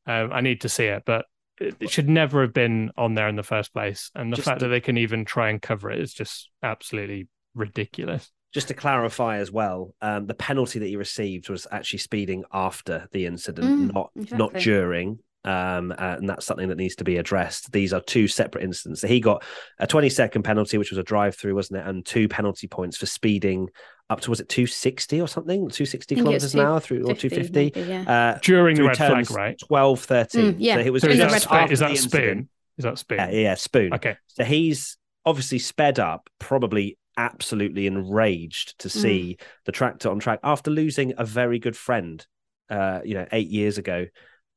um, 0.06 0.32
I 0.32 0.40
need 0.40 0.60
to 0.60 0.68
see 0.68 0.84
it. 0.84 1.02
But 1.04 1.26
it 1.58 1.90
should 1.90 2.08
never 2.08 2.42
have 2.42 2.52
been 2.52 2.90
on 2.96 3.14
there 3.14 3.28
in 3.28 3.36
the 3.36 3.42
first 3.42 3.72
place. 3.72 4.10
And 4.14 4.32
the 4.32 4.36
just 4.36 4.46
fact 4.46 4.60
to, 4.60 4.66
that 4.66 4.70
they 4.70 4.80
can 4.80 4.98
even 4.98 5.24
try 5.24 5.50
and 5.50 5.60
cover 5.60 5.90
it 5.90 6.00
is 6.00 6.12
just 6.12 6.50
absolutely 6.62 7.28
ridiculous. 7.54 8.30
Just 8.52 8.68
to 8.68 8.74
clarify 8.74 9.38
as 9.38 9.50
well, 9.50 9.94
um, 10.00 10.26
the 10.26 10.34
penalty 10.34 10.78
that 10.78 10.86
he 10.86 10.96
received 10.96 11.48
was 11.48 11.66
actually 11.70 11.98
speeding 11.98 12.44
after 12.52 13.08
the 13.12 13.26
incident, 13.26 13.90
mm, 13.90 13.94
not 13.94 14.10
exactly. 14.16 14.38
not 14.38 14.54
during. 14.54 15.18
Um, 15.46 15.92
uh, 15.92 16.16
and 16.18 16.28
that's 16.28 16.44
something 16.44 16.68
that 16.68 16.76
needs 16.78 16.96
to 16.96 17.04
be 17.04 17.16
addressed. 17.16 17.72
These 17.72 17.92
are 17.92 18.00
two 18.00 18.26
separate 18.26 18.64
incidents. 18.64 19.00
So 19.00 19.06
he 19.06 19.20
got 19.20 19.44
a 19.78 19.86
20 19.86 20.08
second 20.10 20.42
penalty, 20.42 20.76
which 20.76 20.90
was 20.90 20.98
a 20.98 21.04
drive 21.04 21.36
through, 21.36 21.54
wasn't 21.54 21.80
it? 21.80 21.86
And 21.86 22.04
two 22.04 22.28
penalty 22.28 22.66
points 22.66 22.96
for 22.96 23.06
speeding 23.06 23.68
up 24.10 24.20
to 24.20 24.30
was 24.30 24.40
it 24.40 24.48
260 24.48 25.20
or 25.20 25.26
something 25.26 25.62
260 25.62 26.14
kilometers 26.14 26.54
an 26.54 26.60
hour 26.60 26.78
through 26.78 27.00
or 27.08 27.14
250 27.16 27.52
maybe, 27.74 27.90
yeah. 27.90 28.34
uh, 28.36 28.38
during 28.40 28.76
the 28.76 28.84
red 28.84 28.96
flag 28.96 29.28
right 29.32 29.58
12 29.58 30.00
13 30.00 30.44
mm, 30.44 30.56
yeah 30.60 30.74
so 30.74 30.80
it 30.80 30.92
was 30.92 31.02
so 31.02 31.08
is, 31.08 31.18
that, 31.18 31.42
sp- 31.42 31.72
is 31.72 31.80
that 31.80 31.96
spoon 31.96 32.48
is 32.78 32.84
that 32.84 32.98
spoon 32.98 33.18
yeah, 33.18 33.30
yeah 33.30 33.54
spoon 33.56 33.92
okay 33.92 34.16
so 34.28 34.44
he's 34.44 34.96
obviously 35.24 35.58
sped 35.58 35.98
up 35.98 36.30
probably 36.38 36.96
absolutely 37.16 37.88
enraged 37.88 38.78
to 38.78 38.86
mm. 38.86 38.92
see 38.92 39.36
mm. 39.40 39.46
the 39.64 39.72
tractor 39.72 40.08
on 40.08 40.20
track 40.20 40.38
after 40.44 40.70
losing 40.70 41.12
a 41.18 41.24
very 41.24 41.58
good 41.58 41.76
friend 41.76 42.24
uh, 42.70 43.00
you 43.04 43.14
know, 43.14 43.26
eight 43.32 43.48
years 43.48 43.78
ago, 43.78 44.06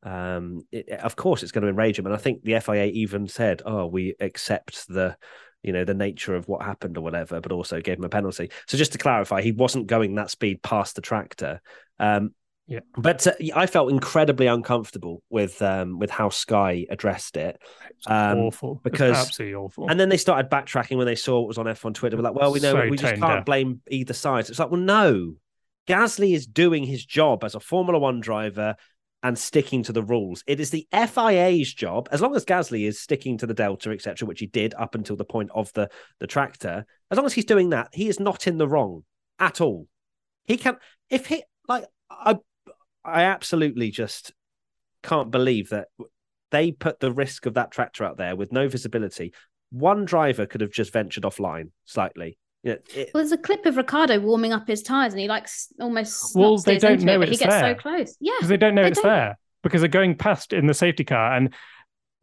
um, 0.04 0.62
it, 0.72 0.90
of 0.90 1.16
course 1.16 1.44
it's 1.44 1.52
going 1.52 1.64
to 1.64 1.68
enrage 1.70 2.00
him. 2.00 2.06
And 2.06 2.16
I 2.16 2.18
think 2.20 2.44
the 2.44 2.60
FIA 2.60 2.86
even 2.86 3.28
said, 3.28 3.62
"Oh, 3.66 3.86
we 3.88 4.16
accept 4.20 4.88
the." 4.88 5.16
You 5.62 5.74
know 5.74 5.84
the 5.84 5.94
nature 5.94 6.36
of 6.36 6.48
what 6.48 6.62
happened 6.62 6.98
or 6.98 7.02
whatever, 7.02 7.42
but 7.42 7.52
also 7.52 7.82
gave 7.82 7.98
him 7.98 8.06
a 8.06 8.10
penalty. 8.10 8.50
So 8.66 8.78
just 8.78 8.94
to 8.94 8.98
clarify, 8.98 9.42
he 9.42 9.52
wasn't 9.52 9.88
going 9.88 10.16
that 10.16 10.30
speed 10.30 10.64
past 10.64 10.96
the 10.96 11.02
tractor. 11.02 11.60
Um, 12.00 12.34
Yeah. 12.66 12.80
but 12.96 13.28
uh, 13.28 13.34
I 13.54 13.66
felt 13.66 13.92
incredibly 13.92 14.48
uncomfortable 14.48 15.22
with 15.30 15.62
um, 15.62 16.00
with 16.00 16.12
how 16.12 16.30
Sky 16.30 16.86
addressed 16.90 17.36
it. 17.36 17.60
It's 17.98 18.08
Um, 18.10 18.38
awful. 18.38 18.76
It's 18.76 18.84
because- 18.84 19.18
absolutely 19.18 19.56
awful. 19.56 19.90
And 19.90 20.00
then 20.00 20.08
they 20.08 20.16
started 20.16 20.50
backtracking 20.50 20.96
when 20.96 21.08
they 21.08 21.16
saw 21.16 21.40
what 21.40 21.50
was 21.50 21.58
on 21.58 21.66
F1 21.66 21.94
Twitter. 21.94 22.16
We're 22.16 22.24
like, 22.24 22.36
well, 22.36 22.54
we 22.54 22.62
know 22.62 22.72
So 22.76 22.88
we 22.88 22.96
just 22.96 23.16
can't 23.22 23.46
blame 23.46 23.82
either 23.90 24.14
side. 24.14 24.48
It's 24.50 24.60
like, 24.60 24.72
well, 24.72 24.80
no. 24.80 25.34
Gasly 25.90 26.34
is 26.34 26.48
doing 26.48 26.86
his 26.86 27.04
job 27.06 27.44
as 27.44 27.54
a 27.54 27.60
Formula 27.60 28.00
One 28.00 28.22
driver 28.22 28.78
and 29.22 29.38
sticking 29.38 29.84
to 29.84 29.94
the 29.94 30.04
rules. 30.04 30.44
It 30.48 30.60
is 30.60 30.70
the 30.70 30.88
FIA's 30.92 31.74
job, 31.74 32.08
as 32.12 32.22
long 32.22 32.36
as 32.36 32.46
Gasly 32.46 32.88
is 32.88 33.00
sticking 33.00 33.38
to 33.40 33.48
the 33.48 33.54
Delta, 33.54 33.92
etc., 33.92 34.28
which 34.28 34.40
he 34.40 34.48
did 34.48 34.74
up 34.76 34.96
until 34.96 35.16
the 35.16 35.26
point 35.26 35.52
of 35.54 35.72
the, 35.74 35.90
the 36.20 36.28
tractor. 36.28 36.86
As 37.12 37.18
long 37.18 37.26
as 37.26 37.34
he's 37.34 37.46
doing 37.46 37.72
that, 37.72 37.90
he 37.94 38.08
is 38.08 38.20
not 38.20 38.48
in 38.48 38.58
the 38.58 38.68
wrong 38.68 39.04
at 39.38 39.62
all. 39.62 39.88
He 40.46 40.58
can, 40.58 40.78
if 41.10 41.26
he, 41.28 41.44
like, 41.68 41.86
I, 42.10 42.38
I 43.04 43.24
absolutely 43.24 43.92
just 43.92 44.32
can't 45.04 45.32
believe 45.32 45.70
that 45.70 45.88
they 46.52 46.72
put 46.72 47.00
the 47.00 47.12
risk 47.12 47.46
of 47.46 47.56
that 47.56 47.72
tractor 47.72 48.04
out 48.04 48.18
there 48.18 48.36
with 48.36 48.52
no 48.52 48.68
visibility. 48.68 49.34
One 49.72 50.06
driver 50.06 50.46
could 50.46 50.62
have 50.62 50.72
just 50.72 50.94
ventured 50.94 51.24
offline 51.24 51.72
slightly. 51.86 52.38
Know, 52.64 52.72
it- 52.94 53.12
Well, 53.14 53.24
there's 53.24 53.32
a 53.32 53.38
clip 53.38 53.66
of 53.66 53.78
Ricciardo 53.78 54.20
warming 54.20 54.52
up 54.54 54.68
his 54.68 54.84
tires, 54.84 55.14
and 55.14 55.20
he 55.22 55.28
like 55.28 55.48
almost 55.80 56.36
Well, 56.36 56.58
they 56.58 56.78
don't 56.78 57.02
know 57.04 57.16
it, 57.16 57.20
but 57.20 57.28
he 57.30 57.34
it's 57.36 57.44
gets 57.44 57.54
there. 57.56 57.76
so 57.76 57.82
close. 57.82 58.18
Yeah, 58.20 58.34
because 58.38 58.50
they 58.50 58.58
don't 58.58 58.76
know 58.76 58.84
they 58.84 58.90
it's 58.90 59.02
don't. 59.02 59.10
there 59.12 59.38
because 59.64 59.82
they're 59.82 59.88
going 59.90 60.16
past 60.16 60.54
in 60.54 60.68
the 60.68 60.74
safety 60.74 61.04
car 61.04 61.36
and 61.36 61.54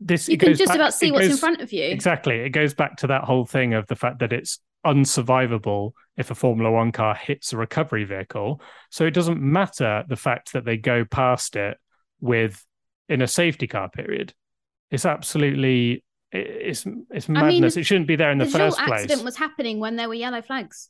this 0.01 0.29
you 0.29 0.37
can 0.39 0.55
just 0.55 0.69
back- 0.69 0.77
about 0.77 0.93
see 0.95 1.11
what's 1.13 1.27
in 1.27 1.37
front 1.37 1.61
of 1.63 1.73
you. 1.73 1.85
exactly 1.85 2.41
it 2.41 2.51
goes 2.51 2.75
back 2.75 2.97
to 2.99 3.07
that 3.07 3.25
whole 3.25 3.45
thing 3.47 3.73
of 3.75 3.87
the 3.87 3.95
fact 3.97 4.19
that 4.19 4.33
it's 4.33 4.59
unsurvivable 4.87 5.93
if 6.17 6.31
a 6.31 6.35
formula 6.35 6.71
1 6.71 6.93
car 6.93 7.15
hits 7.15 7.53
a 7.53 7.57
recovery 7.57 8.05
vehicle 8.05 8.61
so 8.91 9.05
it 9.07 9.13
doesn't 9.13 9.41
matter 9.41 10.05
the 10.09 10.17
fact 10.17 10.53
that 10.53 10.65
they 10.65 10.77
go 10.77 11.05
past 11.05 11.57
it 11.57 11.77
with 12.21 12.65
in 13.09 13.23
a 13.23 13.27
safety 13.27 13.67
car 13.67 13.89
period 13.91 14.33
it's 14.91 15.05
absolutely 15.07 16.03
it- 16.33 16.39
it's 16.47 16.87
it's 17.11 17.29
mean, 17.29 17.41
madness 17.43 17.77
it 17.77 17.85
shouldn't 17.85 18.09
be 18.09 18.17
there 18.17 18.31
in 18.31 18.39
the, 18.39 18.45
the 18.45 18.51
first 18.51 18.77
dual 18.79 18.87
place 18.89 19.03
accident 19.05 19.25
was 19.25 19.37
happening 19.37 19.79
when 19.81 19.97
there 19.97 20.09
were 20.09 20.15
yellow 20.15 20.43
flags. 20.43 20.89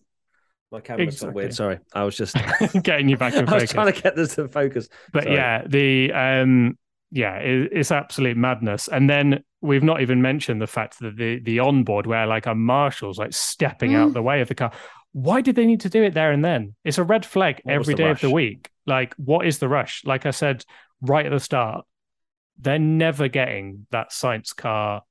my 0.72 0.80
camera's 0.80 1.07
got 1.07 1.12
Exactly. 1.28 1.34
weird. 1.34 1.55
Sorry, 1.55 1.78
I 1.95 2.03
was 2.05 2.16
just 2.16 2.37
getting 2.82 3.09
you 3.09 3.16
back 3.16 3.34
in 3.34 3.49
I 3.49 3.55
was 3.61 3.70
trying 3.70 3.93
to 3.93 4.01
get 4.03 4.16
this 4.16 4.34
to 4.37 4.49
focus. 4.49 4.89
but 5.12 5.24
Sorry. 5.24 5.34
yeah 5.37 5.62
the 5.66 6.12
um 6.12 6.78
yeah 7.12 7.37
it, 7.37 7.70
it's 7.72 7.93
absolute 7.93 8.37
madness 8.37 8.89
and 8.89 9.09
then 9.09 9.45
we've 9.61 9.82
not 9.84 10.01
even 10.03 10.20
mentioned 10.22 10.61
the 10.61 10.66
fact 10.66 10.99
that 11.01 11.16
the 11.16 11.39
the 11.41 11.61
onboard 11.61 12.07
where 12.07 12.26
like 12.26 12.47
a 12.47 12.55
marshal's 12.55 13.16
like 13.18 13.32
stepping 13.32 13.95
out 13.95 14.11
Mm. 14.11 14.14
the 14.14 14.22
way 14.22 14.41
of 14.41 14.49
the 14.49 14.55
car 14.57 14.72
why 15.12 15.41
did 15.41 15.55
they 15.55 15.66
need 15.66 15.80
to 15.82 15.89
do 15.89 16.03
it 16.03 16.14
there 16.14 16.32
and 16.32 16.45
then 16.45 16.74
it's 16.84 16.99
a 16.99 17.05
red 17.05 17.24
flag 17.24 17.61
What 17.62 17.78
was 17.78 17.84
every 17.89 17.95
the 17.95 18.03
day 18.03 18.11
of 18.11 18.20
the 18.20 18.28
week 18.30 18.70
like 18.87 19.14
what 19.14 19.47
is 19.47 19.59
the 19.61 19.68
rush 19.68 20.03
like 20.05 20.26
i 20.26 20.30
said 20.32 20.64
right 21.01 21.24
at 21.24 21.30
the 21.32 21.39
start 21.41 21.84
they're 22.59 22.78
never 22.78 23.28
getting 23.28 23.87
that 23.93 24.11
Sainz 24.11 24.55
car 24.55 25.03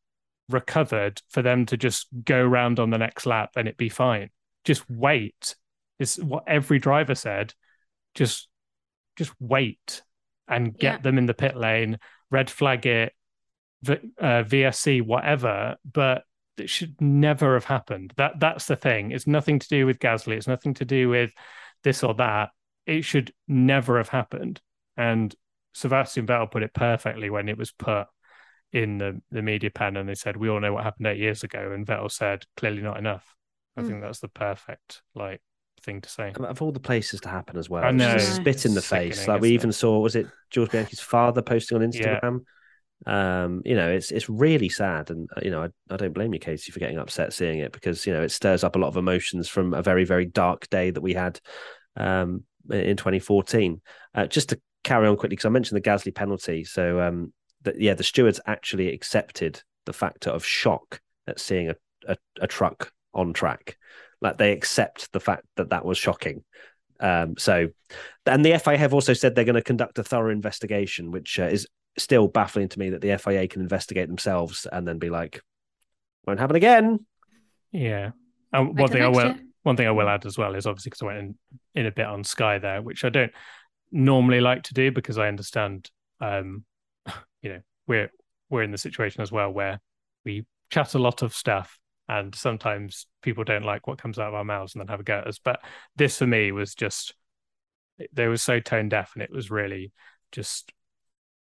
recovered 0.50 1.22
for 1.30 1.42
them 1.42 1.66
to 1.66 1.78
just 1.78 2.08
go 2.24 2.44
round 2.46 2.80
on 2.80 2.90
the 2.90 2.98
next 2.98 3.26
lap 3.26 3.52
and 3.56 3.68
it 3.68 3.78
be 3.78 3.90
fine 3.90 4.30
just 4.64 4.84
wait 4.90 5.56
it's 6.00 6.18
what 6.18 6.44
every 6.48 6.78
driver 6.80 7.16
said 7.16 7.54
just 8.14 8.48
just 9.18 9.32
wait 9.40 10.02
and 10.48 10.78
get 10.78 10.96
Yeah. 10.96 10.98
them 11.02 11.18
in 11.18 11.26
the 11.26 11.34
pit 11.34 11.56
lane, 11.56 11.98
red 12.30 12.50
flag 12.50 12.86
it, 12.86 13.14
v- 13.82 14.12
uh, 14.20 14.44
VSC, 14.44 15.02
whatever. 15.02 15.78
But 15.90 16.24
it 16.58 16.70
should 16.70 17.00
never 17.02 17.54
have 17.56 17.64
happened. 17.66 18.14
That 18.18 18.40
that's 18.40 18.68
the 18.68 18.76
thing. 18.76 19.12
It's 19.12 19.26
nothing 19.26 19.58
to 19.60 19.68
do 19.68 19.86
with 19.86 20.00
Gasly. 20.00 20.36
It's 20.36 20.48
nothing 20.48 20.74
to 20.76 20.86
do 20.86 21.10
with 21.10 21.32
this 21.84 22.04
or 22.04 22.14
that. 22.16 22.50
It 22.86 23.04
should 23.04 23.34
never 23.48 23.98
have 23.98 24.10
happened. 24.10 24.62
And 24.98 25.34
Sebastian 25.74 26.28
Vettel 26.28 26.52
put 26.52 26.64
it 26.64 26.74
perfectly 26.74 27.30
when 27.30 27.50
it 27.50 27.58
was 27.58 27.72
put 27.72 28.08
in 28.74 28.98
the, 28.98 29.22
the 29.32 29.42
media 29.42 29.70
pen 29.72 29.98
and 29.98 30.08
they 30.10 30.16
said, 30.16 30.38
We 30.38 30.50
all 30.50 30.60
know 30.60 30.74
what 30.74 30.84
happened 30.84 31.08
eight 31.08 31.20
years 31.20 31.44
ago. 31.44 31.72
And 31.72 31.86
Vettel 31.86 32.12
said, 32.12 32.44
clearly 32.58 32.82
not 32.82 32.98
enough. 32.98 33.36
I 33.78 33.82
Mm. 33.82 33.88
think 33.88 34.02
that's 34.02 34.20
the 34.20 34.28
perfect 34.28 35.02
like 35.14 35.42
thing 35.82 36.02
to 36.02 36.10
say. 36.10 36.34
Of 36.38 36.62
all 36.62 36.72
the 36.72 36.80
places 36.80 37.22
to 37.22 37.30
happen 37.30 37.58
as 37.58 37.70
well, 37.70 37.84
I 37.84 37.92
know. 37.92 38.16
just 38.16 38.30
a 38.30 38.34
spit 38.34 38.66
in 38.66 38.74
the 38.74 38.82
It's 38.82 38.88
face. 38.88 39.18
sickening, 39.18 39.28
Like 39.28 39.42
we 39.42 39.52
even 39.52 39.72
it? 39.72 39.76
saw, 39.76 40.00
was 40.00 40.16
it 40.16 40.28
Jules 40.50 40.70
Bianchi's 40.70 41.00
father 41.00 41.42
posting 41.42 41.78
on 41.78 41.84
Yeah. 41.94 42.20
Instagram? 42.22 42.42
Um, 43.06 43.62
you 43.66 43.76
know, 43.76 43.90
it's 43.90 44.12
it's 44.12 44.30
really 44.30 44.70
sad, 44.70 45.12
and 45.12 45.30
uh, 45.36 45.42
you 45.44 45.52
know, 45.52 45.64
I, 45.64 45.94
I 45.94 45.98
don't 45.98 46.14
blame 46.14 46.34
you, 46.34 46.40
Casey, 46.40 46.72
for 46.72 46.80
getting 46.80 46.98
upset 46.98 47.34
seeing 47.34 47.60
it 47.60 47.72
because 47.72 48.06
you 48.08 48.14
know 48.14 48.24
it 48.24 48.32
stirs 48.32 48.64
up 48.64 48.76
a 48.76 48.80
lot 48.80 48.88
of 48.88 48.98
emotions 48.98 49.48
from 49.50 49.74
a 49.74 49.82
very 49.82 50.06
very 50.06 50.26
dark 50.26 50.70
day 50.70 50.92
that 50.92 51.02
we 51.02 51.14
had 51.14 51.40
um 51.98 52.44
in 52.72 52.98
2014. 52.98 53.82
Uh, 54.16 54.26
just 54.28 54.50
to 54.50 54.62
carry 54.84 55.08
on 55.08 55.18
quickly, 55.18 55.36
because 55.36 55.46
I 55.46 55.50
mentioned 55.50 55.78
the 55.78 55.88
Gasly 55.90 56.16
penalty, 56.16 56.64
so 56.64 57.02
um, 57.02 57.34
that 57.66 57.80
yeah, 57.80 57.94
the 57.94 58.04
stewards 58.04 58.40
actually 58.46 58.94
accepted 58.94 59.62
the 59.86 59.94
factor 59.94 60.30
of 60.30 60.46
shock 60.46 61.00
at 61.28 61.40
seeing 61.40 61.70
a, 61.70 61.76
a, 62.08 62.18
a 62.42 62.48
truck 62.48 62.92
on 63.14 63.34
track. 63.34 63.78
Like 64.22 64.38
they 64.38 64.52
accept 64.52 65.12
the 65.12 65.20
fact 65.20 65.46
that 65.58 65.70
that 65.70 65.86
was 65.86 65.98
shocking. 65.98 66.44
Um, 67.00 67.36
so, 67.38 67.70
and 68.26 68.46
the 68.46 68.58
FIA 68.58 68.78
have 68.78 68.94
also 68.94 69.14
said 69.14 69.36
they're 69.36 69.44
going 69.44 69.56
to 69.56 69.62
conduct 69.62 70.00
a 70.00 70.04
thorough 70.04 70.32
investigation, 70.32 71.12
which 71.12 71.40
uh, 71.40 71.46
is 71.46 71.68
still 71.98 72.28
baffling 72.28 72.70
to 72.70 72.80
me 72.80 72.92
that 72.92 73.02
the 73.02 73.18
FIA 73.18 73.48
can 73.48 73.62
investigate 73.62 74.08
themselves 74.08 74.66
and 74.72 74.88
then 74.88 74.98
be 74.98 75.10
like, 75.10 75.42
"Won't 76.26 76.40
happen 76.40 76.56
again." 76.56 77.06
Yeah. 77.72 78.12
Um, 78.54 78.76
one 78.76 78.90
thing 78.90 79.02
I 79.02 79.10
will 79.10 79.28
mixture. 79.28 79.44
one 79.64 79.76
thing 79.76 79.88
I 79.88 79.92
will 79.92 80.08
add 80.08 80.26
as 80.26 80.38
well 80.38 80.56
is 80.56 80.66
obviously 80.66 80.92
because 80.92 81.02
I 81.02 81.06
went 81.06 81.20
in, 81.20 81.36
in 81.76 81.86
a 81.86 81.92
bit 81.92 82.06
on 82.06 82.24
Sky 82.24 82.58
there, 82.58 82.82
which 82.82 83.04
I 83.04 83.10
don't 83.10 83.34
normally 83.92 84.42
like 84.42 84.64
to 84.64 84.74
do 84.74 84.92
because 84.92 85.18
I 85.18 85.28
understand 85.28 85.90
um 86.22 86.64
you 87.46 87.54
know, 87.54 87.62
we're 87.86 88.10
we're 88.50 88.64
in 88.64 88.72
the 88.72 88.78
situation 88.78 89.22
as 89.22 89.32
well 89.32 89.52
where 89.52 89.80
we 90.26 90.46
chat 90.72 90.96
a 90.96 91.00
lot 91.00 91.22
of 91.22 91.34
stuff 91.34 91.80
and 92.10 92.34
sometimes 92.34 93.06
people 93.22 93.44
don't 93.44 93.64
like 93.64 93.88
what 93.88 94.00
comes 94.00 94.18
out 94.18 94.30
of 94.30 94.34
our 94.34 94.44
mouths 94.44 94.74
and 94.74 94.82
then 94.82 94.88
have 94.88 95.00
a 95.00 95.04
go 95.04 95.20
at 95.20 95.28
us. 95.28 95.40
But 95.44 95.60
this 95.96 96.18
for 96.18 96.26
me 96.28 96.52
was 96.52 96.74
just 96.74 97.14
they 98.14 98.28
were 98.28 98.38
so 98.38 98.60
tone 98.60 98.90
deaf 98.90 99.12
and 99.14 99.22
it 99.22 99.32
was 99.32 99.52
really 99.52 99.94
just 100.32 100.72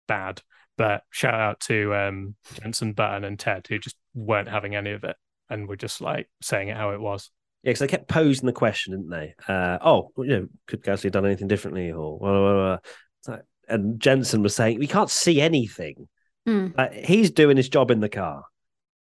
bad. 0.07 0.43
But 0.77 1.05
shout 1.11 1.35
out 1.35 1.61
to 1.61 1.95
um 1.95 2.35
Jensen 2.53 2.93
Button 2.93 3.25
and 3.25 3.39
Ted 3.39 3.67
who 3.67 3.79
just 3.79 3.97
weren't 4.15 4.49
having 4.49 4.77
any 4.77 4.91
of 4.91 5.05
it 5.05 5.17
and 5.49 5.67
were 5.67 5.77
just 5.77 6.03
like 6.03 6.29
saying 6.43 6.69
it 6.69 6.77
how 6.77 6.91
it 6.91 7.01
was. 7.01 7.31
Yeah, 7.63 7.71
because 7.71 7.81
they 7.81 7.87
kept 7.87 8.09
posing 8.09 8.45
the 8.45 8.53
question, 8.53 8.93
didn't 8.93 9.09
they? 9.09 9.35
Uh, 9.49 9.79
oh, 9.83 10.11
you 10.19 10.27
know, 10.27 10.49
could 10.67 10.85
Gasly 10.85 11.05
have 11.05 11.13
done 11.13 11.25
anything 11.25 11.49
differently, 11.49 11.93
or 11.93 12.19
blah, 12.19 12.31
blah, 12.31 12.53
blah. 12.53 12.79
It's 13.21 13.29
like- 13.29 13.45
and 13.69 14.01
Jensen 14.01 14.43
was 14.43 14.55
saying 14.55 14.79
we 14.79 14.87
can't 14.87 15.11
see 15.11 15.41
anything. 15.41 16.09
Mm. 16.49 16.75
Uh, 16.77 16.89
he's 16.93 17.31
doing 17.31 17.57
his 17.57 17.69
job 17.69 17.91
in 17.91 18.01
the 18.01 18.09
car, 18.09 18.45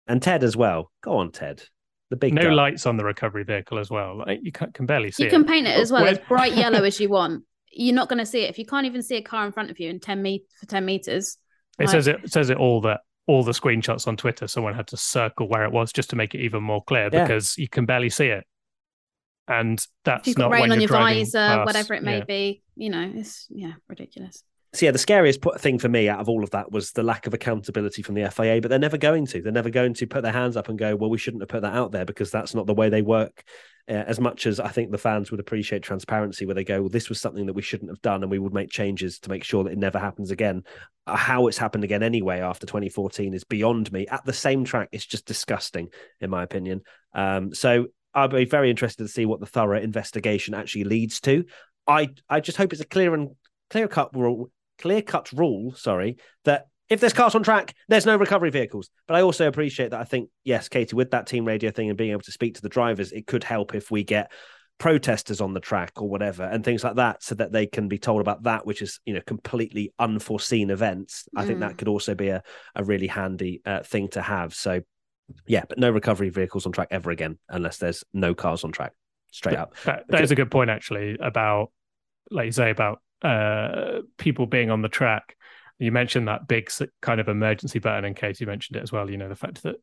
and 0.07 0.23
Ted 0.23 0.43
as 0.45 0.57
well. 0.57 0.91
Go 1.03 1.19
on, 1.19 1.33
Ted. 1.33 1.63
The 2.11 2.17
big 2.17 2.35
no 2.35 2.43
gun. 2.43 2.55
lights 2.57 2.87
on 2.87 2.97
the 2.97 3.05
recovery 3.05 3.43
vehicle 3.45 3.79
as 3.79 3.91
well. 3.91 4.19
Like 4.19 4.39
you 4.43 4.53
can, 4.53 4.73
can 4.73 4.87
barely 4.87 5.11
see 5.11 5.25
You 5.25 5.29
it. 5.29 5.33
can 5.33 5.45
paint 5.45 5.67
it 5.67 5.77
as 5.79 5.91
well 5.91 6.07
as 6.07 6.19
bright 6.29 6.55
yellow 6.57 6.85
as 6.85 7.01
you 7.01 7.09
want. 7.09 7.43
You're 7.73 7.95
not 7.97 8.09
going 8.09 8.21
to 8.21 8.27
see 8.27 8.43
it 8.45 8.49
if 8.51 8.59
you 8.59 8.65
can't 8.65 8.87
even 8.87 9.03
see 9.03 9.17
a 9.17 9.23
car 9.23 9.45
in 9.45 9.53
front 9.53 9.71
of 9.71 9.79
you 9.81 9.91
in 9.91 9.99
ten 10.01 10.23
me 10.23 10.45
for 10.61 10.67
ten 10.67 10.85
meters. 10.87 11.37
It 11.79 11.83
Like- 11.85 11.91
says 11.91 12.07
it, 12.07 12.21
it 12.25 12.33
says 12.33 12.49
it 12.51 12.57
all 12.59 12.81
that 12.83 13.01
all 13.27 13.43
the 13.43 13.51
screenshots 13.53 14.07
on 14.07 14.17
Twitter. 14.17 14.47
Someone 14.47 14.73
had 14.75 14.87
to 14.87 14.97
circle 14.97 15.49
where 15.49 15.65
it 15.65 15.73
was 15.73 15.93
just 15.93 16.11
to 16.11 16.17
make 16.17 16.35
it 16.35 16.41
even 16.43 16.63
more 16.63 16.83
clear 16.85 17.11
Yeah. 17.13 17.25
because 17.25 17.59
you 17.59 17.69
can 17.69 17.85
barely 17.85 18.09
see 18.09 18.29
it, 18.29 18.45
and 19.49 19.79
that's 20.05 20.23
If 20.23 20.29
you've 20.29 20.39
not 20.39 20.49
got 20.49 20.53
rain 20.55 20.61
when 20.63 20.73
on 20.73 20.77
you're 20.81 20.83
your 20.83 20.99
driving 20.99 21.25
visor, 21.25 21.39
past. 21.39 21.67
whatever 21.67 21.95
it 21.95 22.03
may 22.03 22.19
Yeah. 22.19 22.25
be, 22.25 22.63
you 22.77 22.91
know, 22.91 23.11
it's 23.15 23.47
yeah, 23.51 23.73
ridiculous. 23.89 24.43
So 24.75 24.85
yeah, 24.85 24.93
the 24.93 24.99
scariest 24.99 25.41
thing 25.59 25.79
for 25.79 25.89
me 25.89 26.09
out 26.09 26.21
of 26.21 26.29
all 26.29 26.45
of 26.45 26.51
that 26.51 26.71
was 26.71 26.91
the 26.93 27.03
lack 27.03 27.27
of 27.27 27.33
accountability 27.33 28.03
from 28.03 28.15
the 28.15 28.25
FIA. 28.31 28.61
But 28.61 28.69
they're 28.69 28.79
never 28.79 28.99
going 28.99 29.25
to. 29.27 29.41
They're 29.41 29.53
never 29.53 29.71
going 29.71 29.95
to 29.95 30.07
put 30.07 30.23
their 30.23 30.33
hands 30.33 30.55
up 30.57 30.69
and 30.69 30.79
go, 30.79 30.95
"Well, 30.97 31.09
we 31.09 31.17
shouldn't 31.17 31.43
have 31.43 31.49
put 31.49 31.63
that 31.63 31.73
out 31.73 31.93
there 31.93 32.05
because 32.05 32.31
that's 32.31 32.55
not 32.55 32.67
the 32.67 32.75
way 32.75 32.91
they 32.91 33.01
work." 33.01 33.43
Uh, 33.89 33.93
as 33.93 34.19
much 34.21 34.47
as 34.47 34.59
I 34.61 34.69
think 34.69 34.91
the 34.91 34.99
fans 34.99 35.31
would 35.31 35.39
appreciate 35.41 35.83
transparency, 35.83 36.45
where 36.45 36.57
they 36.57 36.65
go, 36.65 36.81
"Well, 36.81 36.89
this 36.91 37.09
was 37.09 37.21
something 37.21 37.47
that 37.47 37.53
we 37.55 37.63
shouldn't 37.63 37.91
have 37.91 38.03
done, 38.03 38.23
and 38.23 38.31
we 38.31 38.41
would 38.41 38.53
make 38.53 38.69
changes 38.69 39.19
to 39.21 39.31
make 39.31 39.45
sure 39.45 39.65
that 39.65 39.73
it 39.73 39.79
never 39.79 39.99
happens 39.99 40.31
again." 40.31 40.63
Uh, 41.07 41.17
how 41.17 41.47
it's 41.47 41.57
happened 41.57 41.85
again 41.85 42.03
anyway 42.03 42.41
after 42.41 42.67
2014 42.67 43.33
is 43.33 43.45
beyond 43.45 43.91
me. 43.93 44.07
At 44.09 44.27
the 44.27 44.33
same 44.35 44.65
track, 44.65 44.89
it's 44.93 45.07
just 45.07 45.25
disgusting, 45.25 45.89
in 46.21 46.29
my 46.29 46.43
opinion. 46.43 46.83
Um, 47.15 47.55
so 47.55 47.87
I'll 48.17 48.29
be 48.29 48.47
very 48.47 48.71
interested 48.71 49.05
to 49.05 49.09
see 49.09 49.27
what 49.27 49.39
the 49.41 49.47
thorough 49.47 49.79
investigation 49.79 50.55
actually 50.55 50.85
leads 50.85 51.21
to. 51.21 51.45
I 51.87 52.09
I 52.29 52.41
just 52.41 52.59
hope 52.59 52.73
it's 52.73 52.83
a 52.83 52.87
clear 52.87 53.15
and 53.15 53.37
clear 53.71 53.87
cut 53.87 54.17
rule, 54.17 54.51
clear 54.79 55.03
cut 55.03 55.31
rule. 55.33 55.75
Sorry, 55.75 56.17
that 56.45 56.67
if 56.89 57.01
there's 57.01 57.13
cars 57.13 57.35
on 57.35 57.43
track, 57.43 57.75
there's 57.89 58.07
no 58.07 58.17
recovery 58.17 58.51
vehicles. 58.51 58.89
But 59.07 59.17
I 59.17 59.23
also 59.23 59.47
appreciate 59.47 59.91
that. 59.91 60.01
I 60.01 60.05
think 60.05 60.31
yes, 60.45 60.69
Katie, 60.69 60.97
with 60.97 61.11
that 61.11 61.27
team 61.27 61.45
radio 61.45 61.71
thing 61.71 61.89
and 61.91 61.99
being 61.99 62.13
able 62.13 62.23
to 62.23 62.33
speak 62.33 62.55
to 62.55 62.63
the 62.63 62.69
drivers, 62.69 63.13
it 63.13 63.27
could 63.27 63.45
help 63.45 63.75
if 63.75 63.91
we 63.91 64.03
get 64.03 64.33
protesters 64.79 65.41
on 65.41 65.55
the 65.55 65.61
track 65.61 65.93
or 65.97 66.09
whatever 66.09 66.43
and 66.43 66.63
things 66.65 66.85
like 66.85 66.97
that 66.97 67.23
so 67.23 67.35
that 67.35 67.51
they 67.51 67.67
can 67.67 67.89
be 67.89 67.97
told 67.97 68.21
about 68.21 68.43
that 68.43 68.67
which 68.67 68.83
is 68.83 69.01
you 69.07 69.15
know 69.15 69.23
completely 69.27 69.91
unforeseen 69.99 70.69
events 70.69 71.27
i 71.35 71.47
think 71.47 71.57
Mm. 71.59 71.61
that 71.63 71.79
could 71.79 71.89
also 71.89 72.15
be 72.15 72.29
a, 72.29 72.43
a 72.75 72.85
really 72.85 73.07
handy 73.07 73.63
uh, 73.65 73.83
thing 73.83 74.07
to 74.09 74.21
have 74.21 74.53
so 74.55 74.83
yeah 75.47 75.65
but 75.69 75.79
no 75.79 75.91
recovery 75.91 76.29
vehicles 76.29 76.67
on 76.67 76.73
track 76.73 76.89
ever 76.91 77.11
again 77.11 77.39
unless 77.49 77.79
there's 77.79 78.05
no 78.13 78.35
cars 78.35 78.65
on 78.65 78.73
track 78.73 78.93
straight 79.33 79.57
up 79.57 79.75
That, 79.85 80.05
that 80.09 80.23
is 80.23 80.31
a 80.31 80.35
good 80.35 80.51
point, 80.51 80.71
actually, 80.71 81.19
about, 81.21 81.71
like 82.31 82.47
you 82.47 82.53
say, 82.53 82.71
about 82.71 83.01
uh, 83.23 84.01
people 84.19 84.47
being 84.47 84.71
on 84.71 84.83
the 84.83 84.89
track. 84.89 85.37
You 85.79 85.93
mentioned 85.93 86.29
that 86.29 86.49
big 86.49 86.71
kind 87.03 87.21
of 87.21 87.29
emergency 87.29 87.79
button, 87.79 88.07
and 88.07 88.17
Katie 88.17 88.47
mentioned 88.47 88.79
it 88.79 88.83
as 88.83 88.93
well. 88.93 89.11
You 89.11 89.19
know, 89.19 89.29
the 89.29 89.35
fact 89.35 89.63
that 89.65 89.77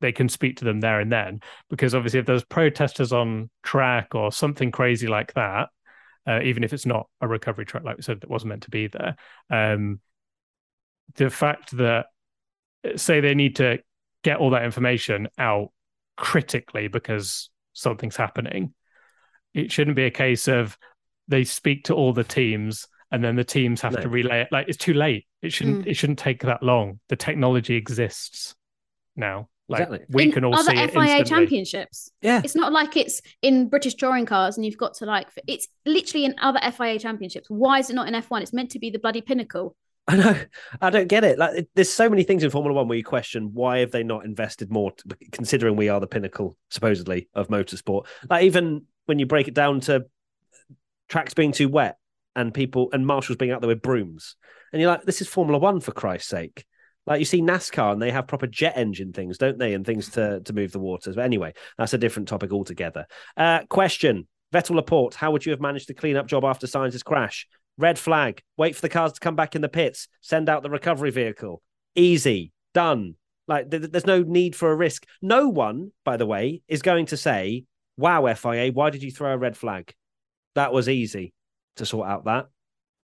they 0.00 0.10
can 0.12 0.28
speak 0.28 0.56
to 0.56 0.64
them 0.64 0.80
there 0.80 0.98
and 0.98 1.12
then, 1.12 1.40
because 1.68 1.94
obviously, 1.94 2.18
if 2.20 2.26
there's 2.26 2.44
protesters 2.44 3.12
on 3.12 3.48
track 3.62 4.14
or 4.14 4.32
something 4.32 4.72
crazy 4.72 5.06
like 5.06 5.34
that, 5.34 5.68
uh, 6.26 6.40
even 6.42 6.64
if 6.64 6.72
it's 6.72 6.86
not 6.86 7.06
a 7.20 7.28
recovery 7.28 7.64
track, 7.64 7.84
like 7.84 7.96
we 7.96 8.02
said, 8.02 8.20
that 8.20 8.30
wasn't 8.30 8.48
meant 8.48 8.64
to 8.64 8.70
be 8.70 8.88
there, 8.88 9.14
um, 9.50 10.00
the 11.14 11.30
fact 11.30 11.76
that, 11.76 12.06
say, 12.96 13.20
they 13.20 13.34
need 13.34 13.56
to 13.56 13.78
get 14.22 14.38
all 14.38 14.50
that 14.50 14.64
information 14.64 15.28
out 15.38 15.70
critically 16.16 16.88
because 16.88 17.50
something's 17.72 18.16
happening 18.16 18.74
it 19.54 19.72
shouldn't 19.72 19.96
be 19.96 20.04
a 20.04 20.10
case 20.10 20.48
of 20.48 20.76
they 21.28 21.44
speak 21.44 21.84
to 21.84 21.94
all 21.94 22.12
the 22.12 22.24
teams 22.24 22.86
and 23.10 23.24
then 23.24 23.36
the 23.36 23.44
teams 23.44 23.80
have 23.80 23.92
No. 23.94 24.02
to 24.02 24.08
relay 24.08 24.42
it 24.42 24.48
like 24.52 24.68
it's 24.68 24.76
too 24.76 24.94
late 24.94 25.26
it 25.42 25.52
shouldn't 25.52 25.84
Mm. 25.84 25.88
it 25.90 25.94
shouldn't 25.94 26.18
take 26.18 26.42
that 26.42 26.62
long 26.62 27.00
the 27.08 27.16
technology 27.16 27.74
exists 27.76 28.54
now 29.16 29.48
like 29.68 29.82
Exactly. 29.82 30.06
we 30.10 30.22
in 30.24 30.32
can 30.32 30.44
all 30.44 30.54
other 30.54 30.64
see 30.72 30.76
it 30.78 30.90
FIA 30.90 31.02
instantly. 31.18 31.24
championships. 31.24 32.10
yeah 32.22 32.42
It's 32.44 32.56
not 32.56 32.72
like 32.72 32.96
it's 32.96 33.22
in 33.40 33.68
British 33.68 33.94
touring 33.94 34.26
cars 34.26 34.56
and 34.56 34.66
you've 34.66 34.76
got 34.76 34.94
to 34.94 35.06
like. 35.06 35.28
It's 35.46 35.68
literally 35.86 36.24
in 36.24 36.34
other 36.42 36.58
FIA 36.72 36.98
championships. 36.98 37.46
Why 37.48 37.78
is 37.78 37.88
it 37.88 37.94
not 37.94 38.08
in 38.08 38.14
F1? 38.14 38.42
It's 38.42 38.52
meant 38.52 38.72
to 38.72 38.80
be 38.80 38.90
the 38.90 38.98
bloody 38.98 39.20
pinnacle. 39.20 39.76
I 40.08 40.16
know. 40.16 40.40
I 40.80 40.90
don't 40.90 41.08
get 41.08 41.24
it. 41.24 41.38
Like, 41.38 41.58
it- 41.58 41.70
there's 41.74 41.90
so 41.90 42.08
many 42.08 42.24
things 42.24 42.42
in 42.42 42.50
Formula 42.50 42.74
One 42.74 42.88
where 42.88 42.98
you 42.98 43.04
question 43.04 43.50
why 43.52 43.78
have 43.78 43.92
they 43.92 44.02
not 44.02 44.24
invested 44.24 44.70
more, 44.70 44.92
to, 44.92 45.16
considering 45.30 45.76
we 45.76 45.88
are 45.88 46.00
the 46.00 46.06
pinnacle, 46.06 46.56
supposedly, 46.68 47.28
of 47.34 47.48
motorsport. 47.48 48.06
Like, 48.28 48.44
even 48.44 48.86
when 49.06 49.18
you 49.18 49.26
break 49.26 49.48
it 49.48 49.54
down 49.54 49.80
to 49.82 50.06
tracks 51.08 51.34
being 51.34 51.52
too 51.52 51.68
wet 51.68 51.96
and 52.34 52.54
people 52.54 52.88
and 52.92 53.06
marshals 53.06 53.36
being 53.36 53.50
out 53.52 53.60
there 53.60 53.68
with 53.68 53.82
brooms, 53.82 54.36
and 54.72 54.80
you're 54.80 54.90
like, 54.90 55.04
this 55.04 55.20
is 55.20 55.28
Formula 55.28 55.58
One 55.58 55.80
for 55.80 55.92
Christ's 55.92 56.28
sake. 56.28 56.64
Like 57.06 57.18
you 57.18 57.24
see 57.24 57.42
NASCAR 57.42 57.92
and 57.92 58.00
they 58.00 58.10
have 58.12 58.28
proper 58.28 58.46
jet 58.46 58.74
engine 58.76 59.12
things, 59.12 59.38
don't 59.38 59.58
they? 59.58 59.74
And 59.74 59.84
things 59.84 60.10
to 60.10 60.40
to 60.40 60.52
move 60.52 60.70
the 60.70 60.78
waters. 60.78 61.16
But 61.16 61.24
anyway, 61.24 61.54
that's 61.76 61.94
a 61.94 61.98
different 61.98 62.28
topic 62.28 62.52
altogether. 62.52 63.06
Uh, 63.36 63.60
question: 63.68 64.28
Vettel 64.52 64.76
Laporte, 64.76 65.14
how 65.14 65.32
would 65.32 65.44
you 65.44 65.50
have 65.50 65.60
managed 65.60 65.88
the 65.88 65.94
cleanup 65.94 66.28
job 66.28 66.44
after 66.44 66.66
Sainz's 66.68 67.02
crash? 67.02 67.48
Red 67.80 67.98
flag. 67.98 68.42
Wait 68.56 68.74
for 68.76 68.82
the 68.82 68.88
cars 68.88 69.12
to 69.14 69.20
come 69.20 69.36
back 69.36 69.54
in 69.56 69.62
the 69.62 69.68
pits. 69.68 70.08
Send 70.20 70.48
out 70.48 70.62
the 70.62 70.70
recovery 70.70 71.10
vehicle. 71.10 71.62
Easy. 71.94 72.52
Done. 72.74 73.14
Like 73.48 73.70
th- 73.70 73.82
th- 73.82 73.92
there's 73.92 74.06
no 74.06 74.22
need 74.22 74.54
for 74.54 74.70
a 74.70 74.76
risk. 74.76 75.06
No 75.22 75.48
one, 75.48 75.90
by 76.04 76.16
the 76.16 76.26
way, 76.26 76.62
is 76.68 76.82
going 76.82 77.06
to 77.06 77.16
say, 77.16 77.64
"Wow, 77.96 78.32
FIA, 78.34 78.70
why 78.70 78.90
did 78.90 79.02
you 79.02 79.10
throw 79.10 79.32
a 79.32 79.36
red 79.38 79.56
flag?" 79.56 79.92
That 80.54 80.72
was 80.72 80.88
easy 80.88 81.32
to 81.76 81.86
sort 81.86 82.08
out. 82.08 82.24
That. 82.26 82.46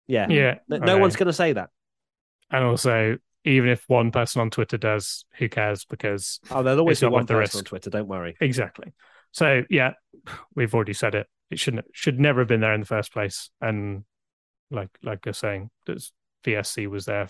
Yeah. 0.08 0.26
yeah 0.28 0.54
No, 0.68 0.76
okay. 0.76 1.00
one's 1.00 1.16
going 1.16 1.26
to 1.28 1.32
say 1.32 1.52
that. 1.54 1.70
and 2.50 2.64
also 2.64 3.18
even 3.44 3.68
if 3.70 3.84
one 3.88 4.10
person 4.10 4.40
on 4.40 4.50
twitter 4.50 4.76
does 4.76 5.24
who 5.38 5.48
cares 5.48 5.84
because 5.84 6.38
Oh, 6.50 6.62
there'll 6.62 6.80
always 6.80 7.00
be 7.00 7.06
not 7.06 7.12
one 7.12 7.26
person 7.26 7.58
on. 7.58 7.64
Twitter. 7.64 7.90
Don't 7.90 8.06
worry. 8.08 8.36
exactly 8.40 8.92
so 9.32 9.62
yeah 9.70 9.92
we've 10.54 10.74
already 10.74 10.92
said 10.92 11.14
it 11.16 11.26
it 11.50 11.58
shouldn't 11.58 11.86
should 11.92 12.18
never 12.20 12.40
have 12.40 12.48
been 12.48 12.60
there 12.60 12.72
in 12.74 12.80
the 12.80 12.86
first 12.86 13.12
place 13.12 13.50
and 13.60 14.04
like 14.70 14.88
like 15.02 15.24
you're 15.24 15.32
saying 15.32 15.70
that 15.86 16.02
vsc 16.44 16.86
was 16.88 17.04
there 17.04 17.28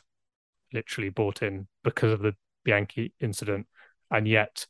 literally 0.72 1.11
bought 1.11 1.43
in 1.43 1.66
because 1.84 2.12
of 2.12 2.20
the 2.20 2.34
bianchi 2.64 3.12
incident 3.20 3.66
and 4.11 4.26
yet 4.26 4.66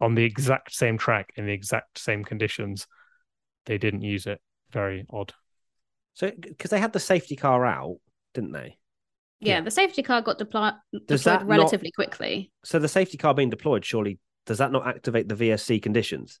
on 0.00 0.14
the 0.14 0.24
exact 0.24 0.74
same 0.74 0.98
track 0.98 1.32
in 1.36 1.46
the 1.46 1.52
exact 1.52 1.98
same 1.98 2.24
conditions 2.24 2.86
they 3.66 3.78
didn't 3.78 4.02
use 4.02 4.26
it 4.26 4.40
very 4.70 5.04
odd 5.10 5.32
So, 6.14 6.30
because 6.38 6.70
they 6.70 6.80
had 6.80 6.92
the 6.92 7.00
safety 7.00 7.36
car 7.36 7.64
out, 7.64 7.98
didn't 8.34 8.52
they? 8.52 8.76
Yeah, 9.40 9.54
Yeah. 9.56 9.60
the 9.62 9.70
safety 9.70 10.02
car 10.02 10.20
got 10.20 10.36
deploy- 10.38 10.72
deployed 10.92 11.20
that 11.20 11.40
not- 11.42 11.46
relatively 11.46 11.92
quickly. 11.92 12.50
So 12.64 12.78
the 12.80 12.88
safety 12.88 13.16
car 13.16 13.34
being 13.34 13.50
deployed, 13.50 13.84
surely 13.84 14.18
does 14.46 14.58
that 14.58 14.72
not 14.72 14.86
activate 14.86 15.28
the 15.28 15.34
VSC 15.36 15.80
conditions? 15.80 16.40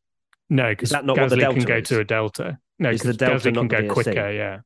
no 0.50 0.70
because 0.70 0.90
that 0.90 1.04
not 1.04 1.16
what 1.18 1.28
the 1.30 1.36
Gasly 1.36 1.54
can 1.54 1.64
go 1.64 1.76
is? 1.76 1.88
to 1.88 2.00
a 2.00 2.04
delta 2.04 2.58
no 2.78 2.88
Is 2.90 3.02
the 3.02 3.12
Delta 3.12 3.50
Gasly 3.50 3.54
not 3.54 3.60
can 3.60 3.68
the 3.68 3.88
go 3.88 3.94
VSC? 3.94 3.94
quicker 3.94 4.30
yeah 4.32 4.60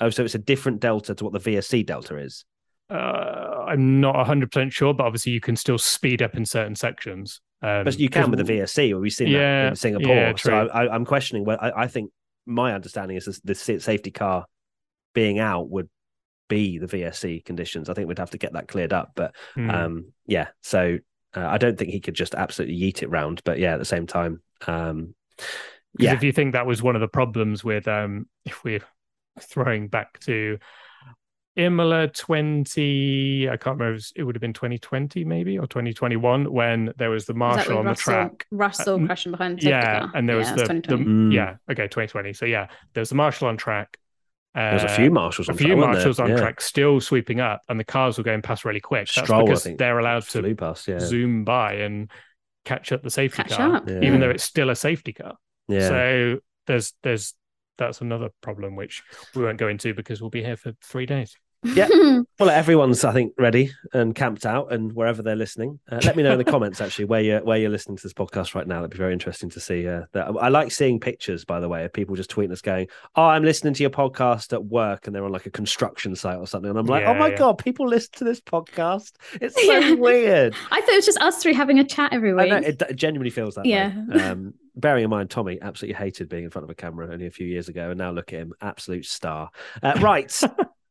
Oh, 0.00 0.10
so 0.10 0.24
it's 0.24 0.34
a 0.34 0.38
different 0.38 0.80
delta 0.80 1.14
to 1.14 1.24
what 1.24 1.32
the 1.32 1.38
VSC 1.40 1.86
delta 1.86 2.16
is. 2.18 2.44
uh, 2.90 3.64
I'm 3.66 4.00
not 4.00 4.14
100% 4.26 4.72
sure, 4.72 4.92
but 4.92 5.04
obviously 5.06 5.32
you 5.32 5.40
can 5.40 5.56
still 5.56 5.78
speed 5.78 6.20
up 6.20 6.34
in 6.34 6.44
certain 6.44 6.74
sections. 6.74 7.40
Um, 7.62 7.84
But 7.84 7.98
you 7.98 8.08
can 8.10 8.30
with 8.30 8.44
the 8.46 8.52
VSC, 8.52 8.92
or 8.92 8.98
we've 9.00 9.12
seen 9.12 9.32
that 9.32 9.68
in 9.68 9.76
Singapore. 9.76 10.14
yeah, 10.14 10.34
so. 10.36 10.52
I, 10.52 10.84
I, 10.84 10.94
I'm 10.94 11.04
questioning. 11.06 11.44
Well, 11.46 11.56
I, 11.60 11.70
I 11.84 11.86
think 11.88 12.10
my 12.44 12.74
understanding 12.74 13.16
is 13.16 13.24
this, 13.24 13.40
the 13.40 13.80
safety 13.80 14.10
car 14.10 14.44
being 15.14 15.38
out 15.38 15.70
would 15.70 15.88
be 16.48 16.76
the 16.78 16.86
VSC 16.86 17.42
conditions. 17.44 17.88
I 17.88 17.94
think 17.94 18.06
we'd 18.08 18.18
have 18.18 18.30
to 18.32 18.38
get 18.38 18.52
that 18.52 18.68
cleared 18.68 18.92
up. 18.92 19.12
But 19.14 19.34
Hmm. 19.54 19.70
um, 19.70 20.04
yeah, 20.26 20.48
so 20.62 20.98
uh, 21.34 21.46
I 21.46 21.56
don't 21.56 21.78
think 21.78 21.90
he 21.90 22.00
could 22.00 22.14
just 22.14 22.34
absolutely 22.34 22.76
yeet 22.78 23.02
it 23.02 23.08
round. 23.08 23.40
But 23.44 23.58
yeah, 23.58 23.72
at 23.74 23.78
the 23.78 23.84
same 23.86 24.06
time, 24.06 24.42
um, 24.66 25.14
'Cause 25.38 25.46
yeah, 26.06 26.12
if 26.14 26.22
you 26.22 26.32
think 26.32 26.52
that 26.52 26.66
was 26.66 26.82
one 26.82 26.96
of 26.96 27.00
the 27.00 27.08
problems 27.08 27.62
with, 27.64 27.86
um, 27.88 28.28
if 28.44 28.62
we're 28.64 28.80
throwing 29.40 29.88
back 29.88 30.20
to 30.20 30.58
Imola 31.56 32.08
20, 32.08 33.48
I 33.48 33.56
can't 33.56 33.78
remember, 33.78 33.96
it 33.96 34.12
it 34.16 34.22
would 34.24 34.34
have 34.34 34.40
been 34.40 34.52
2020 34.52 35.24
maybe 35.24 35.56
or 35.56 35.68
2021 35.68 36.52
when 36.52 36.92
there 36.96 37.10
was 37.10 37.26
the 37.26 37.32
Was 37.32 37.38
marshal 37.38 37.78
with 37.78 37.86
on 37.86 37.92
the 37.92 37.94
track. 37.94 38.46
Russell 38.50 39.02
Uh, 39.02 39.06
crashing 39.06 39.30
behind 39.32 39.60
the 39.60 39.68
Yeah, 39.68 40.00
car? 40.00 40.10
and 40.14 40.28
there 40.28 40.36
was 40.36 40.48
yeah, 40.48 40.56
the, 40.56 40.66
that's 40.66 40.88
the 40.88 40.96
Mm. 40.96 41.32
yeah, 41.32 41.56
okay, 41.70 41.86
2020. 41.86 42.32
So 42.32 42.44
yeah, 42.44 42.68
there's 42.92 43.10
the 43.10 43.14
marshal 43.14 43.46
on 43.46 43.56
track. 43.56 43.98
Uh, 44.56 44.70
there's 44.70 44.84
a 44.84 44.88
few 44.96 45.10
marshals. 45.12 45.48
a 45.48 45.52
on 45.52 45.58
few 45.58 45.66
track, 45.68 45.78
marshals 45.78 46.18
on 46.18 46.30
Yeah. 46.30 46.36
track 46.36 46.60
still 46.60 47.00
sweeping 47.00 47.38
up, 47.40 47.62
and 47.68 47.78
the 47.78 47.84
cars 47.84 48.18
were 48.18 48.24
going 48.24 48.42
past 48.42 48.64
really 48.64 48.80
quick. 48.80 49.08
That's 49.14 49.26
Stroll, 49.28 49.44
because 49.46 49.62
think, 49.62 49.78
they're 49.78 49.98
allowed 50.00 50.24
to 50.24 50.40
Flew 50.40 50.54
past, 50.56 50.88
yeah, 50.88 50.98
zoom 50.98 51.44
by 51.44 51.74
and 51.74 52.10
catch 52.64 52.90
up 52.90 53.02
the 53.02 53.10
safety 53.10 53.42
Catch 53.42 53.58
car, 53.58 53.76
up, 53.76 53.88
Yeah. 53.88 54.00
even 54.02 54.18
though 54.20 54.30
it's 54.30 54.44
still 54.44 54.70
a 54.70 54.76
safety 54.76 55.12
car. 55.12 55.36
yeah. 55.68 55.88
So 55.88 56.40
there's 56.66 56.94
there's 57.02 57.34
that's 57.78 58.00
another 58.00 58.28
problem 58.40 58.76
which 58.76 59.02
we 59.34 59.42
won't 59.44 59.58
go 59.58 59.68
into 59.68 59.94
because 59.94 60.20
we'll 60.20 60.30
be 60.30 60.42
here 60.42 60.56
for 60.56 60.72
three 60.82 61.06
days. 61.06 61.36
Yeah. 61.62 61.88
Well, 62.40 62.50
everyone's 62.50 63.04
I 63.04 63.12
think 63.12 63.32
ready 63.38 63.70
and 63.92 64.12
camped 64.12 64.44
out, 64.44 64.72
and 64.72 64.92
wherever 64.92 65.22
they're 65.22 65.36
listening, 65.36 65.78
uh, 65.92 66.00
let 66.04 66.16
me 66.16 66.24
know 66.24 66.32
in 66.32 66.38
the 66.38 66.44
comments 66.44 66.80
actually 66.80 67.04
where 67.04 67.20
you're 67.20 67.44
where 67.44 67.58
you're 67.58 67.70
listening 67.70 67.96
to 67.96 68.02
this 68.02 68.12
podcast 68.12 68.56
right 68.56 68.66
now. 68.66 68.76
That'd 68.80 68.90
be 68.90 68.96
very 68.98 69.12
interesting 69.12 69.50
to 69.50 69.60
see. 69.60 69.86
Uh, 69.86 70.02
that 70.14 70.26
I 70.40 70.48
like 70.48 70.72
seeing 70.72 70.98
pictures, 70.98 71.44
by 71.44 71.60
the 71.60 71.68
way, 71.68 71.84
of 71.84 71.92
people 71.92 72.16
just 72.16 72.28
tweeting 72.30 72.50
us 72.50 72.60
going, 72.60 72.88
"Oh, 73.14 73.22
I'm 73.26 73.44
listening 73.44 73.72
to 73.74 73.82
your 73.84 73.90
podcast 73.90 74.52
at 74.52 74.64
work," 74.64 75.06
and 75.06 75.14
they're 75.14 75.24
on 75.24 75.30
like 75.30 75.46
a 75.46 75.50
construction 75.50 76.16
site 76.16 76.38
or 76.38 76.46
something, 76.48 76.70
and 76.70 76.78
I'm 76.78 76.86
like, 76.86 77.04
"Oh 77.06 77.14
my 77.14 77.28
yeah. 77.28 77.36
god, 77.36 77.58
people 77.58 77.86
listen 77.86 78.10
to 78.16 78.24
this 78.24 78.40
podcast! 78.40 79.12
It's 79.40 79.54
so 79.64 79.72
Yeah. 79.78 79.94
weird." 79.94 80.56
I 80.72 80.80
thought 80.80 80.90
it 80.90 80.96
was 80.96 81.06
just 81.06 81.20
us 81.20 81.40
three 81.40 81.54
having 81.54 81.78
a 81.78 81.84
chat 81.84 82.12
every 82.12 82.32
I 82.32 82.34
week. 82.34 82.48
know 82.50 82.56
it, 82.56 82.82
it 82.82 82.96
genuinely 82.96 83.30
feels 83.30 83.54
that 83.54 83.66
Yeah. 83.66 83.92
way. 84.08 84.20
Um, 84.22 84.54
bearing 84.76 85.04
in 85.04 85.10
mind, 85.10 85.30
Tommy 85.30 85.58
absolutely 85.60 85.96
hated 85.96 86.28
being 86.28 86.44
in 86.44 86.50
front 86.50 86.64
of 86.64 86.70
a 86.70 86.74
camera 86.74 87.12
only 87.12 87.26
a 87.26 87.30
few 87.30 87.46
years 87.46 87.68
ago, 87.68 87.90
and 87.90 87.98
now 87.98 88.10
look 88.10 88.32
at 88.32 88.40
him, 88.40 88.52
absolute 88.60 89.06
star. 89.06 89.50
Uh, 89.82 89.94
right. 90.00 90.42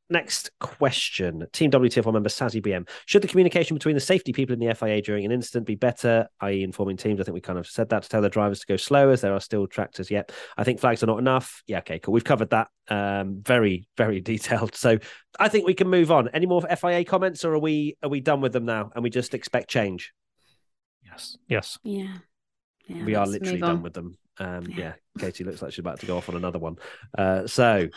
Next 0.09 0.51
question. 0.59 1.47
Team 1.53 1.71
WTF1 1.71 2.13
member 2.13 2.29
Sazzy 2.29 2.63
BM. 2.63 2.87
Should 3.05 3.23
the 3.23 3.27
communication 3.27 3.75
between 3.75 3.95
the 3.95 4.01
safety 4.01 4.33
people 4.33 4.53
in 4.53 4.59
the 4.59 4.75
FIA 4.75 5.01
during 5.01 5.25
an 5.25 5.31
incident 5.31 5.65
be 5.65 5.75
better, 5.75 6.27
i.e., 6.41 6.61
informing 6.61 6.97
teams? 6.97 7.19
I 7.19 7.23
think 7.23 7.33
we 7.33 7.41
kind 7.41 7.57
of 7.57 7.65
said 7.65 7.89
that 7.89 8.03
to 8.03 8.09
tell 8.09 8.21
the 8.21 8.29
drivers 8.29 8.59
to 8.59 8.67
go 8.67 8.75
slow 8.77 9.09
as 9.09 9.21
there 9.21 9.33
are 9.33 9.39
still 9.39 9.65
tractors 9.65 10.11
yet. 10.11 10.31
I 10.57 10.65
think 10.65 10.79
flags 10.79 11.01
are 11.03 11.07
not 11.07 11.19
enough. 11.19 11.63
Yeah, 11.67 11.79
okay, 11.79 11.99
cool. 11.99 12.13
We've 12.13 12.23
covered 12.23 12.49
that 12.49 12.67
um, 12.89 13.41
very, 13.41 13.87
very 13.97 14.19
detailed. 14.31 14.75
So 14.75 14.99
I 15.39 15.47
think 15.47 15.65
we 15.65 15.73
can 15.73 15.89
move 15.89 16.11
on. 16.11 16.27
Any 16.27 16.45
more 16.45 16.61
FIA 16.61 17.05
comments, 17.05 17.45
or 17.45 17.53
are 17.53 17.59
we 17.59 17.97
are 18.03 18.09
we 18.09 18.19
done 18.19 18.41
with 18.41 18.51
them 18.51 18.65
now 18.65 18.91
and 18.93 19.03
we 19.03 19.09
just 19.09 19.33
expect 19.33 19.69
change? 19.69 20.13
Yes. 21.03 21.37
Yes. 21.47 21.79
yeah. 21.83 22.17
Yeah. 22.87 23.05
we 23.05 23.15
are 23.15 23.25
literally 23.25 23.59
done 23.59 23.81
with 23.81 23.93
them. 23.93 24.17
Um, 24.37 24.65
yeah. 24.67 24.77
Yeah. 24.77 24.93
Katie 25.19 25.43
looks 25.43 25.61
like 25.61 25.71
she's 25.71 25.79
about 25.79 25.99
to 25.99 26.05
go 26.05 26.17
off 26.17 26.29
on 26.29 26.35
another 26.35 26.59
one. 26.59 26.77
Uh, 27.17 27.47
so, 27.47 27.87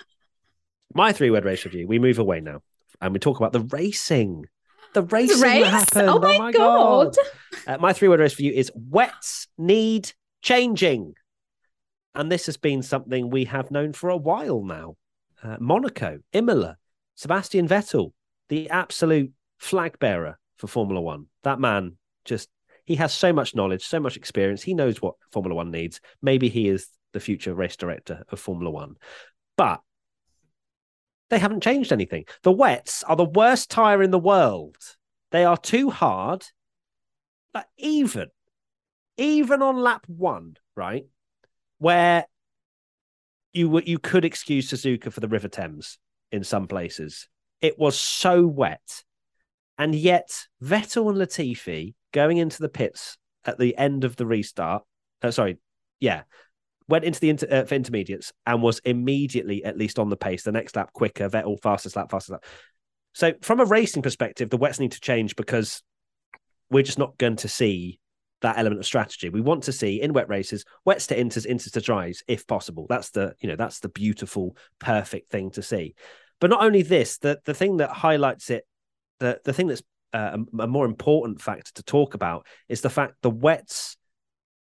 my 0.94 1.12
three 1.12 1.30
word 1.30 1.44
race 1.44 1.64
review. 1.64 1.86
We 1.86 1.98
move 1.98 2.18
away 2.18 2.40
now, 2.40 2.60
and 3.00 3.12
we 3.12 3.18
talk 3.18 3.38
about 3.38 3.52
the 3.52 3.60
racing. 3.60 4.46
The 4.94 5.02
racing 5.02 5.42
Race? 5.42 5.62
that 5.62 5.70
happened. 5.70 6.08
Oh 6.08 6.38
my, 6.38 6.52
god. 6.52 7.14
Uh, 7.66 7.76
my 7.78 7.92
three 7.92 8.08
word 8.08 8.20
race 8.20 8.32
for 8.32 8.42
you 8.42 8.52
is 8.52 8.70
wets 8.74 9.48
need 9.58 10.12
changing, 10.42 11.14
and 12.14 12.30
this 12.30 12.46
has 12.46 12.56
been 12.56 12.82
something 12.82 13.28
we 13.28 13.44
have 13.44 13.70
known 13.70 13.92
for 13.92 14.10
a 14.10 14.16
while 14.16 14.62
now. 14.62 14.96
Uh, 15.42 15.56
Monaco, 15.60 16.20
Imola, 16.32 16.76
Sebastian 17.14 17.68
Vettel, 17.68 18.12
the 18.48 18.70
absolute 18.70 19.32
flag 19.58 19.98
bearer 19.98 20.38
for 20.56 20.66
Formula 20.66 21.00
One. 21.00 21.26
That 21.42 21.60
man 21.60 21.96
just 22.24 22.48
he 22.86 22.94
has 22.94 23.12
so 23.12 23.32
much 23.32 23.54
knowledge, 23.54 23.84
so 23.84 24.00
much 24.00 24.16
experience. 24.16 24.62
He 24.62 24.72
knows 24.72 25.02
what 25.02 25.16
Formula 25.32 25.54
One 25.54 25.70
needs. 25.70 26.00
Maybe 26.22 26.48
he 26.48 26.68
is 26.68 26.88
the 27.12 27.20
future 27.20 27.54
race 27.54 27.76
director 27.76 28.24
of 28.30 28.40
Formula 28.40 28.70
One. 28.70 28.94
But 29.56 29.80
they 31.28 31.38
haven't 31.38 31.62
changed 31.62 31.92
anything. 31.92 32.24
The 32.44 32.52
wets 32.52 33.02
are 33.02 33.16
the 33.16 33.24
worst 33.24 33.70
tire 33.70 34.02
in 34.02 34.12
the 34.12 34.18
world. 34.18 34.76
They 35.32 35.44
are 35.44 35.56
too 35.56 35.90
hard. 35.90 36.46
But 37.52 37.66
even, 37.76 38.28
even 39.16 39.62
on 39.62 39.76
lap 39.76 40.04
one, 40.06 40.56
right, 40.76 41.06
where 41.78 42.26
you 43.52 43.68
were, 43.68 43.82
you 43.82 43.98
could 43.98 44.24
excuse 44.24 44.70
Suzuka 44.70 45.12
for 45.12 45.20
the 45.20 45.28
River 45.28 45.48
Thames 45.48 45.98
in 46.30 46.44
some 46.44 46.68
places, 46.68 47.28
it 47.60 47.78
was 47.78 47.98
so 47.98 48.46
wet, 48.46 49.02
and 49.78 49.94
yet 49.94 50.46
Vettel 50.62 51.08
and 51.08 51.18
Latifi 51.18 51.94
going 52.16 52.38
into 52.38 52.62
the 52.62 52.68
pits 52.70 53.18
at 53.44 53.59
the 53.59 53.76
end 53.76 54.02
of 54.02 54.16
the 54.16 54.24
restart. 54.24 54.82
Uh, 55.22 55.30
sorry, 55.30 55.59
yeah, 56.01 56.22
went 56.88 57.05
into 57.05 57.20
the 57.20 57.28
inter, 57.28 57.47
uh, 57.51 57.64
for 57.64 57.74
intermediates 57.74 58.32
and 58.47 58.62
was 58.62 58.78
immediately 58.86 59.62
at 59.62 59.76
least 59.76 59.98
on 59.98 60.09
the 60.09 60.16
pace. 60.16 60.43
The 60.43 60.51
next 60.51 60.74
lap 60.76 60.94
quicker, 60.94 61.28
Vettel 61.28 61.60
fastest 61.60 61.94
lap, 61.94 62.10
fastest 62.10 62.32
lap. 62.32 62.44
So 63.12 63.34
from 63.43 63.60
a 63.60 63.66
racing 63.66 64.01
perspective, 64.01 64.48
the 64.48 64.56
wets 64.56 64.80
need 64.80 64.93
to 64.93 65.01
change 65.01 65.36
because 65.36 65.82
we're 66.70 66.82
just 66.82 66.98
not 66.98 67.18
going 67.18 67.36
to 67.36 67.48
see 67.48 68.01
that 68.40 68.56
element 68.56 68.80
of 68.80 68.86
strategy. 68.86 69.28
We 69.28 69.43
want 69.43 69.64
to 69.64 69.72
see 69.72 70.01
in 70.01 70.14
wet 70.14 70.30
races 70.30 70.64
wets 70.86 71.06
to 71.09 71.16
inters, 71.16 71.47
inters 71.47 71.72
to 71.72 71.82
dries, 71.82 72.22
if 72.26 72.47
possible. 72.47 72.86
That's 72.88 73.10
the 73.10 73.34
you 73.40 73.48
know 73.51 73.56
that's 73.56 73.80
the 73.80 73.90
beautiful, 73.90 74.56
perfect 74.78 75.30
thing 75.30 75.51
to 75.51 75.62
see. 75.62 75.94
But 76.40 76.48
not 76.48 76.64
only 76.64 76.80
this, 76.80 77.18
the 77.18 77.40
the 77.44 77.55
thing 77.55 77.76
that 77.76 77.90
highlights 77.90 78.48
it, 78.48 78.64
the 79.20 79.38
the 79.44 79.52
thing 79.52 79.66
that's 79.66 79.82
uh, 80.16 80.38
a, 80.59 80.62
a 80.62 80.66
more 80.66 80.86
important 80.86 81.40
factor 81.40 81.72
to 81.74 81.82
talk 81.82 82.14
about 82.14 82.47
is 82.68 82.80
the 82.80 82.90
fact 82.90 83.14
the 83.22 83.30
wets 83.30 83.97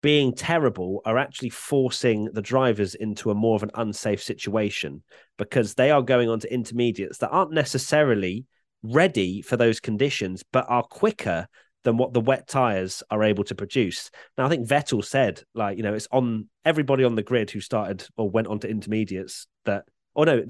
being 0.03 0.35
terrible 0.35 1.01
are 1.07 1.17
actually 1.17 1.49
forcing 1.49 2.27
the 2.33 2.43
drivers 2.43 2.95
into 2.95 3.31
a 3.31 3.35
more 3.35 3.57
of 3.57 3.63
an 3.63 3.71
unsafe 3.75 4.23
situation 4.23 5.03
because 5.39 5.75
they 5.75 5.91
are 5.91 6.03
going 6.03 6.29
on 6.29 6.41
to 6.41 6.53
intermediates 6.53 7.19
that 7.19 7.31
aren't 7.31 7.53
necessarily 7.53 8.45
ready 8.83 9.41
for 9.41 9.57
those 9.57 9.81
conditions, 9.81 10.43
but 10.53 10.67
are 10.69 10.83
quicker 10.83 11.47
than 11.85 11.97
what 11.97 12.13
the 12.13 12.21
wet 12.21 12.47
tires 12.49 13.03
are 13.11 13.23
able 13.23 13.45
to 13.45 13.55
produce. 13.55 14.11
Now, 14.37 14.47
I 14.47 14.49
think 14.49 14.69
Vettel 14.69 15.05
said, 15.05 15.43
like, 15.55 15.77
you 15.77 15.83
know, 15.83 15.95
it's 15.95 16.09
on 16.11 16.49
everybody 16.65 17.05
on 17.05 17.15
the 17.15 17.23
grid 17.23 17.51
who 17.51 17.61
started 17.61 18.07
or 18.17 18.29
went 18.29 18.49
on 18.49 18.59
to 18.61 18.69
intermediates 18.69 19.47
that, 19.65 19.85
or 20.15 20.27
no, 20.27 20.45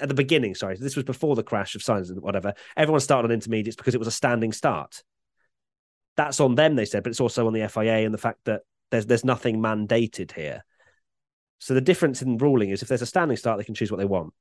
at 0.00 0.08
the 0.08 0.14
beginning, 0.14 0.54
sorry, 0.54 0.76
this 0.76 0.96
was 0.96 1.04
before 1.04 1.36
the 1.36 1.42
crash 1.42 1.74
of 1.74 1.82
Sainz 1.82 2.10
and 2.10 2.20
whatever. 2.20 2.54
Everyone 2.76 3.00
started 3.00 3.28
on 3.28 3.32
intermediates 3.32 3.76
because 3.76 3.94
it 3.94 3.98
was 3.98 4.08
a 4.08 4.12
standing 4.12 4.52
start. 4.52 5.02
That's 6.16 6.40
on 6.40 6.54
them, 6.54 6.76
they 6.76 6.84
said, 6.84 7.02
but 7.02 7.10
it's 7.10 7.20
also 7.20 7.46
on 7.46 7.52
the 7.52 7.68
FIA 7.68 8.04
and 8.04 8.14
the 8.14 8.18
fact 8.18 8.40
that 8.44 8.62
there's 8.90 9.06
there's 9.06 9.24
nothing 9.24 9.58
mandated 9.58 10.32
here. 10.32 10.64
So 11.58 11.74
the 11.74 11.80
difference 11.80 12.22
in 12.22 12.38
ruling 12.38 12.70
is 12.70 12.82
if 12.82 12.88
there's 12.88 13.02
a 13.02 13.06
standing 13.06 13.36
start, 13.36 13.58
they 13.58 13.64
can 13.64 13.74
choose 13.74 13.90
what 13.90 13.98
they 13.98 14.06
want. 14.06 14.32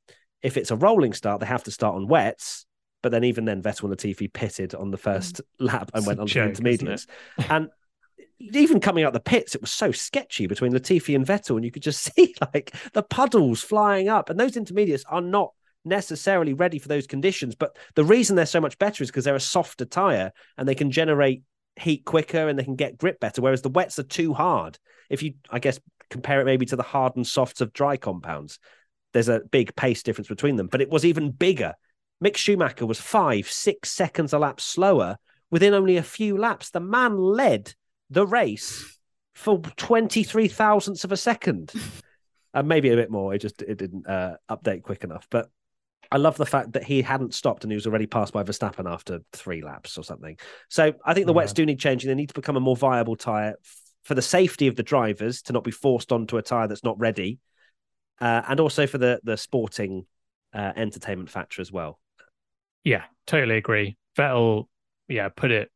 If 0.41 0.55
it's 0.55 0.71
a 0.71 0.75
rolling 0.75 1.13
start, 1.13 1.41
they 1.41 1.45
have 1.45 1.65
to 1.65 1.71
start 1.71 1.95
on 1.95 2.07
wets. 2.07 2.65
But 3.01 3.11
then 3.11 3.23
even 3.25 3.45
then, 3.45 3.61
Vettel 3.61 3.83
and 3.83 3.97
Latifi 3.97 4.31
pitted 4.31 4.75
on 4.75 4.91
the 4.91 4.97
first 4.97 5.37
mm. 5.37 5.41
lap 5.59 5.91
and 5.93 6.01
it's 6.01 6.07
went 6.07 6.19
on 6.19 6.27
to 6.27 6.43
intermediates. 6.43 7.07
and 7.49 7.69
even 8.39 8.79
coming 8.79 9.03
out 9.03 9.13
the 9.13 9.19
pits, 9.19 9.55
it 9.55 9.61
was 9.61 9.71
so 9.71 9.91
sketchy 9.91 10.47
between 10.47 10.71
Latifi 10.71 11.15
and 11.15 11.25
Vettel, 11.25 11.55
and 11.55 11.65
you 11.65 11.71
could 11.71 11.83
just 11.83 12.03
see 12.15 12.33
like 12.53 12.73
the 12.93 13.03
puddles 13.03 13.61
flying 13.61 14.09
up. 14.09 14.29
And 14.29 14.39
those 14.39 14.57
intermediates 14.57 15.03
are 15.09 15.21
not 15.21 15.51
necessarily 15.85 16.53
ready 16.53 16.79
for 16.79 16.87
those 16.87 17.07
conditions. 17.07 17.55
But 17.55 17.77
the 17.95 18.03
reason 18.03 18.35
they're 18.35 18.45
so 18.45 18.61
much 18.61 18.77
better 18.77 19.03
is 19.03 19.09
because 19.09 19.25
they're 19.25 19.35
a 19.35 19.39
softer 19.39 19.85
tire 19.85 20.31
and 20.57 20.67
they 20.67 20.75
can 20.75 20.91
generate 20.91 21.43
heat 21.75 22.05
quicker 22.05 22.47
and 22.47 22.57
they 22.57 22.63
can 22.63 22.75
get 22.75 22.97
grip 22.97 23.19
better. 23.19 23.41
Whereas 23.41 23.61
the 23.61 23.69
wets 23.69 23.99
are 23.99 24.03
too 24.03 24.33
hard. 24.33 24.77
If 25.09 25.23
you, 25.23 25.33
I 25.49 25.59
guess, 25.59 25.79
compare 26.09 26.41
it 26.41 26.45
maybe 26.45 26.65
to 26.67 26.75
the 26.75 26.83
hard 26.83 27.15
and 27.15 27.25
softs 27.25 27.61
of 27.61 27.73
dry 27.73 27.97
compounds, 27.97 28.59
there's 29.13 29.29
a 29.29 29.41
big 29.51 29.75
pace 29.75 30.03
difference 30.03 30.27
between 30.27 30.55
them. 30.55 30.67
But 30.67 30.81
it 30.81 30.89
was 30.89 31.05
even 31.05 31.31
bigger. 31.31 31.73
Mick 32.23 32.35
Schumacher 32.35 32.85
was 32.85 32.99
five, 32.99 33.49
six 33.49 33.91
seconds 33.91 34.33
a 34.33 34.39
lap 34.39 34.59
slower 34.59 35.17
within 35.49 35.73
only 35.73 35.97
a 35.97 36.03
few 36.03 36.37
laps. 36.37 36.69
The 36.69 36.79
man 36.79 37.17
led 37.17 37.73
the 38.09 38.25
race 38.25 38.97
for 39.35 39.59
23 39.59 40.47
thousandths 40.47 41.03
of 41.03 41.11
a 41.11 41.17
second. 41.17 41.73
and 42.53 42.67
maybe 42.67 42.89
a 42.89 42.95
bit 42.95 43.11
more. 43.11 43.33
It 43.33 43.39
just 43.39 43.61
it 43.61 43.77
didn't 43.77 44.07
uh, 44.07 44.37
update 44.49 44.83
quick 44.83 45.03
enough. 45.03 45.27
But 45.29 45.49
I 46.11 46.17
love 46.17 46.37
the 46.37 46.45
fact 46.45 46.73
that 46.73 46.83
he 46.83 47.01
hadn't 47.01 47.33
stopped 47.33 47.63
and 47.63 47.71
he 47.71 47.75
was 47.75 47.85
already 47.85 48.07
passed 48.07 48.33
by 48.33 48.43
Verstappen 48.43 48.91
after 48.91 49.19
three 49.33 49.61
laps 49.61 49.97
or 49.97 50.03
something. 50.03 50.37
So 50.69 50.93
I 51.05 51.13
think 51.13 51.27
the 51.27 51.33
wets 51.33 51.53
do 51.53 51.65
need 51.65 51.79
changing. 51.79 52.07
They 52.07 52.15
need 52.15 52.29
to 52.29 52.33
become 52.33 52.57
a 52.57 52.61
more 52.61 52.75
viable 52.75 53.15
tyre 53.15 53.55
for 54.03 54.15
the 54.15 54.21
safety 54.21 54.67
of 54.67 54.75
the 54.75 54.83
drivers 54.83 55.43
to 55.43 55.53
not 55.53 55.63
be 55.63 55.71
forced 55.71 56.11
onto 56.11 56.37
a 56.37 56.41
tyre 56.41 56.67
that's 56.67 56.83
not 56.83 56.99
ready, 56.99 57.39
uh, 58.19 58.41
and 58.47 58.59
also 58.59 58.87
for 58.87 58.97
the 58.97 59.19
the 59.23 59.37
sporting 59.37 60.05
uh, 60.53 60.73
entertainment 60.75 61.29
factor 61.29 61.61
as 61.61 61.71
well. 61.71 61.99
Yeah, 62.83 63.03
totally 63.27 63.57
agree. 63.57 63.97
Vettel, 64.17 64.67
yeah, 65.07 65.29
put 65.29 65.51
it. 65.51 65.69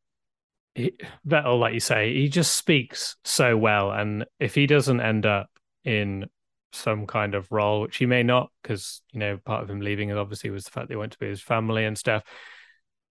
He, 0.75 0.93
Vettel, 1.27 1.59
like 1.59 1.73
you 1.73 1.79
say, 1.79 2.13
he 2.13 2.29
just 2.29 2.57
speaks 2.57 3.15
so 3.23 3.55
well, 3.55 3.91
and 3.91 4.25
if 4.39 4.55
he 4.55 4.65
doesn't 4.65 5.01
end 5.01 5.25
up 5.25 5.49
in 5.83 6.29
some 6.71 7.05
kind 7.05 7.35
of 7.35 7.51
role, 7.51 7.81
which 7.81 7.97
he 7.97 8.05
may 8.05 8.23
not, 8.23 8.51
because 8.61 9.01
you 9.11 9.19
know 9.19 9.37
part 9.37 9.63
of 9.63 9.69
him 9.69 9.81
leaving 9.81 10.11
obviously 10.11 10.49
was 10.49 10.65
the 10.65 10.71
fact 10.71 10.89
they 10.89 10.95
went 10.95 11.11
to 11.13 11.19
be 11.19 11.27
his 11.27 11.41
family 11.41 11.85
and 11.85 11.97
stuff. 11.97 12.23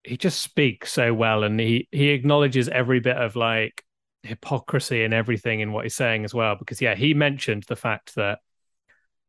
He 0.03 0.17
just 0.17 0.41
speaks 0.41 0.91
so 0.91 1.13
well, 1.13 1.43
and 1.43 1.59
he 1.59 1.87
he 1.91 2.09
acknowledges 2.09 2.67
every 2.67 2.99
bit 2.99 3.17
of 3.17 3.35
like 3.35 3.83
hypocrisy 4.23 5.03
and 5.03 5.13
everything 5.13 5.59
in 5.59 5.71
what 5.71 5.85
he's 5.85 5.95
saying 5.95 6.25
as 6.25 6.33
well. 6.33 6.55
Because 6.55 6.81
yeah, 6.81 6.95
he 6.95 7.13
mentioned 7.13 7.63
the 7.67 7.75
fact 7.75 8.15
that 8.15 8.39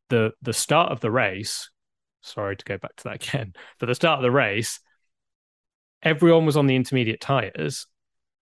the 0.09 0.31
the 0.41 0.53
start 0.53 0.91
of 0.91 0.99
the 0.99 1.11
race. 1.11 1.69
Sorry 2.21 2.55
to 2.55 2.65
go 2.65 2.77
back 2.77 2.95
to 2.97 3.03
that 3.05 3.15
again, 3.27 3.53
but 3.79 3.85
the 3.85 3.95
start 3.95 4.19
of 4.19 4.23
the 4.23 4.31
race, 4.31 4.79
everyone 6.01 6.45
was 6.45 6.57
on 6.57 6.67
the 6.67 6.75
intermediate 6.75 7.21
tires, 7.21 7.87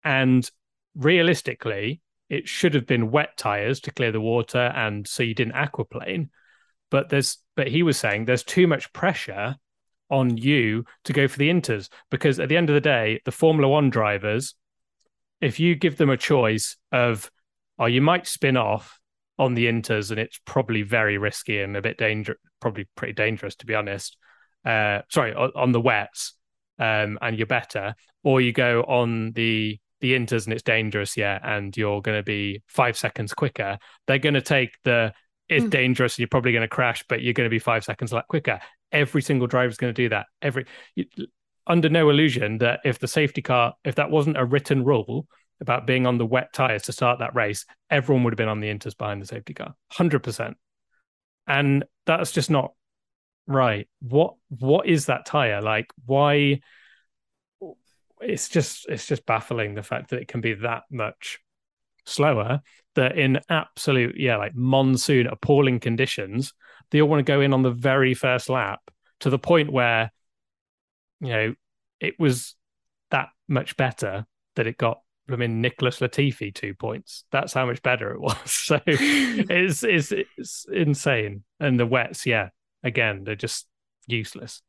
and 0.04 0.50
realistically, 0.96 2.02
it 2.30 2.48
should 2.48 2.74
have 2.74 2.88
been 2.88 3.12
wet 3.12 3.38
tires 3.38 3.80
to 3.82 3.92
clear 3.92 4.12
the 4.12 4.22
water 4.22 4.72
and 4.76 5.08
so 5.08 5.24
you 5.24 5.36
didn't 5.36 5.54
aquaplane. 5.54 6.30
But 6.90 7.10
there's 7.10 7.38
but 7.56 7.68
he 7.68 7.84
was 7.84 7.98
saying 7.98 8.26
there's 8.26 8.44
too 8.44 8.68
much 8.68 8.92
pressure 8.94 9.56
on 10.10 10.38
you 10.38 10.86
to 11.06 11.14
go 11.14 11.28
for 11.28 11.38
the 11.38 11.50
inters 11.50 11.90
because 12.12 12.40
at 12.40 12.50
the 12.50 12.58
end 12.58 12.70
of 12.70 12.74
the 12.74 12.82
day 12.82 13.20
the 13.26 13.32
formula 13.32 13.68
1 13.68 13.90
drivers 13.90 14.56
if 15.42 15.60
you 15.60 15.76
give 15.76 15.98
them 15.98 16.10
a 16.10 16.18
choice 16.18 16.78
of 16.92 17.32
oh 17.80 17.86
you 17.86 18.02
might 18.02 18.28
spin 18.28 18.58
off 18.58 19.00
on 19.40 19.56
the 19.56 19.66
inters 19.66 20.12
and 20.12 20.20
it's 20.20 20.40
probably 20.46 20.84
very 20.84 21.18
risky 21.18 21.62
and 21.62 21.76
a 21.76 21.82
bit 21.82 21.98
dangerous 21.98 22.38
probably 22.60 22.88
pretty 22.96 23.14
dangerous 23.14 23.56
to 23.56 23.66
be 23.66 23.74
honest 23.74 24.18
uh 24.66 25.00
sorry 25.10 25.34
on 25.34 25.72
the 25.72 25.82
wets 25.82 26.34
um 26.80 27.18
and 27.22 27.38
you're 27.38 27.48
better 27.48 27.96
or 28.24 28.40
you 28.40 28.52
go 28.52 28.84
on 28.84 29.32
the 29.32 29.80
the 30.04 30.14
inters 30.14 30.44
and 30.44 30.52
it's 30.52 30.62
dangerous, 30.62 31.16
yeah, 31.16 31.40
and 31.42 31.76
you're 31.78 32.02
going 32.02 32.20
to 32.20 32.24
be 32.24 32.62
five 32.68 32.98
seconds 32.98 33.34
quicker, 33.34 33.80
they're 34.06 34.20
going 34.20 34.34
to 34.34 34.42
take 34.42 34.72
the 34.84 35.14
it's 35.48 35.66
mm. 35.66 35.70
dangerous 35.70 36.20
you're 36.20 36.28
probably 36.28 36.52
going 36.52 36.62
to 36.62 36.68
crash, 36.68 37.04
but 37.08 37.22
you're 37.22 37.34
going 37.34 37.46
to 37.48 37.52
be 37.52 37.60
five 37.60 37.86
seconds 37.86 38.12
a 38.12 38.16
lot 38.16 38.28
quicker. 38.28 38.60
Every 38.92 39.22
single 39.22 39.48
driver 39.48 39.70
is 39.70 39.78
going 39.78 39.94
to 39.94 40.02
do 40.02 40.10
that. 40.10 40.26
Every 40.42 40.66
you, 40.96 41.06
under 41.66 41.88
no 41.88 42.10
illusion 42.10 42.58
that 42.58 42.82
if 42.84 43.00
the 43.00 43.08
safety 43.08 43.42
car, 43.42 43.76
if 43.86 43.96
that 43.96 44.12
wasn't 44.12 44.38
a 44.38 44.44
written 44.44 44.84
rule 44.84 45.26
about 45.62 45.88
being 45.88 46.06
on 46.06 46.18
the 46.18 46.26
wet 46.26 46.52
tires 46.52 46.84
to 46.84 46.92
start 46.92 47.20
that 47.20 47.34
race, 47.34 47.66
everyone 47.90 48.26
would 48.26 48.34
have 48.34 48.38
been 48.38 48.50
on 48.50 48.60
the 48.60 48.68
inters 48.68 48.98
behind 48.98 49.22
the 49.22 49.26
safety 49.26 49.54
car, 49.54 49.74
hundred 49.90 50.22
percent. 50.22 50.58
And 51.48 51.86
that's 52.06 52.34
just 52.34 52.50
not 52.50 52.74
right. 53.48 53.88
What 54.02 54.34
what 54.50 54.86
is 54.86 55.06
that 55.06 55.26
tire 55.26 55.62
like? 55.62 55.88
Why? 56.06 56.60
It's 58.26 58.50
just 58.50 58.88
it's 58.90 59.08
just 59.08 59.26
baffling 59.26 59.76
the 59.76 59.84
fact 59.84 60.10
that 60.10 60.22
it 60.22 60.28
can 60.28 60.42
be 60.42 60.54
that 60.54 60.84
much 60.92 61.40
slower 62.06 62.62
that 62.96 63.18
in 63.18 63.40
absolute 63.50 64.16
yeah 64.18 64.38
like 64.38 64.54
monsoon 64.56 65.28
appalling 65.28 65.80
conditions 65.80 66.54
they 66.92 67.02
all 67.02 67.08
want 67.08 67.20
to 67.20 67.32
go 67.32 67.42
in 67.42 67.54
on 67.54 67.64
the 67.64 67.72
very 67.72 68.14
first 68.14 68.50
lap 68.50 68.82
to 69.20 69.30
the 69.30 69.40
point 69.40 69.72
where 69.72 70.12
you 71.22 71.30
know 71.30 71.56
it 72.00 72.20
was 72.20 72.56
that 73.10 73.30
much 73.48 73.78
better 73.78 74.26
that 74.56 74.68
it 74.68 74.78
got 74.78 75.00
I 75.32 75.38
mean 75.38 75.62
Nicholas 75.62 76.00
Latifi 76.00 76.54
two 76.54 76.74
points. 76.74 77.24
That's 77.32 77.54
how 77.54 77.66
much 77.66 77.82
better 77.82 78.12
it 78.12 78.20
was. 78.20 78.36
So 78.46 78.80
it's, 78.88 79.84
it's 79.84 80.12
it's 80.12 80.66
insane. 80.72 81.44
And 81.60 81.80
the 81.80 81.86
wets, 81.86 82.26
yeah, 82.26 82.50
again, 82.84 83.24
they're 83.24 83.36
just 83.36 83.68
useless. 84.08 84.62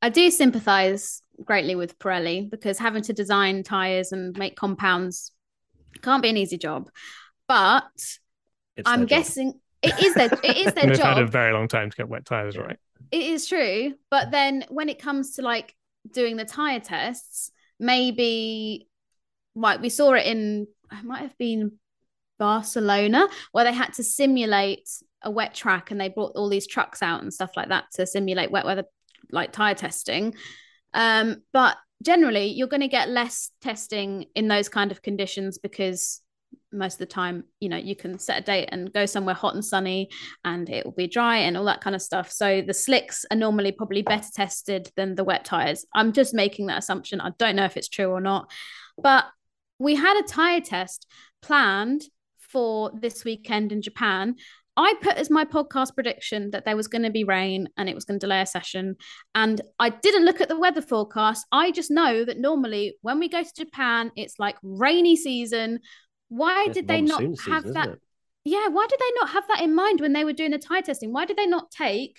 I 0.00 0.10
do 0.10 0.30
sympathise 0.30 1.22
greatly 1.44 1.74
with 1.74 1.98
Pirelli 1.98 2.48
because 2.50 2.78
having 2.78 3.02
to 3.04 3.12
design 3.12 3.62
tires 3.62 4.12
and 4.12 4.36
make 4.38 4.56
compounds 4.56 5.32
can't 6.02 6.22
be 6.22 6.28
an 6.28 6.36
easy 6.36 6.58
job. 6.58 6.90
But 7.46 7.84
it's 8.76 8.86
I'm 8.88 9.06
guessing 9.06 9.52
job. 9.52 9.60
it 9.82 10.04
is 10.04 10.14
their 10.14 10.30
it 10.42 10.56
is 10.56 10.72
their 10.74 10.86
they've 10.86 10.96
job. 10.96 11.16
had 11.16 11.22
a 11.22 11.26
very 11.26 11.52
long 11.52 11.68
time 11.68 11.90
to 11.90 11.96
get 11.96 12.08
wet 12.08 12.24
tires 12.24 12.56
right. 12.56 12.78
It 13.10 13.22
is 13.22 13.46
true, 13.46 13.94
but 14.10 14.30
then 14.30 14.64
when 14.68 14.88
it 14.88 14.98
comes 14.98 15.36
to 15.36 15.42
like 15.42 15.74
doing 16.12 16.36
the 16.36 16.44
tire 16.44 16.80
tests, 16.80 17.50
maybe 17.80 18.88
like 19.54 19.80
we 19.80 19.88
saw 19.88 20.12
it 20.12 20.26
in 20.26 20.66
it 20.92 21.04
might 21.04 21.22
have 21.22 21.36
been 21.38 21.72
Barcelona, 22.38 23.28
where 23.52 23.64
they 23.64 23.72
had 23.72 23.94
to 23.94 24.04
simulate 24.04 24.88
a 25.22 25.30
wet 25.30 25.54
track 25.54 25.90
and 25.90 26.00
they 26.00 26.08
brought 26.08 26.32
all 26.36 26.48
these 26.48 26.66
trucks 26.66 27.02
out 27.02 27.22
and 27.22 27.34
stuff 27.34 27.50
like 27.56 27.70
that 27.70 27.86
to 27.94 28.06
simulate 28.06 28.50
wet 28.50 28.64
weather, 28.64 28.84
like 29.30 29.52
tire 29.52 29.74
testing. 29.74 30.34
Um, 30.94 31.42
but 31.52 31.76
generally, 32.02 32.46
you're 32.46 32.68
going 32.68 32.80
to 32.80 32.88
get 32.88 33.08
less 33.08 33.50
testing 33.60 34.26
in 34.34 34.48
those 34.48 34.68
kind 34.68 34.90
of 34.90 35.02
conditions 35.02 35.58
because 35.58 36.22
most 36.72 36.94
of 36.94 36.98
the 36.98 37.06
time, 37.06 37.44
you 37.60 37.68
know, 37.68 37.76
you 37.76 37.96
can 37.96 38.18
set 38.18 38.38
a 38.38 38.44
date 38.44 38.68
and 38.70 38.92
go 38.92 39.06
somewhere 39.06 39.34
hot 39.34 39.54
and 39.54 39.64
sunny 39.64 40.10
and 40.44 40.68
it 40.68 40.84
will 40.84 40.92
be 40.92 41.06
dry 41.06 41.38
and 41.38 41.56
all 41.56 41.64
that 41.64 41.80
kind 41.80 41.96
of 41.96 42.02
stuff. 42.02 42.30
So 42.30 42.62
the 42.62 42.74
slicks 42.74 43.24
are 43.30 43.36
normally 43.36 43.72
probably 43.72 44.02
better 44.02 44.28
tested 44.34 44.90
than 44.96 45.14
the 45.14 45.24
wet 45.24 45.44
tires. 45.44 45.86
I'm 45.94 46.12
just 46.12 46.34
making 46.34 46.66
that 46.66 46.78
assumption. 46.78 47.20
I 47.20 47.30
don't 47.38 47.56
know 47.56 47.64
if 47.64 47.76
it's 47.76 47.88
true 47.88 48.10
or 48.10 48.20
not. 48.20 48.50
But 49.00 49.24
we 49.78 49.94
had 49.94 50.18
a 50.18 50.26
tire 50.26 50.60
test 50.60 51.06
planned 51.40 52.02
for 52.38 52.90
this 52.94 53.24
weekend 53.24 53.72
in 53.72 53.82
Japan. 53.82 54.36
I 54.78 54.94
put 55.02 55.16
as 55.16 55.28
my 55.28 55.44
podcast 55.44 55.96
prediction 55.96 56.52
that 56.52 56.64
there 56.64 56.76
was 56.76 56.86
going 56.86 57.02
to 57.02 57.10
be 57.10 57.24
rain 57.24 57.68
and 57.76 57.88
it 57.88 57.96
was 57.96 58.04
going 58.04 58.20
to 58.20 58.24
delay 58.24 58.40
a 58.40 58.46
session. 58.46 58.94
And 59.34 59.60
I 59.80 59.90
didn't 59.90 60.24
look 60.24 60.40
at 60.40 60.48
the 60.48 60.58
weather 60.58 60.80
forecast. 60.80 61.44
I 61.50 61.72
just 61.72 61.90
know 61.90 62.24
that 62.24 62.38
normally 62.38 62.96
when 63.02 63.18
we 63.18 63.28
go 63.28 63.42
to 63.42 63.54
Japan, 63.56 64.12
it's 64.14 64.38
like 64.38 64.56
rainy 64.62 65.16
season. 65.16 65.80
Why 66.28 66.66
It's 66.66 66.74
did 66.74 66.86
they 66.86 67.00
not 67.00 67.20
monsoon 67.20 67.52
have 67.52 67.62
season, 67.64 67.74
that? 67.74 67.88
it? 67.88 68.00
Yeah, 68.44 68.68
why 68.68 68.86
did 68.88 69.00
they 69.00 69.20
not 69.20 69.30
have 69.30 69.48
that 69.48 69.62
in 69.62 69.74
mind 69.74 70.00
when 70.00 70.12
they 70.12 70.24
were 70.24 70.32
doing 70.32 70.52
the 70.52 70.58
tire 70.58 70.82
testing? 70.82 71.12
Why 71.12 71.24
did 71.24 71.36
they 71.36 71.46
not 71.46 71.72
take 71.72 72.16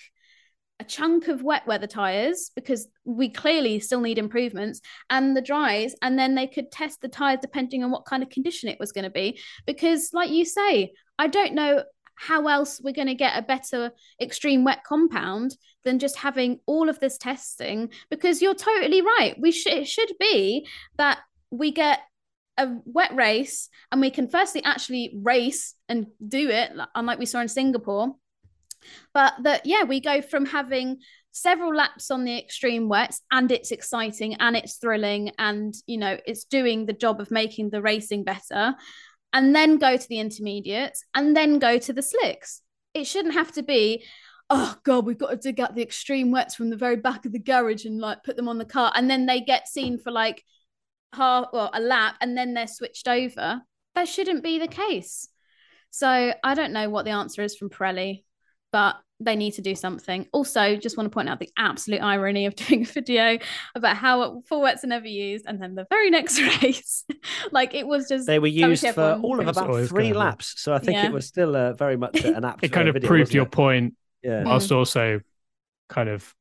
a 0.80 0.84
chunk 0.84 1.28
of 1.28 1.42
wet 1.42 1.66
weather 1.66 1.86
tires 1.86 2.50
because 2.54 2.88
we 3.04 3.30
clearly 3.30 3.80
still 3.80 4.00
need 4.00 4.18
improvements 4.18 4.80
and 5.08 5.36
the 5.36 5.42
dries 5.42 5.94
and 6.02 6.18
then 6.18 6.34
they 6.34 6.46
could 6.46 6.72
test 6.72 7.00
the 7.00 7.08
tires 7.08 7.38
depending 7.40 7.84
on 7.84 7.90
what 7.90 8.06
kind 8.06 8.22
of 8.22 8.30
condition 8.30 8.68
it 8.68 8.80
was 8.80 8.90
going 8.90 9.04
to 9.04 9.10
be 9.10 9.38
because 9.66 10.08
like 10.14 10.30
you 10.30 10.42
say 10.46 10.92
I 11.18 11.26
don't 11.26 11.52
know 11.52 11.82
how 12.20 12.48
else 12.48 12.82
we're 12.84 12.92
going 12.92 13.08
to 13.08 13.14
get 13.14 13.38
a 13.38 13.42
better 13.42 13.92
extreme 14.20 14.62
wet 14.62 14.84
compound 14.84 15.56
than 15.84 15.98
just 15.98 16.18
having 16.18 16.60
all 16.66 16.90
of 16.90 17.00
this 17.00 17.16
testing? 17.16 17.88
Because 18.10 18.42
you're 18.42 18.54
totally 18.54 19.00
right. 19.00 19.36
We 19.40 19.50
should 19.52 19.72
it 19.72 19.88
should 19.88 20.12
be 20.20 20.66
that 20.98 21.20
we 21.50 21.70
get 21.70 22.00
a 22.58 22.68
wet 22.84 23.14
race 23.14 23.70
and 23.90 24.02
we 24.02 24.10
can 24.10 24.28
firstly 24.28 24.62
actually 24.64 25.18
race 25.22 25.74
and 25.88 26.08
do 26.26 26.50
it 26.50 26.72
unlike 26.94 27.18
we 27.18 27.24
saw 27.24 27.40
in 27.40 27.48
Singapore. 27.48 28.14
But 29.14 29.32
that 29.44 29.64
yeah 29.64 29.84
we 29.84 30.00
go 30.00 30.20
from 30.20 30.44
having 30.44 30.98
several 31.32 31.74
laps 31.74 32.10
on 32.10 32.24
the 32.24 32.36
extreme 32.36 32.88
wets 32.88 33.22
and 33.30 33.50
it's 33.50 33.70
exciting 33.70 34.34
and 34.34 34.56
it's 34.56 34.76
thrilling 34.76 35.32
and 35.38 35.74
you 35.86 35.96
know 35.96 36.18
it's 36.26 36.44
doing 36.44 36.84
the 36.84 36.92
job 36.92 37.20
of 37.20 37.30
making 37.30 37.70
the 37.70 37.80
racing 37.80 38.24
better 38.24 38.74
and 39.32 39.54
then 39.54 39.78
go 39.78 39.96
to 39.96 40.08
the 40.08 40.18
intermediates 40.18 41.04
and 41.14 41.36
then 41.36 41.58
go 41.58 41.78
to 41.78 41.92
the 41.92 42.02
slicks. 42.02 42.62
It 42.94 43.04
shouldn't 43.04 43.34
have 43.34 43.52
to 43.52 43.62
be 43.62 44.04
oh 44.52 44.74
god 44.84 45.06
we've 45.06 45.18
got 45.18 45.30
to 45.30 45.36
dig 45.36 45.60
out 45.60 45.76
the 45.76 45.82
extreme 45.82 46.32
wets 46.32 46.56
from 46.56 46.70
the 46.70 46.76
very 46.76 46.96
back 46.96 47.24
of 47.24 47.32
the 47.32 47.38
garage 47.38 47.84
and 47.84 48.00
like 48.00 48.24
put 48.24 48.36
them 48.36 48.48
on 48.48 48.58
the 48.58 48.64
car 48.64 48.92
and 48.96 49.08
then 49.08 49.26
they 49.26 49.40
get 49.40 49.68
seen 49.68 49.96
for 49.96 50.10
like 50.10 50.42
half 51.12 51.46
well 51.52 51.70
a 51.72 51.80
lap 51.80 52.16
and 52.20 52.36
then 52.36 52.54
they're 52.54 52.66
switched 52.66 53.08
over. 53.08 53.62
That 53.94 54.08
shouldn't 54.08 54.42
be 54.42 54.58
the 54.58 54.68
case. 54.68 55.28
So 55.90 56.32
i 56.42 56.54
don't 56.54 56.72
know 56.72 56.88
what 56.88 57.04
the 57.04 57.10
answer 57.12 57.42
is 57.42 57.56
from 57.56 57.70
pirelli 57.70 58.24
but 58.72 58.96
they 59.20 59.36
need 59.36 59.52
to 59.52 59.62
do 59.62 59.74
something. 59.74 60.26
Also, 60.32 60.76
just 60.76 60.96
want 60.96 61.06
to 61.06 61.10
point 61.14 61.28
out 61.28 61.38
the 61.38 61.50
absolute 61.58 62.02
irony 62.02 62.46
of 62.46 62.54
doing 62.56 62.82
a 62.82 62.86
video 62.86 63.38
about 63.74 63.96
how 63.96 64.40
full 64.48 64.62
wets 64.62 64.82
are 64.84 64.88
never 64.88 65.06
used, 65.06 65.44
and 65.46 65.62
then 65.62 65.74
the 65.74 65.86
very 65.90 66.10
next 66.10 66.40
race, 66.62 67.04
like 67.52 67.74
it 67.74 67.86
was 67.86 68.08
just 68.08 68.26
They 68.26 68.38
were 68.38 68.46
used 68.46 68.86
for 68.88 69.18
all 69.22 69.38
of 69.40 69.46
about 69.46 69.86
three 69.86 70.08
gonna 70.08 70.18
laps, 70.18 70.54
so 70.58 70.72
I 70.72 70.78
think 70.78 70.96
Yeah. 70.96 71.06
it 71.06 71.12
was 71.12 71.26
still 71.26 71.54
uh, 71.54 71.72
very 71.74 71.96
much 71.96 72.24
an 72.24 72.44
app. 72.44 72.60
It 72.62 72.72
kind 72.72 72.88
of 72.88 72.94
video, 72.94 73.08
proved 73.08 73.34
your 73.34 73.44
it? 73.44 73.50
point, 73.50 73.94
Yeah. 74.22 74.44
whilst 74.44 74.72
also 74.72 75.20
kind 75.88 76.08
of, 76.08 76.34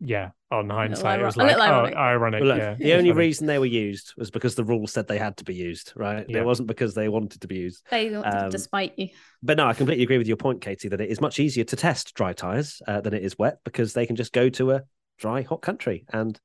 yeah, 0.00 0.30
on 0.50 0.70
hindsight, 0.70 1.20
it 1.20 1.24
was 1.24 1.36
like, 1.36 1.56
little 1.56 1.62
oh, 1.62 1.66
ironic. 1.66 1.96
ironic. 1.96 2.40
Well, 2.40 2.48
look, 2.50 2.58
yeah. 2.58 2.74
the 2.74 2.92
only 2.94 3.10
Funny. 3.10 3.18
reason 3.18 3.46
they 3.46 3.58
were 3.58 3.66
used 3.66 4.14
was 4.16 4.30
because 4.30 4.54
the 4.54 4.64
rules 4.64 4.92
said 4.92 5.08
they 5.08 5.18
had 5.18 5.36
to 5.38 5.44
be 5.44 5.54
used, 5.54 5.92
right? 5.96 6.24
Yeah. 6.28 6.38
It 6.38 6.44
wasn't 6.44 6.68
because 6.68 6.94
they 6.94 7.08
wanted 7.08 7.40
to 7.40 7.48
be 7.48 7.56
used. 7.56 7.84
They 7.90 8.10
wanted 8.10 8.44
Um, 8.44 8.50
to 8.50 8.58
spite 8.58 8.94
you. 8.96 9.08
But 9.42 9.56
no, 9.56 9.66
I 9.66 9.74
completely 9.74 10.04
agree 10.04 10.18
with 10.18 10.28
your 10.28 10.36
point, 10.36 10.60
Katie, 10.60 10.88
that 10.88 11.00
it 11.00 11.10
is 11.10 11.20
much 11.20 11.38
easier 11.40 11.64
to 11.64 11.76
test 11.76 12.14
dry 12.14 12.32
tires 12.32 12.80
uh, 12.86 13.00
than 13.00 13.14
it 13.14 13.24
is 13.24 13.38
wet 13.38 13.58
because 13.64 13.92
they 13.92 14.06
can 14.06 14.16
just 14.16 14.32
go 14.32 14.48
to 14.50 14.72
a 14.72 14.82
dry, 15.18 15.42
hot 15.42 15.62
country 15.62 16.04
and 16.12 16.38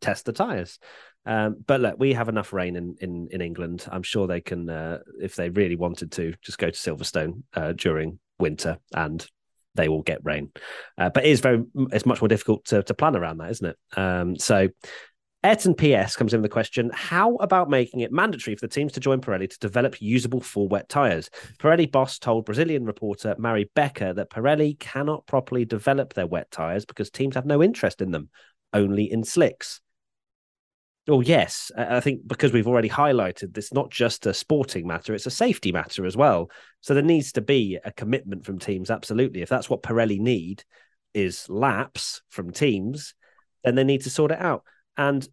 test 0.00 0.24
the 0.24 0.32
tires. 0.32 0.78
Um, 1.26 1.56
but 1.66 1.80
look, 1.80 1.96
we 1.98 2.14
have 2.14 2.28
enough 2.28 2.52
rain 2.52 2.76
in, 2.76 2.96
in, 3.00 3.28
in 3.30 3.40
England. 3.40 3.86
I'm 3.90 4.02
sure 4.02 4.26
they 4.26 4.40
can, 4.40 4.70
uh, 4.70 5.00
if 5.20 5.36
they 5.36 5.50
really 5.50 5.76
wanted 5.76 6.12
to, 6.12 6.34
just 6.42 6.58
go 6.58 6.70
to 6.70 6.78
Silverstone 6.78 7.42
uh, 7.54 7.72
during 7.72 8.18
winter 8.38 8.78
and 8.94 9.26
they 9.74 9.88
will 9.88 10.02
get 10.02 10.24
rain. 10.24 10.50
Uh, 10.98 11.10
but 11.10 11.24
it 11.24 11.30
is 11.30 11.40
very, 11.40 11.62
it's 11.92 12.06
much 12.06 12.20
more 12.20 12.28
difficult 12.28 12.64
to, 12.66 12.82
to 12.82 12.94
plan 12.94 13.16
around 13.16 13.38
that, 13.38 13.50
isn't 13.50 13.68
it? 13.68 13.98
Um, 13.98 14.36
so 14.36 14.68
Ayrton 15.42 15.74
PS 15.74 16.16
comes 16.16 16.34
in 16.34 16.42
with 16.42 16.50
the 16.50 16.52
question 16.52 16.90
How 16.92 17.36
about 17.36 17.70
making 17.70 18.00
it 18.00 18.12
mandatory 18.12 18.56
for 18.56 18.66
the 18.66 18.72
teams 18.72 18.92
to 18.92 19.00
join 19.00 19.20
Pirelli 19.20 19.48
to 19.48 19.58
develop 19.58 20.00
usable 20.02 20.40
full 20.40 20.68
wet 20.68 20.88
tyres? 20.88 21.30
Pirelli 21.58 21.90
boss 21.90 22.18
told 22.18 22.44
Brazilian 22.44 22.84
reporter 22.84 23.34
Mariana 23.38 23.70
Becker 23.74 24.12
that 24.12 24.30
Pirelli 24.30 24.78
cannot 24.78 25.26
properly 25.26 25.64
develop 25.64 26.12
their 26.12 26.26
wet 26.26 26.50
tyres 26.50 26.84
because 26.84 27.10
teams 27.10 27.36
have 27.36 27.46
no 27.46 27.62
interest 27.62 28.02
in 28.02 28.10
them, 28.10 28.28
only 28.74 29.10
in 29.10 29.24
slicks. 29.24 29.80
Oh, 31.08 31.20
yes. 31.20 31.72
I 31.76 32.00
think 32.00 32.26
because 32.26 32.52
we've 32.52 32.68
already 32.68 32.88
highlighted 32.88 33.54
this, 33.54 33.72
not 33.72 33.90
just 33.90 34.26
a 34.26 34.34
sporting 34.34 34.86
matter, 34.86 35.14
it's 35.14 35.26
a 35.26 35.30
safety 35.30 35.72
matter 35.72 36.06
as 36.06 36.16
well. 36.16 36.50
So 36.80 36.94
there 36.94 37.02
needs 37.02 37.32
to 37.32 37.40
be 37.40 37.78
a 37.84 37.90
commitment 37.90 38.44
from 38.44 38.58
teams, 38.58 38.90
absolutely. 38.90 39.42
If 39.42 39.48
that's 39.48 39.68
what 39.68 39.82
Pirelli 39.82 40.20
need 40.20 40.62
is 41.14 41.48
laps 41.48 42.22
from 42.28 42.52
teams, 42.52 43.14
then 43.64 43.74
they 43.74 43.84
need 43.84 44.02
to 44.02 44.10
sort 44.10 44.30
it 44.30 44.40
out. 44.40 44.62
And 44.96 45.24
it 45.24 45.30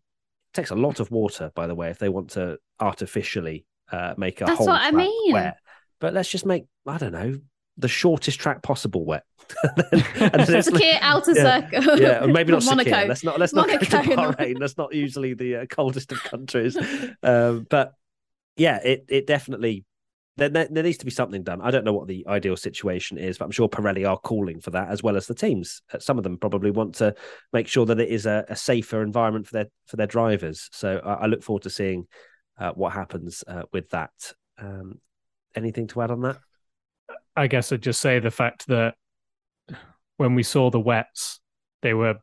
takes 0.53 0.72
a 0.72 0.76
lot 0.76 0.99
of 0.99 1.11
water, 1.11 1.52
by 1.53 1.68
the 1.68 1.76
way, 1.76 1.89
if 1.89 1.99
they 1.99 2.10
want 2.10 2.31
to 2.31 2.57
artificially 2.80 3.65
uh, 3.91 4.14
make 4.18 4.41
a 4.41 4.45
That's 4.45 4.57
whole 4.57 4.68
what 4.68 4.81
I 4.81 4.91
mean. 4.91 5.34
wet. 5.34 5.57
But 5.99 6.14
let's 6.14 6.30
just 6.30 6.45
make, 6.45 6.65
I 6.85 6.98
don't 6.98 7.11
know, 7.11 7.39
the 7.77 7.87
shortest 7.87 8.39
track 8.39 8.63
possible 8.63 9.05
wet. 9.05 9.23
and 9.63 10.41
Sakhir 10.43 10.97
outer 11.01 11.33
yeah, 11.33 11.69
circle. 11.69 11.99
yeah, 11.99 12.23
or 12.23 12.27
maybe 12.27 12.51
not 12.51 12.65
Monaco. 12.65 12.89
Monaco. 12.89 13.07
Let's 13.07 13.23
not 13.23 13.39
let's 13.39 13.53
not 13.53 13.67
go 13.67 13.77
to 13.77 13.85
Bahrain. 13.85 14.59
That's 14.59 14.77
not 14.77 14.93
usually 14.93 15.33
the 15.33 15.57
uh, 15.57 15.65
coldest 15.67 16.11
of 16.11 16.21
countries. 16.23 16.77
Um, 17.23 17.65
but 17.69 17.93
yeah, 18.57 18.79
it 18.83 19.05
it 19.07 19.27
definitely 19.27 19.85
there, 20.37 20.49
there 20.49 20.67
there 20.69 20.83
needs 20.83 20.97
to 20.99 21.05
be 21.05 21.11
something 21.11 21.43
done. 21.43 21.61
I 21.61 21.71
don't 21.71 21.85
know 21.85 21.93
what 21.93 22.07
the 22.07 22.25
ideal 22.27 22.57
situation 22.57 23.17
is, 23.17 23.37
but 23.37 23.45
I'm 23.45 23.51
sure 23.51 23.69
Pirelli 23.69 24.07
are 24.09 24.17
calling 24.17 24.59
for 24.59 24.71
that 24.71 24.89
as 24.89 25.01
well 25.01 25.15
as 25.15 25.27
the 25.27 25.33
teams. 25.33 25.81
Uh, 25.93 25.99
Some 25.99 26.17
of 26.17 26.23
them 26.23 26.37
probably 26.37 26.71
want 26.71 26.95
to 26.95 27.15
make 27.53 27.67
sure 27.67 27.85
that 27.85 27.99
it 27.99 28.09
is 28.09 28.25
a, 28.25 28.45
a 28.49 28.55
safer 28.55 29.01
environment 29.01 29.47
for 29.47 29.53
their 29.53 29.67
for 29.85 29.95
their 29.95 30.07
drivers. 30.07 30.69
So 30.71 31.01
I, 31.03 31.13
I 31.13 31.25
look 31.27 31.43
forward 31.43 31.63
to 31.63 31.69
seeing 31.69 32.07
uh, 32.59 32.71
what 32.73 32.93
happens 32.93 33.43
uh, 33.47 33.63
with 33.71 33.89
that. 33.89 34.11
Um, 34.57 34.99
anything 35.55 35.87
to 35.87 36.01
add 36.01 36.11
on 36.11 36.21
that? 36.21 36.37
I 37.38 37.47
guess 37.47 37.72
I'd 37.72 37.84
just 37.84 38.01
say 38.01 38.19
the 38.19 38.31
fact 38.31 38.68
that 38.68 38.95
when 40.18 40.34
we 40.34 40.41
saw 40.41 40.72
the 40.72 40.80
wets, 40.80 41.39
they 41.84 41.93
were, 41.93 42.15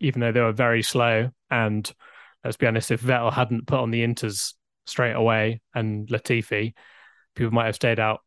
even 0.00 0.20
though 0.20 0.32
they 0.32 0.40
were 0.40 0.52
very 0.52 0.82
slow, 0.82 1.30
and 1.50 1.88
let's 2.42 2.56
be 2.56 2.66
honest, 2.66 2.90
if 2.90 3.02
Vettel 3.02 3.32
hadn't 3.32 3.66
put 3.66 3.80
on 3.80 3.90
the 3.90 4.02
inters 4.02 4.54
straight 4.86 5.12
away 5.12 5.60
and 5.74 6.08
Latifi, 6.08 6.72
people 7.36 7.52
might 7.52 7.66
have 7.66 7.74
stayed 7.74 8.00
out 8.00 8.20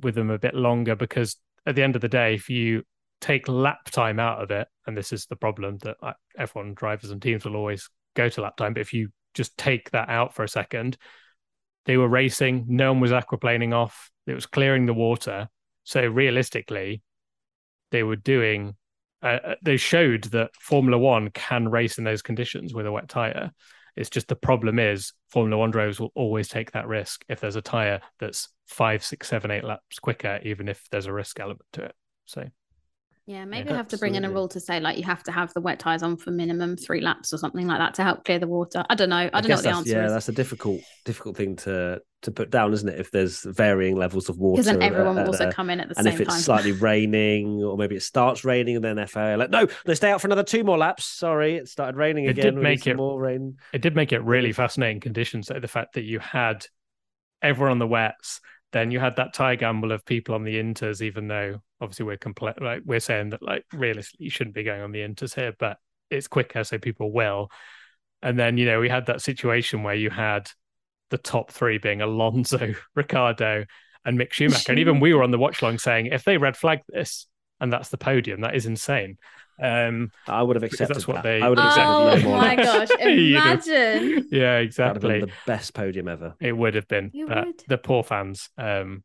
with 0.00 0.14
them 0.14 0.30
a 0.30 0.38
bit 0.38 0.54
longer 0.54 0.94
because 0.94 1.36
at 1.66 1.74
the 1.74 1.82
end 1.82 1.96
of 1.96 2.02
the 2.02 2.08
day, 2.08 2.34
if 2.34 2.48
you 2.48 2.84
take 3.20 3.48
lap 3.48 3.90
time 3.90 4.20
out 4.20 4.40
of 4.40 4.52
it, 4.52 4.68
and 4.86 4.96
this 4.96 5.12
is 5.12 5.26
the 5.26 5.36
problem 5.36 5.78
that 5.78 5.96
F1 6.38 6.74
drivers 6.76 7.10
and 7.10 7.20
teams 7.20 7.44
will 7.44 7.56
always 7.56 7.90
go 8.14 8.28
to 8.28 8.42
lap 8.42 8.56
time, 8.56 8.74
but 8.74 8.80
if 8.80 8.92
you 8.92 9.08
just 9.34 9.56
take 9.58 9.90
that 9.90 10.08
out 10.08 10.34
for 10.34 10.44
a 10.44 10.48
second, 10.48 10.96
they 11.86 11.96
were 11.96 12.08
racing, 12.08 12.66
no 12.68 12.92
one 12.92 13.00
was 13.00 13.10
aquaplaning 13.10 13.74
off, 13.74 14.10
it 14.26 14.34
was 14.34 14.46
clearing 14.46 14.86
the 14.86 14.94
water. 14.94 15.48
So 15.84 16.06
realistically, 16.06 17.02
they 17.90 18.02
were 18.02 18.16
doing, 18.16 18.76
uh, 19.22 19.38
uh, 19.44 19.54
they 19.62 19.76
showed 19.76 20.24
that 20.24 20.50
Formula 20.54 20.98
One 20.98 21.30
can 21.30 21.68
race 21.68 21.98
in 21.98 22.04
those 22.04 22.22
conditions 22.22 22.74
with 22.74 22.86
a 22.86 22.92
wet 22.92 23.08
tire. 23.08 23.50
It's 23.96 24.10
just 24.10 24.28
the 24.28 24.36
problem 24.36 24.78
is 24.78 25.12
Formula 25.30 25.58
One 25.58 25.70
drivers 25.70 25.98
will 25.98 26.12
always 26.14 26.48
take 26.48 26.72
that 26.72 26.86
risk 26.86 27.24
if 27.28 27.40
there's 27.40 27.56
a 27.56 27.62
tire 27.62 28.00
that's 28.18 28.48
five, 28.66 29.04
six, 29.04 29.28
seven, 29.28 29.50
eight 29.50 29.64
laps 29.64 29.98
quicker, 29.98 30.38
even 30.44 30.68
if 30.68 30.86
there's 30.90 31.06
a 31.06 31.12
risk 31.12 31.40
element 31.40 31.66
to 31.72 31.84
it. 31.84 31.94
So 32.26 32.48
Yeah, 33.26 33.44
maybe 33.44 33.70
Yeah, 33.70 33.76
have 33.76 33.88
to 33.88 33.98
bring 33.98 34.14
in 34.16 34.24
a 34.24 34.30
rule 34.30 34.48
to 34.48 34.58
say 34.58 34.80
like 34.80 34.96
you 34.98 35.04
have 35.04 35.22
to 35.24 35.30
have 35.32 35.52
the 35.54 35.60
wet 35.60 35.78
tires 35.78 36.02
on 36.02 36.16
for 36.16 36.30
minimum 36.30 36.76
three 36.76 37.00
laps 37.00 37.32
or 37.32 37.38
something 37.38 37.66
like 37.66 37.78
that 37.78 37.94
to 37.94 38.02
help 38.02 38.24
clear 38.24 38.38
the 38.38 38.48
water. 38.48 38.84
I 38.90 38.94
don't 38.94 39.08
know. 39.10 39.16
I, 39.32 39.40
don't 39.40 39.48
know 39.48 39.54
what 39.56 39.62
the 39.64 39.70
answer 39.70 39.92
yeah, 39.92 40.06
is. 40.06 40.12
that's 40.12 40.28
a 40.28 40.32
difficult 40.32 40.80
difficult 41.04 41.36
thing 41.36 41.54
to 41.56 42.00
to 42.22 42.30
put 42.32 42.50
down, 42.50 42.72
isn't 42.72 42.88
it? 42.88 42.98
If 42.98 43.10
there's 43.12 43.42
varying 43.44 43.96
levels 43.96 44.28
of 44.28 44.36
water, 44.38 44.62
Because 44.62 44.66
then 44.72 44.82
everyone 44.82 45.16
will 45.16 45.26
also 45.26 45.46
uh, 45.46 45.52
come 45.52 45.70
in 45.70 45.80
at 45.80 45.88
the 45.88 45.94
and 45.98 46.04
same 46.04 46.12
time. 46.12 46.12
And 46.12 46.20
if 46.20 46.26
it's 46.26 46.34
time. 46.34 46.42
slightly 46.42 46.72
raining, 46.72 47.62
or 47.62 47.76
maybe 47.76 47.94
it 47.96 48.02
starts 48.02 48.44
raining 48.44 48.76
and 48.76 48.84
then 48.84 49.06
FA 49.06 49.20
are 49.20 49.36
like, 49.36 49.50
no, 49.50 49.66
let's 49.86 49.98
stay 50.00 50.10
out 50.10 50.20
for 50.20 50.26
another 50.26 50.42
two 50.42 50.64
more 50.64 50.76
laps. 50.76 51.04
Sorry, 51.06 51.56
it 51.56 51.68
started 51.68 51.96
raining 51.96 52.24
It 52.24 52.30
again. 52.30 52.54
did 52.54 52.62
make 52.62 52.86
it- 52.86 52.96
more 52.96 53.20
rain. 53.20 53.56
it 53.72 53.80
did 53.80 53.94
make 53.94 54.12
it 54.12 54.22
really 54.24 54.52
fascinating 54.52 55.00
conditions. 55.00 55.46
though, 55.46 55.60
the 55.60 55.68
fact 55.68 55.94
that 55.94 56.02
you 56.04 56.18
had 56.18 56.66
everyone 57.42 57.72
on 57.72 57.78
the 57.78 57.86
wets. 57.86 58.40
Then 58.72 58.90
you 58.90 59.00
had 59.00 59.16
that 59.16 59.34
tie 59.34 59.56
gamble 59.56 59.92
of 59.92 60.04
people 60.04 60.34
on 60.34 60.44
the 60.44 60.56
inters, 60.56 61.02
even 61.02 61.28
though 61.28 61.60
obviously 61.80 62.06
we're 62.06 62.16
complete 62.16 62.60
like 62.60 62.82
we're 62.84 63.00
saying 63.00 63.30
that 63.30 63.42
like 63.42 63.64
realistically 63.72 64.24
you 64.24 64.30
shouldn't 64.30 64.54
be 64.54 64.62
going 64.62 64.82
on 64.82 64.92
the 64.92 65.00
inters 65.00 65.34
here, 65.34 65.54
but 65.58 65.78
it's 66.10 66.28
quicker, 66.28 66.62
so 66.64 66.78
people 66.78 67.12
will. 67.12 67.50
And 68.22 68.38
then 68.38 68.58
you 68.58 68.66
know 68.66 68.80
we 68.80 68.88
had 68.88 69.06
that 69.06 69.22
situation 69.22 69.82
where 69.82 69.94
you 69.94 70.10
had 70.10 70.50
the 71.10 71.18
top 71.18 71.50
three 71.50 71.78
being 71.78 72.00
Alonso, 72.00 72.74
Ricciardo, 72.94 73.64
and 74.04 74.18
Mick 74.18 74.32
Schumacher, 74.32 74.70
and 74.72 74.78
even 74.78 75.00
we 75.00 75.14
were 75.14 75.22
on 75.22 75.30
the 75.30 75.38
watch 75.38 75.62
long 75.62 75.78
saying 75.78 76.06
if 76.06 76.24
they 76.24 76.38
red 76.38 76.56
flag 76.56 76.80
this 76.88 77.26
and 77.60 77.72
that's 77.72 77.90
the 77.90 77.98
podium, 77.98 78.40
that 78.40 78.54
is 78.54 78.66
insane. 78.66 79.18
Um, 79.60 80.10
I 80.26 80.42
would 80.42 80.56
have 80.56 80.62
accepted 80.62 80.94
that's 80.94 81.06
what 81.06 81.16
that. 81.16 81.22
they- 81.24 81.42
I 81.42 81.48
would 81.48 81.58
have 81.58 81.76
Oh 81.78 82.08
accepted 82.08 82.22
that 82.24 82.28
more. 82.28 82.38
my 82.38 82.56
gosh! 82.56 82.88
Imagine. 83.00 84.28
yeah, 84.30 84.30
That 84.30 84.30
would 84.30 84.32
have 84.32 84.62
exactly. 84.64 85.10
been 85.10 85.20
the 85.20 85.32
best 85.46 85.74
podium 85.74 86.08
ever. 86.08 86.34
It 86.40 86.52
would 86.56 86.74
have 86.74 86.88
been, 86.88 87.10
You 87.12 87.26
but 87.28 87.46
would. 87.46 87.62
the 87.68 87.78
poor 87.78 88.02
fans. 88.02 88.48
Um, 88.58 89.04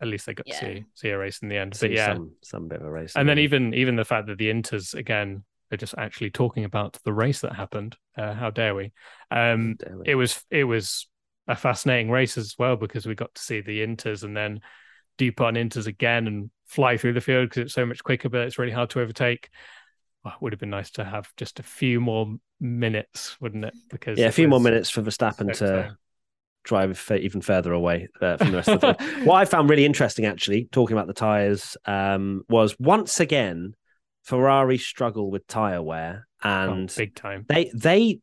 at 0.00 0.08
least 0.08 0.26
they 0.26 0.34
got 0.34 0.46
Yeah. 0.46 0.60
to 0.60 0.66
see 0.76 0.84
see 0.94 1.08
a 1.08 1.18
race 1.18 1.38
in 1.42 1.48
the 1.48 1.56
end. 1.56 1.74
See 1.74 1.88
But 1.88 1.96
yeah, 1.96 2.14
some, 2.14 2.32
some 2.42 2.68
bit 2.68 2.80
of 2.80 2.86
a 2.86 2.90
race. 2.90 3.14
and 3.16 3.26
then 3.28 3.38
Yeah. 3.38 3.44
even 3.44 3.74
even 3.74 3.96
the 3.96 4.04
fact 4.04 4.26
that 4.26 4.36
the 4.38 4.50
Inters 4.50 4.94
again 4.94 5.44
are 5.72 5.76
just 5.78 5.94
actually 5.96 6.30
talking 6.30 6.64
about 6.64 6.98
the 7.04 7.12
race 7.14 7.40
that 7.40 7.54
happened. 7.54 7.96
Uh, 8.16 8.34
how 8.34 8.50
dare 8.50 8.74
we? 8.74 8.92
Um, 9.30 9.76
Dare 9.78 9.96
we? 9.98 10.04
it 10.08 10.14
was 10.14 10.44
it 10.50 10.64
was 10.64 11.08
a 11.48 11.56
fascinating 11.56 12.10
race 12.10 12.36
as 12.36 12.54
well 12.58 12.76
because 12.76 13.06
we 13.06 13.14
got 13.14 13.34
to 13.34 13.40
see 13.42 13.60
the 13.62 13.80
Inters 13.86 14.22
and 14.22 14.36
then 14.36 14.60
Dupont 15.16 15.56
Inters 15.56 15.86
again 15.86 16.26
and 16.26 16.50
fly 16.66 16.96
through 16.98 17.12
the 17.14 17.20
field 17.20 17.48
because 17.48 17.62
it's 17.62 17.74
so 17.74 17.86
much 17.86 18.02
quicker, 18.04 18.28
but 18.28 18.42
it's 18.42 18.58
really 18.58 18.72
hard 18.72 18.90
to 18.90 19.00
overtake. 19.00 19.48
Well, 20.26 20.34
would 20.40 20.52
have 20.52 20.58
been 20.58 20.70
nice 20.70 20.90
to 20.92 21.04
have 21.04 21.32
just 21.36 21.60
a 21.60 21.62
few 21.62 22.00
more 22.00 22.26
minutes, 22.58 23.40
wouldn't 23.40 23.64
it? 23.64 23.74
Because 23.88 24.18
yeah, 24.18 24.26
a 24.26 24.32
few 24.32 24.48
more 24.48 24.58
minutes 24.58 24.90
for 24.90 25.00
Verstappen 25.00 25.54
so 25.54 25.66
to 25.66 25.96
drive 26.64 27.00
even 27.12 27.40
further 27.40 27.72
away 27.72 28.08
uh, 28.20 28.36
from 28.36 28.50
the 28.50 28.56
rest 28.56 28.70
of 28.70 28.80
the. 28.80 28.94
Time. 28.94 29.24
What 29.24 29.36
I 29.36 29.44
found 29.44 29.70
really 29.70 29.84
interesting, 29.84 30.26
actually, 30.26 30.68
talking 30.72 30.96
about 30.96 31.06
the 31.06 31.12
tires, 31.12 31.76
um, 31.84 32.42
was 32.48 32.74
once 32.80 33.20
again 33.20 33.76
Ferrari 34.24 34.78
struggle 34.78 35.30
with 35.30 35.46
tire 35.46 35.80
wear, 35.80 36.26
Oh, 36.42 36.48
and 36.48 36.92
big 36.96 37.14
time. 37.14 37.44
they 37.48 37.70
they 37.72 38.18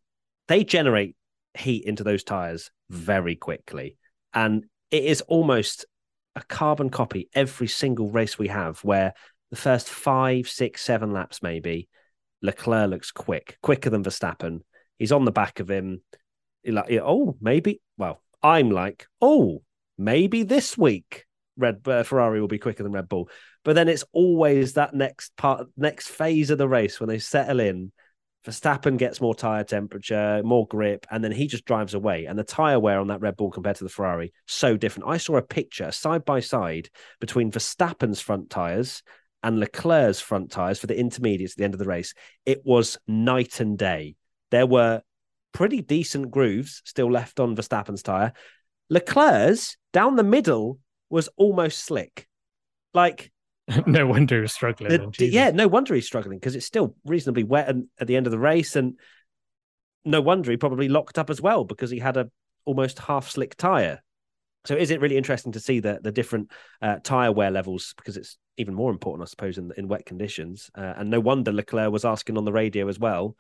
they 0.50 0.66
generate 0.66 1.16
heat 1.54 1.86
into 1.86 2.04
those 2.04 2.26
tires 2.26 2.70
very 2.90 3.38
quickly, 3.38 3.96
and 4.34 4.66
it 4.92 5.06
is 5.06 5.22
almost 5.22 5.86
a 6.36 6.42
carbon 6.42 6.90
copy 6.90 7.30
every 7.34 7.68
single 7.68 8.10
race 8.10 8.38
we 8.38 8.50
have, 8.50 8.80
where 8.80 9.14
the 9.54 9.62
first 9.62 9.88
five, 9.88 10.50
six, 10.50 10.82
seven 10.82 11.14
laps 11.14 11.44
maybe. 11.44 11.88
Leclerc 12.42 12.90
looks 12.90 13.12
quick, 13.12 13.60
quicker 13.62 13.92
than 13.92 14.04
Verstappen. 14.04 14.62
He's 14.98 15.12
on 15.12 15.26
the 15.26 15.32
back 15.32 15.60
of 15.60 15.70
him. 15.70 16.02
Like, 16.66 16.92
oh, 17.04 17.38
maybe. 17.40 17.80
Well, 17.96 18.20
I'm 18.42 18.72
like, 18.72 19.06
oh, 19.22 19.62
maybe 19.96 20.42
this 20.42 20.76
week 20.76 21.28
Red 21.56 21.88
uh, 21.88 22.02
Ferrari 22.02 22.42
will 22.42 22.48
be 22.48 22.58
quicker 22.58 22.82
than 22.82 22.94
Red 22.94 23.08
Bull. 23.08 23.30
But 23.64 23.76
then 23.76 23.90
it's 23.90 24.04
always 24.12 24.74
that 24.74 24.96
next 24.96 25.38
part, 25.38 25.68
next 25.78 26.08
phase 26.08 26.50
of 26.50 26.58
the 26.58 26.68
race 26.68 27.00
when 27.00 27.10
they 27.10 27.20
settle 27.20 27.60
in. 27.60 27.92
Verstappen 28.48 28.98
gets 28.98 29.22
more 29.22 29.36
tire 29.36 29.64
temperature, 29.64 30.42
more 30.44 30.66
grip, 30.66 31.06
and 31.12 31.24
then 31.24 31.32
he 31.32 31.46
just 31.46 31.64
drives 31.64 31.94
away. 31.94 32.26
And 32.26 32.40
the 32.40 32.44
tire 32.44 32.80
wear 32.80 33.00
on 33.00 33.10
that 33.10 33.22
Red 33.22 33.38
Bull 33.38 33.52
compared 33.52 33.76
to 33.76 33.84
the 33.84 33.90
Ferrari 33.92 34.34
so 34.48 34.78
different. 34.78 35.10
I 35.10 35.18
saw 35.18 35.38
a 35.38 35.44
picture 35.44 35.92
side 35.92 36.26
by 36.26 36.40
side 36.40 36.90
between 37.20 37.52
Verstappen's 37.52 38.20
front 38.20 38.50
tires 38.50 39.04
and 39.44 39.60
Leclerc's 39.60 40.22
front 40.22 40.52
tires 40.52 40.80
for 40.80 40.88
the 40.88 40.98
intermediates 40.98 41.54
at 41.54 41.58
the 41.58 41.64
end 41.66 41.74
of 41.74 41.80
the 41.80 41.86
race. 41.86 42.14
It 42.46 42.62
was 42.66 42.98
night 43.08 43.60
and 43.60 43.78
day. 43.78 44.16
There 44.52 44.66
were 44.66 45.02
pretty 45.54 45.82
decent 45.82 46.32
grooves 46.32 46.82
still 46.86 47.12
left 47.12 47.40
on 47.40 47.56
Verstappen's 47.56 48.04
tire. 48.04 48.34
Leclerc's 48.90 49.78
down 49.92 50.16
the 50.16 50.24
middle 50.24 50.80
was 51.10 51.30
almost 51.38 51.80
slick. 51.80 52.28
Like, 52.94 53.32
no 53.86 54.08
wonder 54.08 54.36
he 54.36 54.42
was 54.42 54.54
struggling. 54.54 54.90
the- 54.90 54.98
then, 54.98 55.32
yeah, 55.32 55.52
no 55.52 55.68
wonder 55.68 55.94
he's 55.94 56.08
struggling 56.08 56.40
because 56.40 56.56
it's 56.56 56.66
still 56.66 56.96
reasonably 57.06 57.44
wet 57.44 57.70
and, 57.70 57.88
at 58.00 58.08
the 58.08 58.16
end 58.16 58.28
of 58.28 58.32
the 58.32 58.40
race. 58.40 58.76
And 58.76 58.98
no 60.06 60.22
wonder 60.22 60.52
he 60.52 60.58
probably 60.58 60.90
locked 60.90 61.18
up 61.18 61.30
as 61.30 61.42
well 61.42 61.64
because 61.64 61.90
he 61.92 62.00
had 62.00 62.18
a 62.18 62.30
almost 62.66 63.00
half 63.00 63.30
slick 63.30 63.56
tire. 63.56 64.02
So 64.66 64.76
is 64.76 64.92
it 64.92 65.02
really 65.02 65.18
interesting 65.18 65.52
to 65.54 65.60
see 65.60 65.80
the 65.80 66.00
the 66.02 66.12
different 66.12 66.52
uh, 66.82 66.98
tire 67.04 67.32
wear 67.32 67.52
levels 67.52 67.94
because 67.98 68.18
it's 68.18 68.38
even 68.58 68.74
more 68.74 68.92
important, 68.92 69.28
I 69.28 69.30
suppose, 69.30 69.58
in 69.58 69.72
in 69.78 69.88
wet 69.88 70.06
conditions. 70.06 70.70
Uh, 70.76 70.94
and 70.98 71.10
no 71.10 71.20
wonder 71.20 71.52
Leclerc 71.52 71.92
was 71.92 72.06
asking 72.06 72.38
on 72.38 72.46
the 72.46 72.54
radio 72.54 72.88
as 72.88 73.00
well. 73.00 73.36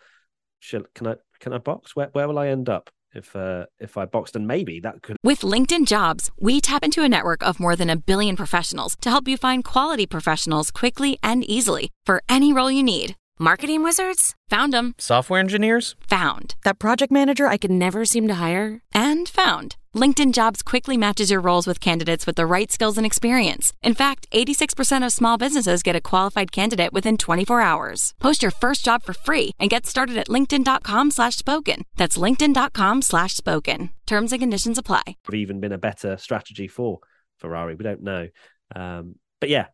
Shall, 0.59 0.83
can 0.95 1.07
I 1.07 1.15
can 1.39 1.53
I 1.53 1.57
box? 1.57 1.95
Where 1.95 2.09
where 2.13 2.27
will 2.27 2.39
I 2.39 2.47
end 2.47 2.69
up 2.69 2.89
if 3.13 3.35
uh, 3.35 3.65
if 3.79 3.97
I 3.97 4.05
boxed? 4.05 4.35
And 4.35 4.47
maybe 4.47 4.79
that 4.81 5.01
could 5.01 5.17
With 5.23 5.41
LinkedIn 5.41 5.87
Jobs, 5.87 6.29
we 6.39 6.59
tap 6.61 6.83
into 6.83 7.03
a 7.03 7.09
network 7.09 7.43
of 7.43 7.59
more 7.59 7.75
than 7.75 7.89
a 7.89 7.95
billion 7.95 8.35
professionals 8.35 8.95
to 9.01 9.09
help 9.09 9.27
you 9.27 9.37
find 9.37 9.63
quality 9.63 10.05
professionals 10.05 10.71
quickly 10.71 11.17
and 11.23 11.43
easily 11.49 11.91
for 12.05 12.21
any 12.27 12.51
role 12.51 12.71
you 12.71 12.83
need. 12.83 13.15
Marketing 13.44 13.84
wizards? 13.84 14.36
Found 14.48 14.72
them. 14.72 14.95
Software 14.98 15.38
engineers? 15.38 15.98
Found. 16.07 16.56
That 16.64 16.80
project 16.80 17.11
manager 17.11 17.45
I 17.45 17.57
could 17.57 17.72
never 17.72 18.06
seem 18.06 18.26
to 18.30 18.36
hire? 18.36 18.80
And 18.94 19.28
found. 19.28 19.76
LinkedIn 19.94 20.34
Jobs 20.34 20.61
quickly 20.61 20.95
matches 20.95 21.30
your 21.30 21.41
roles 21.41 21.68
with 21.68 21.82
candidates 21.82 22.26
with 22.26 22.38
the 22.38 22.45
right 22.45 22.72
skills 22.72 22.98
and 22.98 23.06
experience. 23.06 23.74
In 23.82 23.95
fact, 23.95 24.28
86% 24.32 25.06
of 25.06 25.11
small 25.11 25.38
businesses 25.38 25.84
get 25.84 25.94
a 25.94 25.99
qualified 25.99 26.53
candidate 26.53 26.94
within 26.94 27.18
24 27.18 27.60
hours. 27.60 28.14
Post 28.22 28.44
your 28.44 28.52
first 28.52 28.86
job 28.86 29.03
for 29.03 29.11
free 29.11 29.52
and 29.60 29.70
get 29.70 29.86
started 29.86 30.15
at 30.15 30.30
linkedin.com 30.30 31.11
slash 31.11 31.36
spoken. 31.36 31.84
That's 31.98 32.18
linkedin.com 32.18 33.02
slash 33.02 33.36
spoken. 33.36 33.90
Terms 34.06 34.32
and 34.32 34.40
conditions 34.40 34.78
apply. 34.78 35.03
have 35.26 35.36
even 35.36 35.60
been 35.60 35.74
a 35.74 35.78
better 35.78 36.15
strategy 36.15 36.70
for 36.70 36.99
Ferrari. 37.40 37.76
We 37.76 37.84
don't 37.84 38.03
know. 38.03 38.30
Um, 38.74 39.15
but 39.41 39.49
yeah, 39.49 39.65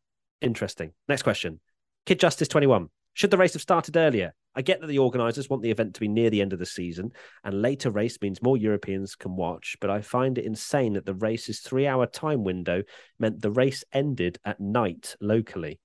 interesting. 0.42 0.94
Next 1.08 1.22
question. 1.22 1.60
Kid 2.08 2.20
Justice 2.20 2.48
21. 2.48 2.90
Should 3.20 3.32
the 3.32 3.38
race 3.38 3.52
have 3.52 3.62
started 3.62 3.98
earlier? 3.98 4.34
I 4.56 4.62
get 4.62 4.80
that 4.80 4.88
the 4.88 5.00
organisers 5.00 5.50
want 5.50 5.62
the 5.62 5.72
event 5.72 5.94
to 5.94 6.00
be 6.00 6.08
near 6.08 6.30
the 6.30 6.42
end 6.42 6.54
of 6.54 6.60
the 6.60 6.66
season, 6.66 7.12
and 7.44 7.62
later 7.62 7.92
race 7.92 8.18
means 8.22 8.42
more 8.42 8.56
Europeans 8.56 9.16
can 9.16 9.36
watch, 9.36 9.76
but 9.82 9.90
I 9.90 10.00
find 10.00 10.38
it 10.38 10.46
insane 10.46 10.94
that 10.94 11.06
the 11.06 11.14
race's 11.14 11.60
three 11.60 11.86
hour 11.86 12.06
time 12.06 12.46
window 12.46 12.82
meant 13.20 13.42
the 13.42 13.52
race 13.52 13.84
ended 13.92 14.40
at 14.46 14.62
night 14.62 15.18
locally. 15.20 15.82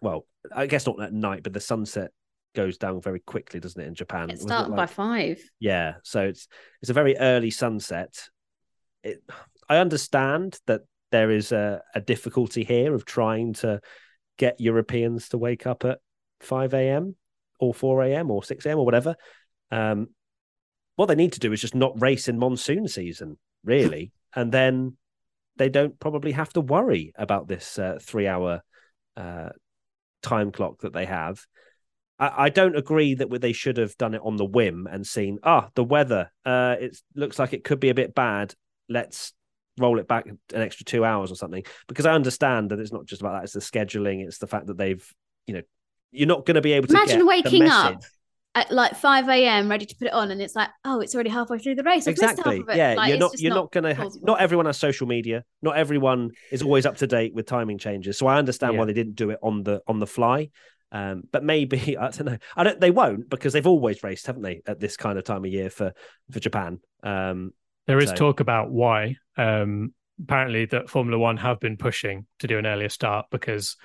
Well, 0.00 0.26
I 0.50 0.64
guess 0.64 0.86
not 0.86 1.02
at 1.02 1.12
night, 1.12 1.42
but 1.42 1.52
the 1.52 1.60
sunset 1.60 2.10
goes 2.54 2.78
down 2.78 3.02
very 3.02 3.20
quickly, 3.20 3.60
doesn't 3.60 3.82
it, 3.82 3.88
in 3.88 3.94
Japan? 3.94 4.30
It 4.30 4.40
started 4.40 4.74
by 4.74 4.86
five. 4.86 5.42
yeah, 5.58 5.96
so 6.04 6.22
it's 6.22 6.48
it's 6.80 6.88
a 6.88 6.94
very 6.94 7.18
early 7.18 7.50
sunset. 7.50 8.30
It, 9.02 9.22
I 9.68 9.76
understand 9.76 10.58
that 10.66 10.80
there 11.12 11.30
is 11.30 11.52
a, 11.52 11.82
a 11.94 12.00
difficulty 12.00 12.64
here 12.64 12.94
of 12.94 13.04
trying 13.04 13.52
to 13.52 13.82
get 14.38 14.58
Europeans 14.58 15.28
to 15.28 15.36
wake 15.36 15.66
up 15.66 15.84
at 15.84 15.98
five 16.40 16.74
a.m. 16.74 17.16
or 17.58 17.74
four 17.74 18.02
a.m. 18.02 18.30
or 18.30 18.42
six 18.42 18.66
a.m. 18.66 18.78
or 18.78 18.84
whatever. 18.84 19.16
Um, 19.70 20.08
what 20.96 21.06
they 21.06 21.14
need 21.14 21.32
to 21.32 21.40
do 21.40 21.52
is 21.52 21.60
just 21.60 21.74
not 21.74 22.00
race 22.00 22.28
in 22.28 22.38
monsoon 22.38 22.88
season, 22.88 23.38
really, 23.64 24.12
and 24.34 24.52
then 24.52 24.96
they 25.56 25.68
don't 25.68 25.98
probably 25.98 26.32
have 26.32 26.52
to 26.54 26.60
worry 26.60 27.12
about 27.16 27.48
this 27.48 27.78
uh, 27.78 27.98
three-hour 28.00 28.62
uh, 29.16 29.48
time 30.22 30.52
clock 30.52 30.80
that 30.80 30.92
they 30.92 31.06
have. 31.06 31.44
I, 32.18 32.44
I 32.44 32.48
don't 32.48 32.76
agree 32.76 33.14
that 33.14 33.40
they 33.40 33.52
should 33.52 33.76
have 33.76 33.96
done 33.96 34.14
it 34.14 34.22
on 34.24 34.36
the 34.36 34.44
whim 34.44 34.86
and 34.90 35.06
seen, 35.06 35.38
ah, 35.42 35.68
the 35.74 35.84
weather, 35.84 36.30
uh, 36.44 36.76
it 36.78 36.96
looks 37.14 37.38
like 37.38 37.52
it 37.52 37.64
could 37.64 37.80
be 37.80 37.90
a 37.90 37.94
bit 37.94 38.14
bad. 38.14 38.54
Let's 38.88 39.32
roll 39.78 39.98
it 39.98 40.08
back 40.08 40.26
an 40.26 40.38
extra 40.52 40.84
two 40.84 41.04
hours 41.04 41.32
or 41.32 41.36
something. 41.36 41.64
Because 41.88 42.06
I 42.06 42.12
understand 42.12 42.70
that 42.70 42.78
it's 42.78 42.92
not 42.92 43.06
just 43.06 43.22
about 43.22 43.32
that; 43.32 43.44
it's 43.44 43.52
the 43.52 43.60
scheduling, 43.60 44.24
it's 44.24 44.38
the 44.38 44.46
fact 44.46 44.66
that 44.66 44.76
they've, 44.76 45.06
you 45.46 45.54
know, 45.54 45.62
you're 46.12 46.28
not 46.28 46.46
going 46.46 46.54
to 46.56 46.60
be 46.60 46.72
able 46.72 46.88
to 46.88 46.92
Imagine 46.94 47.16
get 47.16 47.18
the 47.20 47.26
waking 47.26 47.62
up 47.68 48.02
at 48.56 48.70
like 48.72 48.96
5 48.96 49.28
a.m. 49.28 49.68
ready 49.70 49.86
to 49.86 49.94
put 49.96 50.06
it 50.08 50.12
on, 50.12 50.30
and 50.32 50.42
it's 50.42 50.56
like, 50.56 50.68
oh, 50.84 51.00
it's 51.00 51.14
already 51.14 51.30
halfway 51.30 51.58
through 51.58 51.76
the 51.76 51.84
race. 51.84 52.08
I've 52.08 52.12
missed 52.14 52.22
half 52.22 52.30
exactly 52.32 52.60
of 52.60 52.68
it. 52.68 52.76
yeah 52.76 52.94
Like, 52.94 53.08
you're 53.10 53.18
not 53.18 53.40
you're 53.40 53.54
not, 53.54 53.70
gonna 53.70 53.94
ha- 53.94 54.08
not 54.22 54.40
everyone 54.40 54.66
has 54.66 54.76
social 54.76 55.06
media 55.06 55.44
not 55.62 55.76
everyone 55.76 56.30
is 56.50 56.62
always 56.62 56.84
up 56.84 56.96
to 56.96 57.06
date 57.06 57.32
with 57.34 57.46
timing 57.46 57.78
changes 57.78 58.18
so 58.18 58.26
i 58.26 58.36
understand 58.38 58.76
why 58.76 58.84
they 58.86 58.92
didn't 58.92 59.14
do 59.14 59.30
it 59.30 59.38
on 59.42 59.62
the 59.62 59.80
on 59.86 59.98
the 60.00 60.06
fly 60.06 60.50
um 60.90 61.22
but 61.30 61.44
maybe 61.44 61.96
i 62.00 62.08
don't 62.10 62.24
know 62.24 62.38
i 62.56 62.64
don't 62.64 62.80
they 62.80 62.90
won't 62.90 63.30
because 63.30 63.52
they've 63.52 63.66
always 63.68 64.02
raced 64.02 64.26
haven't 64.26 64.42
they 64.42 64.60
at 64.66 64.80
this 64.80 64.96
kind 64.96 65.16
of 65.16 65.22
time 65.24 65.44
of 65.44 65.50
year 65.52 65.70
for 65.70 65.92
for 66.32 66.40
japan 66.40 66.80
um 67.04 67.52
There 67.86 68.00
is 68.00 68.08
So- 68.10 68.16
talk 68.16 68.40
about 68.40 68.70
why. 68.72 69.16
Um, 69.36 69.94
apparently, 70.20 70.66
that 70.66 70.90
Formula 70.90 71.18
One 71.18 71.36
have 71.38 71.60
been 71.60 71.76
pushing 71.76 72.26
to 72.40 72.46
do 72.46 72.58
an 72.58 72.66
earlier 72.66 72.88
start 72.90 73.26
because 73.30 73.76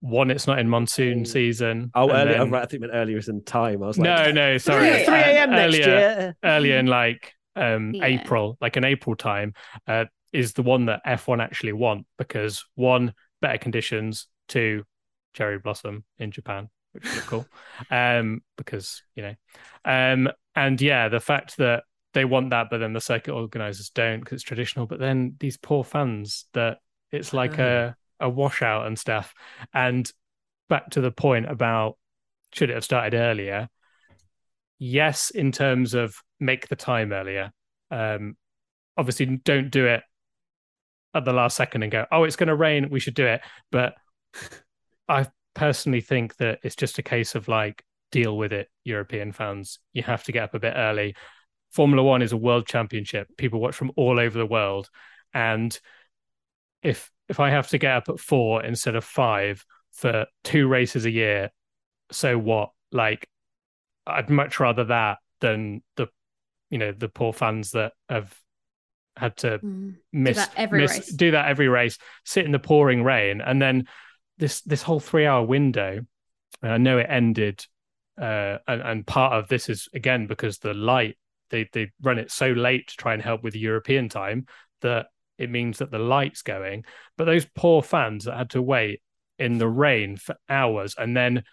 one, 0.00 0.30
it's 0.30 0.46
not 0.46 0.58
in 0.58 0.68
monsoon 0.68 1.24
season. 1.24 1.90
oh 1.94 2.08
and 2.08 2.12
earlier 2.12 2.34
oh, 2.36 2.44
then- 2.44 2.50
right, 2.50 2.62
i 2.62 2.66
think 2.66 2.82
it 2.82 2.86
meant 2.86 2.92
earlier 2.94 3.18
is 3.18 3.28
in 3.28 3.42
time 3.44 3.82
i 3.82 3.86
was 3.86 3.98
like 3.98 4.04
no, 4.04 4.30
no, 4.32 4.58
sorry, 4.58 5.04
3 5.04 5.14
a.m 5.14 5.50
next 5.50 5.74
earlier, 5.74 5.86
year 5.86 6.36
earlier 6.44 6.78
in 6.78 6.86
like 7.00 7.32
um 7.56 7.92
Yeah. 7.94 8.04
April, 8.06 8.56
like 8.60 8.76
an 8.76 8.84
April 8.84 9.16
time, 9.16 9.54
uh, 9.86 10.04
is 10.32 10.52
the 10.52 10.62
one 10.62 10.86
that 10.86 11.00
F1 11.04 11.42
actually 11.42 11.72
want 11.72 12.06
because 12.16 12.64
one, 12.76 13.12
better 13.42 13.58
conditions, 13.58 14.28
two, 14.48 14.84
cherry 15.34 15.58
blossom 15.58 16.04
in 16.18 16.30
Japan, 16.30 16.68
which 16.92 17.04
is 17.06 17.20
cool. 17.22 17.44
Um, 17.90 18.42
because 18.56 19.02
you 19.16 19.22
know, 19.24 19.34
um, 19.84 20.28
and 20.54 20.80
yeah, 20.80 21.08
the 21.08 21.18
fact 21.20 21.56
that 21.58 21.82
they 22.14 22.24
want 22.24 22.50
that, 22.50 22.68
but 22.70 22.78
then 22.78 22.92
the 22.92 23.00
circuit 23.00 23.32
organizers 23.32 23.90
don't 23.90 24.20
because 24.20 24.36
it's 24.36 24.44
traditional. 24.44 24.86
But 24.86 25.00
then 25.00 25.34
these 25.40 25.56
poor 25.56 25.82
fans 25.84 26.46
that 26.54 26.78
it's 27.10 27.32
like 27.32 27.58
a 27.58 27.96
a 28.20 28.28
washout 28.28 28.86
and 28.86 28.98
stuff. 28.98 29.34
And 29.72 30.10
back 30.68 30.90
to 30.90 31.00
the 31.00 31.10
point 31.10 31.50
about 31.50 31.96
should 32.52 32.70
it 32.70 32.74
have 32.74 32.84
started 32.84 33.16
earlier? 33.16 33.68
Yes, 34.78 35.30
in 35.30 35.52
terms 35.52 35.94
of 35.94 36.14
make 36.38 36.68
the 36.68 36.76
time 36.76 37.12
earlier. 37.12 37.52
Um, 37.90 38.36
obviously, 38.96 39.26
don't 39.44 39.70
do 39.70 39.86
it 39.86 40.02
at 41.14 41.24
the 41.24 41.32
last 41.32 41.56
second 41.56 41.82
and 41.82 41.92
go, 41.92 42.06
oh, 42.10 42.24
it's 42.24 42.36
going 42.36 42.48
to 42.48 42.54
rain. 42.54 42.90
We 42.90 43.00
should 43.00 43.14
do 43.14 43.26
it. 43.26 43.40
But 43.70 43.94
I 45.08 45.26
personally 45.54 46.00
think 46.00 46.36
that 46.36 46.60
it's 46.62 46.76
just 46.76 46.98
a 46.98 47.02
case 47.02 47.34
of 47.34 47.48
like, 47.48 47.84
deal 48.12 48.36
with 48.36 48.52
it, 48.52 48.68
European 48.84 49.32
fans. 49.32 49.78
You 49.92 50.02
have 50.02 50.24
to 50.24 50.32
get 50.32 50.44
up 50.44 50.54
a 50.54 50.60
bit 50.60 50.74
early. 50.76 51.14
Formula 51.72 52.02
One 52.02 52.22
is 52.22 52.32
a 52.32 52.36
world 52.36 52.66
championship. 52.66 53.28
People 53.36 53.60
watch 53.60 53.74
from 53.74 53.92
all 53.96 54.18
over 54.18 54.36
the 54.36 54.46
world. 54.46 54.88
And 55.32 55.78
if 56.82 57.10
if 57.28 57.38
I 57.40 57.50
have 57.50 57.68
to 57.68 57.78
get 57.78 57.92
up 57.94 58.08
at 58.08 58.18
four 58.20 58.62
instead 58.64 58.96
of 58.96 59.04
five 59.04 59.64
for 59.92 60.26
two 60.44 60.66
races 60.68 61.04
a 61.06 61.10
year, 61.10 61.50
so 62.10 62.36
what? 62.38 62.70
Like, 62.92 63.28
I'd 64.06 64.30
much 64.30 64.58
rather 64.58 64.84
that 64.84 65.18
than 65.40 65.82
the, 65.96 66.08
you 66.70 66.78
know, 66.78 66.92
the 66.92 67.08
poor 67.08 67.32
fans 67.32 67.70
that 67.72 67.92
have 68.08 68.36
had 69.16 69.36
to 69.38 69.58
Mm. 69.58 69.96
miss 70.12 70.36
that 70.36 70.52
every 70.56 70.80
miss- 70.80 70.96
race. 70.98 71.12
do 71.12 71.30
that 71.32 71.48
every 71.48 71.68
race, 71.68 71.98
sit 72.24 72.44
in 72.44 72.52
the 72.52 72.58
pouring 72.58 73.02
rain, 73.04 73.40
and 73.40 73.60
then 73.60 73.86
this 74.38 74.60
this 74.62 74.82
whole 74.82 75.00
three 75.00 75.26
hour 75.26 75.44
window. 75.44 76.00
and 76.62 76.72
I 76.72 76.76
know 76.78 76.98
it 76.98 77.06
ended, 77.08 77.64
uh, 78.20 78.58
and, 78.66 78.82
and 78.82 79.06
part 79.06 79.32
of 79.34 79.48
this 79.48 79.68
is 79.68 79.88
again 79.94 80.26
because 80.26 80.58
the 80.58 80.74
light 80.74 81.16
they 81.50 81.68
they 81.72 81.90
run 82.02 82.18
it 82.18 82.30
so 82.30 82.48
late 82.50 82.88
to 82.88 82.96
try 82.96 83.14
and 83.14 83.22
help 83.22 83.42
with 83.42 83.52
the 83.54 83.60
European 83.60 84.08
time 84.08 84.46
that 84.82 85.06
it 85.40 85.50
means 85.50 85.78
that 85.78 85.90
the 85.90 85.98
light's 85.98 86.42
going. 86.42 86.84
But 87.16 87.24
those 87.24 87.46
poor 87.54 87.82
fans 87.82 88.26
that 88.26 88.36
had 88.36 88.50
to 88.50 88.62
wait 88.62 89.00
in 89.38 89.56
the 89.56 89.68
rain 89.68 90.18
for 90.18 90.36
hours 90.50 90.94
and 90.98 91.16
then 91.16 91.44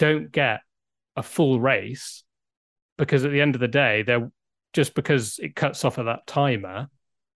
don't 0.00 0.32
get 0.32 0.60
a 1.14 1.22
full 1.22 1.60
race 1.60 2.24
because 2.98 3.24
at 3.24 3.30
the 3.30 3.40
end 3.40 3.54
of 3.54 3.60
the 3.60 3.68
day, 3.68 4.02
they're 4.02 4.30
just 4.72 4.94
because 4.94 5.38
it 5.38 5.54
cuts 5.54 5.84
off 5.84 5.98
at 5.98 6.06
that 6.06 6.26
timer, 6.26 6.88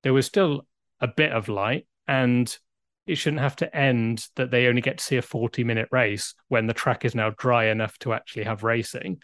there 0.02 0.12
was 0.12 0.26
still 0.26 0.66
a 1.00 1.06
bit 1.06 1.30
of 1.30 1.48
light 1.48 1.86
and 2.08 2.58
it 3.06 3.14
shouldn't 3.14 3.40
have 3.40 3.56
to 3.56 3.76
end 3.76 4.26
that 4.34 4.50
they 4.50 4.66
only 4.66 4.80
get 4.80 4.98
to 4.98 5.04
see 5.04 5.16
a 5.16 5.22
40 5.22 5.62
minute 5.62 5.88
race 5.92 6.34
when 6.48 6.66
the 6.66 6.74
track 6.74 7.04
is 7.04 7.14
now 7.14 7.30
dry 7.38 7.66
enough 7.66 7.96
to 8.00 8.12
actually 8.12 8.44
have 8.44 8.64
racing. 8.64 9.22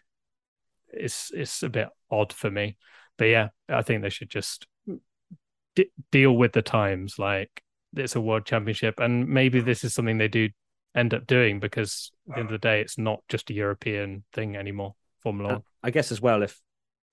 It's 0.92 1.32
it's 1.34 1.64
a 1.64 1.68
bit 1.68 1.88
odd 2.12 2.32
for 2.32 2.50
me. 2.50 2.76
But 3.18 3.24
yeah, 3.24 3.48
I 3.68 3.82
think 3.82 4.02
they 4.02 4.10
should 4.10 4.30
just 4.30 4.66
d- 5.76 5.90
deal 6.10 6.32
with 6.36 6.52
the 6.52 6.62
times 6.62 7.18
like 7.18 7.62
it's 7.96 8.16
a 8.16 8.20
world 8.20 8.44
championship 8.46 9.00
and 9.00 9.28
maybe 9.28 9.60
this 9.60 9.82
is 9.84 9.92
something 9.94 10.18
they 10.18 10.28
do 10.28 10.48
end 10.94 11.12
up 11.14 11.26
doing 11.26 11.60
because 11.60 12.10
at 12.28 12.34
the 12.34 12.40
end 12.40 12.48
of 12.48 12.52
the 12.52 12.58
day 12.58 12.80
it's 12.80 12.98
not 12.98 13.20
just 13.28 13.50
a 13.50 13.54
European 13.54 14.24
thing 14.32 14.56
anymore. 14.56 14.94
Formula 15.22 15.48
Uh, 15.50 15.52
One. 15.54 15.62
I 15.82 15.90
guess 15.90 16.10
as 16.12 16.20
well, 16.20 16.42
if 16.42 16.60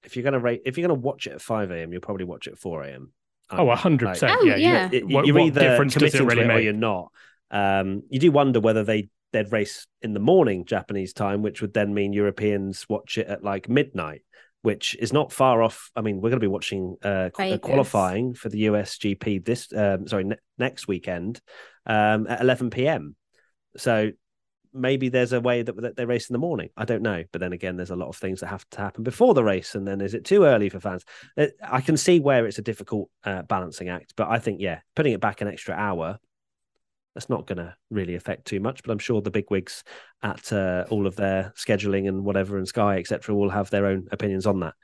if 0.04 0.16
you're 0.16 0.24
gonna 0.24 0.40
rate, 0.40 0.62
if 0.66 0.78
you're 0.78 0.88
gonna 0.88 1.00
watch 1.00 1.28
it 1.28 1.34
at 1.34 1.42
five 1.42 1.72
a.m., 1.72 1.92
you'll 1.92 2.02
probably 2.02 2.26
watch 2.26 2.48
it 2.48 2.54
at 2.54 2.60
four 2.60 2.84
a.m. 2.84 3.12
Oh, 3.50 3.66
100%. 3.66 4.24
Oh, 4.30 4.44
yeah, 4.44 4.56
you- 4.56 4.62
yeah. 4.62 4.92
You- 4.92 5.08
What- 5.08 5.26
you're 5.26 5.40
either 5.40 5.60
difference 5.62 5.94
does 5.96 6.14
it 6.14 6.18
to 6.18 6.26
really 6.26 6.42
it 6.42 6.52
or 6.52 6.60
you're 6.60 6.74
not. 6.74 7.12
Um, 7.50 8.04
you 8.10 8.20
do 8.20 8.32
wonder 8.32 8.60
whether 8.60 8.84
they 8.84 9.10
they'd 9.34 9.52
race 9.52 9.86
in 10.02 10.14
the 10.14 10.20
morning 10.20 10.64
Japanese 10.66 11.12
time, 11.14 11.42
which 11.42 11.62
would 11.62 11.74
then 11.74 11.94
mean 11.94 12.14
Europeans 12.14 12.86
watch 12.88 13.18
it 13.18 13.28
at 13.28 13.44
like 13.44 13.68
midnight, 13.68 14.22
which 14.68 14.98
is 15.00 15.14
not 15.14 15.32
far 15.32 15.64
off. 15.64 15.90
I 15.96 16.02
mean, 16.02 16.18
we're 16.18 16.30
going 16.30 16.42
to 16.42 16.44
be 16.44 16.48
watching 16.48 16.98
uh, 17.02 17.30
uh, 17.54 17.58
qualifying 17.60 18.34
for 18.34 18.50
the 18.50 18.58
US 18.72 18.98
GP 18.98 19.46
this 19.46 19.72
um, 19.74 20.10
sorry 20.10 20.26
ne- 20.26 20.44
next 20.58 20.90
weekend 20.90 21.40
um, 21.86 22.28
at 22.28 22.42
11 22.42 22.70
p.m. 22.70 23.16
So 23.78 24.12
maybe 24.74 25.08
there's 25.08 25.32
a 25.32 25.40
way 25.40 25.62
that, 25.62 25.74
that 25.78 25.96
they 25.96 26.04
race 26.04 26.30
in 26.30 26.34
the 26.34 26.40
morning. 26.40 26.68
I 26.76 26.84
don't 26.84 27.02
know, 27.02 27.24
but 27.32 27.40
then 27.40 27.54
again, 27.54 27.78
there's 27.78 27.92
a 27.92 27.96
lot 27.96 28.10
of 28.10 28.18
things 28.18 28.42
that 28.42 28.48
have 28.48 28.70
to 28.72 28.80
happen 28.80 29.06
before 29.06 29.34
the 29.34 29.42
race, 29.42 29.74
and 29.74 29.88
then 29.88 30.02
is 30.02 30.14
it 30.14 30.26
too 30.26 30.44
early 30.44 30.68
for 30.68 30.82
fans? 30.82 31.06
Uh, 31.38 31.46
I 31.64 31.80
can 31.80 31.96
see 31.96 32.20
where 32.20 32.46
it's 32.46 32.60
a 32.60 32.62
difficult 32.62 33.10
uh, 33.24 33.44
balancing 33.44 33.88
act, 33.88 34.16
but 34.18 34.28
I 34.28 34.40
think 34.40 34.60
yeah, 34.60 34.82
putting 34.98 35.14
it 35.14 35.22
back 35.22 35.40
an 35.40 35.48
extra 35.48 35.76
hour. 35.76 36.20
That's 37.18 37.30
not 37.30 37.48
going 37.48 37.58
to 37.58 37.76
really 37.90 38.14
affect 38.14 38.46
too 38.46 38.60
much, 38.60 38.84
but 38.84 38.92
I'm 38.92 39.00
sure 39.00 39.24
the 39.24 39.32
big 39.32 39.50
wigs 39.50 39.84
at 40.22 40.54
uh, 40.54 40.86
all 40.92 41.08
of 41.08 41.16
their 41.16 41.52
scheduling 41.58 42.08
and 42.08 42.24
whatever 42.24 42.60
and 42.60 42.68
Sky 42.68 43.00
etc. 43.00 43.34
will 43.34 43.50
have 43.50 43.72
their 43.72 43.88
own 43.88 44.08
opinions 44.12 44.46
on 44.46 44.60
that. 44.60 44.76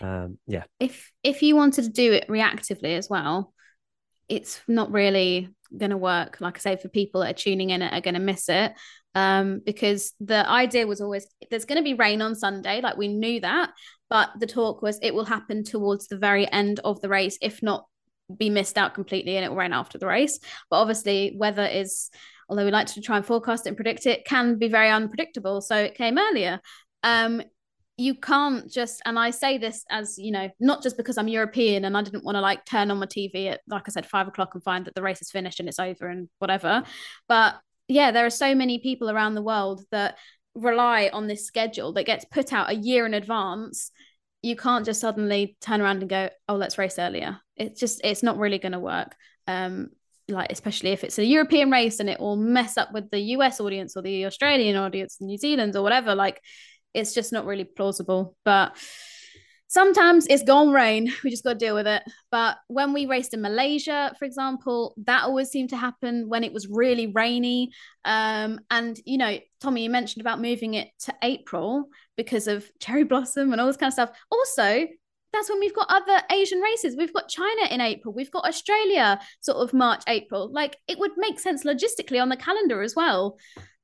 Um, 0.00 0.36
yeah, 0.48 0.64
if 0.80 1.12
if 1.22 1.42
you 1.42 1.54
wanted 1.54 1.82
to 1.82 1.90
do 1.90 2.12
it 2.12 2.26
reactively 2.26 2.98
as 2.98 3.08
well, 3.08 3.54
it's 4.28 4.60
not 4.66 4.90
really 4.90 5.48
going 5.78 5.92
to 5.92 5.96
work. 5.96 6.40
Like 6.40 6.56
I 6.56 6.58
say, 6.58 6.76
for 6.76 6.88
people 6.88 7.20
that 7.20 7.30
are 7.30 7.38
tuning 7.38 7.70
in 7.70 7.82
are 7.82 8.00
going 8.00 8.14
to 8.14 8.20
miss 8.20 8.48
it. 8.48 8.72
Um, 9.14 9.62
because 9.64 10.12
the 10.18 10.44
idea 10.50 10.88
was 10.88 11.00
always 11.00 11.28
there's 11.52 11.66
going 11.66 11.78
to 11.78 11.84
be 11.84 11.94
rain 11.94 12.20
on 12.20 12.34
Sunday, 12.34 12.80
like 12.80 12.96
we 12.96 13.06
knew 13.06 13.38
that, 13.42 13.70
but 14.10 14.30
the 14.40 14.48
talk 14.48 14.82
was 14.82 14.98
it 15.02 15.14
will 15.14 15.24
happen 15.24 15.62
towards 15.62 16.08
the 16.08 16.18
very 16.18 16.50
end 16.50 16.80
of 16.80 17.00
the 17.00 17.08
race, 17.08 17.38
if 17.40 17.62
not 17.62 17.86
be 18.34 18.50
missed 18.50 18.78
out 18.78 18.94
completely, 18.94 19.36
and 19.36 19.44
it 19.44 19.48
will 19.48 19.56
rain 19.56 19.72
after 19.72 19.98
the 19.98 20.06
race. 20.06 20.38
But 20.70 20.80
obviously, 20.80 21.34
weather 21.36 21.66
is, 21.66 22.10
although 22.48 22.64
we 22.64 22.70
like 22.70 22.88
to 22.88 23.00
try 23.00 23.16
and 23.16 23.26
forecast 23.26 23.66
and 23.66 23.76
predict 23.76 24.06
it, 24.06 24.24
can 24.24 24.58
be 24.58 24.68
very 24.68 24.90
unpredictable. 24.90 25.60
So 25.60 25.76
it 25.76 25.94
came 25.94 26.18
earlier. 26.18 26.60
Um, 27.02 27.42
you 27.98 28.14
can't 28.14 28.70
just 28.70 29.00
and 29.06 29.18
i 29.18 29.30
say 29.30 29.56
this 29.56 29.84
as 29.90 30.18
you 30.18 30.30
know 30.30 30.50
not 30.60 30.82
just 30.82 30.96
because 30.96 31.16
i'm 31.16 31.28
european 31.28 31.84
and 31.84 31.96
i 31.96 32.02
didn't 32.02 32.24
want 32.24 32.36
to 32.36 32.40
like 32.40 32.64
turn 32.64 32.90
on 32.90 32.98
my 32.98 33.06
tv 33.06 33.50
at 33.50 33.60
like 33.68 33.84
i 33.86 33.90
said 33.90 34.04
five 34.04 34.28
o'clock 34.28 34.50
and 34.54 34.62
find 34.62 34.84
that 34.84 34.94
the 34.94 35.02
race 35.02 35.22
is 35.22 35.30
finished 35.30 35.60
and 35.60 35.68
it's 35.68 35.78
over 35.78 36.08
and 36.08 36.28
whatever 36.38 36.82
but 37.28 37.54
yeah 37.88 38.10
there 38.10 38.26
are 38.26 38.30
so 38.30 38.54
many 38.54 38.78
people 38.78 39.10
around 39.10 39.34
the 39.34 39.42
world 39.42 39.82
that 39.90 40.16
rely 40.54 41.10
on 41.12 41.26
this 41.26 41.46
schedule 41.46 41.92
that 41.92 42.06
gets 42.06 42.24
put 42.26 42.52
out 42.52 42.70
a 42.70 42.74
year 42.74 43.06
in 43.06 43.14
advance 43.14 43.90
you 44.46 44.56
can't 44.56 44.84
just 44.84 45.00
suddenly 45.00 45.56
turn 45.60 45.80
around 45.80 46.00
and 46.00 46.08
go 46.08 46.28
oh 46.48 46.56
let's 46.56 46.78
race 46.78 46.98
earlier 46.98 47.38
it's 47.56 47.80
just 47.80 48.00
it's 48.04 48.22
not 48.22 48.38
really 48.38 48.58
going 48.58 48.72
to 48.72 48.78
work 48.78 49.14
um 49.46 49.88
like 50.28 50.50
especially 50.50 50.90
if 50.90 51.04
it's 51.04 51.18
a 51.18 51.24
european 51.24 51.70
race 51.70 52.00
and 52.00 52.10
it 52.10 52.20
will 52.20 52.36
mess 52.36 52.76
up 52.76 52.92
with 52.92 53.10
the 53.10 53.20
us 53.20 53.60
audience 53.60 53.96
or 53.96 54.02
the 54.02 54.26
australian 54.26 54.76
audience 54.76 55.18
new 55.20 55.38
zealand 55.38 55.74
or 55.76 55.82
whatever 55.82 56.14
like 56.14 56.40
it's 56.96 57.12
just 57.14 57.32
not 57.32 57.44
really 57.44 57.64
plausible. 57.64 58.34
But 58.44 58.76
sometimes 59.68 60.26
it's 60.28 60.42
gone 60.42 60.72
rain. 60.72 61.12
We 61.22 61.30
just 61.30 61.44
got 61.44 61.52
to 61.52 61.58
deal 61.58 61.74
with 61.74 61.86
it. 61.86 62.02
But 62.30 62.56
when 62.68 62.92
we 62.92 63.06
raced 63.06 63.34
in 63.34 63.42
Malaysia, 63.42 64.14
for 64.18 64.24
example, 64.24 64.94
that 65.04 65.24
always 65.24 65.50
seemed 65.50 65.70
to 65.70 65.76
happen 65.76 66.28
when 66.28 66.42
it 66.42 66.52
was 66.52 66.68
really 66.68 67.08
rainy. 67.08 67.70
Um, 68.04 68.60
and 68.70 68.98
you 69.04 69.18
know, 69.18 69.38
Tommy, 69.60 69.84
you 69.84 69.90
mentioned 69.90 70.22
about 70.22 70.40
moving 70.40 70.74
it 70.74 70.88
to 71.00 71.14
April 71.22 71.88
because 72.16 72.46
of 72.48 72.70
cherry 72.80 73.04
blossom 73.04 73.52
and 73.52 73.60
all 73.60 73.66
this 73.66 73.76
kind 73.76 73.88
of 73.88 73.94
stuff. 73.94 74.10
Also, 74.30 74.86
that's 75.32 75.50
when 75.50 75.60
we've 75.60 75.74
got 75.74 75.90
other 75.90 76.22
Asian 76.32 76.60
races. 76.60 76.96
We've 76.96 77.12
got 77.12 77.28
China 77.28 77.68
in 77.70 77.80
April. 77.80 78.14
We've 78.14 78.30
got 78.30 78.46
Australia 78.46 79.20
sort 79.40 79.58
of 79.58 79.74
March, 79.74 80.02
April. 80.08 80.50
Like 80.50 80.76
it 80.88 80.98
would 80.98 81.12
make 81.16 81.38
sense 81.38 81.64
logistically 81.64 82.20
on 82.20 82.28
the 82.28 82.36
calendar 82.36 82.82
as 82.82 82.94
well. 82.96 83.38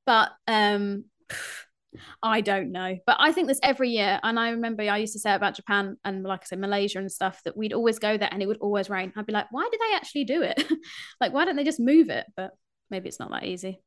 But 0.07 0.31
um 0.47 1.05
I 2.23 2.41
don't 2.41 2.73
know, 2.73 2.97
but 3.05 3.17
I 3.19 3.33
think 3.33 3.49
this 3.49 3.61
every 3.63 3.91
year. 3.91 4.19
And 4.23 4.41
I 4.41 4.51
remember 4.51 4.83
I 4.83 4.97
used 4.97 5.13
to 5.13 5.19
say 5.19 5.35
about 5.35 5.57
Japan 5.57 5.99
and, 6.07 6.23
like 6.23 6.41
I 6.41 6.47
said, 6.47 6.59
Malaysia 6.59 6.99
and 6.99 7.13
stuff 7.13 7.43
that 7.45 7.55
we'd 7.55 7.75
always 7.75 7.99
go 7.99 8.17
there 8.17 8.31
and 8.33 8.43
it 8.43 8.47
would 8.47 8.63
always 8.63 8.89
rain. 8.89 9.13
I'd 9.15 9.27
be 9.27 9.35
like, 9.35 9.49
why 9.51 9.69
did 9.71 9.79
they 9.79 9.95
actually 9.95 10.25
do 10.25 10.41
it? 10.41 10.65
like, 11.21 11.35
why 11.35 11.45
don't 11.45 11.57
they 11.57 11.65
just 11.65 11.81
move 11.81 12.09
it? 12.09 12.25
But 12.35 12.53
maybe 12.91 13.09
it's 13.09 13.21
not 13.21 13.31
that 13.31 13.45
easy. 13.45 13.83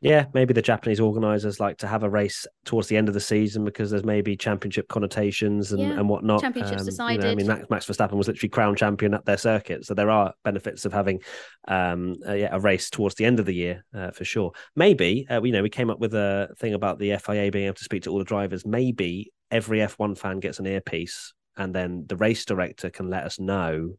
Yeah. 0.00 0.26
Maybe 0.32 0.54
the 0.54 0.62
Japanese 0.62 1.00
organisers 1.00 1.58
like 1.58 1.78
to 1.78 1.86
have 1.86 2.04
a 2.04 2.10
race 2.10 2.46
towards 2.64 2.88
the 2.88 2.96
end 2.96 3.08
of 3.08 3.14
the 3.14 3.20
season 3.20 3.64
because 3.64 3.90
there's 3.90 4.04
maybe 4.04 4.36
championship 4.36 4.88
connotations 4.88 5.72
and, 5.72 5.82
Yeah, 5.82 5.98
and 5.98 6.08
whatnot. 6.08 6.40
championships 6.40 6.98
Um, 7.00 7.10
you 7.10 7.18
know, 7.18 7.30
I 7.30 7.34
mean, 7.34 7.46
Max, 7.46 7.68
Max 7.68 7.86
Verstappen 7.86 8.12
was 8.12 8.28
literally 8.28 8.48
crown 8.48 8.76
champion 8.76 9.12
at 9.14 9.24
their 9.24 9.36
circuit, 9.36 9.84
so 9.84 9.94
there 9.94 10.10
are 10.10 10.34
benefits 10.44 10.84
of 10.84 10.92
having 10.92 11.20
um, 11.66 12.16
uh, 12.26 12.34
yeah, 12.34 12.48
a 12.52 12.60
race 12.60 12.90
towards 12.90 13.16
the 13.16 13.24
end 13.24 13.40
of 13.40 13.46
the 13.46 13.54
year 13.54 13.84
uh, 13.94 14.10
for 14.12 14.24
sure. 14.24 14.52
Maybe 14.76 15.26
uh, 15.28 15.42
you 15.42 15.52
know 15.52 15.62
we 15.62 15.70
came 15.70 15.90
up 15.90 15.98
with 15.98 16.14
a 16.14 16.54
thing 16.58 16.74
about 16.74 16.98
the 16.98 17.16
FIA 17.16 17.50
being 17.50 17.66
able 17.66 17.74
to 17.74 17.84
speak 17.84 18.04
to 18.04 18.10
all 18.10 18.18
the 18.18 18.24
drivers. 18.24 18.64
Maybe 18.64 19.32
every 19.50 19.78
F1 19.80 20.16
fan 20.16 20.38
gets 20.38 20.60
an 20.60 20.66
earpiece, 20.66 21.34
and 21.56 21.74
then 21.74 22.04
the 22.06 22.16
race 22.16 22.44
director 22.44 22.90
can 22.90 23.10
let 23.10 23.24
us 23.24 23.40
know 23.40 23.94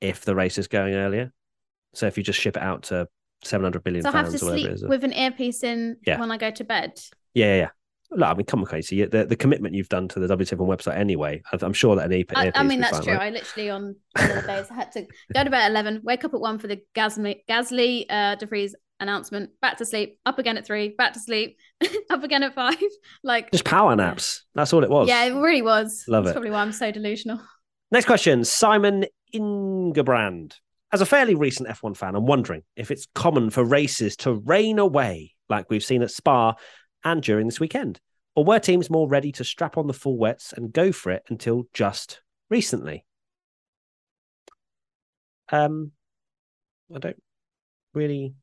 if 0.00 0.24
the 0.24 0.34
race 0.34 0.58
is 0.58 0.66
going 0.66 0.94
earlier. 0.94 1.32
So 1.94 2.06
if 2.06 2.16
you 2.16 2.24
just 2.24 2.40
ship 2.40 2.56
it 2.56 2.62
out 2.62 2.84
to 2.84 3.08
700 3.42 3.82
billion 3.84 4.02
So 4.02 4.08
I 4.10 4.12
have 4.12 4.30
to 4.30 4.38
sleep 4.38 4.68
is. 4.68 4.84
with 4.84 5.04
an 5.04 5.12
earpiece 5.12 5.62
in 5.62 5.96
Yeah. 6.06 6.20
when 6.20 6.30
I 6.30 6.36
go 6.36 6.50
to 6.50 6.64
bed. 6.64 7.00
Yeah, 7.34 7.46
yeah, 7.46 7.56
yeah. 7.56 7.68
Look, 8.12 8.28
I 8.28 8.34
mean, 8.34 8.44
come 8.46 8.60
on, 8.60 8.66
Casey. 8.66 9.04
The, 9.04 9.24
the 9.24 9.36
commitment 9.36 9.74
you've 9.74 9.88
done 9.88 10.08
to 10.08 10.18
the 10.18 10.36
WTF1 10.36 10.56
website 10.66 10.96
anyway, 10.96 11.42
I'm 11.52 11.72
sure 11.72 11.94
that 11.94 12.06
an 12.06 12.12
EP. 12.12 12.26
I, 12.36 12.50
I 12.56 12.64
mean, 12.64 12.80
that's 12.80 12.96
fine, 12.96 13.02
true. 13.04 13.12
right? 13.14 13.22
I 13.22 13.30
literally 13.30 13.70
on 13.70 13.94
one 14.18 14.30
of 14.30 14.34
the 14.42 14.42
days 14.48 14.66
I 14.70 14.74
had 14.74 14.90
to 14.92 15.02
go 15.32 15.44
to 15.44 15.50
bed 15.50 15.62
at 15.62 15.70
11, 15.70 16.00
wake 16.02 16.24
up 16.24 16.34
at 16.34 16.40
one 16.40 16.58
for 16.58 16.66
the 16.66 16.80
Gasly, 16.96 17.42
Gasly 17.48 18.06
uh, 18.10 18.34
De 18.34 18.46
Vries 18.46 18.74
announcement, 18.98 19.50
back 19.62 19.78
to 19.78 19.86
sleep, 19.86 20.18
up 20.26 20.40
again 20.40 20.58
at 20.58 20.66
three, 20.66 20.88
back 20.88 21.12
to 21.12 21.20
sleep, 21.20 21.56
up 22.10 22.24
again 22.24 22.42
at 22.42 22.52
five. 22.54 22.76
Like, 23.22 23.52
Just 23.52 23.64
power 23.64 23.94
naps. 23.94 24.44
That's 24.56 24.72
all 24.72 24.82
it 24.82 24.90
was. 24.90 25.08
yeah, 25.08 25.24
it 25.26 25.34
really 25.34 25.62
was. 25.62 26.04
Love 26.08 26.24
That's 26.24 26.32
it. 26.32 26.34
probably 26.34 26.50
why 26.50 26.62
I'm 26.62 26.72
so 26.72 26.90
delusional. 26.90 27.40
Next 27.92 28.06
question 28.06 28.44
Simon 28.44 29.04
Ingebrand. 29.32 30.54
As 30.92 31.00
a 31.00 31.06
fairly 31.06 31.34
recent 31.34 31.68
F1 31.68 31.96
fan, 31.96 32.14
I'm 32.16 32.26
wondering 32.26 32.62
if 32.76 32.90
it's 32.90 33.06
common 33.14 33.50
for 33.50 33.64
races 33.64 34.16
to 34.18 34.34
rain 34.34 34.78
away 34.78 35.34
like 35.48 35.70
we've 35.70 35.84
seen 35.84 36.02
at 36.02 36.10
Spa 36.10 36.54
and 37.04 37.22
during 37.22 37.46
this 37.46 37.60
weekend. 37.60 38.00
Or 38.34 38.44
were 38.44 38.58
teams 38.58 38.90
more 38.90 39.08
ready 39.08 39.32
to 39.32 39.44
strap 39.44 39.76
on 39.76 39.86
the 39.86 39.92
full 39.92 40.16
wets 40.16 40.52
and 40.52 40.72
go 40.72 40.92
for 40.92 41.10
it 41.10 41.22
until 41.28 41.64
just 41.72 42.22
recently? 42.48 43.04
Um, 45.50 45.92
I 46.94 46.98
don't 46.98 47.22
really. 47.94 48.34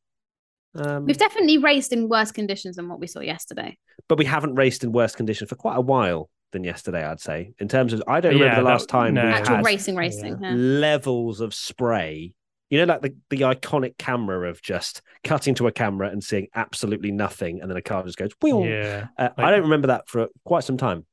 Um, 0.76 1.06
We've 1.06 1.18
definitely 1.18 1.58
raced 1.58 1.92
in 1.94 2.10
worse 2.10 2.32
conditions 2.32 2.76
than 2.76 2.88
what 2.90 3.00
we 3.00 3.08
saw 3.08 3.22
yesterday. 3.22 3.78
but 4.08 4.18
we 4.18 4.26
haven't 4.26 4.56
raced 4.56 4.84
in 4.84 4.92
worse 4.92 5.16
conditions 5.16 5.50
for 5.50 5.56
quite 5.56 5.78
a 5.78 5.82
while 5.82 6.30
than 6.52 6.64
yesterday. 6.64 7.04
I'd 7.06 7.20
say 7.20 7.54
in 7.60 7.68
terms 7.68 7.94
of 7.94 8.04
I 8.08 8.20
don't 8.22 8.34
remember 8.34 8.54
Yeah, 8.54 8.60
the 8.60 8.64
that- 8.64 8.70
last 8.70 8.90
time 8.90 9.14
no. 9.16 9.26
we 9.26 9.32
Actual 9.32 9.56
had 9.58 9.66
racing, 9.66 9.96
racing. 9.96 10.38
yeah. 10.42 10.54
levels 10.56 11.42
of 11.42 11.54
spray. 11.54 12.34
You 12.70 12.80
know, 12.80 12.94
like 12.94 13.02
the, 13.02 13.16
the 13.30 13.42
iconic 13.42 13.98
camera 13.98 14.50
of 14.50 14.62
just 14.62 15.02
cutting 15.24 15.56
to 15.56 15.68
a 15.68 15.72
camera 15.72 16.10
and 16.10 16.22
seeing 16.22 16.48
absolutely 16.54 17.12
nothing, 17.12 17.62
and 17.62 17.70
then 17.72 17.78
a 17.78 17.82
car 17.82 18.04
just 18.04 18.18
goes. 18.18 18.32
Wheel. 18.42 18.66
Yeah, 18.66 19.08
Uh, 19.18 19.30
I 19.38 19.52
don't 19.52 19.62
remember 19.62 19.88
that 19.88 20.10
for 20.10 20.28
quite 20.44 20.66
some 20.66 20.76
time. 20.76 21.06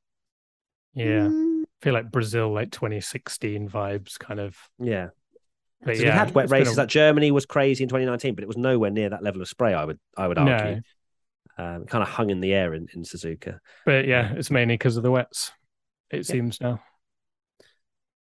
yeah. 0.93 1.27
Mm, 1.27 1.63
I 1.63 1.65
feel 1.81 1.93
like 1.93 2.11
Brazil, 2.11 2.51
like 2.53 2.71
2016 2.71 3.69
vibes, 3.69 4.19
kind 4.19 4.39
of. 4.41 4.57
Yeah, 4.79 5.09
But 5.83 5.95
so 5.97 6.03
yeah, 6.03 6.09
we 6.09 6.17
had 6.17 6.35
wet 6.35 6.49
races. 6.49 6.73
a- 6.73 6.75
That 6.77 6.89
Germany 6.89 7.31
was 7.31 7.45
crazy 7.45 7.83
in 7.83 7.89
2019, 7.89 8.35
but 8.35 8.43
it 8.43 8.47
was 8.47 8.57
nowhere 8.57 8.91
near 8.91 9.09
that 9.09 9.23
level 9.23 9.41
of 9.41 9.47
spray. 9.47 9.73
I 9.73 9.85
would, 9.85 9.99
I 10.17 10.27
would 10.27 10.37
argue. 10.37 10.81
Um, 11.57 11.85
kind 11.85 12.01
of 12.01 12.09
hung 12.09 12.29
in 12.31 12.41
the 12.41 12.53
air 12.53 12.73
in, 12.73 12.87
in 12.93 13.03
Suzuka. 13.03 13.59
But 13.85 14.05
yeah, 14.07 14.33
it's 14.35 14.51
mainly 14.51 14.73
because 14.75 14.97
of 14.97 15.03
the 15.03 15.11
wets. 15.11 15.53
It 16.11 16.25
seems 16.25 16.59
now. 16.59 16.81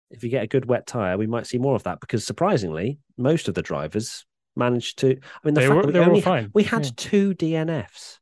If 0.09 0.23
you 0.23 0.29
get 0.29 0.43
a 0.43 0.47
good 0.47 0.65
wet 0.65 0.87
tire, 0.87 1.17
we 1.17 1.27
might 1.27 1.45
see 1.47 1.57
more 1.57 1.75
of 1.75 1.83
that 1.83 1.99
because 1.99 2.25
surprisingly, 2.25 2.99
most 3.17 3.49
of 3.49 3.55
the 3.55 3.61
drivers 3.61 4.25
managed 4.55 4.99
to. 4.99 5.07
I 5.09 5.11
mean, 5.43 5.53
the 5.53 5.61
They 5.61 5.67
fact 5.67 5.75
were- 5.75 5.81
that 5.81 5.87
we 5.87 5.93
they 5.93 5.99
were 5.99 6.05
all 6.05 6.09
only 6.11 6.21
fine, 6.21 6.51
we 6.53 6.63
had 6.63 6.85
yeah. 6.85 6.91
two 6.95 7.33
DNFs, 7.35 8.19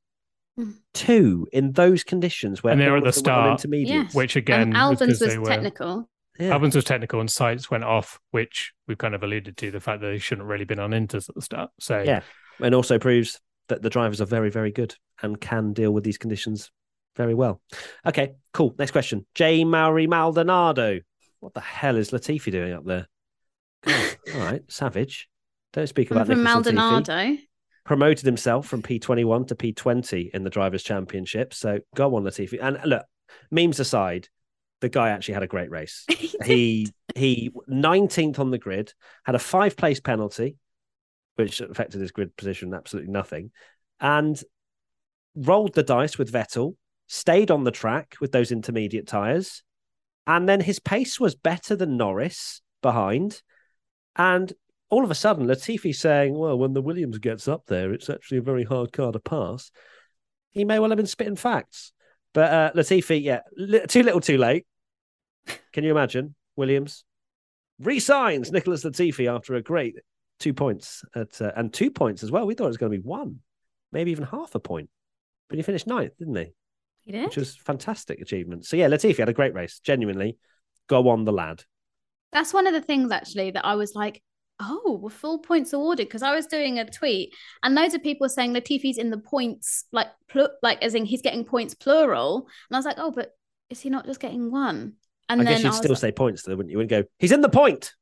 Mm. 0.60 0.74
two 0.94 1.48
in 1.52 1.74
those 1.74 2.04
conditions 2.04 2.64
where 2.64 2.72
And 2.72 2.82
they 2.82 2.90
were 2.90 2.98
at 2.98 3.04
the 3.04 3.12
them 3.12 3.20
start, 3.20 3.60
intermediates. 3.60 4.16
Which 4.16 4.36
again, 4.38 4.62
and 4.62 4.70
was 4.74 4.78
'cause 4.78 5.02
Albon's 5.02 5.22
was 5.22 5.30
they 5.30 5.38
were, 5.38 5.46
technical. 5.46 6.10
Yeah. 6.40 6.50
Albon's 6.54 6.76
was 6.76 6.86
technical 6.86 7.20
and 7.20 7.30
Sainz 7.30 7.70
went 7.70 7.84
off, 7.84 8.20
which 8.32 8.74
we've 8.88 8.98
kind 8.98 9.14
of 9.14 9.22
alluded 9.22 9.56
to 9.58 9.70
the 9.72 9.80
fact 9.82 10.02
that 10.02 10.08
they 10.08 10.18
shouldn't 10.18 10.48
really 10.48 10.66
been 10.66 10.80
on 10.80 10.92
inters 10.92 11.30
at 11.30 11.36
the 11.36 11.42
start. 11.42 11.72
So 11.80 12.02
Yeah. 12.02 12.22
and 12.62 12.74
also 12.74 12.98
proves 13.00 13.40
that 13.68 13.82
the 13.82 13.90
drivers 13.90 14.22
are 14.22 14.26
very, 14.26 14.50
very 14.50 14.72
good 14.72 14.96
and 15.22 15.40
can 15.40 15.74
deal 15.74 15.92
with 15.92 16.04
these 16.04 16.18
conditions 16.18 16.72
very 17.16 17.34
well. 17.34 17.62
Okay, 18.06 18.36
cool. 18.54 18.76
Next 18.78 18.92
question. 18.92 19.26
J. 19.36 19.64
Mauri 19.64 20.08
Maldonado. 20.08 21.00
What 21.40 21.54
the 21.54 21.62
hell 21.62 21.96
is 21.96 22.12
Latifi 22.12 22.52
doing 22.52 22.74
up 22.74 22.86
there? 22.86 23.08
God, 23.84 24.18
all 24.36 24.42
right, 24.42 24.62
savage. 24.68 25.30
Don't 25.74 25.88
speak 25.88 26.10
From 26.10 26.18
about 26.18 26.36
Latifi. 26.36 26.44
Maldonado. 26.44 27.38
Promoted 27.86 28.26
himself 28.26 28.68
from 28.68 28.82
P21 28.82 29.48
to 29.48 29.56
P20 29.56 30.32
in 30.34 30.44
the 30.44 30.50
Drivers' 30.50 30.84
Championship. 30.84 31.54
So 31.54 31.80
go 31.96 32.16
on, 32.16 32.24
Latifi. 32.24 32.58
And 32.62 32.80
look, 32.86 33.04
memes 33.52 33.80
aside, 33.80 34.28
the 34.82 34.90
guy 34.90 35.10
actually 35.10 35.36
had 35.36 35.44
a 35.44 35.48
great 35.48 35.70
race. 35.70 36.06
he 36.46 36.92
he 37.16 37.52
19th 37.70 38.40
on 38.40 38.52
the 38.52 38.58
grid, 38.58 38.94
had 39.24 39.36
a 39.36 39.40
five 39.40 39.78
place 39.78 40.00
penalty, 40.00 40.58
which 41.36 41.62
affected 41.62 42.02
his 42.02 42.12
grid 42.12 42.36
position 42.36 42.74
absolutely 42.74 43.12
nothing, 43.12 43.52
and 44.00 44.42
rolled 45.36 45.74
the 45.74 45.84
dice 45.84 46.18
with 46.18 46.32
Vettel, 46.32 46.76
stayed 47.08 47.52
on 47.52 47.64
the 47.64 47.72
track 47.72 48.16
with 48.20 48.32
those 48.32 48.52
intermediate 48.52 49.08
tyres, 49.08 49.64
and 50.28 50.48
then 50.50 50.62
his 50.62 50.80
pace 50.80 51.20
was 51.20 51.36
better 51.36 51.76
than 51.76 51.98
Norris 51.98 52.62
behind. 52.82 53.42
And 54.16 54.52
all 54.90 55.04
of 55.04 55.12
a 55.12 55.16
sudden, 55.16 55.46
Latifi 55.46 55.94
saying, 55.94 56.38
Well, 56.38 56.58
when 56.58 56.74
the 56.74 56.82
Williams 56.82 57.18
gets 57.20 57.48
up 57.48 57.66
there, 57.68 57.94
it's 57.94 58.10
actually 58.10 58.40
a 58.40 58.44
very 58.44 58.64
hard 58.64 58.92
car 58.92 59.12
to 59.12 59.20
pass. 59.20 59.72
He 60.52 60.64
may 60.66 60.80
well 60.80 60.90
have 60.90 60.98
been 60.98 61.06
spitting 61.06 61.36
facts. 61.36 61.92
But 62.34 62.52
uh, 62.52 62.72
Latifi, 62.76 63.22
yeah, 63.22 63.42
li- 63.56 63.86
too 63.88 64.04
little, 64.04 64.22
too 64.22 64.38
late. 64.38 64.66
Can 65.74 65.84
you 65.84 65.92
imagine? 65.92 66.36
Williams 66.56 67.04
resigns 67.80 68.52
Nicholas 68.52 68.84
Latifi 68.84 69.34
after 69.34 69.56
a 69.56 69.62
great 69.62 69.96
two 70.40 70.54
points 70.54 71.04
at 71.16 71.42
uh, 71.42 71.52
and 71.56 71.74
two 71.74 71.92
points 71.92 72.24
as 72.24 72.32
well. 72.32 72.46
We 72.46 72.54
thought 72.54 72.66
it 72.66 72.68
was 72.70 72.78
going 72.78 72.92
to 72.92 72.98
be 72.98 73.04
one, 73.04 73.40
maybe 73.92 74.12
even 74.12 74.26
half 74.26 74.56
a 74.56 74.60
point, 74.60 74.90
but 75.50 75.58
he 75.58 75.64
finished 75.64 75.88
ninth, 75.88 76.18
didn't 76.18 76.36
he? 76.36 76.54
He 77.02 77.12
did. 77.12 77.26
Which 77.26 77.38
was 77.38 77.56
fantastic 77.56 78.20
achievement. 78.20 78.66
So 78.66 78.78
yeah, 78.78 78.88
Latifi 78.88 79.18
had 79.18 79.30
a 79.30 79.34
great 79.34 79.54
race. 79.54 79.80
Genuinely, 79.84 80.38
go 80.88 81.10
on 81.10 81.24
the 81.26 81.32
lad. 81.32 81.64
That's 82.32 82.54
one 82.54 82.68
of 82.68 82.74
the 82.74 82.82
things 82.82 83.12
actually 83.12 83.52
that 83.52 83.66
I 83.66 83.76
was 83.76 83.94
like, 83.96 84.22
oh, 84.60 85.00
were 85.02 85.10
full 85.10 85.40
points 85.40 85.72
awarded? 85.74 86.08
Because 86.08 86.24
I 86.24 86.34
was 86.36 86.48
doing 86.48 86.80
a 86.80 86.90
tweet 86.90 87.34
and 87.64 87.76
loads 87.76 87.94
of 87.94 88.02
people 88.04 88.26
were 88.26 88.30
saying 88.30 88.54
Latifi's 88.54 88.98
in 88.98 89.10
the 89.10 89.18
points, 89.18 89.86
like 89.92 90.08
pl- 90.28 90.50
like 90.64 90.82
as 90.82 90.96
in 90.96 91.06
he's 91.06 91.22
getting 91.22 91.46
points 91.46 91.76
plural. 91.76 92.48
And 92.70 92.76
I 92.76 92.80
was 92.80 92.86
like, 92.86 92.98
oh, 92.98 93.12
but 93.12 93.32
is 93.70 93.80
he 93.82 93.90
not 93.90 94.06
just 94.06 94.20
getting 94.20 94.52
one? 94.52 94.94
And 95.30 95.42
I 95.42 95.44
then 95.44 95.54
guess 95.54 95.64
you'd 95.64 95.70
was 95.70 95.78
still 95.78 95.92
like- 95.92 96.00
say 96.00 96.12
points 96.12 96.44
though, 96.44 96.56
wouldn't 96.56 96.72
you? 96.72 96.78
Wouldn't 96.78 96.90
go. 96.90 97.10
He's 97.20 97.32
in 97.32 97.42
the 97.42 97.50
point. 97.50 97.94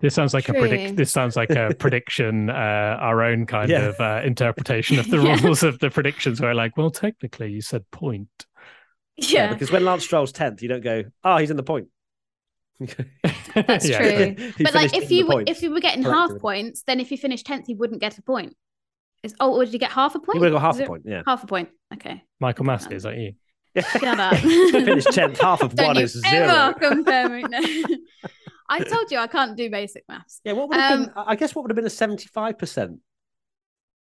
This 0.00 0.14
sounds 0.14 0.32
like 0.34 0.48
a 0.48 0.54
predict. 0.54 0.96
This 0.96 1.10
sounds 1.12 1.36
like 1.36 1.50
a 1.50 1.74
prediction, 1.78 2.48
uh, 2.50 2.52
our 3.00 3.22
own 3.22 3.46
kind 3.46 3.70
Yeah. 3.70 3.82
of 3.88 4.00
uh, 4.00 4.22
interpretation 4.24 4.98
of 4.98 5.10
the 5.10 5.18
Yeah. 5.22 5.40
rules 5.42 5.62
of 5.62 5.78
the 5.78 5.90
predictions. 5.90 6.40
Where 6.40 6.54
like, 6.54 6.76
well, 6.76 6.90
technically, 6.90 7.50
you 7.52 7.60
said 7.60 7.84
point. 7.90 8.28
yeah, 9.16 9.52
because 9.52 9.70
when 9.70 9.84
Lance 9.84 10.04
Stroll's 10.04 10.32
tenth, 10.32 10.62
you 10.62 10.68
don't 10.68 10.82
go. 10.82 11.04
Oh, 11.24 11.36
he's 11.36 11.50
in 11.50 11.56
the 11.56 11.62
point. 11.62 11.88
That's 13.54 13.88
true. 13.88 14.36
But 14.58 14.74
like 14.74 14.94
if 14.96 15.10
you 15.10 15.26
were- 15.26 15.44
if 15.46 15.62
you 15.62 15.70
were 15.70 15.80
getting 15.80 16.02
half 16.02 16.30
points, 16.38 16.82
then 16.86 16.98
if 17.00 17.10
you 17.10 17.18
finished 17.18 17.44
tenth, 17.46 17.68
you 17.68 17.76
wouldn't 17.76 18.00
get 18.00 18.16
a 18.18 18.22
point. 18.22 18.56
Is 19.22 19.34
oh, 19.38 19.54
or 19.54 19.64
did 19.66 19.74
you 19.74 19.78
get 19.78 19.90
half 19.92 20.14
a 20.14 20.18
point? 20.20 20.36
he 20.36 20.40
would 20.40 20.46
have 20.52 20.54
got 20.54 20.66
half 20.66 20.74
Is 20.76 20.80
a 20.80 20.82
it- 20.84 20.88
point. 20.88 21.02
Yeah. 21.04 21.22
Half 21.26 21.44
a 21.44 21.46
point. 21.46 21.68
Okay. 21.92 22.22
Michael 22.40 22.64
Masi, 22.64 22.92
is 22.92 23.02
that 23.02 23.18
you? 23.18 23.34
Shut 23.76 24.18
up. 24.18 24.34
Finished 24.38 25.12
tenth. 25.12 25.38
Half 25.38 25.60
of 25.62 25.74
Don't 25.76 25.88
one 25.88 25.96
you 25.96 26.02
is 26.04 26.22
ever 26.24 26.74
zero. 26.80 26.90
compare 26.90 27.28
me. 27.28 27.42
No. 27.42 27.60
I 28.70 28.80
told 28.80 29.10
you 29.10 29.18
I 29.18 29.26
can't 29.26 29.56
do 29.56 29.68
basic 29.70 30.04
maths. 30.08 30.40
Yeah, 30.44 30.52
what 30.52 30.68
would 30.68 30.78
have 30.78 30.92
Um, 31.00 31.04
been? 31.06 31.12
I 31.16 31.36
guess 31.36 31.54
what 31.54 31.62
would 31.62 31.70
have 31.70 31.76
been 31.76 31.86
a 31.86 31.90
seventy-five 31.90 32.56
percent. 32.56 33.00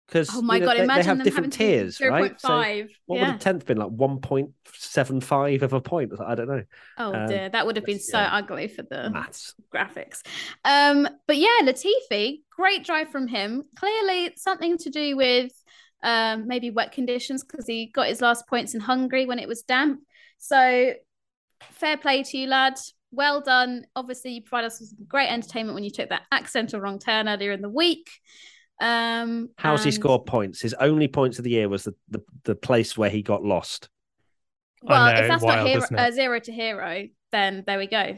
Because 0.07 0.29
Oh 0.33 0.41
my 0.41 0.59
god! 0.59 0.77
they, 0.77 0.83
imagine 0.83 0.87
they 0.87 1.07
have 1.07 1.17
them 1.17 1.25
different 1.25 1.53
tiers, 1.53 1.97
zero 1.97 2.11
right? 2.11 2.29
point 2.29 2.41
five. 2.41 2.89
what 3.07 3.19
would 3.19 3.27
yeah. 3.27 3.35
a 3.35 3.39
tenth 3.39 3.65
been 3.65 3.77
like? 3.77 3.89
One 3.89 4.19
point 4.19 4.51
seven 4.73 5.19
five 5.19 5.63
of 5.63 5.73
a 5.73 5.81
point? 5.81 6.13
I 6.25 6.33
don't 6.33 6.47
know. 6.47 6.63
Oh 6.97 7.13
um, 7.13 7.27
dear, 7.27 7.49
that 7.49 7.65
would 7.65 7.75
have 7.75 7.85
been 7.85 7.99
so 7.99 8.17
yeah. 8.17 8.35
ugly 8.35 8.69
for 8.69 8.83
the 8.83 9.09
Maths. 9.09 9.53
graphics. 9.73 10.21
Um, 10.63 11.09
but 11.27 11.35
yeah, 11.35 11.59
Latifi, 11.61 12.39
great 12.49 12.85
drive 12.85 13.09
from 13.09 13.27
him. 13.27 13.63
Clearly, 13.75 14.31
something 14.37 14.77
to 14.77 14.89
do 14.89 15.17
with 15.17 15.51
um, 16.03 16.47
maybe 16.47 16.71
wet 16.71 16.93
conditions 16.93 17.43
because 17.43 17.67
he 17.67 17.87
got 17.87 18.07
his 18.07 18.21
last 18.21 18.47
points 18.47 18.73
in 18.73 18.79
Hungary 18.79 19.25
when 19.25 19.39
it 19.39 19.47
was 19.47 19.63
damp. 19.63 19.99
So 20.37 20.93
fair 21.71 21.97
play 21.97 22.23
to 22.23 22.37
you, 22.37 22.47
lad. 22.47 22.75
Well 23.17 23.41
done. 23.41 23.87
Obviously, 23.95 24.33
you 24.33 24.41
provided 24.43 24.67
us 24.67 24.79
with 24.79 24.89
some 24.89 25.05
great 25.07 25.29
entertainment 25.29 25.73
when 25.73 25.83
you 25.83 25.89
took 25.89 26.09
that 26.09 26.21
accidental 26.31 26.79
wrong 26.79 26.99
turn 26.99 27.27
earlier 27.27 27.51
in 27.51 27.63
the 27.63 27.69
week. 27.69 28.07
Um, 28.79 29.49
How's 29.57 29.83
he 29.83 29.87
and- 29.89 29.95
scored 29.95 30.27
points? 30.27 30.61
His 30.61 30.75
only 30.75 31.07
points 31.07 31.39
of 31.39 31.43
the 31.43 31.49
year 31.49 31.67
was 31.67 31.83
the, 31.83 31.95
the, 32.09 32.23
the 32.43 32.53
place 32.55 32.95
where 32.95 33.09
he 33.09 33.23
got 33.23 33.43
lost. 33.43 33.89
Well, 34.83 35.11
know, 35.11 35.19
if 35.19 35.27
that's 35.27 35.43
wild, 35.43 35.65
not 35.65 35.67
hero, 35.67 35.87
uh, 35.97 36.11
zero 36.11 36.39
to 36.39 36.51
hero, 36.51 37.07
then 37.31 37.63
there 37.65 37.79
we 37.79 37.87
go. 37.87 38.17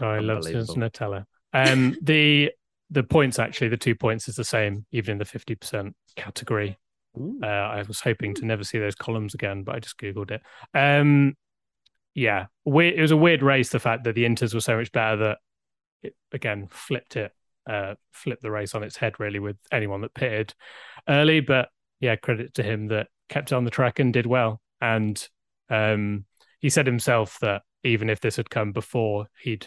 Guy 0.00 0.18
loves 0.18 0.48
his 0.48 0.68
Unbelievable. 0.70 0.90
Nutella. 0.90 1.24
Um, 1.52 1.96
the 2.02 2.50
the 2.90 3.04
points 3.04 3.38
actually, 3.38 3.68
the 3.68 3.76
two 3.76 3.94
points 3.94 4.28
is 4.28 4.34
the 4.34 4.42
same, 4.42 4.84
even 4.90 5.12
in 5.12 5.18
the 5.18 5.24
fifty 5.24 5.54
percent 5.54 5.94
category. 6.16 6.76
Uh, 7.16 7.46
I 7.46 7.82
was 7.86 8.00
hoping 8.00 8.34
to 8.34 8.44
never 8.44 8.64
see 8.64 8.80
those 8.80 8.96
columns 8.96 9.34
again, 9.34 9.62
but 9.62 9.76
I 9.76 9.78
just 9.78 9.96
googled 9.98 10.32
it. 10.32 10.42
Um, 10.76 11.36
yeah, 12.14 12.46
weird, 12.64 12.94
it 12.94 13.02
was 13.02 13.10
a 13.10 13.16
weird 13.16 13.42
race. 13.42 13.70
The 13.70 13.80
fact 13.80 14.04
that 14.04 14.14
the 14.14 14.24
Inters 14.24 14.54
were 14.54 14.60
so 14.60 14.76
much 14.76 14.92
better 14.92 15.16
that 15.16 15.38
it 16.02 16.14
again 16.32 16.68
flipped 16.70 17.16
it, 17.16 17.32
uh, 17.68 17.94
flipped 18.12 18.42
the 18.42 18.50
race 18.50 18.74
on 18.74 18.82
its 18.82 18.96
head 18.96 19.18
really 19.18 19.40
with 19.40 19.56
anyone 19.72 20.00
that 20.02 20.14
pitted 20.14 20.54
early. 21.08 21.40
But 21.40 21.68
yeah, 22.00 22.16
credit 22.16 22.54
to 22.54 22.62
him 22.62 22.88
that 22.88 23.08
kept 23.28 23.52
on 23.52 23.64
the 23.64 23.70
track 23.70 23.98
and 23.98 24.12
did 24.12 24.26
well. 24.26 24.60
And 24.80 25.26
um, 25.70 26.24
he 26.60 26.70
said 26.70 26.86
himself 26.86 27.38
that 27.40 27.62
even 27.82 28.08
if 28.08 28.20
this 28.20 28.36
had 28.36 28.50
come 28.50 28.72
before 28.72 29.26
he'd 29.40 29.66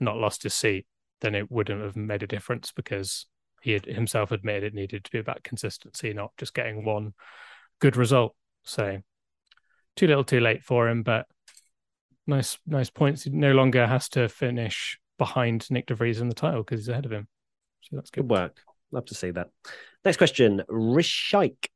not 0.00 0.16
lost 0.16 0.42
his 0.42 0.54
seat, 0.54 0.86
then 1.20 1.34
it 1.34 1.50
wouldn't 1.50 1.82
have 1.82 1.96
made 1.96 2.22
a 2.22 2.28
difference 2.28 2.72
because 2.74 3.26
he 3.60 3.72
had 3.72 3.86
himself 3.86 4.30
admitted 4.30 4.62
it 4.62 4.74
needed 4.74 5.04
to 5.04 5.10
be 5.10 5.18
about 5.18 5.42
consistency, 5.42 6.12
not 6.12 6.30
just 6.38 6.54
getting 6.54 6.84
one 6.84 7.12
good 7.80 7.96
result. 7.96 8.36
So 8.62 8.98
too 9.96 10.06
little, 10.06 10.24
too 10.24 10.40
late 10.40 10.62
for 10.62 10.88
him, 10.88 11.02
but 11.02 11.26
nice, 12.28 12.58
nice 12.66 12.90
points. 12.90 13.24
He 13.24 13.30
no 13.30 13.52
longer 13.52 13.86
has 13.86 14.08
to 14.10 14.28
finish 14.28 14.98
behind 15.18 15.62
Nyck 15.62 15.86
De 15.86 15.94
Vries 15.94 16.20
in 16.20 16.28
the 16.28 16.34
title 16.34 16.62
because 16.62 16.80
he's 16.80 16.88
ahead 16.88 17.06
of 17.06 17.12
him. 17.12 17.26
So 17.82 17.96
that's 17.96 18.10
Good 18.10 18.28
good. 18.28 18.30
work. 18.30 18.60
Love 18.92 19.06
to 19.06 19.14
see 19.14 19.30
that. 19.32 19.48
Next 20.04 20.16
question. 20.18 20.62
Rishike. 20.68 21.66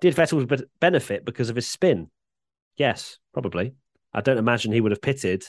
Did 0.00 0.14
Vettel 0.16 0.64
benefit 0.80 1.24
because 1.24 1.50
of 1.50 1.56
his 1.56 1.68
spin? 1.68 2.10
Yes, 2.76 3.18
probably. 3.32 3.74
I 4.14 4.20
don't 4.22 4.38
imagine 4.38 4.72
he 4.72 4.80
would 4.80 4.92
have 4.92 5.02
pitted 5.02 5.44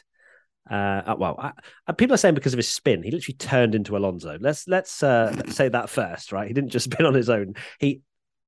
Uh, 0.69 0.73
uh, 1.07 1.15
well, 1.17 1.35
I, 1.39 1.51
uh, 1.87 1.93
people 1.93 2.13
are 2.13 2.17
saying 2.17 2.35
because 2.35 2.53
of 2.53 2.57
his 2.57 2.69
spin, 2.69 3.01
he 3.01 3.11
literally 3.11 3.35
turned 3.37 3.73
into 3.73 3.97
Alonso. 3.97 4.37
Let's 4.39 4.67
let's 4.67 5.01
uh, 5.01 5.33
let's 5.35 5.55
say 5.55 5.69
that 5.69 5.89
first, 5.89 6.31
right? 6.31 6.47
He 6.47 6.53
didn't 6.53 6.69
just 6.69 6.85
spin 6.91 7.05
on 7.05 7.13
his 7.15 7.29
own. 7.29 7.55
He 7.79 8.01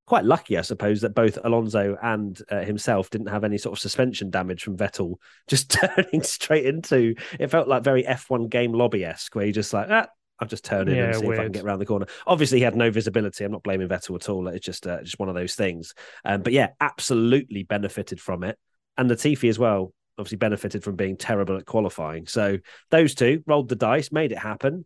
quite 0.06 0.24
lucky, 0.24 0.58
I 0.58 0.62
suppose, 0.62 1.00
that 1.00 1.14
both 1.14 1.38
Alonso 1.44 1.96
and 2.02 2.40
uh, 2.50 2.60
himself 2.60 3.10
didn't 3.10 3.28
have 3.28 3.44
any 3.44 3.58
sort 3.58 3.74
of 3.74 3.80
suspension 3.80 4.30
damage 4.30 4.62
from 4.62 4.76
Vettel 4.76 5.16
just 5.48 5.70
turning 5.70 6.22
straight 6.22 6.66
into. 6.66 7.14
It 7.38 7.50
felt 7.50 7.68
like 7.68 7.82
very 7.82 8.04
F1 8.04 8.50
game 8.50 8.72
lobby 8.72 9.04
esque, 9.04 9.34
where 9.34 9.46
you 9.46 9.52
just 9.52 9.72
like, 9.72 9.88
ah, 9.90 10.06
I'll 10.40 10.48
just 10.48 10.64
turn 10.64 10.88
in 10.88 10.96
Yeah, 10.96 11.04
and 11.04 11.16
see 11.16 11.26
if 11.26 11.38
I 11.38 11.44
can 11.44 11.52
get 11.52 11.64
around 11.64 11.78
the 11.78 11.86
corner. 11.86 12.06
Obviously, 12.26 12.58
he 12.58 12.64
had 12.64 12.76
no 12.76 12.90
visibility. 12.90 13.44
I'm 13.44 13.52
not 13.52 13.62
blaming 13.62 13.88
Vettel 13.88 14.16
at 14.16 14.28
all. 14.28 14.48
It's 14.48 14.64
just 14.64 14.86
uh, 14.86 15.02
just 15.02 15.18
one 15.18 15.28
of 15.28 15.34
those 15.34 15.54
things. 15.54 15.94
Um, 16.24 16.42
but 16.42 16.52
yeah, 16.52 16.70
absolutely 16.80 17.62
benefited 17.62 18.20
from 18.20 18.42
it, 18.42 18.58
and 18.96 19.08
the 19.08 19.14
Latifi 19.14 19.48
as 19.48 19.58
well. 19.58 19.92
Obviously, 20.18 20.36
benefited 20.38 20.84
from 20.84 20.96
being 20.96 21.16
terrible 21.16 21.56
at 21.56 21.66
qualifying. 21.66 22.26
So 22.26 22.58
those 22.90 23.14
two 23.14 23.42
rolled 23.46 23.68
the 23.68 23.76
dice, 23.76 24.12
made 24.12 24.32
it 24.32 24.38
happen. 24.38 24.84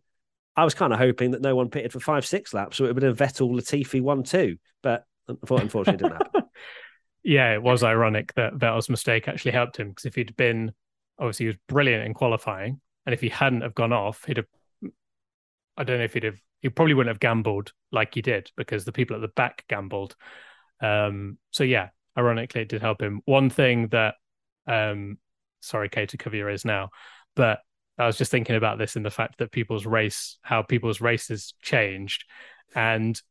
I 0.55 0.63
was 0.63 0.73
kind 0.73 0.91
of 0.91 0.99
hoping 0.99 1.31
that 1.31 1.41
no 1.41 1.55
one 1.55 1.69
pitted 1.69 1.93
for 1.93 1.99
five, 1.99 2.25
six 2.25 2.53
laps, 2.53 2.77
so 2.77 2.83
it 2.83 2.93
would 2.93 3.03
have 3.03 3.17
been 3.17 3.25
a 3.25 3.29
Vettel 3.29 3.51
Latifi 3.51 4.01
one 4.01 4.23
two. 4.23 4.57
But 4.83 5.05
unfortunately, 5.27 5.97
didn't 5.97 6.17
happen. 6.17 6.43
Yeah, 7.21 7.53
it 7.53 7.61
was 7.61 7.83
ironic 7.83 8.33
that 8.35 8.53
Vettel's 8.53 8.89
mistake 8.89 9.27
actually 9.27 9.51
helped 9.51 9.77
him 9.77 9.89
because 9.89 10.05
if 10.05 10.15
he'd 10.15 10.37
been 10.37 10.71
obviously 11.19 11.45
he 11.45 11.47
was 11.47 11.57
brilliant 11.67 12.05
in 12.05 12.13
qualifying, 12.13 12.79
and 13.05 13.13
if 13.13 13.21
he 13.21 13.29
hadn't 13.29 13.61
have 13.61 13.75
gone 13.75 13.93
off, 13.93 14.23
he'd 14.25 14.37
have. 14.37 14.45
I 15.77 15.83
don't 15.83 15.97
know 15.97 16.05
if 16.05 16.13
he'd 16.13 16.23
have. 16.23 16.39
He 16.61 16.69
probably 16.69 16.93
wouldn't 16.93 17.13
have 17.13 17.19
gambled 17.19 17.73
like 17.91 18.13
he 18.13 18.21
did 18.21 18.51
because 18.57 18.85
the 18.85 18.91
people 18.91 19.15
at 19.15 19.21
the 19.21 19.29
back 19.29 19.65
gambled. 19.67 20.15
Um, 20.81 21.37
so 21.51 21.63
yeah, 21.63 21.89
ironically, 22.17 22.61
it 22.61 22.69
did 22.69 22.81
help 22.81 23.01
him. 23.01 23.21
One 23.25 23.49
thing 23.49 23.87
that, 23.89 24.15
um, 24.67 25.17
sorry, 25.61 25.89
Kate 25.89 26.09
to 26.09 26.17
cover 26.17 26.35
your 26.35 26.49
ears 26.49 26.65
now, 26.65 26.89
but 27.35 27.59
I 27.99 28.07
was 28.07 28.17
just 28.17 28.31
thinking 28.31 28.55
about 28.55 28.77
this 28.77 28.95
in 28.95 29.03
the 29.03 29.11
fact 29.11 29.39
that 29.39 29.51
people's 29.51 29.85
race, 29.85 30.37
how 30.41 30.61
people's 30.61 31.01
races 31.01 31.53
changed, 31.61 32.23
and 32.73 33.21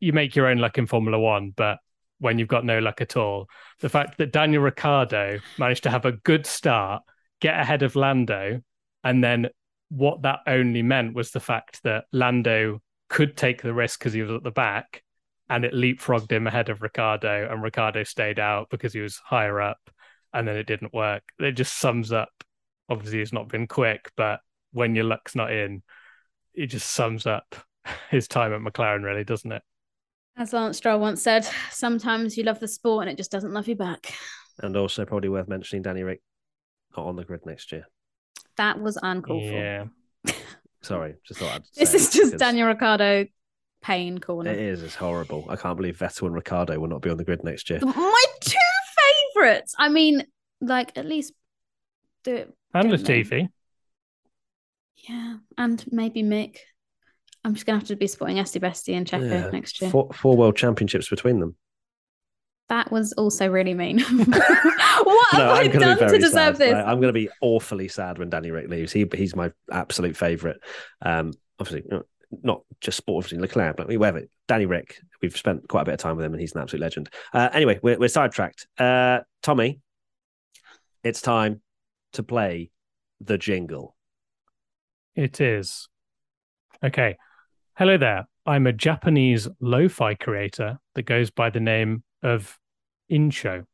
you 0.00 0.12
make 0.12 0.36
your 0.36 0.48
own 0.48 0.58
luck 0.58 0.76
in 0.78 0.86
Formula 0.86 1.18
One, 1.18 1.52
but 1.54 1.78
when 2.18 2.38
you've 2.38 2.48
got 2.48 2.64
no 2.64 2.78
luck 2.78 3.00
at 3.00 3.16
all, 3.16 3.46
the 3.80 3.88
fact 3.88 4.18
that 4.18 4.32
Daniel 4.32 4.62
Ricciardo 4.62 5.38
managed 5.58 5.84
to 5.84 5.90
have 5.90 6.04
a 6.04 6.12
good 6.12 6.44
start, 6.46 7.02
get 7.40 7.58
ahead 7.58 7.82
of 7.82 7.96
Lando, 7.96 8.60
and 9.02 9.22
then 9.22 9.48
what 9.90 10.22
that 10.22 10.40
only 10.46 10.82
meant 10.82 11.14
was 11.14 11.30
the 11.30 11.40
fact 11.40 11.82
that 11.84 12.04
Lando 12.12 12.82
could 13.08 13.36
take 13.36 13.62
the 13.62 13.74
risk 13.74 14.00
because 14.00 14.12
he 14.12 14.22
was 14.22 14.30
at 14.30 14.42
the 14.42 14.50
back, 14.50 15.02
and 15.48 15.64
it 15.64 15.72
leapfrogged 15.72 16.32
him 16.32 16.46
ahead 16.46 16.68
of 16.68 16.82
Ricciardo, 16.82 17.48
and 17.50 17.62
Ricciardo 17.62 18.02
stayed 18.02 18.38
out 18.38 18.70
because 18.70 18.92
he 18.92 19.00
was 19.00 19.20
higher 19.24 19.60
up, 19.60 19.78
and 20.32 20.48
then 20.48 20.56
it 20.56 20.66
didn't 20.66 20.92
work. 20.92 21.22
It 21.38 21.52
just 21.52 21.78
sums 21.78 22.12
up. 22.12 22.43
Obviously, 22.88 23.20
it's 23.20 23.32
not 23.32 23.48
been 23.48 23.66
quick, 23.66 24.10
but 24.16 24.40
when 24.72 24.94
your 24.94 25.04
luck's 25.04 25.34
not 25.34 25.52
in, 25.52 25.82
it 26.54 26.66
just 26.66 26.90
sums 26.90 27.26
up 27.26 27.54
his 28.10 28.28
time 28.28 28.52
at 28.52 28.60
McLaren, 28.60 29.02
really, 29.02 29.24
doesn't 29.24 29.52
it? 29.52 29.62
As 30.36 30.52
Lance 30.52 30.78
Stroll 30.78 30.98
once 30.98 31.22
said, 31.22 31.48
sometimes 31.70 32.36
you 32.36 32.42
love 32.42 32.58
the 32.58 32.68
sport 32.68 33.02
and 33.02 33.10
it 33.10 33.16
just 33.16 33.30
doesn't 33.30 33.52
love 33.52 33.68
you 33.68 33.76
back. 33.76 34.12
and 34.58 34.76
also, 34.76 35.04
probably 35.04 35.28
worth 35.28 35.48
mentioning, 35.48 35.82
Danny 35.82 36.02
Rick 36.02 36.20
not 36.96 37.06
on 37.06 37.16
the 37.16 37.24
grid 37.24 37.46
next 37.46 37.72
year. 37.72 37.86
That 38.56 38.80
was 38.80 38.98
uncalled 39.02 39.42
yeah. 39.42 39.86
Sorry, 40.82 41.14
just 41.26 41.40
thought 41.40 41.52
I'd. 41.54 41.62
This 41.76 41.90
say 41.90 41.96
is 41.96 42.10
just 42.10 42.32
because 42.32 42.38
Daniel 42.38 42.68
Ricciardo 42.68 43.26
pain 43.82 44.18
corner. 44.18 44.50
It 44.50 44.58
is. 44.58 44.82
It's 44.82 44.94
horrible. 44.94 45.46
I 45.48 45.56
can't 45.56 45.76
believe 45.76 45.96
Vettel 45.98 46.26
and 46.26 46.34
Ricciardo 46.34 46.78
will 46.78 46.88
not 46.88 47.02
be 47.02 47.10
on 47.10 47.16
the 47.16 47.24
grid 47.24 47.42
next 47.42 47.70
year. 47.70 47.80
My 47.80 48.24
two 48.40 48.56
favourites. 49.34 49.74
I 49.78 49.88
mean, 49.88 50.24
like 50.60 50.96
at 50.96 51.06
least 51.06 51.32
do 52.24 52.34
it. 52.34 52.54
And 52.74 52.90
don't 52.90 53.04
they? 53.04 53.22
Latifi. 53.22 53.48
Yeah, 55.08 55.36
and 55.58 55.84
maybe 55.92 56.22
Mick. 56.22 56.58
I'm 57.44 57.54
just 57.54 57.66
gonna 57.66 57.78
have 57.78 57.88
to 57.88 57.96
be 57.96 58.06
supporting 58.06 58.38
Esti 58.38 58.58
Bestie 58.58 58.94
and 58.96 59.06
Checo 59.06 59.30
Yeah. 59.30 59.50
next 59.50 59.80
year. 59.80 59.90
Four, 59.90 60.10
four 60.14 60.36
world 60.36 60.56
championships 60.56 61.08
between 61.10 61.40
them. 61.40 61.56
That 62.70 62.90
was 62.90 63.12
also 63.12 63.46
really 63.48 63.74
mean. 63.74 63.98
what 64.00 65.28
have 65.32 65.50
I 65.50 65.66
gonna 65.68 65.78
done 65.80 65.94
be 65.96 66.00
to 66.00 66.06
very 66.06 66.18
deserve 66.18 66.56
sad. 66.56 66.56
this? 66.56 66.74
I- 66.74 66.84
I'm 66.84 66.96
going 67.00 67.12
to 67.12 67.12
be 67.12 67.28
awfully 67.42 67.88
sad 67.88 68.18
when 68.18 68.30
Danny 68.30 68.50
Rick 68.50 68.70
leaves. 68.70 68.90
He 68.92 69.06
he's 69.14 69.36
my 69.36 69.52
absolute 69.70 70.16
favourite. 70.16 70.56
Um, 71.02 71.32
obviously, 71.60 71.86
not- 71.90 72.06
not 72.42 72.62
just 72.80 72.96
sport, 72.96 73.24
obviously 73.24 73.38
Leclerc, 73.38 73.76
but 73.76 73.88
whatever. 73.98 74.22
Danny 74.48 74.64
Rick, 74.66 74.96
we've 75.22 75.36
spent 75.36 75.68
quite 75.68 75.82
a 75.82 75.84
bit 75.84 75.94
of 75.94 76.00
time 76.00 76.16
with 76.16 76.24
him, 76.24 76.32
and 76.32 76.40
he's 76.40 76.54
an 76.54 76.62
absolute 76.62 76.80
legend. 76.80 77.10
Uh, 77.34 77.50
anyway, 77.52 77.78
we're, 77.82 77.98
we're 77.98 78.08
sidetracked. 78.08 78.66
Uh, 78.78 79.20
Tommy, 79.42 79.80
it's 81.04 81.20
time 81.20 81.60
to 82.14 82.22
play 82.22 82.70
the 83.20 83.38
jingle. 83.38 83.96
It 85.14 85.40
is. 85.40 85.88
Okay. 86.82 87.16
Hello 87.76 87.96
there. 87.96 88.26
I'm 88.46 88.66
a 88.66 88.72
Japanese 88.72 89.48
lo 89.60 89.88
fi 89.88 90.14
creator 90.14 90.78
that 90.94 91.02
goes 91.02 91.30
by 91.30 91.50
the 91.50 91.60
name 91.60 92.02
of 92.22 92.58
Incho. 93.10 93.64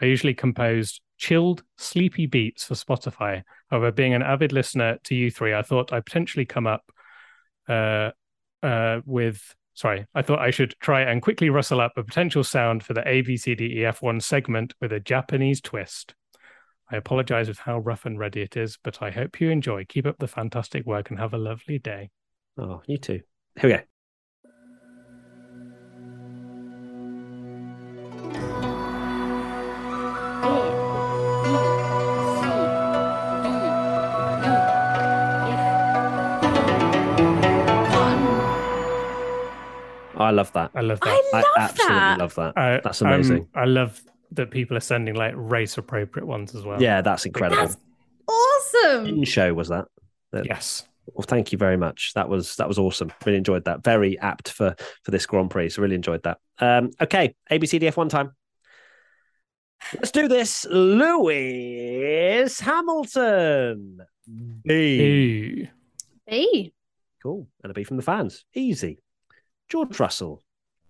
I 0.00 0.04
usually 0.06 0.34
compose 0.34 1.00
chilled, 1.16 1.62
sleepy 1.78 2.26
beats 2.26 2.64
for 2.64 2.74
Spotify. 2.74 3.42
However, 3.70 3.92
being 3.92 4.14
an 4.14 4.22
avid 4.22 4.52
listener 4.52 4.98
to 5.04 5.14
you 5.14 5.30
three, 5.30 5.54
I 5.54 5.62
thought 5.62 5.92
I'd 5.92 6.06
potentially 6.06 6.44
come 6.44 6.66
up 6.66 6.84
uh, 7.68 8.10
uh, 8.62 9.00
with. 9.04 9.54
Sorry, 9.76 10.06
I 10.14 10.22
thought 10.22 10.38
I 10.38 10.50
should 10.50 10.76
try 10.78 11.02
and 11.02 11.20
quickly 11.20 11.50
rustle 11.50 11.80
up 11.80 11.94
a 11.96 12.04
potential 12.04 12.44
sound 12.44 12.84
for 12.84 12.94
the 12.94 13.02
ABCDEF1 13.02 14.22
segment 14.22 14.72
with 14.80 14.92
a 14.92 15.00
Japanese 15.00 15.60
twist. 15.60 16.14
I 16.94 16.98
apologize 16.98 17.48
with 17.48 17.58
how 17.58 17.78
rough 17.80 18.04
and 18.06 18.20
ready 18.20 18.40
it 18.40 18.56
is, 18.56 18.78
but 18.84 19.02
I 19.02 19.10
hope 19.10 19.40
you 19.40 19.50
enjoy. 19.50 19.84
Keep 19.84 20.06
up 20.06 20.18
the 20.20 20.28
fantastic 20.28 20.86
work 20.86 21.10
and 21.10 21.18
have 21.18 21.34
a 21.34 21.38
lovely 21.38 21.80
day. 21.80 22.10
Oh, 22.56 22.82
you 22.86 22.98
too. 22.98 23.20
Here 23.60 23.68
we 23.68 23.76
go. 23.76 23.82
I 40.16 40.30
love 40.30 40.52
that. 40.52 40.70
I 40.76 40.80
love 40.80 41.00
that. 41.00 41.08
I 41.08 41.38
I 41.40 41.44
absolutely 41.58 41.94
that. 41.96 42.18
love 42.20 42.34
that. 42.36 42.52
I- 42.56 42.80
That's 42.84 43.02
um, 43.02 43.08
amazing. 43.08 43.48
I 43.52 43.64
love 43.64 44.00
that 44.32 44.50
people 44.50 44.76
are 44.76 44.80
sending 44.80 45.14
like 45.14 45.34
race 45.36 45.78
appropriate 45.78 46.26
ones 46.26 46.54
as 46.54 46.64
well. 46.64 46.80
yeah, 46.82 47.00
that's 47.00 47.26
incredible. 47.26 47.62
That's 47.62 47.76
awesome. 48.28 49.06
In 49.06 49.24
show 49.24 49.52
was 49.54 49.68
that? 49.68 49.86
Yes. 50.32 50.84
Well, 51.06 51.24
thank 51.26 51.52
you 51.52 51.58
very 51.58 51.76
much. 51.76 52.12
That 52.14 52.28
was 52.28 52.56
that 52.56 52.66
was 52.66 52.78
awesome. 52.78 53.12
Really 53.24 53.38
enjoyed 53.38 53.64
that. 53.66 53.84
Very 53.84 54.18
apt 54.18 54.48
for 54.50 54.74
for 55.02 55.10
this 55.10 55.26
Grand 55.26 55.50
Prix. 55.50 55.70
So 55.70 55.82
really 55.82 55.94
enjoyed 55.94 56.22
that. 56.24 56.38
Um, 56.58 56.90
okay, 57.00 57.34
ABCDF 57.50 57.96
one 57.96 58.08
time. 58.08 58.32
Let's 59.92 60.10
do 60.10 60.28
this. 60.28 60.64
Lewis 60.70 62.58
Hamilton. 62.58 63.98
B. 64.64 65.68
B. 66.26 66.72
Cool. 67.22 67.46
And 67.62 67.70
a 67.70 67.74
B 67.74 67.84
from 67.84 67.98
the 67.98 68.02
fans. 68.02 68.44
Easy. 68.54 68.98
George 69.68 70.00
Russell. 70.00 70.42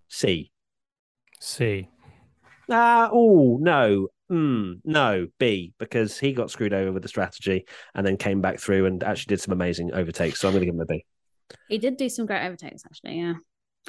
C. 0.09 0.52
C. 1.40 1.89
Ah, 2.70 3.09
oh 3.12 3.59
no. 3.61 4.09
Mm, 4.31 4.81
no, 4.85 5.28
B, 5.39 5.74
because 5.78 6.19
he 6.19 6.32
got 6.32 6.51
screwed 6.51 6.73
over 6.73 6.93
with 6.93 7.03
the 7.03 7.09
strategy 7.09 7.66
and 7.95 8.07
then 8.07 8.16
came 8.16 8.41
back 8.41 8.59
through 8.59 8.86
and 8.86 9.05
actually 9.05 9.28
did 9.28 9.41
some 9.41 9.53
amazing 9.53 9.93
overtakes. 9.93 10.41
So 10.41 10.49
I'm 10.49 10.55
going 10.55 10.62
to 10.62 10.66
give 10.66 10.74
him 10.74 10.81
a 10.81 10.86
B. 10.86 11.05
He 11.69 11.78
did 11.78 11.99
do 11.99 12.09
some 12.09 12.24
great 12.24 12.45
overtakes, 12.45 12.85
actually. 12.86 13.19
Yeah. 13.19 13.35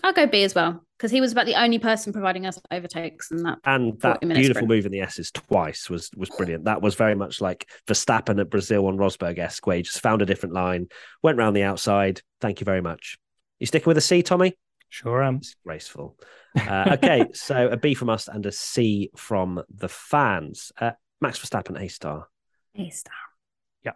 I'll 0.03 0.13
go 0.13 0.27
B 0.27 0.43
as 0.43 0.53
well 0.53 0.83
because 0.97 1.09
he 1.09 1.21
was 1.21 1.31
about 1.31 1.45
the 1.45 1.55
only 1.55 1.79
person 1.79 2.11
providing 2.11 2.45
us 2.45 2.59
overtakes 2.69 3.31
in 3.31 3.43
that. 3.43 3.59
And 3.63 3.99
that 4.01 4.19
beautiful 4.19 4.53
sprint. 4.53 4.67
move 4.67 4.85
in 4.85 4.91
the 4.91 4.99
S's 4.99 5.31
twice 5.31 5.89
was 5.89 6.09
was 6.17 6.29
brilliant. 6.29 6.65
That 6.65 6.81
was 6.81 6.95
very 6.95 7.15
much 7.15 7.39
like 7.39 7.69
Verstappen 7.87 8.39
at 8.39 8.49
Brazil 8.49 8.87
on 8.87 8.97
Rosberg 8.97 9.39
esque, 9.39 9.65
where 9.65 9.77
he 9.77 9.83
just 9.83 10.01
found 10.01 10.21
a 10.21 10.25
different 10.25 10.53
line, 10.53 10.87
went 11.23 11.37
round 11.37 11.55
the 11.55 11.63
outside. 11.63 12.21
Thank 12.41 12.59
you 12.59 12.65
very 12.65 12.81
much. 12.81 13.17
You 13.59 13.67
sticking 13.67 13.89
with 13.89 13.97
a 13.97 14.01
C, 14.01 14.21
Tommy? 14.21 14.57
Sure 14.95 15.21
am. 15.21 15.35
It's 15.37 15.57
graceful. 15.65 16.15
Uh, 16.55 16.91
okay, 16.93 17.25
so 17.33 17.67
a 17.67 17.75
B 17.75 17.95
from 17.95 18.09
us 18.09 18.29
and 18.29 18.45
a 18.45 18.51
C 18.51 19.09
from 19.17 19.61
the 19.69 19.89
fans. 19.89 20.71
Uh, 20.79 20.91
Max 21.19 21.37
Verstappen, 21.37 21.77
A 21.77 21.89
star. 21.89 22.27
A 22.75 22.89
star. 22.91 23.13
Yeah. 23.83 23.91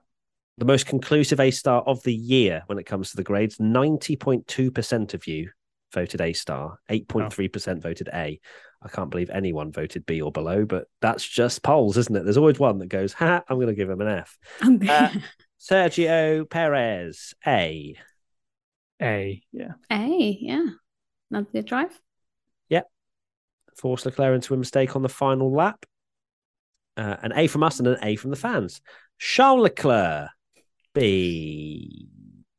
The 0.57 0.65
most 0.65 0.87
conclusive 0.87 1.39
A 1.39 1.51
star 1.51 1.83
of 1.83 2.03
the 2.03 2.13
year 2.13 2.63
when 2.65 2.79
it 2.79 2.85
comes 2.85 3.11
to 3.11 3.15
the 3.15 3.23
grades. 3.23 3.59
90.2% 3.59 5.13
of 5.13 5.25
you 5.25 5.51
voted 5.93 6.19
A 6.19 6.33
star, 6.33 6.79
8.3% 6.89 7.81
voted 7.81 8.09
A. 8.13 8.37
I 8.81 8.89
can't 8.89 9.09
believe 9.09 9.29
anyone 9.29 9.71
voted 9.71 10.05
B 10.05 10.19
or 10.19 10.33
below, 10.33 10.65
but 10.65 10.87
that's 10.99 11.25
just 11.25 11.63
polls, 11.63 11.95
isn't 11.95 12.15
it? 12.15 12.25
There's 12.25 12.35
always 12.35 12.59
one 12.59 12.77
that 12.79 12.87
goes, 12.87 13.13
ha, 13.13 13.41
I'm 13.47 13.55
going 13.55 13.67
to 13.67 13.73
give 13.73 13.89
him 13.89 14.01
an 14.01 14.07
F. 14.09 14.37
Uh, 14.61 15.13
Sergio 15.61 16.49
Perez, 16.49 17.33
A. 17.47 17.95
A. 19.01 19.41
Yeah. 19.53 19.71
A. 19.89 20.37
Yeah. 20.41 20.65
Another 21.29 21.47
good 21.51 21.65
drive. 21.65 21.99
Yeah. 22.69 22.81
Forced 23.75 24.05
Leclerc 24.05 24.35
into 24.35 24.53
a 24.53 24.57
mistake 24.57 24.95
on 24.95 25.01
the 25.01 25.09
final 25.09 25.51
lap. 25.51 25.85
Uh, 26.97 27.15
an 27.21 27.31
A 27.35 27.47
from 27.47 27.63
us 27.63 27.79
and 27.79 27.87
an 27.87 27.97
A 28.03 28.15
from 28.15 28.29
the 28.29 28.35
fans. 28.35 28.81
Charles 29.17 29.61
Leclerc, 29.61 30.29
B. 30.93 32.07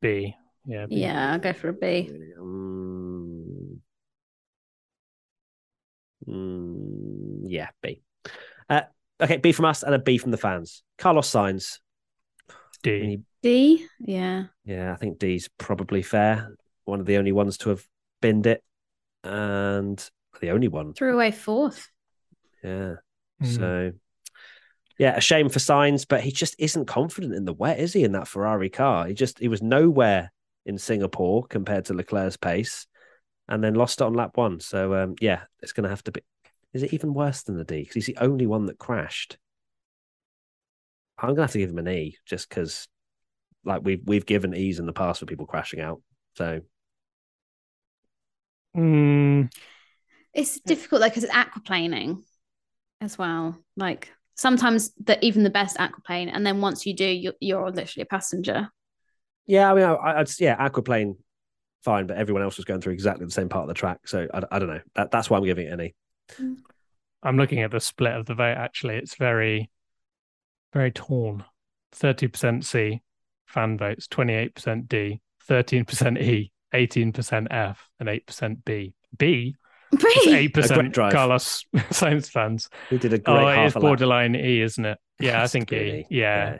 B. 0.00 0.34
Yeah. 0.64 0.86
B. 0.86 0.96
Yeah, 0.96 1.32
I'll 1.32 1.38
go 1.38 1.52
for 1.52 1.68
a 1.68 1.72
B. 1.72 2.10
Um, 2.38 3.80
mm, 6.26 7.42
yeah, 7.46 7.68
B. 7.82 8.02
Uh, 8.68 8.82
okay, 9.20 9.36
B 9.38 9.52
from 9.52 9.64
us 9.66 9.82
and 9.82 9.94
a 9.94 9.98
B 9.98 10.16
from 10.16 10.30
the 10.30 10.36
fans. 10.36 10.82
Carlos 10.96 11.30
Sainz. 11.30 11.78
D. 12.82 13.20
D. 13.42 13.86
Yeah. 13.98 14.44
Yeah, 14.64 14.92
I 14.92 14.96
think 14.96 15.18
D's 15.18 15.48
probably 15.58 16.02
fair. 16.02 16.54
One 16.84 17.00
of 17.00 17.06
the 17.06 17.18
only 17.18 17.32
ones 17.32 17.58
to 17.58 17.70
have 17.70 17.84
binned 18.20 18.46
it, 18.46 18.62
and 19.24 20.10
the 20.40 20.50
only 20.50 20.68
one. 20.68 20.94
Threw 20.94 21.14
away 21.14 21.30
fourth. 21.30 21.88
Yeah. 22.62 22.94
Mm. 23.42 23.56
So, 23.56 23.92
yeah, 24.98 25.16
a 25.16 25.20
shame 25.20 25.48
for 25.48 25.58
Sainz, 25.58 26.06
but 26.06 26.20
he 26.20 26.30
just 26.30 26.54
isn't 26.58 26.86
confident 26.86 27.34
in 27.34 27.44
the 27.44 27.54
wet, 27.54 27.80
is 27.80 27.92
he? 27.92 28.04
In 28.04 28.12
that 28.12 28.28
Ferrari 28.28 28.70
car, 28.70 29.06
he 29.06 29.14
just 29.14 29.38
he 29.38 29.48
was 29.48 29.62
nowhere 29.62 30.32
in 30.66 30.78
Singapore 30.78 31.44
compared 31.44 31.86
to 31.86 31.94
Leclerc's 31.94 32.36
pace, 32.36 32.86
and 33.48 33.64
then 33.64 33.74
lost 33.74 34.00
it 34.00 34.04
on 34.04 34.14
lap 34.14 34.36
one. 34.36 34.60
So, 34.60 34.94
um, 34.94 35.14
yeah, 35.20 35.42
it's 35.60 35.72
going 35.72 35.84
to 35.84 35.90
have 35.90 36.04
to 36.04 36.12
be. 36.12 36.20
Is 36.72 36.82
it 36.82 36.92
even 36.92 37.14
worse 37.14 37.42
than 37.42 37.56
the 37.56 37.64
D? 37.64 37.80
Because 37.80 37.94
he's 37.94 38.06
the 38.06 38.18
only 38.18 38.46
one 38.46 38.66
that 38.66 38.78
crashed. 38.78 39.38
I'm 41.18 41.30
going 41.30 41.36
to 41.36 41.42
have 41.42 41.52
to 41.52 41.58
give 41.58 41.70
him 41.70 41.78
an 41.78 41.88
E, 41.88 42.16
just 42.26 42.48
because, 42.48 42.86
like 43.64 43.82
we've 43.82 44.02
we've 44.04 44.26
given 44.26 44.54
E's 44.54 44.78
in 44.78 44.86
the 44.86 44.92
past 44.92 45.20
for 45.20 45.26
people 45.26 45.46
crashing 45.46 45.80
out. 45.80 46.00
So, 46.36 46.60
Mm, 48.76 49.48
It's 50.32 50.60
difficult 50.60 51.00
though 51.00 51.08
because 51.08 51.24
it's 51.24 51.32
aquaplaning 51.32 52.22
as 53.00 53.18
well. 53.18 53.58
Like 53.76 54.12
sometimes 54.36 54.92
that 55.04 55.22
even 55.22 55.42
the 55.42 55.50
best 55.50 55.76
aquaplane, 55.76 56.30
and 56.32 56.46
then 56.46 56.60
once 56.60 56.86
you 56.86 56.94
do, 56.94 57.06
you're, 57.06 57.34
you're 57.40 57.70
literally 57.70 58.02
a 58.02 58.06
passenger. 58.06 58.70
yeah, 59.46 59.70
I 59.70 59.74
mean, 59.74 59.84
I, 59.84 60.20
I'd 60.20 60.30
yeah, 60.40 60.56
aquaplane, 60.56 61.16
fine, 61.84 62.06
but 62.06 62.16
everyone 62.16 62.42
else 62.42 62.56
was 62.56 62.64
going 62.64 62.80
through 62.80 62.92
exactly 62.92 63.24
the 63.26 63.32
same 63.32 63.48
part 63.48 63.62
of 63.62 63.68
the 63.68 63.74
track. 63.74 64.06
So 64.06 64.28
I, 64.32 64.42
I 64.50 64.58
don't 64.58 64.68
know. 64.68 64.80
That, 64.94 65.10
that's 65.10 65.28
why 65.30 65.38
I'm 65.38 65.44
giving 65.44 65.66
it 65.66 65.72
an 65.72 65.80
E. 65.80 65.94
I'm 67.22 67.36
looking 67.36 67.60
at 67.60 67.70
the 67.70 67.80
split 67.80 68.12
of 68.12 68.26
the 68.26 68.34
vote. 68.34 68.56
Actually, 68.56 68.96
it's 68.96 69.16
very, 69.16 69.70
very 70.72 70.90
torn. 70.90 71.44
Thirty 71.92 72.28
percent 72.28 72.64
C, 72.64 73.02
fan 73.46 73.76
votes. 73.76 74.06
Twenty-eight 74.06 74.54
percent 74.54 74.88
D. 74.88 75.20
Thirteen 75.42 75.84
percent 75.84 76.18
E. 76.18 76.52
Eighteen 76.72 77.12
percent 77.12 77.48
F. 77.50 77.88
And 77.98 78.08
eight 78.08 78.26
percent 78.26 78.64
B. 78.64 78.94
B. 79.16 79.54
B. 79.98 80.06
eight 80.28 80.54
percent. 80.54 80.94
Carlos 80.94 81.64
Sainz 81.74 82.28
fans. 82.30 82.68
He 82.90 82.98
did 82.98 83.12
a 83.12 83.18
great 83.18 83.34
Oh, 83.36 83.48
it 83.48 83.54
half 83.56 83.66
is 83.68 83.74
lap. 83.74 83.82
borderline 83.82 84.36
E, 84.36 84.60
isn't 84.62 84.84
it? 84.84 84.98
It 85.18 85.24
Yeah, 85.26 85.42
I 85.42 85.46
think 85.48 85.72
E. 85.72 85.90
an 86.00 86.04
Yeah, 86.10 86.58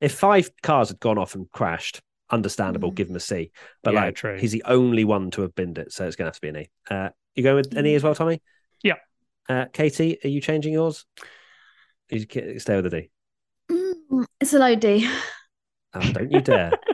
If 0.00 0.14
five 0.14 0.50
cars 0.62 0.88
had 0.88 0.98
gone 1.00 1.18
off 1.18 1.34
and 1.36 1.50
crashed, 1.52 2.00
understandable, 2.30 2.90
Mm. 2.90 2.94
give 2.96 3.10
him 3.10 3.16
a 3.16 3.20
C. 3.20 3.52
But 3.84 3.94
Yeah, 3.94 4.00
like, 4.06 4.16
true. 4.16 4.38
he's 4.38 4.50
the 4.52 4.64
only 4.66 5.04
one 5.04 5.30
to 5.32 5.42
have 5.42 5.54
binned 5.54 5.78
it, 5.78 5.92
so 5.92 6.04
it's 6.06 6.16
going 6.16 6.24
to 6.24 6.28
have 6.30 6.34
to 6.34 6.40
be 6.40 6.48
an 6.48 6.56
E. 6.56 6.68
Uh, 6.90 7.08
you 7.36 7.42
going 7.44 7.56
with 7.56 7.76
an 7.76 7.86
E 7.86 7.94
as 7.94 8.02
well, 8.02 8.14
Tommy? 8.14 8.42
Yeah. 8.82 8.94
Uh, 9.48 9.66
Katie, 9.72 10.18
are 10.24 10.28
you 10.28 10.40
changing 10.40 10.72
yours? 10.72 11.04
You 12.10 12.26
stay 12.58 12.76
with 12.76 12.86
a 12.86 12.90
D. 12.90 13.10
Mm, 13.70 14.26
it's 14.40 14.52
a 14.52 14.58
low 14.58 14.74
D. 14.74 15.08
Oh, 15.94 16.00
don't 16.12 16.32
you 16.32 16.40
dare! 16.40 16.72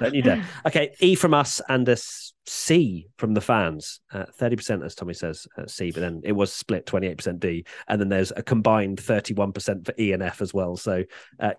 don't 0.00 0.14
you 0.14 0.22
dare! 0.22 0.44
Okay, 0.66 0.94
E 1.00 1.14
from 1.14 1.34
us 1.34 1.60
and 1.68 1.88
a 1.88 1.92
s- 1.92 2.32
C 2.46 3.06
from 3.18 3.34
the 3.34 3.40
fans. 3.40 4.00
Uh, 4.12 4.24
Thirty 4.34 4.56
percent, 4.56 4.82
as 4.82 4.94
Tommy 4.94 5.14
says, 5.14 5.46
uh, 5.56 5.66
C. 5.66 5.90
But 5.92 6.00
then 6.00 6.22
it 6.24 6.32
was 6.32 6.52
split 6.52 6.86
twenty-eight 6.86 7.16
percent 7.18 7.38
D, 7.40 7.64
and 7.86 8.00
then 8.00 8.08
there's 8.08 8.32
a 8.34 8.42
combined 8.42 8.98
thirty-one 9.00 9.52
percent 9.52 9.86
for 9.86 9.94
E 9.98 10.12
and 10.12 10.22
F 10.22 10.40
as 10.42 10.52
well. 10.52 10.76
So 10.76 11.04
uh, 11.38 11.52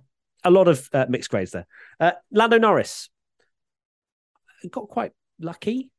a 0.43 0.51
lot 0.51 0.67
of 0.67 0.89
uh, 0.91 1.05
mixed 1.07 1.29
grades 1.29 1.51
there. 1.51 1.67
Uh, 1.99 2.11
Lando 2.31 2.57
Norris 2.57 3.09
got 4.69 4.87
quite 4.89 5.11
lucky 5.39 5.89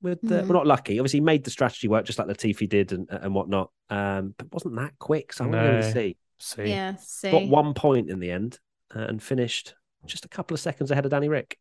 with 0.00 0.20
the 0.22 0.42
Hmm. 0.42 0.48
well, 0.48 0.58
not 0.58 0.66
lucky. 0.66 0.98
Obviously, 0.98 1.18
he 1.18 1.24
made 1.24 1.44
the 1.44 1.50
strategy 1.50 1.88
work 1.88 2.04
just 2.04 2.18
like 2.18 2.28
Latifi 2.28 2.68
did 2.68 2.92
and 2.92 3.08
and 3.10 3.34
whatnot. 3.34 3.70
Um, 3.90 4.34
but 4.38 4.52
wasn't 4.52 4.76
that 4.76 4.92
quick. 4.98 5.32
So 5.32 5.44
I'm 5.44 5.50
going 5.50 5.64
No. 5.64 5.80
to 5.80 5.92
C. 5.92 6.16
C. 6.38 6.62
yeah. 6.66 6.94
C. 6.96 7.30
Got 7.30 7.48
one 7.48 7.74
point 7.74 8.08
in 8.10 8.20
the 8.20 8.30
end 8.30 8.58
uh, 8.94 9.00
and 9.00 9.20
finished 9.22 9.74
just 10.06 10.24
a 10.24 10.28
couple 10.28 10.54
of 10.54 10.60
seconds 10.60 10.90
ahead 10.92 11.04
of 11.04 11.10
Danny 11.10 11.28
Rick. 11.28 11.58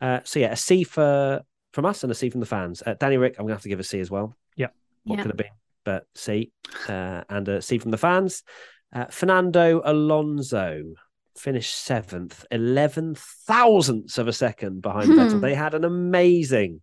Uh, 0.00 0.20
so 0.24 0.38
yeah, 0.40 0.52
a 0.52 0.56
C 0.56 0.84
for 0.84 1.42
from 1.72 1.84
us 1.86 2.02
and 2.02 2.12
a 2.12 2.14
C 2.14 2.30
from 2.30 2.40
the 2.40 2.46
fans. 2.46 2.82
Uh, 2.84 2.94
Danny 2.98 3.16
Rick, 3.16 3.36
I'm 3.38 3.44
gonna 3.46 3.54
have 3.54 3.62
to 3.62 3.68
give 3.68 3.80
a 3.80 3.84
C 3.84 4.00
as 4.00 4.10
well. 4.10 4.36
Yeah. 4.56 4.68
What 5.04 5.16
Yeah. 5.16 5.22
could 5.22 5.30
have 5.32 5.36
been, 5.36 5.46
but 5.84 6.06
C, 6.14 6.52
uh, 6.88 7.22
and 7.28 7.48
a 7.48 7.62
C 7.62 7.78
from 7.78 7.90
the 7.90 7.98
fans. 7.98 8.42
Uh, 8.92 9.06
Fernando 9.06 9.82
Alonso 9.84 10.82
finished 11.36 11.74
seventh, 11.76 12.44
eleven 12.50 13.14
thousandths 13.16 14.18
of 14.18 14.28
a 14.28 14.32
second 14.32 14.82
behind 14.82 15.06
Hmm. 15.06 15.18
Vettel. 15.18 15.40
They 15.40 15.54
had 15.54 15.74
an 15.74 15.84
amazing 15.84 16.80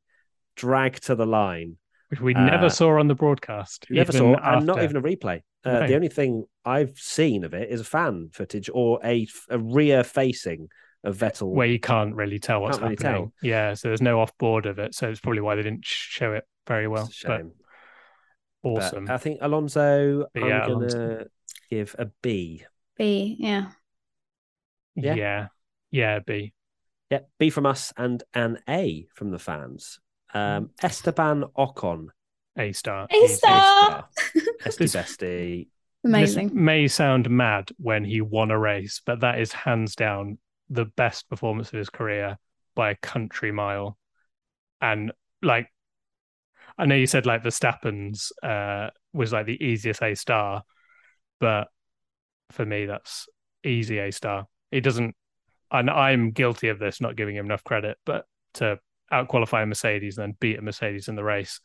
drag 0.55 0.99
to 1.01 1.15
the 1.15 1.25
line. 1.25 1.77
Which 2.09 2.19
we 2.19 2.35
Uh, 2.35 2.41
never 2.45 2.69
saw 2.69 2.99
on 2.99 3.07
the 3.07 3.15
broadcast. 3.15 3.85
Never 3.89 4.11
even 4.11 4.35
saw, 4.35 4.35
and 4.57 4.65
not 4.65 4.83
even 4.83 4.97
a 4.97 5.01
replay. 5.01 5.41
Uh, 5.63 5.79
No. 5.79 5.87
The 5.87 5.95
only 5.95 6.09
thing 6.09 6.43
I've 6.65 6.97
seen 6.97 7.45
of 7.45 7.53
it 7.53 7.69
is 7.69 7.79
a 7.79 7.85
fan 7.85 8.29
footage 8.33 8.69
or 8.73 8.99
a, 9.05 9.25
a 9.49 9.57
rear 9.57 10.03
facing 10.03 10.67
of 11.03 11.17
Vettel. 11.17 11.49
where 11.51 11.67
you 11.67 11.79
can't 11.79 12.15
really 12.15 12.39
tell 12.39 12.61
what's 12.61 12.77
Can't 12.77 12.91
really 12.91 13.03
happening. 13.03 13.31
tell. 13.41 13.49
Yeah, 13.49 13.73
so 13.73 13.87
there's 13.87 14.01
no 14.01 14.19
off 14.21 14.37
board 14.37 14.65
of 14.65 14.77
it. 14.79 14.93
So 14.95 15.09
it's 15.09 15.19
probably 15.19 15.41
why 15.41 15.55
they 15.55 15.63
didn't 15.63 15.85
show 15.85 16.33
it 16.33 16.43
very 16.67 16.87
well. 16.87 17.05
It's 17.07 17.23
a 17.23 17.27
But 17.27 17.37
shame. 17.37 17.51
awesome. 18.63 19.05
But 19.05 19.13
I 19.13 19.17
think 19.17 19.39
Alonso, 19.41 20.25
But 20.33 20.43
I'm 20.43 20.49
yeah, 20.49 20.59
gonna 20.67 20.75
Alonso. 20.77 21.25
give 21.69 21.95
a 21.97 22.05
B. 22.21 22.63
B. 22.97 23.35
Yeah. 23.39 23.71
yeah. 24.95 25.15
yeah. 25.15 25.47
Yeah, 25.91 26.19
B. 26.19 26.53
Yeah, 27.09 27.19
B 27.39 27.49
from 27.49 27.65
us 27.65 27.91
and 27.97 28.23
an 28.33 28.59
A 28.69 29.07
from 29.13 29.31
the 29.31 29.39
fans. 29.39 29.99
Um, 30.33 30.69
Esteban 30.81 31.43
Ocon, 31.57 32.07
A 32.57 32.71
star. 32.71 33.07
A 33.11 33.27
star. 33.27 34.07
Esty 34.65 34.85
This- 34.85 34.95
Bestie. 34.95 35.67
Amazing. 36.03 36.47
This 36.47 36.55
may 36.55 36.87
sound 36.87 37.29
mad 37.29 37.69
when 37.77 38.03
he 38.05 38.21
won 38.21 38.49
a 38.49 38.57
race, 38.57 39.01
but 39.05 39.19
that 39.19 39.39
is 39.39 39.51
hands 39.51 39.95
down 39.95 40.37
the 40.71 40.85
best 40.85 41.29
performance 41.29 41.67
of 41.67 41.77
his 41.77 41.89
career 41.89 42.37
by 42.75 42.91
a 42.91 42.95
country 42.95 43.51
mile. 43.51 43.97
And 44.79 45.11
like, 45.41 45.67
I 46.77 46.85
know 46.85 46.95
you 46.95 47.05
said 47.05 47.25
like 47.25 47.43
Verstappen's 47.43 48.31
uh, 48.41 48.89
was 49.13 49.33
like 49.33 49.45
the 49.45 49.63
easiest 49.63 50.01
A 50.01 50.15
star, 50.15 50.63
but 51.39 51.67
for 52.51 52.65
me, 52.65 52.85
that's 52.85 53.27
easy 53.63 53.99
A 53.99 54.11
star. 54.11 54.47
He 54.71 54.79
doesn't, 54.79 55.13
and 55.69 55.89
I'm 55.89 56.31
guilty 56.31 56.69
of 56.69 56.79
this, 56.79 57.01
not 57.01 57.17
giving 57.17 57.35
him 57.35 57.45
enough 57.45 57.63
credit, 57.63 57.97
but 58.05 58.25
to 58.55 58.79
outqualify 59.11 59.63
a 59.63 59.65
Mercedes 59.65 60.17
and 60.17 60.31
then 60.31 60.37
beat 60.39 60.57
a 60.57 60.61
Mercedes 60.61 61.09
in 61.09 61.15
the 61.15 61.23
race, 61.23 61.59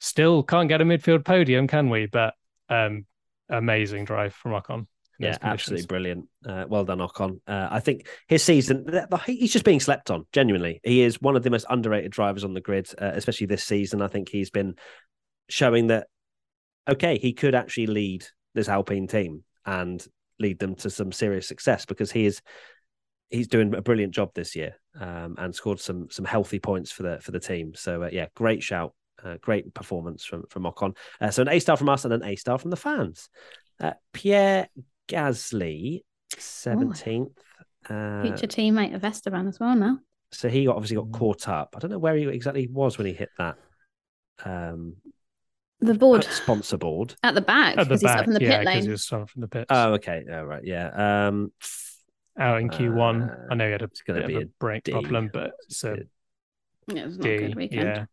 still 0.00 0.42
can't 0.42 0.68
get 0.68 0.82
a 0.82 0.84
midfield 0.84 1.24
podium, 1.24 1.66
can 1.66 1.88
we? 1.88 2.06
But 2.06 2.34
um, 2.68 3.06
amazing 3.48 4.04
drive 4.04 4.34
from 4.34 4.52
Ocon. 4.52 4.86
Yeah, 5.18 5.38
absolutely 5.42 5.86
brilliant. 5.86 6.28
Uh, 6.46 6.64
well 6.68 6.84
done, 6.84 6.98
Ocon. 6.98 7.40
Uh, 7.46 7.68
I 7.70 7.80
think 7.80 8.08
his 8.26 8.42
season, 8.42 8.86
he's 9.26 9.52
just 9.52 9.64
being 9.64 9.80
slept 9.80 10.10
on, 10.10 10.26
genuinely. 10.32 10.80
He 10.82 11.02
is 11.02 11.20
one 11.20 11.36
of 11.36 11.42
the 11.42 11.50
most 11.50 11.66
underrated 11.70 12.10
drivers 12.10 12.44
on 12.44 12.54
the 12.54 12.60
grid, 12.60 12.88
uh, 13.00 13.12
especially 13.14 13.46
this 13.46 13.64
season. 13.64 14.02
I 14.02 14.08
think 14.08 14.28
he's 14.28 14.50
been 14.50 14.74
showing 15.48 15.88
that, 15.88 16.08
okay, 16.88 17.18
he 17.18 17.32
could 17.32 17.54
actually 17.54 17.86
lead 17.86 18.26
this 18.54 18.68
Alpine 18.68 19.06
team 19.06 19.44
and 19.64 20.04
lead 20.38 20.58
them 20.58 20.74
to 20.74 20.90
some 20.90 21.12
serious 21.12 21.46
success 21.46 21.86
because 21.86 22.10
he 22.10 22.26
is 22.26 22.42
he's 23.30 23.48
doing 23.48 23.74
a 23.74 23.82
brilliant 23.82 24.14
job 24.14 24.30
this 24.34 24.54
year 24.54 24.76
um, 25.00 25.34
and 25.38 25.54
scored 25.54 25.80
some 25.80 26.08
some 26.10 26.24
healthy 26.24 26.58
points 26.58 26.90
for 26.90 27.02
the 27.02 27.20
for 27.20 27.30
the 27.30 27.40
team. 27.40 27.72
So 27.74 28.02
uh, 28.02 28.10
yeah, 28.12 28.26
great 28.34 28.62
shout, 28.62 28.94
uh, 29.24 29.36
great 29.40 29.72
performance 29.74 30.24
from 30.24 30.44
from 30.48 30.64
Ocon. 30.64 30.96
Uh, 31.20 31.30
so 31.30 31.42
an 31.42 31.48
A 31.48 31.58
star 31.58 31.76
from 31.76 31.88
us 31.88 32.04
and 32.04 32.14
an 32.14 32.24
A 32.24 32.36
star 32.36 32.58
from 32.58 32.70
the 32.70 32.76
fans. 32.76 33.28
Uh, 33.80 33.92
Pierre 34.12 34.68
Gasly, 35.08 36.02
seventeenth. 36.38 37.32
Uh, 37.88 38.22
Future 38.22 38.46
teammate 38.46 38.94
of 38.94 39.04
Esteban 39.04 39.46
as 39.46 39.60
well 39.60 39.74
now. 39.76 39.98
so 40.32 40.48
he 40.48 40.64
got, 40.64 40.76
obviously 40.76 40.96
Mm. 40.96 41.10
got 41.12 41.18
caught 41.18 41.48
up. 41.48 41.74
I 41.76 41.78
don't 41.80 41.90
know 41.90 41.98
where 41.98 42.16
he 42.16 42.24
exactly 42.28 42.66
was 42.66 42.96
when 42.98 43.06
he 43.06 43.12
hit 43.12 43.28
that 43.38 43.56
um, 44.44 44.96
The 45.80 45.94
board 45.94 46.24
sponsor 46.24 46.76
board. 46.78 47.14
at 47.22 47.34
the 47.34 47.40
back 47.42 47.76
At 47.76 47.88
the 47.88 47.96
because 47.96 48.00
he's 48.00 48.08
back, 48.10 48.20
up 48.20 48.26
in 48.28 48.32
the 48.34 48.40
yeah, 48.42 48.50
pit 48.58 48.60
because 48.60 48.74
lane. 48.74 48.84
he 48.84 48.90
was 48.90 49.04
starting 49.04 49.26
from 49.26 49.40
the 49.42 49.48
pits. 49.48 49.66
Oh, 49.70 49.92
okay. 49.94 50.24
Oh, 50.30 50.44
right. 50.44 50.64
Yeah. 50.64 51.26
Um, 51.28 51.52
Out 52.38 52.60
in 52.60 52.70
Q1. 52.70 53.30
uh, 53.30 53.34
I 53.50 53.54
know 53.54 53.66
he 53.66 53.72
had 53.72 53.82
a 53.82 53.88
bit 53.88 54.24
of 54.24 54.30
a 54.30 54.38
a 54.38 54.44
brake 54.58 54.84
D. 54.84 54.92
problem, 54.92 55.30
but 55.32 55.52
it's 55.66 55.84
a 55.84 55.98
Yeah, 56.88 57.02
it 57.02 57.06
was 57.06 57.18
not 57.18 57.24
D. 57.24 57.30
a 57.34 57.38
good 57.38 57.54
weekend. 57.56 57.86
Yeah. 57.86 58.04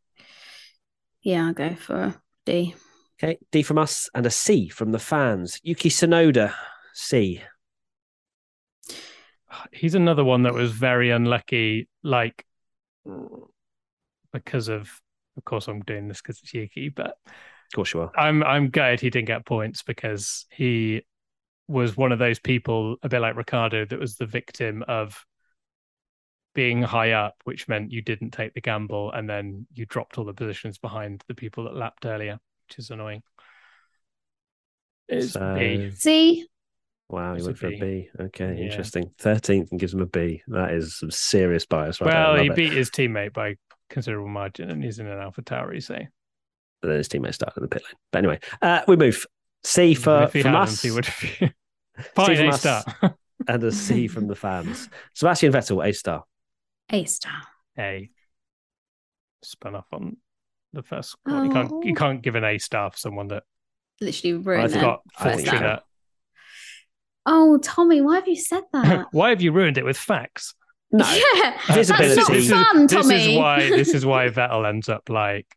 Yeah, 1.24 1.48
I'll 1.48 1.54
go 1.54 1.76
for 1.76 2.16
D. 2.46 2.76
Okay, 3.24 3.38
D 3.52 3.64
from 3.64 3.78
us 3.78 4.10
and 4.16 4.26
a 4.26 4.32
C 4.32 4.68
from 4.70 4.92
the 4.92 5.00
fans. 5.00 5.60
Yuki 5.64 5.90
Tsunoda, 5.90 6.54
C. 6.94 7.42
He's 9.72 9.96
another 9.96 10.24
one 10.24 10.44
that 10.44 10.54
was 10.54 10.72
very 10.72 11.10
unlucky, 11.12 11.90
like 12.04 12.46
because 14.32 14.70
of 14.70 14.90
of 15.38 15.44
course 15.44 15.68
I'm 15.68 15.82
doing 15.82 16.08
this 16.08 16.22
because 16.22 16.40
it's 16.42 16.54
Yuki, 16.54 16.90
but 16.90 17.18
Of 17.28 17.76
course 17.76 17.94
you 17.94 18.02
are. 18.02 18.12
I'm 18.16 18.44
I'm 18.44 18.70
gutted 18.70 19.02
he 19.02 19.10
didn't 19.10 19.28
get 19.28 19.46
points 19.46 19.84
because 19.84 20.46
he 20.52 21.04
was 21.68 21.96
one 21.96 22.12
of 22.12 22.20
those 22.20 22.40
people, 22.40 22.98
a 23.04 23.10
bit 23.10 23.20
like 23.20 23.36
Ricciardo, 23.36 23.86
that 23.86 24.00
was 24.00 24.18
the 24.18 24.26
victim 24.26 24.84
of 24.88 25.26
being 26.54 26.82
high 26.82 27.12
up, 27.12 27.36
which 27.46 27.70
meant 27.70 27.92
you 27.94 28.02
didn't 28.02 28.32
take 28.32 28.54
the 28.54 28.62
gamble 28.62 29.12
and 29.14 29.30
then 29.30 29.68
you 29.74 29.86
dropped 29.86 30.18
all 30.18 30.26
the 30.26 30.34
positions 30.34 30.78
behind 30.78 31.24
the 31.28 31.34
people 31.34 31.64
that 31.64 31.76
lapped 31.76 32.06
earlier, 32.06 32.40
which 32.68 32.78
is 32.80 32.90
annoying. 32.90 33.24
It's 35.08 35.32
So- 35.32 35.56
B. 35.56 35.92
See, 35.92 36.48
Wow, 37.12 37.36
he 37.36 37.44
went 37.44 37.58
for 37.58 37.68
a 37.68 37.72
B. 37.72 37.80
B. 37.80 38.10
Okay, 38.20 38.56
Yeah. 38.58 38.66
interesting. 38.66 39.12
Thirteenth 39.18 39.72
and 39.72 39.80
gives 39.80 39.94
him 39.94 40.02
a 40.02 40.06
B. 40.06 40.42
That 40.48 40.72
is 40.72 40.98
some 40.98 41.12
serious 41.12 41.66
bias, 41.66 42.00
right? 42.02 42.08
well, 42.14 42.36
he 42.42 42.50
Love 42.50 42.58
it. 42.58 42.62
beat 42.62 42.74
his 42.74 42.90
teammate 42.90 43.34
by 43.34 43.56
considerable 43.90 44.30
margin 44.30 44.70
and 44.72 44.84
he's 44.84 45.00
in 45.00 45.08
an 45.08 45.20
Alpha 45.20 45.42
Tauri, 45.42 45.84
so 45.84 45.96
But 46.82 46.88
then 46.88 46.98
his 46.98 47.10
teammate 47.10 47.34
started 47.34 47.58
in 47.58 47.64
the 47.64 47.68
pit 47.70 47.84
lane. 47.84 47.96
But 48.12 48.20
anyway, 48.20 48.40
uh, 48.62 48.82
we 48.88 48.96
move 48.96 49.26
C 49.64 49.94
for 49.94 50.24
if 50.24 50.34
he 50.34 50.42
from 50.42 50.52
hadn't, 50.54 50.70
us 50.70 50.82
he 50.82 50.92
would 50.92 51.06
have 51.06 51.16
C 51.40 51.52
fine 52.16 52.36
from 52.38 52.46
A 52.46 52.50
us, 52.50 52.60
star. 52.62 52.84
and 53.48 53.64
a 53.64 53.72
C 53.72 54.08
from 54.08 54.28
the 54.28 54.36
fans. 54.36 54.90
Sebastian 55.14 55.52
Vettel, 55.52 55.86
A 55.88 55.92
star. 55.92 56.24
A 56.92 57.04
star. 57.06 57.42
A 57.78 58.10
spun 59.44 59.76
off 59.76 59.88
on 59.92 60.18
the 60.74 60.84
first 60.84 61.12
squad. 61.12 61.44
You 61.44 61.52
can't 61.52 61.86
you 61.86 61.92
Oh. 61.92 61.96
can't 61.96 62.22
give 62.22 62.36
an 62.36 62.44
A 62.44 62.58
star 62.58 62.92
for 62.92 62.98
someone 62.98 63.28
that 63.28 63.44
Literally 64.00 64.34
ruined 64.38 64.72
think- 64.72 64.82
it. 64.82 64.86
got 64.86 65.02
I 65.20 65.36
think 65.36 65.48
fortunate. 65.50 65.84
So. 67.28 67.34
Oh, 67.34 67.58
Tommy, 67.60 68.02
why 68.02 68.16
have 68.16 68.28
you 68.28 68.36
said 68.36 68.64
that? 68.74 69.08
Why 69.12 69.30
have 69.30 69.42
you 69.42 69.52
ruined 69.52 69.78
it 69.78 69.86
with 69.86 69.98
facts? 69.98 70.54
No, 70.94 71.06
yeah, 71.10 71.58
Visibility. 71.74 72.16
that's 72.16 72.18
not 72.18 72.32
This 72.34 72.44
is- 72.46 72.52
fun, 72.52 72.88
this 72.88 73.10
is 73.10 73.38
why 73.38 73.60
this 73.70 73.94
is 73.94 74.06
why 74.06 74.28
Vettel 74.30 74.68
ends 74.68 74.90
up 74.90 75.10
like 75.10 75.48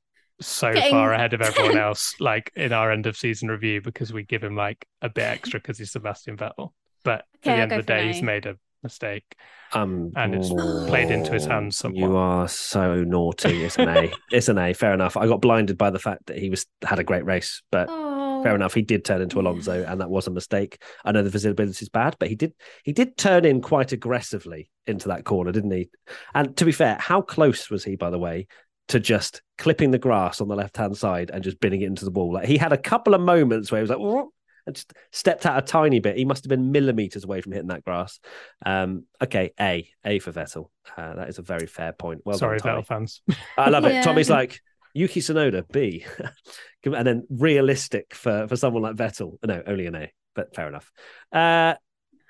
so 0.41 0.73
Getting- 0.73 0.91
far 0.93 1.13
ahead 1.13 1.33
of 1.35 1.41
everyone 1.41 1.77
else, 1.89 2.15
like 2.21 2.53
in 2.55 2.73
our 2.73 2.93
end 2.93 3.07
of 3.07 3.17
season 3.17 3.49
review, 3.49 3.81
because 3.81 4.13
we 4.13 4.23
give 4.25 4.45
him 4.45 4.55
like 4.57 4.85
a 5.03 5.09
bit 5.09 5.25
extra 5.25 5.59
because 5.61 5.79
he's 5.79 5.91
Sebastian 5.93 6.37
Vettel. 6.37 6.73
But 7.05 7.25
Okay, 7.45 7.51
at 7.51 7.57
the 7.57 7.63
end 7.63 7.73
of 7.73 7.79
the 7.87 7.93
for 7.93 7.93
an 7.99 8.07
day, 8.07 8.13
he's 8.13 8.23
made 8.23 8.47
a 8.47 8.57
mistake. 8.83 9.25
um, 9.73 10.13
And 10.17 10.35
it's 10.35 10.51
played 10.51 11.11
into 11.11 11.33
his 11.33 11.47
hands 11.47 11.77
somewhat. 11.79 11.99
You 11.99 12.17
are 12.17 12.47
so 12.49 13.03
naughty. 13.03 13.65
It's 13.65 13.77
an 13.79 13.89
A. 13.89 14.13
it's 14.31 14.49
an 14.49 14.59
A. 14.59 14.73
Fair 14.73 14.93
enough. 14.95 15.17
I 15.17 15.27
got 15.27 15.41
blinded 15.41 15.77
by 15.79 15.91
the 15.91 15.99
fact 15.99 16.27
that 16.27 16.39
he 16.39 16.49
was 16.51 16.65
had 16.85 16.99
a 16.99 17.05
great 17.05 17.25
race, 17.25 17.63
but 17.73 17.89
Oh, 17.91 18.04
fair 18.45 18.55
enough. 18.55 18.75
He 18.75 18.83
did 18.83 19.05
turn 19.05 19.21
into 19.21 19.41
Alonso, 19.41 19.85
and 19.85 20.01
that 20.01 20.11
was 20.11 20.27
a 20.27 20.31
mistake. 20.31 20.81
I 21.05 21.13
know 21.13 21.23
the 21.23 21.31
visibility 21.31 21.83
is 21.83 21.89
bad, 21.89 22.17
but 22.19 22.29
he 22.29 22.37
did 22.37 22.55
he 22.85 22.93
did 22.93 23.17
turn 23.17 23.45
in 23.45 23.61
quite 23.61 23.93
aggressively 23.93 24.71
into 24.87 25.09
that 25.09 25.25
corner, 25.25 25.53
didn't 25.53 25.71
he? 25.71 25.91
And 26.35 26.57
to 26.57 26.65
be 26.65 26.73
fair, 26.73 26.97
how 27.01 27.23
close 27.23 27.71
was 27.71 27.85
he, 27.85 27.97
by 27.97 28.11
the 28.11 28.19
way, 28.19 28.47
to 28.89 29.01
just 29.01 29.43
clipping 29.59 29.91
the 29.91 29.99
grass 29.99 30.41
on 30.41 30.49
the 30.49 30.57
left 30.57 30.77
hand 30.77 30.97
side 30.97 31.31
and 31.33 31.43
just 31.43 31.61
binning 31.61 31.83
it 31.83 31.87
into 31.87 32.05
the 32.05 32.11
wall? 32.11 32.35
Like 32.35 32.47
he 32.47 32.57
had 32.57 32.73
a 32.73 32.79
couple 32.79 33.15
of 33.15 33.21
moments 33.21 33.73
where 33.73 33.81
he 33.81 33.83
was 33.83 33.91
like, 33.91 33.99
"Whoa," 33.99 34.31
and 34.67 34.77
just 34.77 34.93
stepped 35.13 35.47
out 35.47 35.59
a 35.59 35.63
tiny 35.63 36.01
bit. 36.01 36.17
He 36.17 36.25
must 36.25 36.45
have 36.45 36.51
been 36.51 36.73
millimeters 36.73 37.25
away 37.25 37.41
from 37.41 37.53
hitting 37.53 37.69
that 37.69 37.85
grass. 37.85 38.21
Um, 38.65 39.05
okay, 39.23 39.53
A, 39.61 39.89
A 40.05 40.19
for 40.19 40.33
Vettel. 40.33 40.71
Uh, 40.97 41.15
that 41.15 41.29
is 41.29 41.39
a 41.39 41.43
very 41.43 41.67
fair 41.67 41.93
point. 41.93 42.23
Well 42.25 42.39
Sorry, 42.39 42.59
done, 42.59 42.67
Tommy. 42.69 42.83
Vettel 42.83 42.87
fans. 42.87 43.23
I 43.57 43.71
love 43.71 43.85
it. 43.85 44.03
Tommy's 44.05 44.31
like 44.31 44.61
Yuki 44.95 45.21
Tsunoda, 45.21 45.71
B, 45.71 46.07
and 46.85 47.07
then 47.07 47.27
realistic 47.29 48.15
for 48.15 48.47
for 48.49 48.57
someone 48.57 48.83
like 48.83 48.97
Vettel. 48.97 49.39
No, 49.45 49.63
only 49.67 49.87
an 49.87 49.97
A, 49.97 50.13
but 50.35 50.55
fair 50.55 50.69
enough. 50.69 50.91
Uh, 51.33 51.75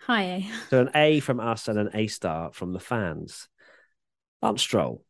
Hi, 0.07 0.23
A. 0.23 0.49
so 0.71 0.81
an 0.81 0.91
A 0.95 1.21
from 1.21 1.41
us 1.41 1.69
and 1.69 1.79
an 1.79 1.91
A 1.95 2.07
star 2.07 2.53
from 2.53 2.73
the 2.73 2.81
fans. 2.81 3.49
Lance 4.43 4.63
Stroll. 4.63 5.03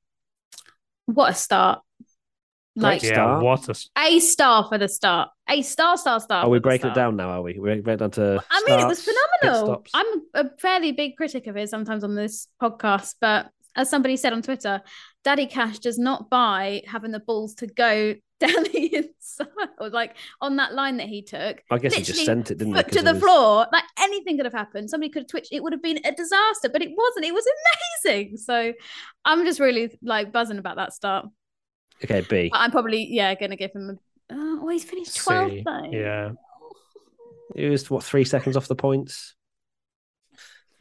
What 1.07 1.33
a 1.33 1.35
start. 1.35 1.81
Like 2.77 3.01
Great 3.01 3.11
yeah, 3.11 3.15
start. 3.15 3.45
what 3.45 3.69
a 3.69 3.71
s- 3.71 3.89
A 3.97 4.19
star 4.19 4.67
for 4.69 4.79
the 4.79 4.89
start. 4.89 5.29
A 5.49 5.63
star, 5.63 5.97
star, 5.97 6.19
star. 6.19 6.45
Are 6.45 6.49
we 6.49 6.57
for 6.57 6.61
the 6.61 6.63
breaking 6.63 6.91
it 6.91 6.95
down 6.95 7.15
now? 7.15 7.31
Are 7.31 7.43
we? 7.43 7.57
We're 7.59 7.83
breaking 7.83 7.99
down 7.99 8.11
to. 8.13 8.43
I 8.51 8.65
mean, 8.67 8.81
it 8.81 8.87
was 8.89 9.05
phenomenal. 9.43 9.85
I'm 9.95 10.07
a 10.35 10.51
fairly 10.59 10.91
big 10.91 11.17
critic 11.17 11.47
of 11.47 11.57
it 11.57 11.69
sometimes 11.69 12.03
on 12.03 12.17
this 12.17 12.49
podcast, 12.61 13.15
but 13.21 13.49
as 13.77 13.91
somebody 13.91 14.17
said 14.17 14.33
on 14.33 14.43
Twitter, 14.43 14.83
Daddy 15.25 15.47
Cash 15.47 15.79
does 15.81 15.99
not 15.99 16.31
buy 16.31 16.83
having 16.87 17.11
the 17.11 17.21
balls 17.21 17.55
to 17.57 17.67
go 17.67 18.15
down 18.41 18.63
the 18.65 18.95
inside, 18.97 19.47
or 19.79 19.89
like 19.91 20.17
on 20.41 20.57
that 20.57 20.75
line 20.75 20.99
that 20.99 21.09
he 21.09 21.23
took. 21.23 21.63
I 21.71 21.79
guess 21.79 21.95
he 21.95 22.03
just 22.03 22.25
sent 22.25 22.51
it, 22.51 22.59
didn't 22.59 22.75
he? 22.75 22.83
To 22.83 23.03
the 23.03 23.15
his- 23.15 23.23
floor, 23.23 23.67
like 23.73 23.85
anything 23.99 24.37
could 24.37 24.45
have 24.45 24.53
happened. 24.53 24.91
Somebody 24.91 25.11
could 25.11 25.23
have 25.23 25.29
twitched. 25.29 25.53
It 25.53 25.63
would 25.63 25.73
have 25.73 25.83
been 25.83 25.99
a 26.05 26.13
disaster, 26.13 26.69
but 26.69 26.83
it 26.83 26.91
wasn't. 26.97 27.25
It 27.27 27.33
was 27.35 27.47
amazing. 28.05 28.37
So 28.37 28.73
I'm 29.25 29.45
just 29.47 29.61
really 29.61 29.97
like 30.03 30.33
buzzing 30.33 30.59
about 30.59 30.77
that 30.77 30.93
start. 30.93 31.27
Okay, 32.03 32.21
B. 32.29 32.49
But 32.53 32.59
I'm 32.59 32.71
probably 32.71 33.07
yeah 33.11 33.35
gonna 33.35 33.57
give 33.57 33.73
him. 33.73 33.99
A, 34.31 34.35
uh, 34.35 34.37
oh, 34.63 34.69
he's 34.69 34.85
finished 34.85 35.17
12th 35.17 35.51
C. 35.51 35.63
though. 35.65 35.91
Yeah. 35.91 36.31
It 37.55 37.69
was 37.71 37.89
what 37.89 38.03
three 38.03 38.25
seconds 38.25 38.57
off 38.57 38.67
the 38.69 38.75
points. 38.75 39.35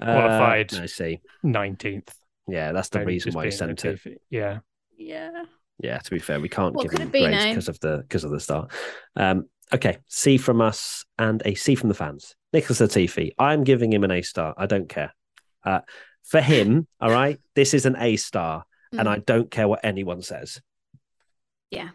Uh, 0.01 0.05
Qualified. 0.05 0.73
no, 0.73 0.85
C. 0.87 1.21
19th. 1.45 2.07
Yeah, 2.47 2.71
that's 2.71 2.89
the 2.89 3.05
reason 3.05 3.33
why 3.33 3.45
he 3.45 3.51
sent 3.51 3.85
it. 3.85 3.99
Yeah. 4.29 4.59
Yeah. 4.97 5.43
Yeah, 5.79 5.97
to 5.97 6.11
be 6.11 6.19
fair, 6.19 6.39
we 6.39 6.49
can't 6.49 6.75
What 6.75 6.83
give 6.89 6.99
him 6.99 7.07
it 7.07 7.11
be, 7.11 7.21
grades 7.21 7.45
because 7.45 7.67
of 7.69 7.79
the 7.79 7.97
because 8.07 8.23
of 8.23 8.31
the 8.31 8.39
start. 8.39 8.71
Um, 9.15 9.45
okay, 9.73 9.97
C 10.07 10.37
from 10.37 10.61
us 10.61 11.03
and 11.17 11.41
a 11.45 11.55
C 11.55 11.75
from 11.75 11.89
the 11.89 11.95
fans. 11.95 12.35
Nicholas 12.53 12.79
Latifi, 12.79 13.31
I'm 13.39 13.63
giving 13.63 13.91
him 13.91 14.03
an 14.03 14.11
A 14.11 14.21
star. 14.21 14.53
I 14.55 14.67
don't 14.67 14.87
care. 14.87 15.13
Uh, 15.65 15.79
for 16.23 16.41
him, 16.41 16.87
all 17.01 17.09
right, 17.11 17.39
this 17.55 17.73
is 17.73 17.85
an 17.85 17.95
A 17.97 18.15
star, 18.17 18.63
and 18.91 19.07
Mm. 19.07 19.11
I 19.11 19.17
don't 19.19 19.49
care 19.49 19.67
what 19.67 19.79
anyone 19.83 20.21
says. 20.21 20.61
Yeah. 21.71 21.89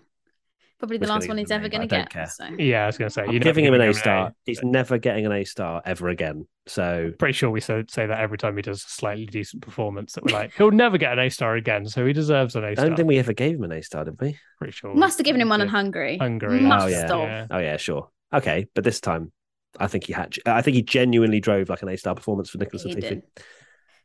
Probably 0.79 0.97
the 0.99 1.07
Just 1.07 1.09
gonna 1.09 1.21
last 1.21 1.29
one 1.29 1.39
he's 1.39 1.51
ever 1.51 1.69
going 1.69 1.81
to 1.81 1.87
get. 1.89 2.09
care. 2.09 2.29
So. 2.29 2.47
Yeah, 2.57 2.85
I 2.85 2.87
was 2.87 2.97
going 2.97 3.09
to 3.09 3.13
say. 3.13 3.25
You're 3.31 3.41
giving 3.41 3.65
him 3.65 3.75
an 3.75 3.81
gonna 3.81 3.91
A 3.91 3.95
star. 3.95 4.33
He's 4.47 4.61
but 4.61 4.69
never 4.69 4.97
getting 4.99 5.27
an 5.27 5.33
A 5.33 5.43
star 5.45 5.83
ever 5.85 6.09
again. 6.09 6.47
So 6.67 7.11
Pretty 7.19 7.33
sure 7.33 7.51
we 7.51 7.61
say, 7.61 7.83
say 7.89 8.07
that 8.07 8.21
every 8.21 8.39
time 8.39 8.55
he 8.55 8.63
does 8.63 8.85
a 8.85 8.89
slightly 8.89 9.27
decent 9.27 9.63
performance. 9.63 10.13
That 10.13 10.25
we're 10.25 10.33
like, 10.39 10.53
he'll 10.55 10.71
never 10.71 10.97
get 10.97 11.13
an 11.15 11.19
A 11.19 11.31
star 11.31 11.57
again, 11.57 11.87
so 11.87 12.07
he 12.07 12.13
deserves 12.13 12.55
an 12.55 12.63
A 12.65 12.75
star. 12.77 12.85
I 12.85 12.89
don't 12.89 12.97
think 12.97 13.09
we 13.09 13.19
ever 13.19 13.33
gave 13.33 13.57
him 13.57 13.65
an 13.65 13.73
A 13.73 13.83
star, 13.83 14.05
did 14.05 14.21
we? 14.21 14.39
Pretty 14.59 14.73
sure. 14.73 14.95
Must 14.95 15.19
have 15.19 15.25
given 15.25 15.41
him 15.41 15.49
one 15.49 15.61
in. 15.63 15.67
Hungary. 15.69 16.17
Hungary. 16.19 16.61
Must 16.61 16.85
Oh, 16.87 16.89
yeah. 16.89 17.01
have. 17.01 17.11
Yeah. 17.11 17.47
Oh 17.51 17.59
yeah, 17.59 17.77
sure. 17.77 18.09
Okay, 18.33 18.67
but 18.75 18.85
this 18.85 19.01
time, 19.01 19.33
I 19.81 19.89
think 19.89 20.05
he 20.05 20.13
had. 20.13 20.37
I 20.47 20.63
think 20.63 20.77
he 20.77 20.83
genuinely 20.83 21.41
drove 21.41 21.69
like 21.71 21.83
an 21.83 21.89
A 21.89 21.97
star 21.97 22.15
performance 22.15 22.51
for 22.51 22.59
Nicholas 22.59 22.85
Latifi. 22.85 23.23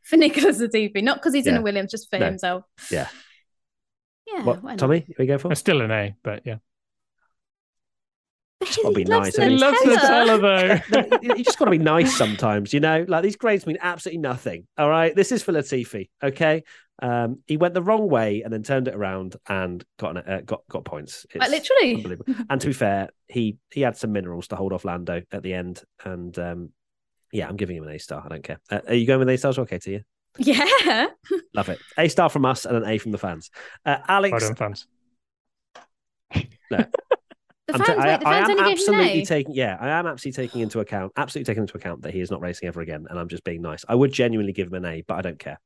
For 0.02 0.16
Nicholas 0.16 0.60
Latifi, 0.60 1.02
not 1.04 1.18
because 1.18 1.34
he's 1.34 1.46
in 1.46 1.56
a 1.56 1.62
Williams, 1.62 1.90
just 1.90 2.10
for 2.10 2.18
No. 2.18 2.26
himself. 2.26 2.64
Yeah. 2.90 3.08
Yeah. 4.34 4.42
What, 4.42 4.62
why 4.62 4.70
not? 4.72 4.78
Tommy? 4.78 4.98
Are 4.98 5.14
we 5.18 5.26
go 5.26 5.38
for? 5.38 5.52
It's 5.52 5.60
still 5.60 5.80
an 5.80 5.90
A, 5.90 6.16
but 6.22 6.42
yeah. 6.44 6.56
But 8.60 8.78
gotta 8.82 8.94
be 8.94 9.04
nice, 9.04 9.36
He 9.36 9.42
He 9.44 9.50
loves 9.50 9.78
Nutella. 9.80 10.38
Nutella 10.38 10.40
though. 10.90 11.10
No, 11.22 11.34
you 11.36 11.44
just 11.44 11.58
got 11.58 11.66
to 11.66 11.70
be 11.70 11.78
nice 11.78 12.16
sometimes, 12.16 12.72
you 12.72 12.80
know. 12.80 13.04
Like 13.06 13.22
these 13.22 13.36
grades 13.36 13.66
mean 13.66 13.78
absolutely 13.80 14.20
nothing. 14.20 14.66
All 14.78 14.88
right, 14.88 15.14
this 15.14 15.32
is 15.32 15.42
for 15.42 15.52
Latifi. 15.52 16.08
Okay, 16.22 16.64
um, 17.02 17.40
he 17.46 17.56
went 17.56 17.74
the 17.74 17.82
wrong 17.82 18.08
way 18.08 18.42
and 18.42 18.52
then 18.52 18.62
turned 18.62 18.88
it 18.88 18.94
around 18.94 19.36
and 19.48 19.84
got 19.98 20.16
an, 20.16 20.24
uh, 20.26 20.40
got 20.44 20.62
got 20.68 20.84
points. 20.84 21.26
It's 21.34 21.48
literally. 21.48 21.96
unbelievable. 21.96 22.34
and 22.48 22.60
to 22.60 22.66
be 22.66 22.72
fair, 22.72 23.10
he 23.28 23.58
he 23.70 23.82
had 23.82 23.96
some 23.96 24.12
minerals 24.12 24.48
to 24.48 24.56
hold 24.56 24.72
off 24.72 24.84
Lando 24.84 25.22
at 25.30 25.42
the 25.42 25.54
end, 25.54 25.82
and 26.04 26.36
um, 26.38 26.70
yeah, 27.32 27.48
I'm 27.48 27.56
giving 27.56 27.76
him 27.76 27.84
an 27.84 27.94
A 27.94 27.98
star. 27.98 28.22
I 28.24 28.28
don't 28.28 28.44
care. 28.44 28.60
Uh, 28.70 28.80
are 28.88 28.94
you 28.94 29.06
going 29.06 29.20
with 29.20 29.28
A 29.28 29.36
stars? 29.36 29.58
Okay, 29.58 29.78
to 29.78 29.90
you. 29.90 30.04
Yeah. 30.38 31.06
Love 31.54 31.68
it. 31.68 31.78
A 31.96 32.08
star 32.08 32.28
from 32.28 32.44
us 32.44 32.64
and 32.64 32.76
an 32.76 32.84
A 32.86 32.98
from 32.98 33.12
the 33.12 33.18
fans. 33.18 33.50
Uh, 33.86 33.96
Well 33.98 34.04
Alex, 34.08 34.46
done, 34.48 34.54
fans. 34.56 34.86
The 37.66 37.72
I'm 37.72 37.80
fans, 37.80 37.86
ta- 37.86 37.94
I, 37.94 38.06
wait, 38.12 38.20
the 38.20 38.28
I 38.28 38.32
fans 38.40 38.48
am 38.50 38.58
only 38.58 38.74
gave 38.74 38.88
him 38.88 38.94
an 38.94 39.00
absolutely 39.00 39.26
taking 39.26 39.54
yeah, 39.54 39.76
I 39.80 39.88
am 39.88 40.06
absolutely 40.06 40.46
taking 40.46 40.60
into 40.60 40.80
account 40.80 41.12
absolutely 41.16 41.50
taking 41.50 41.62
into 41.62 41.76
account 41.78 42.02
that 42.02 42.12
he 42.12 42.20
is 42.20 42.30
not 42.30 42.42
racing 42.42 42.68
ever 42.68 42.82
again, 42.82 43.06
and 43.08 43.18
I'm 43.18 43.28
just 43.28 43.42
being 43.42 43.62
nice. 43.62 43.86
I 43.88 43.94
would 43.94 44.12
genuinely 44.12 44.52
give 44.52 44.66
him 44.66 44.74
an 44.74 44.84
A, 44.84 45.00
but 45.00 45.14
I 45.14 45.22
don't 45.22 45.38
care. 45.38 45.58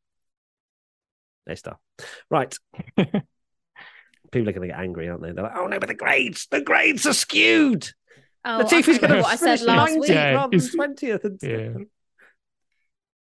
A 1.49 1.57
star. 1.57 1.79
Right. 2.31 2.55
People 2.97 3.19
are 4.49 4.53
going 4.53 4.61
to 4.61 4.67
get 4.69 4.79
angry, 4.79 5.09
aren't 5.09 5.23
they? 5.23 5.33
They're 5.33 5.43
like, 5.43 5.57
"Oh 5.57 5.67
no, 5.67 5.81
but 5.81 5.89
the 5.89 5.95
grades, 5.95 6.47
the 6.51 6.61
grades 6.61 7.05
are 7.07 7.13
skewed." 7.15 7.89
Oh, 8.45 8.59
I 8.61 8.63
Latifi's 8.63 8.85
can't 8.87 9.01
going 9.01 9.13
remember 9.13 9.17
to 9.17 9.23
what 9.23 9.33
I 9.33 9.37
said 9.37 9.59
finish 9.59 9.63
last 9.67 9.93
19th 9.95 10.01
week. 10.01 10.09
Yeah, 10.11 10.31
rather 10.35 10.51
than 10.51 10.61
he's- 10.61 10.75
twentieth. 10.75 11.27
Yeah. 11.43 11.85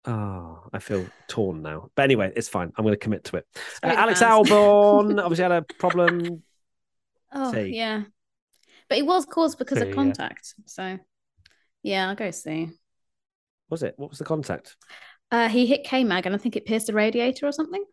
Oh, 0.05 0.61
I 0.71 0.79
feel 0.79 1.05
torn 1.27 1.61
now. 1.61 1.89
But 1.95 2.03
anyway, 2.03 2.31
it's 2.35 2.47
fine. 2.49 2.71
I'm 2.77 2.83
going 2.83 2.93
to 2.93 2.99
commit 2.99 3.25
to 3.25 3.37
it. 3.37 3.45
Uh, 3.83 3.87
Alex 3.87 4.19
fans. 4.19 4.49
Albon 4.49 5.19
obviously 5.23 5.43
had 5.43 5.51
a 5.51 5.61
problem. 5.61 6.41
Oh, 7.31 7.51
C. 7.51 7.71
yeah. 7.75 8.03
But 8.87 8.97
it 8.97 9.05
was 9.05 9.25
caused 9.25 9.57
because 9.59 9.77
C, 9.77 9.83
of 9.83 9.89
yeah. 9.89 9.95
contact. 9.95 10.55
So, 10.65 10.97
yeah, 11.83 12.09
I'll 12.09 12.15
go 12.15 12.31
see. 12.31 12.69
Was 13.69 13.83
it? 13.83 13.93
What 13.97 14.09
was 14.09 14.19
the 14.19 14.25
contact? 14.25 14.75
Uh, 15.31 15.47
he 15.47 15.67
hit 15.67 15.83
K 15.83 16.03
Mag 16.03 16.25
and 16.25 16.33
I 16.33 16.39
think 16.39 16.55
it 16.55 16.65
pierced 16.65 16.87
the 16.87 16.93
radiator 16.93 17.45
or 17.45 17.51
something. 17.51 17.83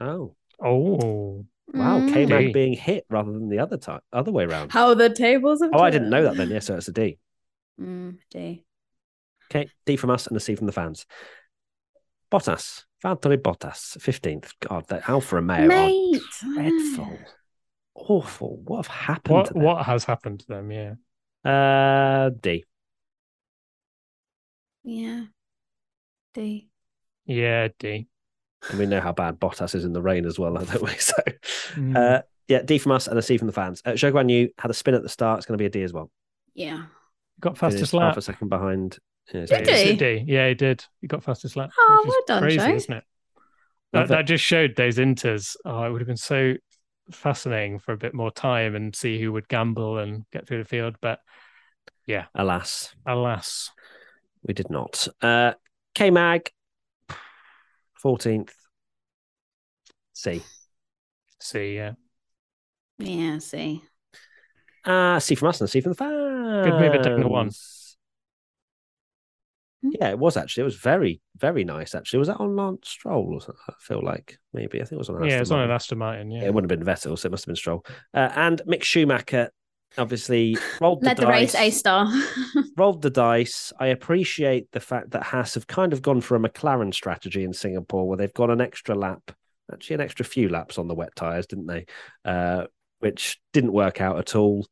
Oh, 0.00 0.36
Oh, 0.62 1.44
wow. 1.74 2.00
Mm. 2.00 2.12
K 2.12 2.26
Mag 2.26 2.46
D. 2.46 2.52
being 2.52 2.72
hit 2.74 3.04
rather 3.10 3.32
than 3.32 3.48
the 3.48 3.58
other 3.58 3.76
time, 3.76 4.00
other 4.12 4.30
way 4.30 4.44
around. 4.44 4.72
How 4.72 4.94
the 4.94 5.10
tables 5.10 5.60
have 5.62 5.70
Oh, 5.72 5.80
I 5.80 5.90
didn't 5.90 6.10
know 6.10 6.22
that 6.22 6.36
then. 6.36 6.48
Yeah, 6.50 6.60
so 6.60 6.76
it's 6.76 6.88
a 6.88 6.92
D. 6.92 7.18
Mm, 7.80 8.18
D. 8.30 8.64
Okay, 9.50 9.68
D 9.84 9.96
from 9.96 10.10
us 10.10 10.26
and 10.26 10.36
a 10.36 10.40
C 10.40 10.54
from 10.54 10.66
the 10.66 10.72
fans. 10.72 11.06
Bottas, 12.36 12.84
Valtteri 13.04 13.36
Bottas, 13.38 14.00
fifteenth. 14.00 14.52
God, 14.66 14.86
that 14.88 15.08
Alfa 15.08 15.36
Romeo 15.36 15.68
Mate. 15.68 16.16
are 16.16 16.54
dreadful, 16.54 17.18
awful. 17.94 18.60
What 18.64 18.76
have 18.78 18.86
happened 18.88 19.34
what 19.34 19.46
to 19.46 19.52
them? 19.54 19.62
what 19.62 19.86
has 19.86 20.04
happened 20.04 20.40
to 20.40 20.46
them? 20.46 20.70
Yeah. 20.70 20.94
Uh, 21.44 22.30
D. 22.40 22.64
Yeah. 24.84 25.24
D. 26.34 26.68
Yeah, 27.24 27.68
D. 27.78 28.06
And 28.70 28.78
we 28.78 28.86
know 28.86 29.00
how 29.00 29.12
bad 29.12 29.38
Bottas 29.40 29.74
is 29.74 29.84
in 29.84 29.92
the 29.92 30.02
rain 30.02 30.26
as 30.26 30.38
well, 30.38 30.54
don't 30.64 30.82
we? 30.82 30.90
So, 30.94 31.14
Mm. 31.74 31.96
uh, 31.96 32.22
yeah, 32.48 32.62
D 32.62 32.78
from 32.78 32.92
us 32.92 33.08
and 33.08 33.18
a 33.18 33.22
C 33.22 33.36
from 33.38 33.48
the 33.48 33.52
fans. 33.52 33.82
Uh, 33.84 33.90
Zhou 33.92 34.12
Guan 34.12 34.30
Yu 34.30 34.50
had 34.58 34.70
a 34.70 34.74
spin 34.74 34.94
at 34.94 35.02
the 35.02 35.08
start. 35.08 35.38
It's 35.38 35.46
going 35.46 35.58
to 35.58 35.62
be 35.62 35.66
a 35.66 35.70
D 35.70 35.82
as 35.82 35.92
well. 35.92 36.10
Yeah. 36.54 36.84
got 37.40 37.58
Finished 37.58 37.78
fastest 37.78 37.92
half 37.92 38.16
a 38.16 38.22
second 38.22 38.48
behind. 38.48 38.98
Yeah, 39.32 39.46
Did 39.46 39.68
It's 39.68 40.02
a 40.02 40.14
he? 40.24 40.24
Yeah, 40.32 40.48
he 40.48 40.54
did. 40.54 40.84
He 41.00 41.06
got 41.06 41.24
fastest 41.24 41.56
lap. 41.56 41.70
Oh, 41.78 42.04
well 42.06 42.22
done, 42.26 42.42
crazy, 42.42 42.58
Joe. 42.58 42.74
isn't 42.74 42.94
it? 42.94 43.04
That, 43.92 44.08
that 44.08 44.22
just 44.22 44.44
showed 44.44 44.76
those 44.76 44.98
inters. 44.98 45.56
Oh, 45.64 45.82
it 45.84 45.90
would 45.90 46.00
have 46.00 46.06
been 46.08 46.16
so 46.16 46.54
fascinating 47.10 47.78
for 47.78 47.92
a 47.92 47.96
bit 47.96 48.14
more 48.14 48.30
time 48.30 48.74
and 48.74 48.94
see 48.94 49.20
who 49.20 49.32
would 49.32 49.48
gamble 49.48 49.98
and 49.98 50.24
get 50.32 50.46
through 50.46 50.58
the 50.62 50.68
field. 50.68 50.96
But 51.00 51.20
yeah, 52.06 52.26
Alas, 52.34 52.94
alas, 53.06 53.70
we 54.42 54.54
did 54.54 54.70
not. 54.70 55.08
Uh, 55.22 55.52
K 55.94 56.10
Mag, 56.10 56.50
14th. 58.04 58.50
C. 60.12 60.42
see, 61.40 61.74
yeah. 61.76 61.92
Yeah, 62.98 63.38
see. 63.38 63.82
Uh, 64.84 65.18
C 65.20 65.34
from 65.34 65.48
us 65.48 65.60
and 65.60 65.68
a 65.68 65.70
C 65.70 65.80
from 65.80 65.92
the 65.92 65.96
fans. 65.96 66.66
Good 66.66 66.80
move 66.80 66.94
at 66.94 67.02
Daniel 67.02 67.30
one. 67.30 67.50
Yeah, 69.92 70.10
it 70.10 70.18
was 70.18 70.36
actually. 70.36 70.62
It 70.62 70.64
was 70.64 70.76
very, 70.76 71.20
very 71.36 71.64
nice. 71.64 71.94
Actually, 71.94 72.20
was 72.20 72.28
that 72.28 72.40
on 72.40 72.56
Lance 72.56 72.88
Stroll? 72.88 73.34
Or 73.34 73.40
something? 73.40 73.62
I 73.68 73.74
feel 73.80 74.02
like 74.02 74.38
maybe. 74.52 74.80
I 74.80 74.84
think 74.84 74.92
it 74.92 74.98
was 74.98 75.08
on. 75.08 75.24
Yeah, 75.24 75.40
it's 75.40 75.50
on 75.50 75.60
an. 75.60 75.70
Aston 75.70 75.98
Martin. 75.98 76.30
Yeah. 76.30 76.44
It 76.44 76.54
wouldn't 76.54 76.70
have 76.70 76.78
been 76.78 76.86
Vettel, 76.86 77.18
so 77.18 77.26
it 77.26 77.30
must 77.30 77.44
have 77.44 77.48
been 77.48 77.56
Stroll. 77.56 77.84
Uh, 78.14 78.30
and 78.34 78.62
Mick 78.66 78.82
Schumacher, 78.82 79.50
obviously, 79.98 80.56
rolled 80.80 81.02
the 81.02 81.06
Led 81.06 81.16
the 81.18 81.22
dice. 81.22 81.54
race 81.54 81.54
A 81.54 81.70
star. 81.70 82.12
rolled 82.76 83.02
the 83.02 83.10
dice. 83.10 83.72
I 83.78 83.88
appreciate 83.88 84.70
the 84.72 84.80
fact 84.80 85.10
that 85.12 85.22
Haas 85.22 85.54
have 85.54 85.66
kind 85.66 85.92
of 85.92 86.02
gone 86.02 86.20
for 86.20 86.36
a 86.36 86.40
McLaren 86.40 86.92
strategy 86.94 87.44
in 87.44 87.52
Singapore, 87.52 88.08
where 88.08 88.16
they've 88.18 88.32
gone 88.34 88.50
an 88.50 88.60
extra 88.60 88.94
lap, 88.94 89.32
actually 89.72 89.94
an 89.94 90.00
extra 90.02 90.24
few 90.24 90.48
laps 90.48 90.78
on 90.78 90.88
the 90.88 90.94
wet 90.94 91.14
tires, 91.16 91.46
didn't 91.46 91.66
they? 91.66 91.86
Uh, 92.24 92.66
which 93.00 93.38
didn't 93.52 93.72
work 93.72 94.00
out 94.00 94.18
at 94.18 94.34
all. 94.34 94.66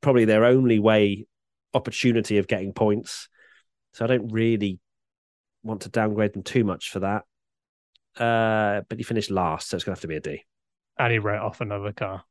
Probably 0.00 0.24
their 0.24 0.44
only 0.44 0.78
way 0.78 1.26
opportunity 1.74 2.38
of 2.38 2.46
getting 2.46 2.72
points. 2.72 3.28
So 3.92 4.04
I 4.04 4.08
don't 4.08 4.28
really 4.32 4.78
want 5.62 5.82
to 5.82 5.88
downgrade 5.88 6.32
them 6.34 6.42
too 6.42 6.64
much 6.64 6.90
for 6.90 7.00
that. 7.00 7.22
Uh, 8.22 8.82
but 8.88 8.98
he 8.98 9.04
finished 9.04 9.30
last, 9.30 9.68
so 9.68 9.76
it's 9.76 9.84
going 9.84 9.94
to 9.94 9.98
have 9.98 10.02
to 10.02 10.08
be 10.08 10.16
a 10.16 10.20
D. 10.20 10.42
And 10.98 11.12
he 11.12 11.18
wrote 11.18 11.40
off 11.40 11.60
another 11.60 11.92
car. 11.92 12.24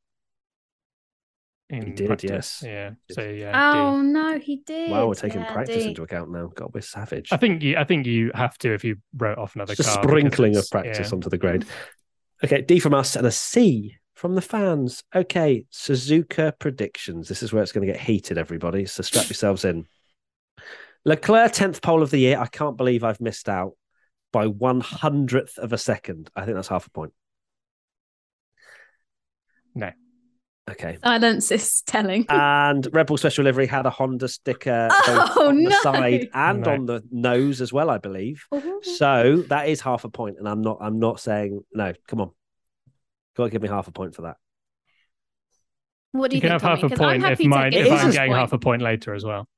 In 1.70 1.86
He 1.86 1.92
did, 1.92 2.06
practice. 2.06 2.30
yes. 2.30 2.62
Yeah. 2.64 2.90
So 3.14 3.22
yeah. 3.28 3.74
oh 3.74 4.00
D. 4.00 4.08
no, 4.08 4.38
he 4.38 4.56
did. 4.64 4.90
Wow, 4.90 5.06
we're 5.08 5.14
taking 5.14 5.42
Yeah, 5.42 5.52
practice 5.52 5.82
D. 5.84 5.88
into 5.90 6.02
account 6.02 6.30
now. 6.30 6.50
God, 6.54 6.70
we're 6.72 6.80
savage. 6.80 7.28
I 7.30 7.36
think 7.36 7.62
you. 7.62 7.76
I 7.76 7.84
think 7.84 8.06
you 8.06 8.30
have 8.34 8.56
to 8.58 8.72
if 8.72 8.84
you 8.84 8.96
wrote 9.14 9.36
off 9.36 9.54
another 9.54 9.74
Just 9.74 9.90
car. 9.94 10.02
sprinkling 10.02 10.56
of 10.56 10.66
practice 10.70 11.08
yeah. 11.10 11.14
onto 11.14 11.28
the 11.28 11.36
grade. 11.36 11.66
Okay, 12.42 12.62
D 12.62 12.78
from 12.80 12.94
us 12.94 13.16
and 13.16 13.26
a 13.26 13.30
C 13.30 13.96
from 14.14 14.34
the 14.34 14.40
fans. 14.40 15.04
Okay, 15.14 15.66
Suzuka 15.70 16.58
predictions. 16.58 17.28
This 17.28 17.42
is 17.42 17.52
where 17.52 17.62
it's 17.62 17.72
going 17.72 17.86
to 17.86 17.92
get 17.92 18.00
heated, 18.00 18.38
everybody. 18.38 18.86
So 18.86 19.02
strap 19.02 19.26
yourselves 19.28 19.66
in. 19.66 19.86
Leclerc, 21.04 21.52
10th 21.52 21.80
pole 21.82 22.02
of 22.02 22.10
the 22.10 22.18
year. 22.18 22.38
I 22.38 22.46
can't 22.46 22.76
believe 22.76 23.04
I've 23.04 23.20
missed 23.20 23.48
out 23.48 23.72
by 24.32 24.46
one 24.46 24.80
hundredth 24.80 25.56
of 25.58 25.72
a 25.72 25.78
second. 25.78 26.30
I 26.36 26.44
think 26.44 26.54
that's 26.56 26.68
half 26.68 26.86
a 26.86 26.90
point. 26.90 27.12
No. 29.74 29.90
Okay. 30.70 30.98
Silence 31.02 31.50
is 31.50 31.82
telling. 31.86 32.26
And 32.30 32.86
Red 32.92 33.06
Bull 33.06 33.16
Special 33.16 33.44
Livery 33.44 33.66
had 33.66 33.86
a 33.86 33.90
Honda 33.90 34.28
sticker 34.28 34.88
Oh, 34.90 35.26
both 35.34 35.46
on 35.46 35.56
the 35.62 35.70
no. 35.70 35.80
side 35.80 36.28
and 36.34 36.60
No. 36.62 36.72
on 36.72 36.86
the 36.86 37.02
nose 37.10 37.60
as 37.62 37.72
well, 37.72 37.88
I 37.88 37.96
believe. 37.98 38.44
Ooh. 38.54 38.80
So 38.82 39.44
that 39.48 39.68
is 39.68 39.80
half 39.80 40.04
a 40.04 40.10
point, 40.10 40.36
and 40.38 40.46
I'm 40.48 40.60
not. 40.60 40.78
I'm 40.80 40.98
not 40.98 41.20
saying 41.20 41.60
no. 41.72 41.94
Come 42.06 42.20
on, 42.20 42.30
got 43.36 43.44
to 43.44 43.50
give 43.50 43.62
me 43.62 43.68
half 43.68 43.88
a 43.88 43.92
point 43.92 44.14
for 44.14 44.22
that. 44.22 44.36
what 46.12 46.30
do 46.30 46.36
You 46.36 46.42
you, 46.42 46.48
can 46.48 46.50
think, 46.58 46.62
have 46.62 46.70
half 46.70 46.80
Tommy? 46.80 46.92
a 46.92 46.96
'Cause 46.96 47.06
I'm 47.06 47.20
point 47.22 47.40
if 47.40 47.46
mine. 47.46 47.72
If 47.72 47.92
I'm 47.92 48.10
getting 48.10 48.30
point. 48.32 48.38
half 48.40 48.52
a 48.52 48.58
point 48.58 48.82
later 48.82 49.14
as 49.14 49.24
well. 49.24 49.48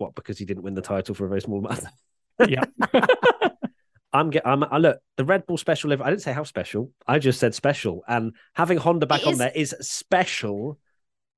What? 0.00 0.14
Because 0.14 0.38
he 0.38 0.44
didn't 0.46 0.62
win 0.62 0.72
the 0.74 0.80
title 0.80 1.14
for 1.14 1.26
a 1.26 1.28
very 1.28 1.42
small 1.42 1.58
amount. 1.58 1.84
Yeah. 2.48 2.64
I'm 4.12 4.30
get. 4.30 4.46
I'm. 4.46 4.64
I 4.64 4.78
look 4.78 4.98
the 5.18 5.24
Red 5.24 5.46
Bull 5.46 5.56
Special 5.58 5.90
Livery. 5.90 6.06
I 6.06 6.10
didn't 6.10 6.22
say 6.22 6.32
how 6.32 6.42
special. 6.42 6.90
I 7.06 7.18
just 7.18 7.38
said 7.38 7.54
special, 7.54 8.02
and 8.08 8.34
having 8.54 8.78
Honda 8.78 9.06
back 9.06 9.20
It 9.20 9.26
on 9.26 9.32
is- 9.34 9.38
there 9.38 9.52
is 9.54 9.76
special 9.82 10.78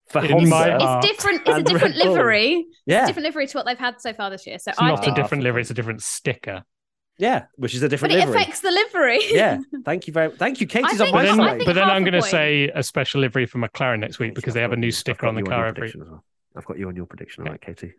for 0.09 0.25
In 0.25 0.31
Honda. 0.31 0.49
my 0.49 0.77
It's 1.01 1.07
different. 1.07 1.41
It's 1.47 1.59
a 1.59 1.63
different 1.65 1.97
Red 1.97 2.05
Bull. 2.05 2.13
livery. 2.15 2.51
It's 2.53 2.79
yeah, 2.87 3.05
a 3.05 3.07
different 3.09 3.25
livery 3.27 3.47
to 3.49 3.59
what 3.59 3.67
they've 3.67 3.79
had 3.79 4.01
so 4.01 4.13
far 4.15 4.31
this 4.31 4.47
year. 4.47 4.59
So 4.59 4.71
It's 4.71 4.81
I 4.81 4.89
not 4.89 5.07
a 5.07 5.13
different 5.13 5.43
livery. 5.45 5.61
It's 5.63 5.71
a 5.71 5.75
different 5.75 6.03
sticker. 6.03 6.63
yeah, 7.19 7.45
which 7.57 7.75
is 7.75 7.83
a 7.83 7.87
but 7.87 7.91
different 7.91 8.15
it 8.15 8.19
livery. 8.21 8.41
affects 8.41 8.61
the 8.61 8.71
livery. 8.71 9.19
yeah, 9.33 9.59
thank 9.85 10.07
you 10.07 10.13
very. 10.15 10.29
Much. 10.29 10.39
Thank 10.39 10.61
you, 10.63 10.67
Katie's 10.67 11.01
on 11.01 11.11
my 11.11 11.13
But 11.13 11.19
I 11.19 11.25
then, 11.27 11.37
side. 11.37 11.51
think 11.59 11.67
but 11.67 11.75
then 11.75 11.91
I'm 11.91 12.05
going 12.05 12.15
to 12.15 12.23
say 12.23 12.71
a 12.75 12.83
special 12.83 13.21
livery 13.21 13.45
for 13.45 13.59
McLaren 13.59 13.99
next 13.99 14.19
week 14.19 14.35
because 14.35 14.55
they 14.55 14.61
have 14.63 14.73
a 14.73 14.77
new 14.77 14.91
sticker 14.93 15.27
on 15.27 15.35
the 15.35 15.43
car 15.43 15.67
every. 15.67 15.93
well. 15.99 16.25
I've 16.57 16.65
got 16.65 16.79
you 16.79 16.89
on 16.89 16.97
your 16.97 17.07
prediction, 17.07 17.45
all 17.47 17.51
right, 17.51 17.61
Katie. 17.61 17.93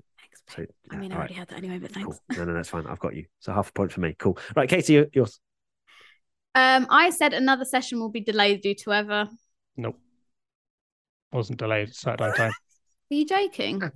So, 0.49 0.65
I 0.91 0.95
mean, 0.97 1.11
I 1.11 1.15
already 1.15 1.33
right. 1.33 1.39
had 1.39 1.47
that 1.49 1.57
anyway, 1.57 1.79
but 1.79 1.91
thanks. 1.91 2.19
Cool. 2.29 2.37
No, 2.37 2.45
no, 2.45 2.53
that's 2.53 2.69
fine. 2.69 2.85
I've 2.87 2.99
got 2.99 3.15
you. 3.15 3.25
So 3.39 3.53
half 3.53 3.69
a 3.69 3.73
point 3.73 3.91
for 3.91 4.01
me. 4.01 4.15
Cool. 4.19 4.37
Right, 4.55 4.67
Katie, 4.69 4.93
you- 4.93 5.09
yours. 5.13 5.39
Um, 6.55 6.85
I 6.89 7.09
said 7.09 7.33
another 7.33 7.65
session 7.65 7.99
will 7.99 8.09
be 8.09 8.19
delayed 8.21 8.61
due 8.61 8.75
to 8.75 8.89
weather. 8.89 9.27
Nope. 9.77 9.99
Wasn't 11.31 11.57
delayed. 11.57 11.89
It 11.89 11.95
started 11.95 12.23
on 12.23 12.33
time. 12.35 12.51
Are 12.51 13.15
you 13.15 13.25
joking? 13.25 13.81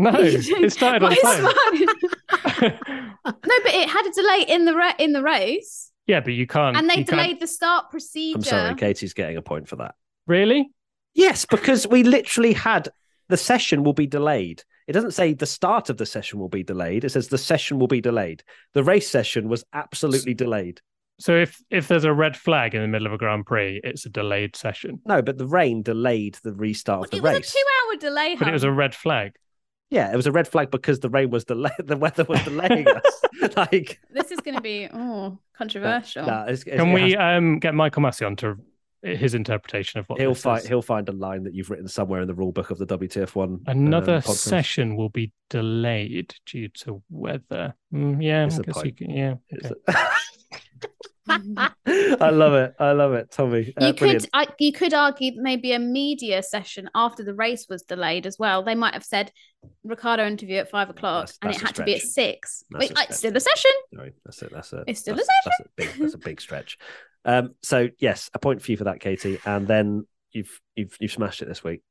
No, 0.00 0.10
Are 0.10 0.22
you 0.24 0.38
joking? 0.40 0.64
it 0.64 0.70
started 0.72 1.02
on 1.02 1.12
time. 1.16 1.42
no, 2.62 3.10
but 3.24 3.74
it 3.74 3.88
had 3.88 4.06
a 4.06 4.12
delay 4.12 4.44
in 4.48 4.64
the 4.64 4.72
ra- 4.72 4.92
in 4.96 5.12
the 5.12 5.24
race, 5.24 5.90
yeah, 6.06 6.20
but 6.20 6.34
you 6.34 6.46
can't. 6.46 6.76
and 6.76 6.88
they 6.88 6.98
you 6.98 7.04
can't- 7.04 7.08
delayed 7.20 7.40
the 7.40 7.48
start 7.48 7.90
procedure. 7.90 8.36
I'm 8.36 8.42
sorry, 8.44 8.74
Katie's 8.76 9.12
getting 9.12 9.36
a 9.38 9.42
point 9.42 9.66
for 9.66 9.74
that. 9.76 9.96
Really? 10.28 10.70
Yes, 11.14 11.46
because 11.46 11.84
we 11.84 12.04
literally 12.04 12.52
had 12.52 12.90
the 13.28 13.36
session 13.36 13.82
will 13.82 13.92
be 13.92 14.06
delayed. 14.06 14.62
It 14.88 14.92
doesn't 14.94 15.12
say 15.12 15.34
the 15.34 15.46
start 15.46 15.90
of 15.90 15.98
the 15.98 16.06
session 16.06 16.40
will 16.40 16.48
be 16.48 16.64
delayed. 16.64 17.04
It 17.04 17.10
says 17.10 17.28
the 17.28 17.38
session 17.38 17.78
will 17.78 17.86
be 17.86 18.00
delayed. 18.00 18.42
The 18.74 18.82
race 18.82 19.08
session 19.08 19.48
was 19.48 19.62
absolutely 19.72 20.34
delayed. 20.34 20.80
So 21.20 21.36
if 21.36 21.62
if 21.70 21.88
there's 21.88 22.04
a 22.04 22.12
red 22.12 22.36
flag 22.36 22.74
in 22.74 22.80
the 22.82 22.88
middle 22.88 23.06
of 23.06 23.12
a 23.12 23.18
Grand 23.18 23.44
Prix, 23.44 23.80
it's 23.84 24.06
a 24.06 24.08
delayed 24.08 24.56
session. 24.56 25.00
No, 25.04 25.20
but 25.20 25.36
the 25.38 25.46
rain 25.46 25.82
delayed 25.82 26.38
the 26.42 26.52
restart 26.54 27.04
of 27.04 27.10
the 27.10 27.16
It 27.18 27.22
was 27.22 27.34
race. 27.34 27.50
a 27.50 27.52
two-hour 27.52 27.96
delay. 28.00 28.36
But 28.38 28.48
it 28.48 28.52
was 28.52 28.64
a 28.64 28.72
red 28.72 28.94
flag. 28.94 29.32
Yeah, 29.90 30.12
it 30.12 30.16
was 30.16 30.26
a 30.26 30.32
red 30.32 30.46
flag 30.46 30.70
because 30.70 31.00
the 31.00 31.08
rain 31.10 31.30
was 31.30 31.44
delayed. 31.44 31.72
The 31.84 31.96
weather 31.96 32.24
was 32.24 32.42
delaying 32.44 32.86
us. 32.98 33.22
like, 33.56 34.00
This 34.10 34.30
is 34.30 34.40
going 34.40 34.54
to 34.56 34.60
be 34.62 34.88
oh 34.92 35.38
controversial. 35.56 36.24
nah, 36.26 36.42
it's- 36.44 36.62
it's- 36.62 36.76
Can 36.78 36.92
we 36.92 37.12
has- 37.12 37.36
um 37.38 37.58
get 37.58 37.74
Michael 37.74 38.02
Masi 38.02 38.24
on 38.24 38.36
to 38.36 38.56
his 39.02 39.34
interpretation 39.34 40.00
of 40.00 40.06
what 40.06 40.20
he'll 40.20 40.34
find 40.34 40.62
is? 40.62 40.68
he'll 40.68 40.82
find 40.82 41.08
a 41.08 41.12
line 41.12 41.44
that 41.44 41.54
you've 41.54 41.70
written 41.70 41.88
somewhere 41.88 42.20
in 42.20 42.26
the 42.26 42.34
rule 42.34 42.52
book 42.52 42.70
of 42.70 42.78
the 42.78 42.86
WTF1. 42.86 43.60
Another 43.66 44.16
um, 44.16 44.22
session 44.22 44.96
will 44.96 45.08
be 45.08 45.32
delayed 45.50 46.34
due 46.46 46.68
to 46.68 47.02
weather. 47.10 47.74
Mm, 47.92 48.22
yeah, 48.22 48.46
It's 48.46 48.56
I 48.56 48.58
a 48.58 48.62
guess 48.62 48.84
you 48.84 48.92
can, 48.92 49.10
yeah. 49.10 49.34
Okay. 49.52 49.74
I 51.28 52.30
love 52.30 52.54
it. 52.54 52.74
I 52.78 52.92
love 52.92 53.12
it, 53.12 53.30
Tommy. 53.30 53.74
Uh, 53.80 53.88
you 53.88 53.92
brilliant. 53.92 54.22
could 54.24 54.30
I, 54.32 54.46
you 54.58 54.72
could 54.72 54.94
argue 54.94 55.32
maybe 55.36 55.72
a 55.72 55.78
media 55.78 56.42
session 56.42 56.88
after 56.94 57.22
the 57.22 57.34
race 57.34 57.66
was 57.68 57.82
delayed 57.82 58.26
as 58.26 58.38
well. 58.38 58.62
They 58.62 58.74
might 58.74 58.94
have 58.94 59.04
said 59.04 59.30
Ricciardo 59.84 60.26
interview 60.26 60.56
at 60.56 60.70
five 60.70 60.88
o'clock, 60.88 61.26
That's- 61.26 61.38
and 61.42 61.50
that's 61.52 61.58
it 61.58 61.62
a 61.62 61.66
had 61.66 61.74
to 61.76 61.84
be 61.84 61.94
at 61.96 62.00
six. 62.00 62.64
That's 62.70 62.80
Wait, 62.80 62.90
a 62.92 62.94
like, 62.94 63.04
stretch. 63.06 63.18
still 63.18 63.36
a 63.36 63.40
session. 63.40 63.70
Sorry, 63.94 64.12
that's 64.24 64.42
it. 64.42 64.52
That's 64.52 64.72
a. 64.72 64.84
It's 64.86 65.00
still 65.00 65.14
a 65.14 65.16
that's, 65.18 65.28
that's 65.44 65.60
a 65.60 65.64
big. 65.76 65.90
That's 65.98 66.14
a 66.14 66.18
big 66.18 66.40
stretch. 66.40 66.78
Um. 67.24 67.54
So 67.62 67.88
yes, 67.98 68.30
a 68.34 68.38
point 68.38 68.62
for 68.62 68.70
you 68.70 68.76
for 68.76 68.84
that, 68.84 69.00
Katie. 69.00 69.38
And 69.44 69.66
then 69.66 70.06
you've 70.32 70.60
you've 70.74 70.96
you've 71.00 71.12
smashed 71.12 71.42
it 71.42 71.48
this 71.48 71.64
week. 71.64 71.82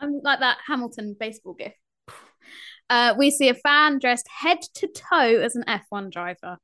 I'm 0.00 0.20
like 0.22 0.40
that 0.40 0.58
Hamilton 0.66 1.16
baseball 1.18 1.54
gift. 1.54 1.76
Uh, 2.88 3.14
we 3.18 3.30
see 3.30 3.48
a 3.48 3.54
fan 3.54 3.98
dressed 3.98 4.28
head 4.28 4.58
to 4.74 4.86
toe 4.86 5.40
as 5.40 5.56
an 5.56 5.64
F1 5.66 6.12
driver. 6.12 6.58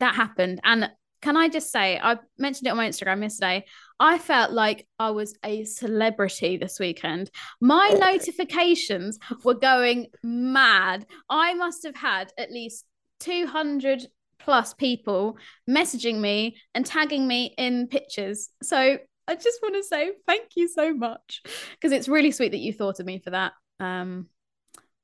That 0.00 0.14
happened. 0.14 0.60
And 0.64 0.90
can 1.22 1.36
I 1.36 1.48
just 1.48 1.70
say, 1.70 1.98
I 2.02 2.18
mentioned 2.38 2.66
it 2.66 2.70
on 2.70 2.76
my 2.76 2.88
Instagram 2.88 3.22
yesterday. 3.22 3.64
I 3.98 4.18
felt 4.18 4.52
like 4.52 4.86
I 4.98 5.10
was 5.10 5.36
a 5.44 5.64
celebrity 5.64 6.56
this 6.56 6.78
weekend. 6.78 7.30
My 7.60 7.88
notifications 7.98 9.18
were 9.42 9.54
going 9.54 10.06
mad. 10.22 11.06
I 11.28 11.54
must 11.54 11.84
have 11.84 11.96
had 11.96 12.32
at 12.38 12.52
least 12.52 12.84
200 13.20 14.06
plus 14.38 14.74
people 14.74 15.38
messaging 15.68 16.20
me 16.20 16.56
and 16.74 16.84
tagging 16.86 17.26
me 17.26 17.54
in 17.58 17.88
pictures. 17.88 18.48
So 18.62 18.98
I 19.28 19.34
just 19.34 19.58
want 19.62 19.74
to 19.74 19.82
say 19.82 20.12
thank 20.26 20.50
you 20.56 20.68
so 20.68 20.94
much 20.94 21.42
because 21.72 21.92
it's 21.92 22.08
really 22.08 22.30
sweet 22.30 22.52
that 22.52 22.58
you 22.58 22.72
thought 22.72 23.00
of 23.00 23.06
me 23.06 23.18
for 23.18 23.30
that. 23.30 23.52
Um, 23.80 24.28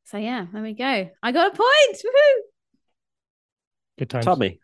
so 0.05 0.19
yeah, 0.19 0.47
there 0.53 0.63
we 0.63 0.75
go. 0.75 1.11
I 1.23 1.33
got 1.33 1.53
a 1.53 1.57
point. 1.57 1.97
Woohoo! 2.05 2.41
Good 3.99 4.11
times. 4.11 4.25
Tommy. 4.25 4.61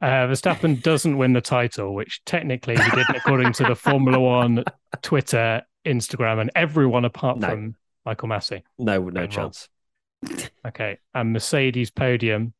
Uh, 0.00 0.26
Verstappen 0.26 0.82
doesn't 0.82 1.16
win 1.16 1.32
the 1.32 1.40
title, 1.40 1.94
which 1.94 2.22
technically 2.26 2.76
he 2.76 2.90
didn't 2.90 3.16
according 3.16 3.52
to 3.54 3.64
the 3.64 3.74
Formula 3.74 4.18
One 4.20 4.64
Twitter, 5.02 5.62
Instagram, 5.86 6.40
and 6.40 6.50
everyone 6.54 7.04
apart 7.04 7.38
No. 7.38 7.48
from 7.48 7.76
Michael 8.04 8.28
Masi. 8.28 8.62
No, 8.78 9.00
no 9.00 9.26
chance. 9.26 9.68
Okay, 10.66 10.98
and 11.14 11.32
Mercedes 11.32 11.90
podium 11.90 12.52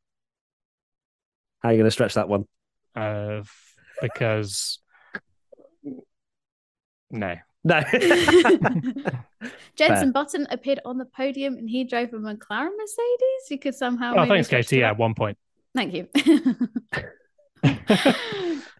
How 1.64 1.70
are 1.70 1.72
you 1.72 1.78
going 1.78 1.88
to 1.88 1.90
stretch 1.90 2.14
that 2.14 2.28
one? 2.28 2.44
uh, 2.94 3.42
because 4.00 4.78
no. 7.10 7.36
No. 7.64 7.80
Jenson 9.76 10.12
Button 10.12 10.46
appeared 10.50 10.80
on 10.84 10.98
the 10.98 11.06
podium 11.06 11.56
and 11.56 11.68
he 11.68 11.84
drove 11.84 12.12
a 12.12 12.16
McLaren 12.16 12.76
Mercedes. 12.76 13.50
You 13.50 13.58
could 13.58 13.74
somehow. 13.74 14.14
Oh, 14.16 14.26
thanks, 14.26 14.48
stretch 14.48 14.66
Katie. 14.66 14.76
to 14.76 14.80
Yeah, 14.80 14.92
one 14.92 15.14
point. 15.14 15.38
Thank 15.74 15.94
you. 15.94 16.06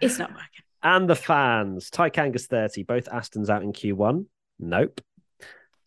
it's 0.01 0.19
not 0.19 0.31
working. 0.31 0.63
and 0.83 1.09
the 1.09 1.17
fans. 1.17 1.89
Ty 1.91 2.11
Kangas 2.11 2.47
30. 2.47 2.83
Both 2.83 3.07
Astons 3.07 3.49
out 3.49 3.63
in 3.63 3.73
Q1. 3.73 4.27
Nope. 4.61 5.01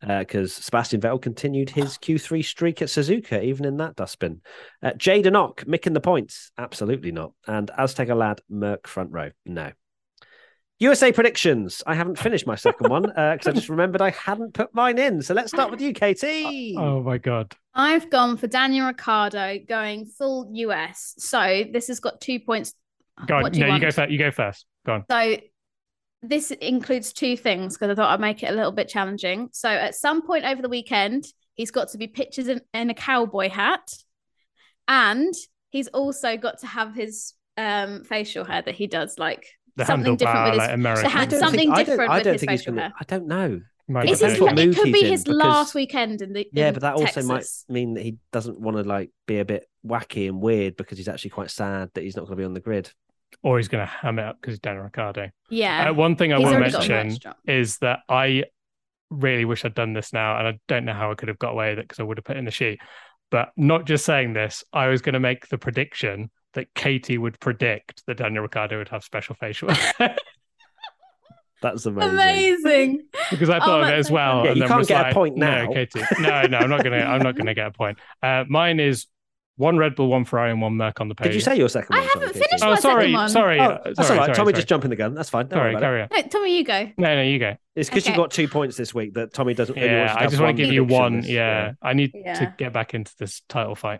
Because 0.01 0.53
Sebastian 0.53 1.01
Vettel 1.01 1.21
continued 1.21 1.69
his 1.69 1.97
Q3 1.97 2.45
streak 2.45 2.81
at 2.81 2.89
Suzuka, 2.89 3.43
even 3.43 3.65
in 3.65 3.77
that 3.77 3.95
dustbin. 3.95 4.41
Uh, 4.83 4.93
Jade 4.93 5.25
Enoch, 5.25 5.63
Mick 5.65 5.87
in 5.87 5.93
the 5.93 5.99
points. 5.99 6.51
Absolutely 6.57 7.11
not. 7.11 7.33
And 7.47 7.71
Azteca 7.77 8.15
Lad, 8.15 8.41
Merck 8.51 8.85
front 8.85 9.11
row. 9.11 9.31
No. 9.45 9.71
USA 10.79 11.11
predictions. 11.11 11.81
I 11.87 11.95
haven't 11.95 12.19
finished 12.19 12.45
my 12.45 12.55
second 12.55 12.89
one 12.89 13.01
because 13.01 13.47
I 13.47 13.51
just 13.51 13.69
remembered 13.69 14.01
I 14.01 14.11
hadn't 14.11 14.53
put 14.53 14.73
mine 14.75 14.99
in. 14.99 15.23
So 15.23 15.33
let's 15.33 15.49
start 15.49 15.71
with 15.71 15.81
you, 15.81 15.91
Katie. 15.91 16.75
Oh 16.77 17.01
my 17.01 17.17
god. 17.17 17.55
I've 17.73 18.09
gone 18.11 18.37
for 18.37 18.45
Daniel 18.45 18.85
Ricciardo 18.85 19.57
going 19.67 20.05
full 20.05 20.49
US. 20.53 21.15
So 21.17 21.63
this 21.71 21.87
has 21.87 21.99
got 21.99 22.21
two 22.21 22.39
points. 22.39 22.73
Go 23.25 23.37
on. 23.37 23.43
What 23.43 23.53
do 23.53 23.59
you 23.59 23.67
no, 23.67 23.73
you 23.73 23.81
go 23.81 23.91
first. 23.91 24.11
You 24.11 24.19
go 24.19 24.29
first. 24.29 24.65
Go 24.85 24.93
on. 24.93 25.05
So 25.09 25.37
this 26.21 26.51
includes 26.51 27.13
two 27.13 27.37
things 27.37 27.75
because 27.77 27.91
I 27.91 27.95
thought 27.95 28.11
I'd 28.13 28.19
make 28.19 28.43
it 28.43 28.51
a 28.51 28.55
little 28.55 28.71
bit 28.71 28.89
challenging. 28.89 29.49
So 29.53 29.69
at 29.69 29.95
some 29.95 30.25
point 30.25 30.45
over 30.45 30.61
the 30.61 30.69
weekend, 30.69 31.25
he's 31.53 31.71
got 31.71 31.89
to 31.89 31.97
be 31.97 32.07
pictures 32.07 32.47
in, 32.47 32.61
in 32.73 32.89
a 32.89 32.93
cowboy 32.93 33.49
hat, 33.49 33.87
and 34.87 35.33
he's 35.69 35.87
also 35.89 36.37
got 36.37 36.59
to 36.59 36.67
have 36.67 36.93
his 36.95 37.33
um 37.57 38.03
facial 38.03 38.45
hair 38.45 38.61
that 38.61 38.75
he 38.75 38.85
does 38.87 39.17
like 39.17 39.47
The 39.77 39.85
something 39.85 40.15
different 40.15 40.43
with 40.45 40.53
his 40.53 40.57
like 40.59 40.73
American. 40.73 41.29
the 41.29 41.39
something 41.39 41.73
think- 41.73 41.87
different 41.87 42.11
I 42.11 42.15
with 42.17 42.23
don't 42.25 42.33
his 42.33 42.41
think 42.41 42.51
he's 42.51 42.59
facial 42.61 42.73
gonna- 42.73 42.81
hair. 42.83 42.93
I 42.99 43.03
don't 43.05 43.27
know. 43.27 43.61
Might 43.89 44.09
Is 44.09 44.19
his, 44.19 44.39
what 44.41 44.59
it 44.59 44.75
could 44.75 44.91
be 44.91 45.03
his 45.05 45.23
because- 45.23 45.37
last 45.37 45.73
weekend 45.73 46.21
in 46.21 46.33
the 46.33 46.45
Yeah, 46.51 46.67
in 46.67 46.73
but 46.73 46.81
that 46.81 46.95
also 46.95 47.23
might 47.23 47.45
mean 47.69 47.93
that 47.93 48.03
he 48.03 48.17
doesn't 48.33 48.59
want 48.59 48.75
to 48.75 48.83
like 48.83 49.11
be 49.27 49.39
a 49.39 49.45
bit 49.45 49.65
wacky 49.85 50.27
and 50.27 50.41
weird 50.41 50.75
because 50.75 50.97
he's 50.97 51.07
actually 51.07 51.29
quite 51.29 51.49
sad 51.49 51.89
that 51.93 52.03
he's 52.03 52.15
not 52.17 52.23
going 52.25 52.35
to 52.37 52.41
be 52.41 52.43
on 52.45 52.53
the 52.53 52.59
grid. 52.59 52.91
Or 53.43 53.57
he's 53.57 53.67
going 53.67 53.85
to 53.85 53.91
ham 53.91 54.19
it 54.19 54.25
up 54.25 54.37
because 54.41 54.53
he's 54.53 54.59
Daniel 54.59 54.83
Ricciardo. 54.83 55.29
Yeah, 55.49 55.89
Uh, 55.89 55.93
one 55.93 56.15
thing 56.15 56.33
I 56.33 56.37
He's 56.37 56.45
will 56.45 56.53
already 56.55 56.89
mention 56.89 57.19
is 57.45 57.77
that 57.79 57.99
I 58.09 58.45
really 59.09 59.45
wish 59.45 59.63
I'd 59.65 59.73
done 59.75 59.93
this 59.93 60.11
now, 60.13 60.37
and 60.37 60.47
I 60.47 60.59
don't 60.67 60.85
know 60.85 60.93
how 60.93 61.11
I 61.11 61.15
could 61.15 61.29
have 61.29 61.39
got 61.39 61.51
away 61.51 61.69
with 61.69 61.79
it 61.79 61.83
because 61.87 61.99
I 61.99 62.03
would 62.03 62.17
have 62.17 62.25
put 62.25 62.37
in 62.37 62.45
the 62.45 62.51
sheet. 62.51 62.79
But 63.29 63.49
not 63.57 63.85
just 63.85 64.05
saying 64.05 64.33
this, 64.33 64.63
I 64.73 64.87
was 64.87 65.01
going 65.01 65.13
to 65.13 65.19
make 65.19 65.47
the 65.49 65.57
prediction 65.57 66.29
that 66.53 66.73
Katie 66.73 67.17
would 67.17 67.39
predict 67.39 68.03
that 68.07 68.17
Daniel 68.17 68.43
Ricciardo 68.43 68.77
would 68.77 68.89
have 68.89 69.03
special 69.03 69.35
facial 69.35 69.69
hair 69.69 70.15
That's 71.61 71.85
amazing. 71.87 72.09
amazing. 72.13 73.01
because 73.31 73.49
I 73.49 73.57
Oh, 73.57 73.61
thought 73.61 73.83
of 73.83 73.89
it 73.89 73.97
as 73.97 74.11
well. 74.11 74.43
Yeah, 74.43 74.49
and 74.51 74.57
you 74.57 74.61
then 74.61 74.67
can't 74.69 74.77
was 74.77 74.87
get 74.87 74.99
a 74.99 75.03
like, 75.05 75.13
point 75.13 75.37
no, 75.37 75.65
now." 75.65 75.73
Katie. 75.73 76.01
No, 76.19 76.43
no, 76.43 76.57
I'm 76.59 76.69
not 76.69 76.83
gonna. 76.83 76.97
I'm 76.97 77.21
not 77.23 77.35
gonna 77.35 77.55
get 77.55 77.67
a 77.67 77.71
point. 77.71 77.97
Uh, 78.21 78.43
mine 78.47 78.79
is 78.79 79.07
one 79.57 79.77
Red 79.77 79.95
Bull, 79.95 80.07
one 80.07 80.23
Ferrari, 80.23 80.51
and 80.51 80.61
one 80.61 80.73
Merc 80.77 81.01
on 81.01 81.09
the 81.09 81.15
podium. 81.15 81.31
Did 81.33 81.35
you 81.35 81.41
say 81.41 81.57
your 81.57 81.67
second 81.67 81.95
I 81.95 81.99
one? 81.99 82.07
Sorry, 82.07 82.19
haven't 82.19 82.33
Katie? 82.33 82.45
finished 82.47 82.63
Oh, 82.63 82.69
my 82.69 82.75
sorry, 82.79 83.01
second 83.03 83.13
one. 83.13 83.29
sorry, 83.29 83.59
Oh, 83.59 83.67
that's 83.67 83.77
sorry, 83.77 83.85
all 83.85 83.93
right. 83.95 84.25
sorry, 84.25 84.35
Tommy 84.35 84.35
sorry. 84.35 84.53
just 84.53 84.67
jumping 84.67 84.89
the 84.89 84.95
gun. 84.95 85.13
That's 85.15 85.29
fine. 85.29 85.47
Don't 85.47 85.57
Sorry, 85.57 85.73
worry 85.75 85.75
about 85.75 85.81
carry 85.81 86.01
on. 86.03 86.09
No, 86.11 86.21
Tommy, 86.29 86.57
you 86.57 86.63
go. 86.63 86.91
No, 86.97 87.15
no, 87.15 87.21
you 87.23 87.39
go. 87.39 87.55
It's 87.75 87.89
because 87.89 88.05
you 88.05 88.11
Okay. 88.13 88.17
got 88.21 88.31
two 88.31 88.47
points 88.47 88.77
this 88.77 88.93
week 88.93 89.13
that 89.15 89.33
Tommy 89.33 89.53
doesn't. 89.53 89.77
only 89.77 89.87
wants 89.89 89.99
Yeah, 90.09 90.13
to 90.13 90.19
I 90.19 90.21
have 90.23 90.31
just 90.31 90.41
want 90.41 90.55
to 90.57 90.63
give 90.63 90.73
you 90.73 90.81
prediction 90.83 91.01
one. 91.03 91.15
this- 91.21 91.29
Yeah, 91.29 91.71
I 91.81 91.93
need 91.93 92.11
to 92.13 92.53
get 92.57 92.71
back 92.73 92.93
into 92.93 93.11
this 93.19 93.41
title 93.49 93.75
fight. 93.75 93.99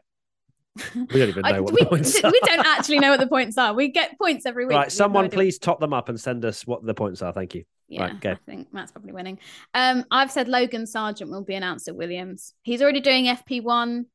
We 0.96 1.06
don't 1.20 1.30
even 1.30 1.44
I- 1.44 1.54
know 1.54 1.64
what 1.64 1.74
we, 1.74 1.80
the 1.82 1.88
points 1.88 2.24
are. 2.24 2.32
we 2.32 2.40
don't 2.42 2.66
actually 2.66 3.00
know 3.00 3.10
what 3.10 3.20
the 3.20 3.26
points 3.28 3.58
are. 3.58 3.74
We 3.74 3.88
get 3.90 4.16
points 4.20 4.46
every 4.46 4.66
week. 4.66 4.74
We 4.74 4.76
Right, 4.76 4.86
no 4.86 4.90
someone 4.90 5.26
idea. 5.26 5.36
please 5.38 5.58
top 5.58 5.80
them 5.80 5.92
up 5.92 6.08
and 6.08 6.20
send 6.20 6.46
us 6.46 6.68
what 6.68 6.86
the 6.86 6.94
points 6.94 7.24
are. 7.24 7.34
Thank 7.34 7.56
you. 7.56 7.64
Yeah, 7.90 8.04
Right, 8.04 8.20
go. 8.22 8.32
I 8.34 8.38
think 8.46 8.72
Matt's 8.74 8.92
probably 8.92 9.12
winning. 9.14 9.40
Um, 9.74 10.06
I've 10.12 10.32
said 10.32 10.48
Logan 10.48 10.86
Sargent 10.86 11.32
will 11.32 11.44
be 11.44 11.56
announced 11.56 11.88
at 11.88 11.96
Williams. 11.96 12.54
He's 12.62 12.82
already 12.84 13.00
doing 13.00 13.26
FP1. 13.26 14.06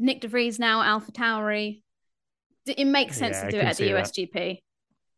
Nyck 0.00 0.20
De 0.20 0.28
Vries 0.28 0.58
now 0.58 0.82
Alpha 0.82 1.12
Tauri. 1.12 1.82
It 2.66 2.84
makes 2.86 3.16
sense 3.16 3.36
Yeah, 3.36 3.44
to 3.44 3.50
do 3.50 3.58
it 3.58 3.64
at 3.64 3.76
the 3.76 3.84
see 3.86 3.92
that. 3.92 4.04
USGP. 4.32 4.58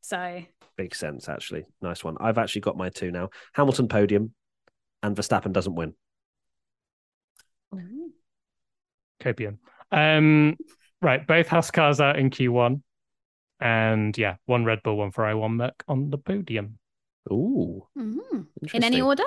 So 0.02 0.42
Big 0.76 0.94
sense, 0.94 1.28
actually. 1.28 1.64
Nice 1.82 2.04
one. 2.04 2.16
I've 2.20 2.38
actually 2.38 2.60
got 2.60 2.76
my 2.76 2.88
two 2.88 3.10
now. 3.10 3.30
Hamilton 3.54 3.88
podium, 3.88 4.32
and 5.02 5.16
Verstappen 5.16 5.52
doesn't 5.52 5.74
win. 5.74 5.94
Copium. 9.20 9.58
Um, 9.90 10.56
right, 11.02 11.26
both 11.26 11.48
Haas 11.48 11.70
cars 11.72 12.00
out 12.00 12.18
in 12.18 12.30
Q1, 12.30 12.80
and 13.60 14.16
yeah, 14.16 14.36
one 14.46 14.64
Red 14.64 14.82
Bull, 14.84 14.96
one 14.96 15.10
Ferrari, 15.10 15.34
one 15.34 15.56
Merc 15.56 15.82
on 15.88 16.10
the 16.10 16.18
podium. 16.18 16.78
Ooh, 17.32 17.86
mhm. 17.98 18.46
in 18.72 18.84
any 18.84 19.00
order? 19.00 19.24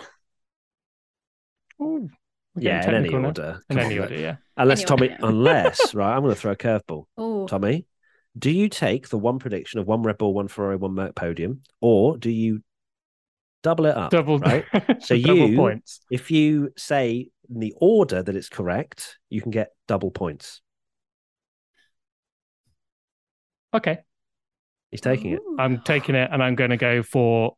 Ooh, 1.81 2.09
we're 2.55 2.63
Yeah, 2.63 2.83
in 2.87 2.95
any 2.95 3.03
technical 3.09 3.25
order. 3.25 3.59
In 3.69 3.77
Come 3.77 3.85
any 3.85 3.97
on, 3.99 4.03
order, 4.03 4.15
yeah. 4.19 4.35
Unless 4.57 4.79
Any 4.81 4.85
Tommy, 4.87 5.09
order. 5.11 5.25
unless 5.25 5.93
right, 5.95 6.13
I'm 6.15 6.21
going 6.21 6.33
to 6.35 6.39
throw 6.39 6.51
a 6.51 6.55
curveball. 6.55 7.05
Oh, 7.17 7.47
Tommy, 7.47 7.85
do 8.37 8.49
you 8.51 8.67
take 8.69 9.09
the 9.09 9.17
one 9.17 9.39
prediction 9.39 9.79
of 9.79 9.87
one 9.87 10.03
Red 10.03 10.17
Bull, 10.17 10.33
one 10.33 10.47
Ferrari, 10.47 10.75
one 10.77 10.93
Merc 10.93 11.15
podium, 11.15 11.61
or 11.81 12.17
do 12.17 12.29
you 12.29 12.61
double 13.63 13.85
it 13.85 13.95
up? 13.95 14.11
Double, 14.11 14.39
right. 14.39 14.65
So 15.01 15.17
double 15.17 15.49
you- 15.49 15.55
points. 15.57 16.01
If 16.11 16.31
you 16.31 16.71
say 16.77 17.29
in 17.49 17.59
the 17.59 17.73
order 17.79 18.21
that 18.23 18.35
it's 18.35 18.49
correct, 18.49 19.17
you 19.29 19.41
can 19.41 19.51
get 19.51 19.69
double 19.87 20.11
points. 20.11 20.61
Okay, 23.73 23.99
He's 24.91 24.99
taking 24.99 25.31
it. 25.31 25.39
I'm 25.57 25.79
taking 25.81 26.15
it, 26.15 26.29
and 26.33 26.43
I'm 26.43 26.55
going 26.55 26.71
to 26.71 26.77
go 26.77 27.01
for 27.03 27.55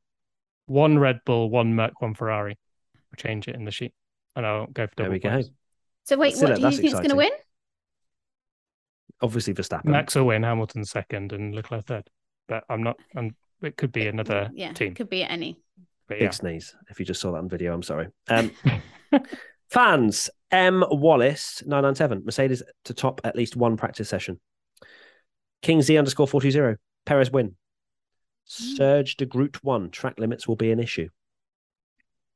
one 0.67 0.99
Red 0.99 1.21
Bull, 1.25 1.49
one 1.49 1.73
Merc, 1.75 1.99
one 1.99 2.13
Ferrari. 2.13 2.55
I'll 2.95 3.17
change 3.17 3.47
it 3.47 3.55
in 3.55 3.65
the 3.65 3.71
sheet, 3.71 3.93
and 4.35 4.45
I'll 4.45 4.67
go 4.67 4.87
for 4.87 4.93
There 4.95 5.05
double 5.05 5.13
we 5.13 5.19
go. 5.19 5.29
points. 5.29 5.49
So 6.05 6.17
wait, 6.17 6.35
Still, 6.35 6.49
what 6.49 6.55
do 6.55 6.61
you 6.61 6.67
that's 6.67 6.77
think 6.77 6.87
is 6.87 6.93
going 6.93 7.09
to 7.09 7.15
win? 7.15 7.27
exciting. 7.27 7.45
Obviously, 9.21 9.53
Verstappen. 9.53 9.85
Max 9.85 10.15
will 10.15 10.25
win, 10.25 10.43
Hamilton 10.43 10.83
second, 10.83 11.31
and 11.31 11.55
Leclerc 11.55 11.85
third. 11.85 12.09
But 12.47 12.65
I'm 12.69 12.83
not. 12.83 12.97
I'm. 13.15 13.35
It 13.61 13.77
could 13.77 13.93
be 13.93 14.07
another 14.07 14.49
yeah, 14.53 14.73
team. 14.73 14.93
could 14.95 15.09
be 15.09 15.23
any. 15.23 15.57
But 16.07 16.15
Big 16.19 16.23
yeah. 16.23 16.29
sneeze. 16.31 16.75
If 16.89 16.99
you 16.99 17.05
just 17.05 17.21
saw 17.21 17.31
that 17.31 17.37
on 17.37 17.47
video, 17.49 17.73
I'm 17.73 17.83
sorry. 17.83 18.07
Um, 18.29 18.51
fans, 19.69 20.29
M. 20.51 20.83
Wallace, 20.89 21.61
997. 21.65 22.23
Mercedes 22.25 22.63
to 22.85 22.93
top 22.93 23.21
at 23.23 23.35
least 23.35 23.55
one 23.55 23.77
practice 23.77 24.09
session. 24.09 24.39
King 25.61 25.81
Z 25.81 25.97
underscore 25.97 26.27
420. 26.27 26.77
Perez 27.05 27.31
win. 27.31 27.55
Serge 28.43 29.15
de 29.15 29.25
Groot 29.25 29.63
1. 29.63 29.91
Track 29.91 30.19
limits 30.19 30.47
will 30.47 30.55
be 30.57 30.71
an 30.71 30.79
issue. 30.79 31.07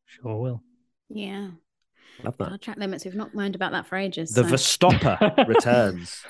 Sure 0.05 0.37
will. 0.39 0.63
Yeah. 1.09 1.49
Love 2.23 2.37
that. 2.37 2.49
God, 2.49 2.61
track 2.61 2.77
limits. 2.77 3.05
We've 3.05 3.15
not 3.15 3.33
moaned 3.33 3.55
about 3.55 3.71
that 3.73 3.85
for 3.87 3.95
ages. 3.95 4.31
The 4.31 4.43
so- 4.43 4.87
Verstopper 4.89 5.47
returns. 5.47 6.21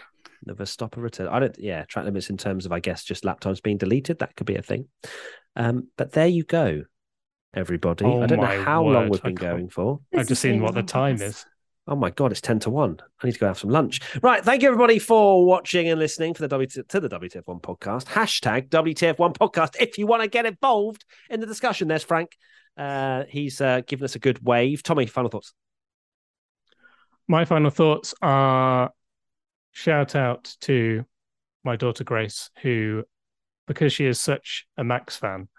The 0.43 0.53
Verstopper 0.53 0.97
return. 0.97 1.27
I 1.27 1.39
don't. 1.39 1.57
Yeah, 1.57 1.83
track 1.85 2.05
limits 2.05 2.29
in 2.29 2.37
terms 2.37 2.65
of, 2.65 2.71
I 2.71 2.79
guess, 2.79 3.03
just 3.03 3.25
lap 3.25 3.39
times 3.39 3.59
being 3.61 3.77
deleted. 3.77 4.19
That 4.19 4.35
could 4.35 4.47
be 4.47 4.55
a 4.55 4.61
thing. 4.61 4.87
Um, 5.55 5.87
but 5.97 6.11
there 6.11 6.27
you 6.27 6.43
go, 6.43 6.83
everybody. 7.53 8.05
Oh 8.05 8.21
I 8.21 8.27
don't 8.27 8.39
know 8.39 8.45
my 8.45 8.57
how 8.57 8.83
long 8.83 9.09
word, 9.09 9.11
we've 9.11 9.23
been 9.23 9.35
going 9.35 9.69
for. 9.69 9.99
This 10.11 10.21
I've 10.21 10.27
just 10.27 10.41
seen 10.41 10.61
what 10.61 10.75
the 10.75 10.83
time 10.83 11.21
is. 11.21 11.45
Oh 11.89 11.95
my 11.95 12.09
god, 12.11 12.31
it's 12.31 12.41
ten 12.41 12.59
to 12.59 12.69
one. 12.69 12.99
I 13.23 13.27
need 13.27 13.33
to 13.33 13.39
go 13.39 13.47
have 13.47 13.57
some 13.57 13.69
lunch. 13.69 14.01
Right, 14.21 14.43
thank 14.43 14.61
you 14.61 14.67
everybody 14.67 14.99
for 14.99 15.45
watching 15.45 15.87
and 15.89 15.99
listening 15.99 16.33
for 16.33 16.45
the 16.47 16.55
WT- 16.55 16.87
to 16.89 16.99
the 16.99 17.09
WTF1 17.09 17.61
podcast. 17.61 18.05
Hashtag 18.05 18.69
WTF1 18.69 19.37
podcast. 19.37 19.75
If 19.79 19.97
you 19.97 20.05
want 20.05 20.21
to 20.21 20.27
get 20.27 20.45
involved 20.45 21.05
in 21.29 21.39
the 21.39 21.45
discussion, 21.47 21.87
there's 21.87 22.03
Frank. 22.03 22.37
Uh, 22.77 23.23
he's 23.29 23.59
uh, 23.61 23.81
given 23.87 24.03
us 24.05 24.15
a 24.15 24.19
good 24.19 24.45
wave. 24.45 24.83
Tommy, 24.83 25.05
final 25.07 25.29
thoughts. 25.31 25.53
My 27.27 27.45
final 27.45 27.69
thoughts 27.69 28.13
are 28.21 28.91
shout 29.73 30.15
out 30.15 30.55
to 30.61 31.05
my 31.63 31.75
daughter 31.75 32.03
Grace, 32.03 32.49
who, 32.61 33.03
because 33.67 33.91
she 33.91 34.05
is 34.05 34.19
such 34.19 34.65
a 34.77 34.83
Max 34.83 35.17
fan, 35.17 35.49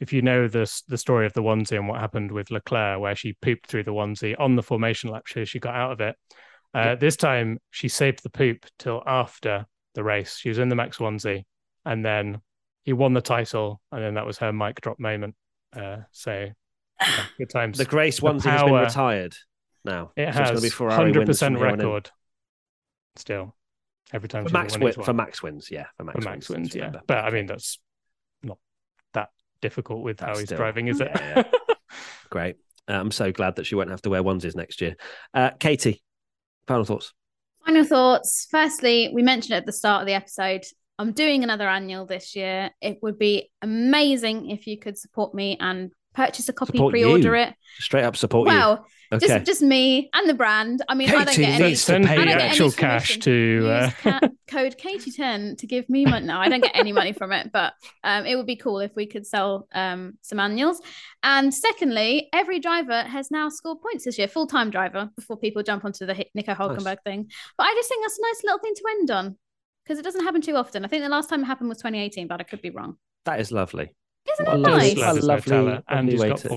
if 0.00 0.12
you 0.12 0.22
know 0.22 0.48
the 0.48 0.70
the 0.88 0.98
story 0.98 1.24
of 1.24 1.32
the 1.32 1.42
onesie 1.42 1.76
and 1.76 1.88
what 1.88 2.00
happened 2.00 2.30
with 2.30 2.50
Leclerc, 2.50 3.00
where 3.00 3.14
she 3.14 3.32
pooped 3.40 3.66
through 3.66 3.84
the 3.84 3.92
onesie 3.92 4.38
on 4.38 4.56
the 4.56 4.62
formation 4.62 5.10
lap, 5.10 5.26
she 5.26 5.44
she 5.44 5.58
got 5.58 5.74
out 5.74 5.92
of 5.92 6.00
it. 6.00 6.16
Uh, 6.74 6.94
This 6.96 7.16
time 7.16 7.58
she 7.70 7.88
saved 7.88 8.22
the 8.22 8.30
poop 8.30 8.66
till 8.78 9.02
after 9.06 9.66
the 9.94 10.04
race. 10.04 10.36
She 10.36 10.48
was 10.48 10.58
in 10.58 10.68
the 10.68 10.74
Max 10.74 10.98
onesie, 10.98 11.44
and 11.84 12.04
then 12.04 12.40
he 12.82 12.92
won 12.92 13.14
the 13.14 13.20
title, 13.20 13.80
and 13.92 14.02
then 14.02 14.14
that 14.14 14.26
was 14.26 14.38
her 14.38 14.52
mic 14.52 14.80
drop 14.80 14.98
moment. 14.98 15.36
Uh, 15.74 15.98
so 16.10 16.50
yeah, 17.00 17.24
good 17.38 17.50
times. 17.50 17.78
The 17.78 17.84
Grace 17.84 18.20
The 18.20 18.26
onesie 18.26 18.50
has 18.50 18.62
been 18.62 18.74
retired 18.74 19.36
now. 19.84 20.12
It 20.16 20.24
So 20.24 20.28
it's 20.28 20.36
gonna 20.38 20.50
has 20.52 20.62
be 20.62 20.68
Ferrari 20.70 20.94
hundred 20.96 21.18
wins 21.20 21.28
percent 21.28 21.54
from 21.54 21.58
here 21.64 21.72
on 21.72 21.80
in. 21.80 21.86
record. 21.86 22.10
Still, 23.16 23.54
every 24.12 24.28
time 24.28 24.44
For 24.46 24.52
Max, 24.52 24.76
win, 24.78 24.92
for 24.92 25.12
Max 25.12 25.42
wins, 25.42 25.70
yeah, 25.70 25.86
for 25.96 26.04
Max, 26.04 26.18
For 26.18 26.24
Max 26.28 26.48
wins, 26.48 26.58
wins, 26.60 26.74
yeah. 26.74 26.80
remember. 26.86 27.00
But 27.06 27.24
I 27.24 27.30
mean, 27.30 27.46
that's 27.46 27.78
not 28.42 28.58
that 29.12 29.28
difficult 29.62 30.02
with 30.02 30.20
how 30.20 30.36
he's 30.36 30.44
still- 30.46 30.58
driving, 30.58 30.88
is 30.88 31.00
it? 31.00 31.10
yeah, 31.14 31.44
great. 32.30 32.56
Uh, 32.88 32.94
I'm 32.94 33.10
so 33.12 33.32
glad 33.32 33.56
that 33.56 33.66
she 33.66 33.76
won't 33.76 33.90
have 33.90 34.02
to 34.02 34.10
wear 34.10 34.22
onesies 34.22 34.54
next 34.56 34.80
year. 34.80 34.96
Uh, 35.32 35.50
Katie, 35.58 36.02
final 36.66 36.84
thoughts. 36.84 37.12
Final 37.64 37.84
thoughts. 37.84 38.46
Firstly, 38.50 39.10
we 39.14 39.22
mentioned 39.22 39.54
at 39.54 39.64
the 39.64 39.72
start 39.72 40.02
of 40.02 40.06
the 40.06 40.12
episode, 40.12 40.64
I'm 40.98 41.12
doing 41.12 41.42
another 41.44 41.66
annual 41.66 42.04
this 42.04 42.36
year. 42.36 42.70
It 42.82 42.98
would 43.00 43.18
be 43.18 43.50
amazing 43.62 44.50
if 44.50 44.66
you 44.66 44.78
could 44.78 44.98
support 44.98 45.34
me 45.34 45.56
and 45.58 45.92
purchase 46.14 46.48
a 46.50 46.52
copy, 46.52 46.76
Support 46.78 46.90
pre-order 46.92 47.36
you. 47.36 47.42
it. 47.44 47.54
Straight 47.78 48.04
up 48.04 48.16
support 48.16 48.48
you. 48.50 48.54
Well, 48.54 48.86
Okay. 49.12 49.26
just 49.26 49.46
just 49.46 49.62
me 49.62 50.08
and 50.14 50.28
the 50.28 50.34
brand. 50.34 50.82
I 50.88 50.94
mean, 50.94 51.10
I 51.10 51.24
don't 51.24 51.36
get 51.36 51.48
any. 51.50 51.64
needs 51.68 51.80
to 51.80 51.86
Send 51.86 52.06
pay 52.06 52.14
I 52.14 52.16
don't 52.24 52.26
get 52.38 52.40
actual 52.40 52.66
any 52.66 52.74
cash 52.74 53.18
to. 53.20 53.68
Uh, 53.70 53.84
Use 53.84 53.94
ca- 54.02 54.20
code 54.48 54.76
Katie10 54.78 55.58
to 55.58 55.66
give 55.66 55.88
me 55.88 56.04
money. 56.06 56.26
No, 56.26 56.38
I 56.38 56.48
don't 56.48 56.62
get 56.62 56.72
any 56.74 56.92
money 56.92 57.12
from 57.12 57.32
it, 57.32 57.50
but 57.52 57.72
um, 58.02 58.24
it 58.26 58.36
would 58.36 58.46
be 58.46 58.56
cool 58.56 58.78
if 58.80 58.94
we 58.96 59.06
could 59.06 59.26
sell 59.26 59.68
um, 59.72 60.14
some 60.22 60.38
annuals. 60.40 60.80
And 61.22 61.52
secondly, 61.52 62.28
every 62.32 62.60
driver 62.60 63.02
has 63.02 63.30
now 63.30 63.48
scored 63.48 63.80
points 63.80 64.04
this 64.04 64.18
year, 64.18 64.28
full 64.28 64.46
time 64.46 64.70
driver, 64.70 65.10
before 65.16 65.36
people 65.36 65.62
jump 65.62 65.84
onto 65.84 66.06
the 66.06 66.14
Hi- 66.14 66.26
Nico 66.34 66.54
Hulkenberg 66.54 66.98
thing. 67.04 67.30
But 67.58 67.64
I 67.64 67.74
just 67.74 67.88
think 67.88 68.04
that's 68.04 68.18
a 68.18 68.22
nice 68.22 68.44
little 68.44 68.58
thing 68.58 68.74
to 68.74 68.82
end 68.90 69.10
on 69.10 69.36
because 69.84 69.98
it 69.98 70.02
doesn't 70.02 70.24
happen 70.24 70.40
too 70.40 70.56
often. 70.56 70.84
I 70.84 70.88
think 70.88 71.02
the 71.02 71.08
last 71.08 71.28
time 71.28 71.42
it 71.42 71.46
happened 71.46 71.68
was 71.68 71.78
2018, 71.78 72.26
but 72.28 72.40
I 72.40 72.44
could 72.44 72.62
be 72.62 72.70
wrong. 72.70 72.96
That 73.26 73.40
is 73.40 73.52
lovely. 73.52 73.94
Isn't 74.32 74.46
What 74.46 74.54
it 74.54 74.58
lovely- 74.60 74.94
nice? 74.94 74.96
what 74.96 75.04
a 75.04 75.12
Leather's 75.26 75.46
no 75.46 75.64
lovely- 75.64 75.82
and 75.88 75.96
lovely 75.96 76.10
he's 76.12 76.20
way 76.20 76.28
got 76.28 76.38
to- 76.38 76.48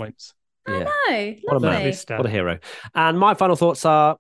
points. 0.68 0.92
Yeah. 1.10 1.10
No, 1.10 1.36
What 1.44 1.54
a 1.54 1.60
lovely. 1.60 1.70
man. 2.10 2.18
What 2.18 2.26
a 2.26 2.30
hero. 2.30 2.60
And 2.96 3.18
my 3.20 3.34
final 3.34 3.56
thoughts 3.56 3.86
are 3.86 4.18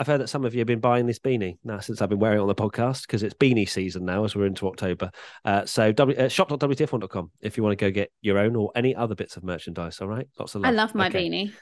I've 0.00 0.06
heard 0.06 0.20
that 0.20 0.28
some 0.28 0.44
of 0.44 0.54
you 0.54 0.60
have 0.60 0.66
been 0.68 0.78
buying 0.78 1.06
this 1.06 1.18
beanie 1.18 1.58
now 1.64 1.80
since 1.80 2.00
I've 2.00 2.08
been 2.08 2.20
wearing 2.20 2.38
it 2.38 2.42
on 2.42 2.46
the 2.46 2.54
podcast 2.54 3.02
because 3.02 3.24
it's 3.24 3.34
beanie 3.34 3.68
season 3.68 4.04
now 4.04 4.22
as 4.24 4.36
we're 4.36 4.46
into 4.46 4.68
October. 4.68 5.10
Uh, 5.44 5.66
so 5.66 5.90
w, 5.90 6.16
uh, 6.16 6.28
shop.wtf1.com 6.28 7.32
if 7.40 7.56
you 7.56 7.64
want 7.64 7.76
to 7.76 7.84
go 7.84 7.90
get 7.90 8.12
your 8.22 8.38
own 8.38 8.54
or 8.54 8.70
any 8.76 8.94
other 8.94 9.16
bits 9.16 9.36
of 9.36 9.42
merchandise. 9.42 10.00
All 10.00 10.06
right. 10.06 10.28
Lots 10.38 10.54
of 10.54 10.60
love. 10.62 10.68
I 10.68 10.72
love. 10.72 10.90
love 10.90 10.94
my 10.94 11.08
Okay. 11.08 11.28
beanie. 11.28 11.52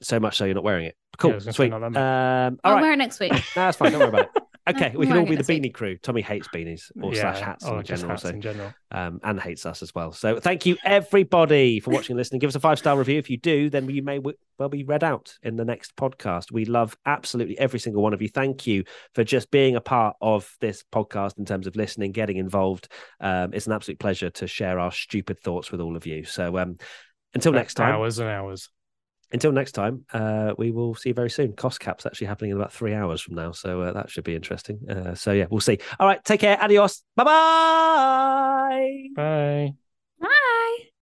So 0.00 0.20
much 0.20 0.36
so 0.36 0.44
you're 0.44 0.54
not 0.54 0.62
wearing 0.64 0.84
it. 0.86 0.96
Cool. 1.18 1.32
I 1.32 1.34
was 1.34 1.44
gonna 1.44 1.52
say 1.54 1.56
Sweet. 1.56 1.70
not 1.70 1.82
Um, 1.82 1.92
that 1.94 2.52
all 2.52 2.58
I'll 2.62 2.74
right. 2.74 2.82
wear 2.82 2.92
it 2.92 2.96
next 2.98 3.18
week. 3.18 3.32
No, 3.32 3.38
that's 3.56 3.76
fine. 3.78 3.90
Don't 3.90 4.00
worry 4.00 4.08
about 4.10 4.30
it. 4.36 4.42
Okay, 4.66 4.94
we 4.96 5.06
can 5.06 5.18
all 5.18 5.26
be 5.26 5.36
the 5.36 5.42
beanie 5.42 5.72
crew. 5.72 5.98
Tommy 5.98 6.22
hates 6.22 6.48
beanies 6.48 6.90
or 7.02 7.14
slash 7.14 7.40
hats 7.40 7.66
or 7.66 7.80
in 7.80 7.84
general. 7.84 8.08
hats 8.10 8.22
so 8.22 8.28
in 8.30 8.40
general. 8.40 8.72
um, 8.92 9.20
and 9.22 9.38
hates 9.38 9.66
us 9.66 9.82
as 9.82 9.94
well. 9.94 10.10
So 10.12 10.40
thank 10.40 10.64
you 10.64 10.78
everybody 10.84 11.80
for 11.80 11.90
watching 11.90 12.14
and 12.14 12.18
listening. 12.18 12.38
Give 12.38 12.48
us 12.48 12.54
a 12.54 12.60
five 12.60 12.78
star 12.78 12.96
review. 12.96 13.18
If 13.18 13.28
you 13.28 13.36
do, 13.36 13.68
then 13.68 13.88
you 13.90 14.02
may 14.02 14.16
w- 14.16 14.36
well 14.58 14.70
be 14.70 14.82
read 14.84 15.04
out 15.04 15.36
in 15.42 15.56
the 15.56 15.66
next 15.66 15.96
podcast. 15.96 16.50
We 16.50 16.64
love 16.64 16.96
absolutely 17.04 17.58
every 17.58 17.78
single 17.78 18.02
one 18.02 18.14
of 18.14 18.22
you. 18.22 18.28
Thank 18.28 18.66
you 18.66 18.84
for 19.14 19.22
just 19.22 19.50
being 19.50 19.76
a 19.76 19.82
part 19.82 20.16
of 20.22 20.50
this 20.60 20.82
podcast 20.92 21.38
in 21.38 21.44
terms 21.44 21.66
of 21.66 21.76
listening, 21.76 22.12
getting 22.12 22.38
involved. 22.38 22.88
Um, 23.20 23.52
it's 23.52 23.66
an 23.66 23.72
absolute 23.74 23.98
pleasure 23.98 24.30
to 24.30 24.46
share 24.46 24.78
our 24.78 24.92
stupid 24.92 25.40
thoughts 25.40 25.70
with 25.72 25.82
all 25.82 25.94
of 25.96 26.06
you. 26.06 26.24
So 26.24 26.56
um, 26.56 26.78
until 27.34 27.52
next 27.52 27.74
time, 27.74 27.92
Hours 27.92 28.18
and 28.18 28.30
hours. 28.30 28.70
Until 29.34 29.52
next 29.52 29.72
time, 29.72 30.06
uh, 30.12 30.54
we 30.56 30.70
will 30.70 30.94
see 30.94 31.10
you 31.10 31.14
very 31.14 31.28
soon. 31.28 31.52
Cost 31.52 31.80
cap's 31.80 32.06
actually 32.06 32.28
happening 32.28 32.52
in 32.52 32.56
about 32.56 32.72
three 32.72 32.94
hours 32.94 33.20
from 33.20 33.34
now, 33.34 33.52
so 33.52 33.82
uh, 33.82 33.92
that 33.92 34.08
should 34.08 34.24
be 34.24 34.34
interesting. 34.34 34.78
Uh, 34.88 35.14
so 35.14 35.32
yeah, 35.32 35.46
we'll 35.50 35.60
see. 35.60 35.78
All 35.98 36.06
right, 36.06 36.24
take 36.24 36.40
care. 36.40 36.56
Adios. 36.62 37.02
Bye 37.16 37.24
bye. 37.24 39.08
Bye. 39.14 39.74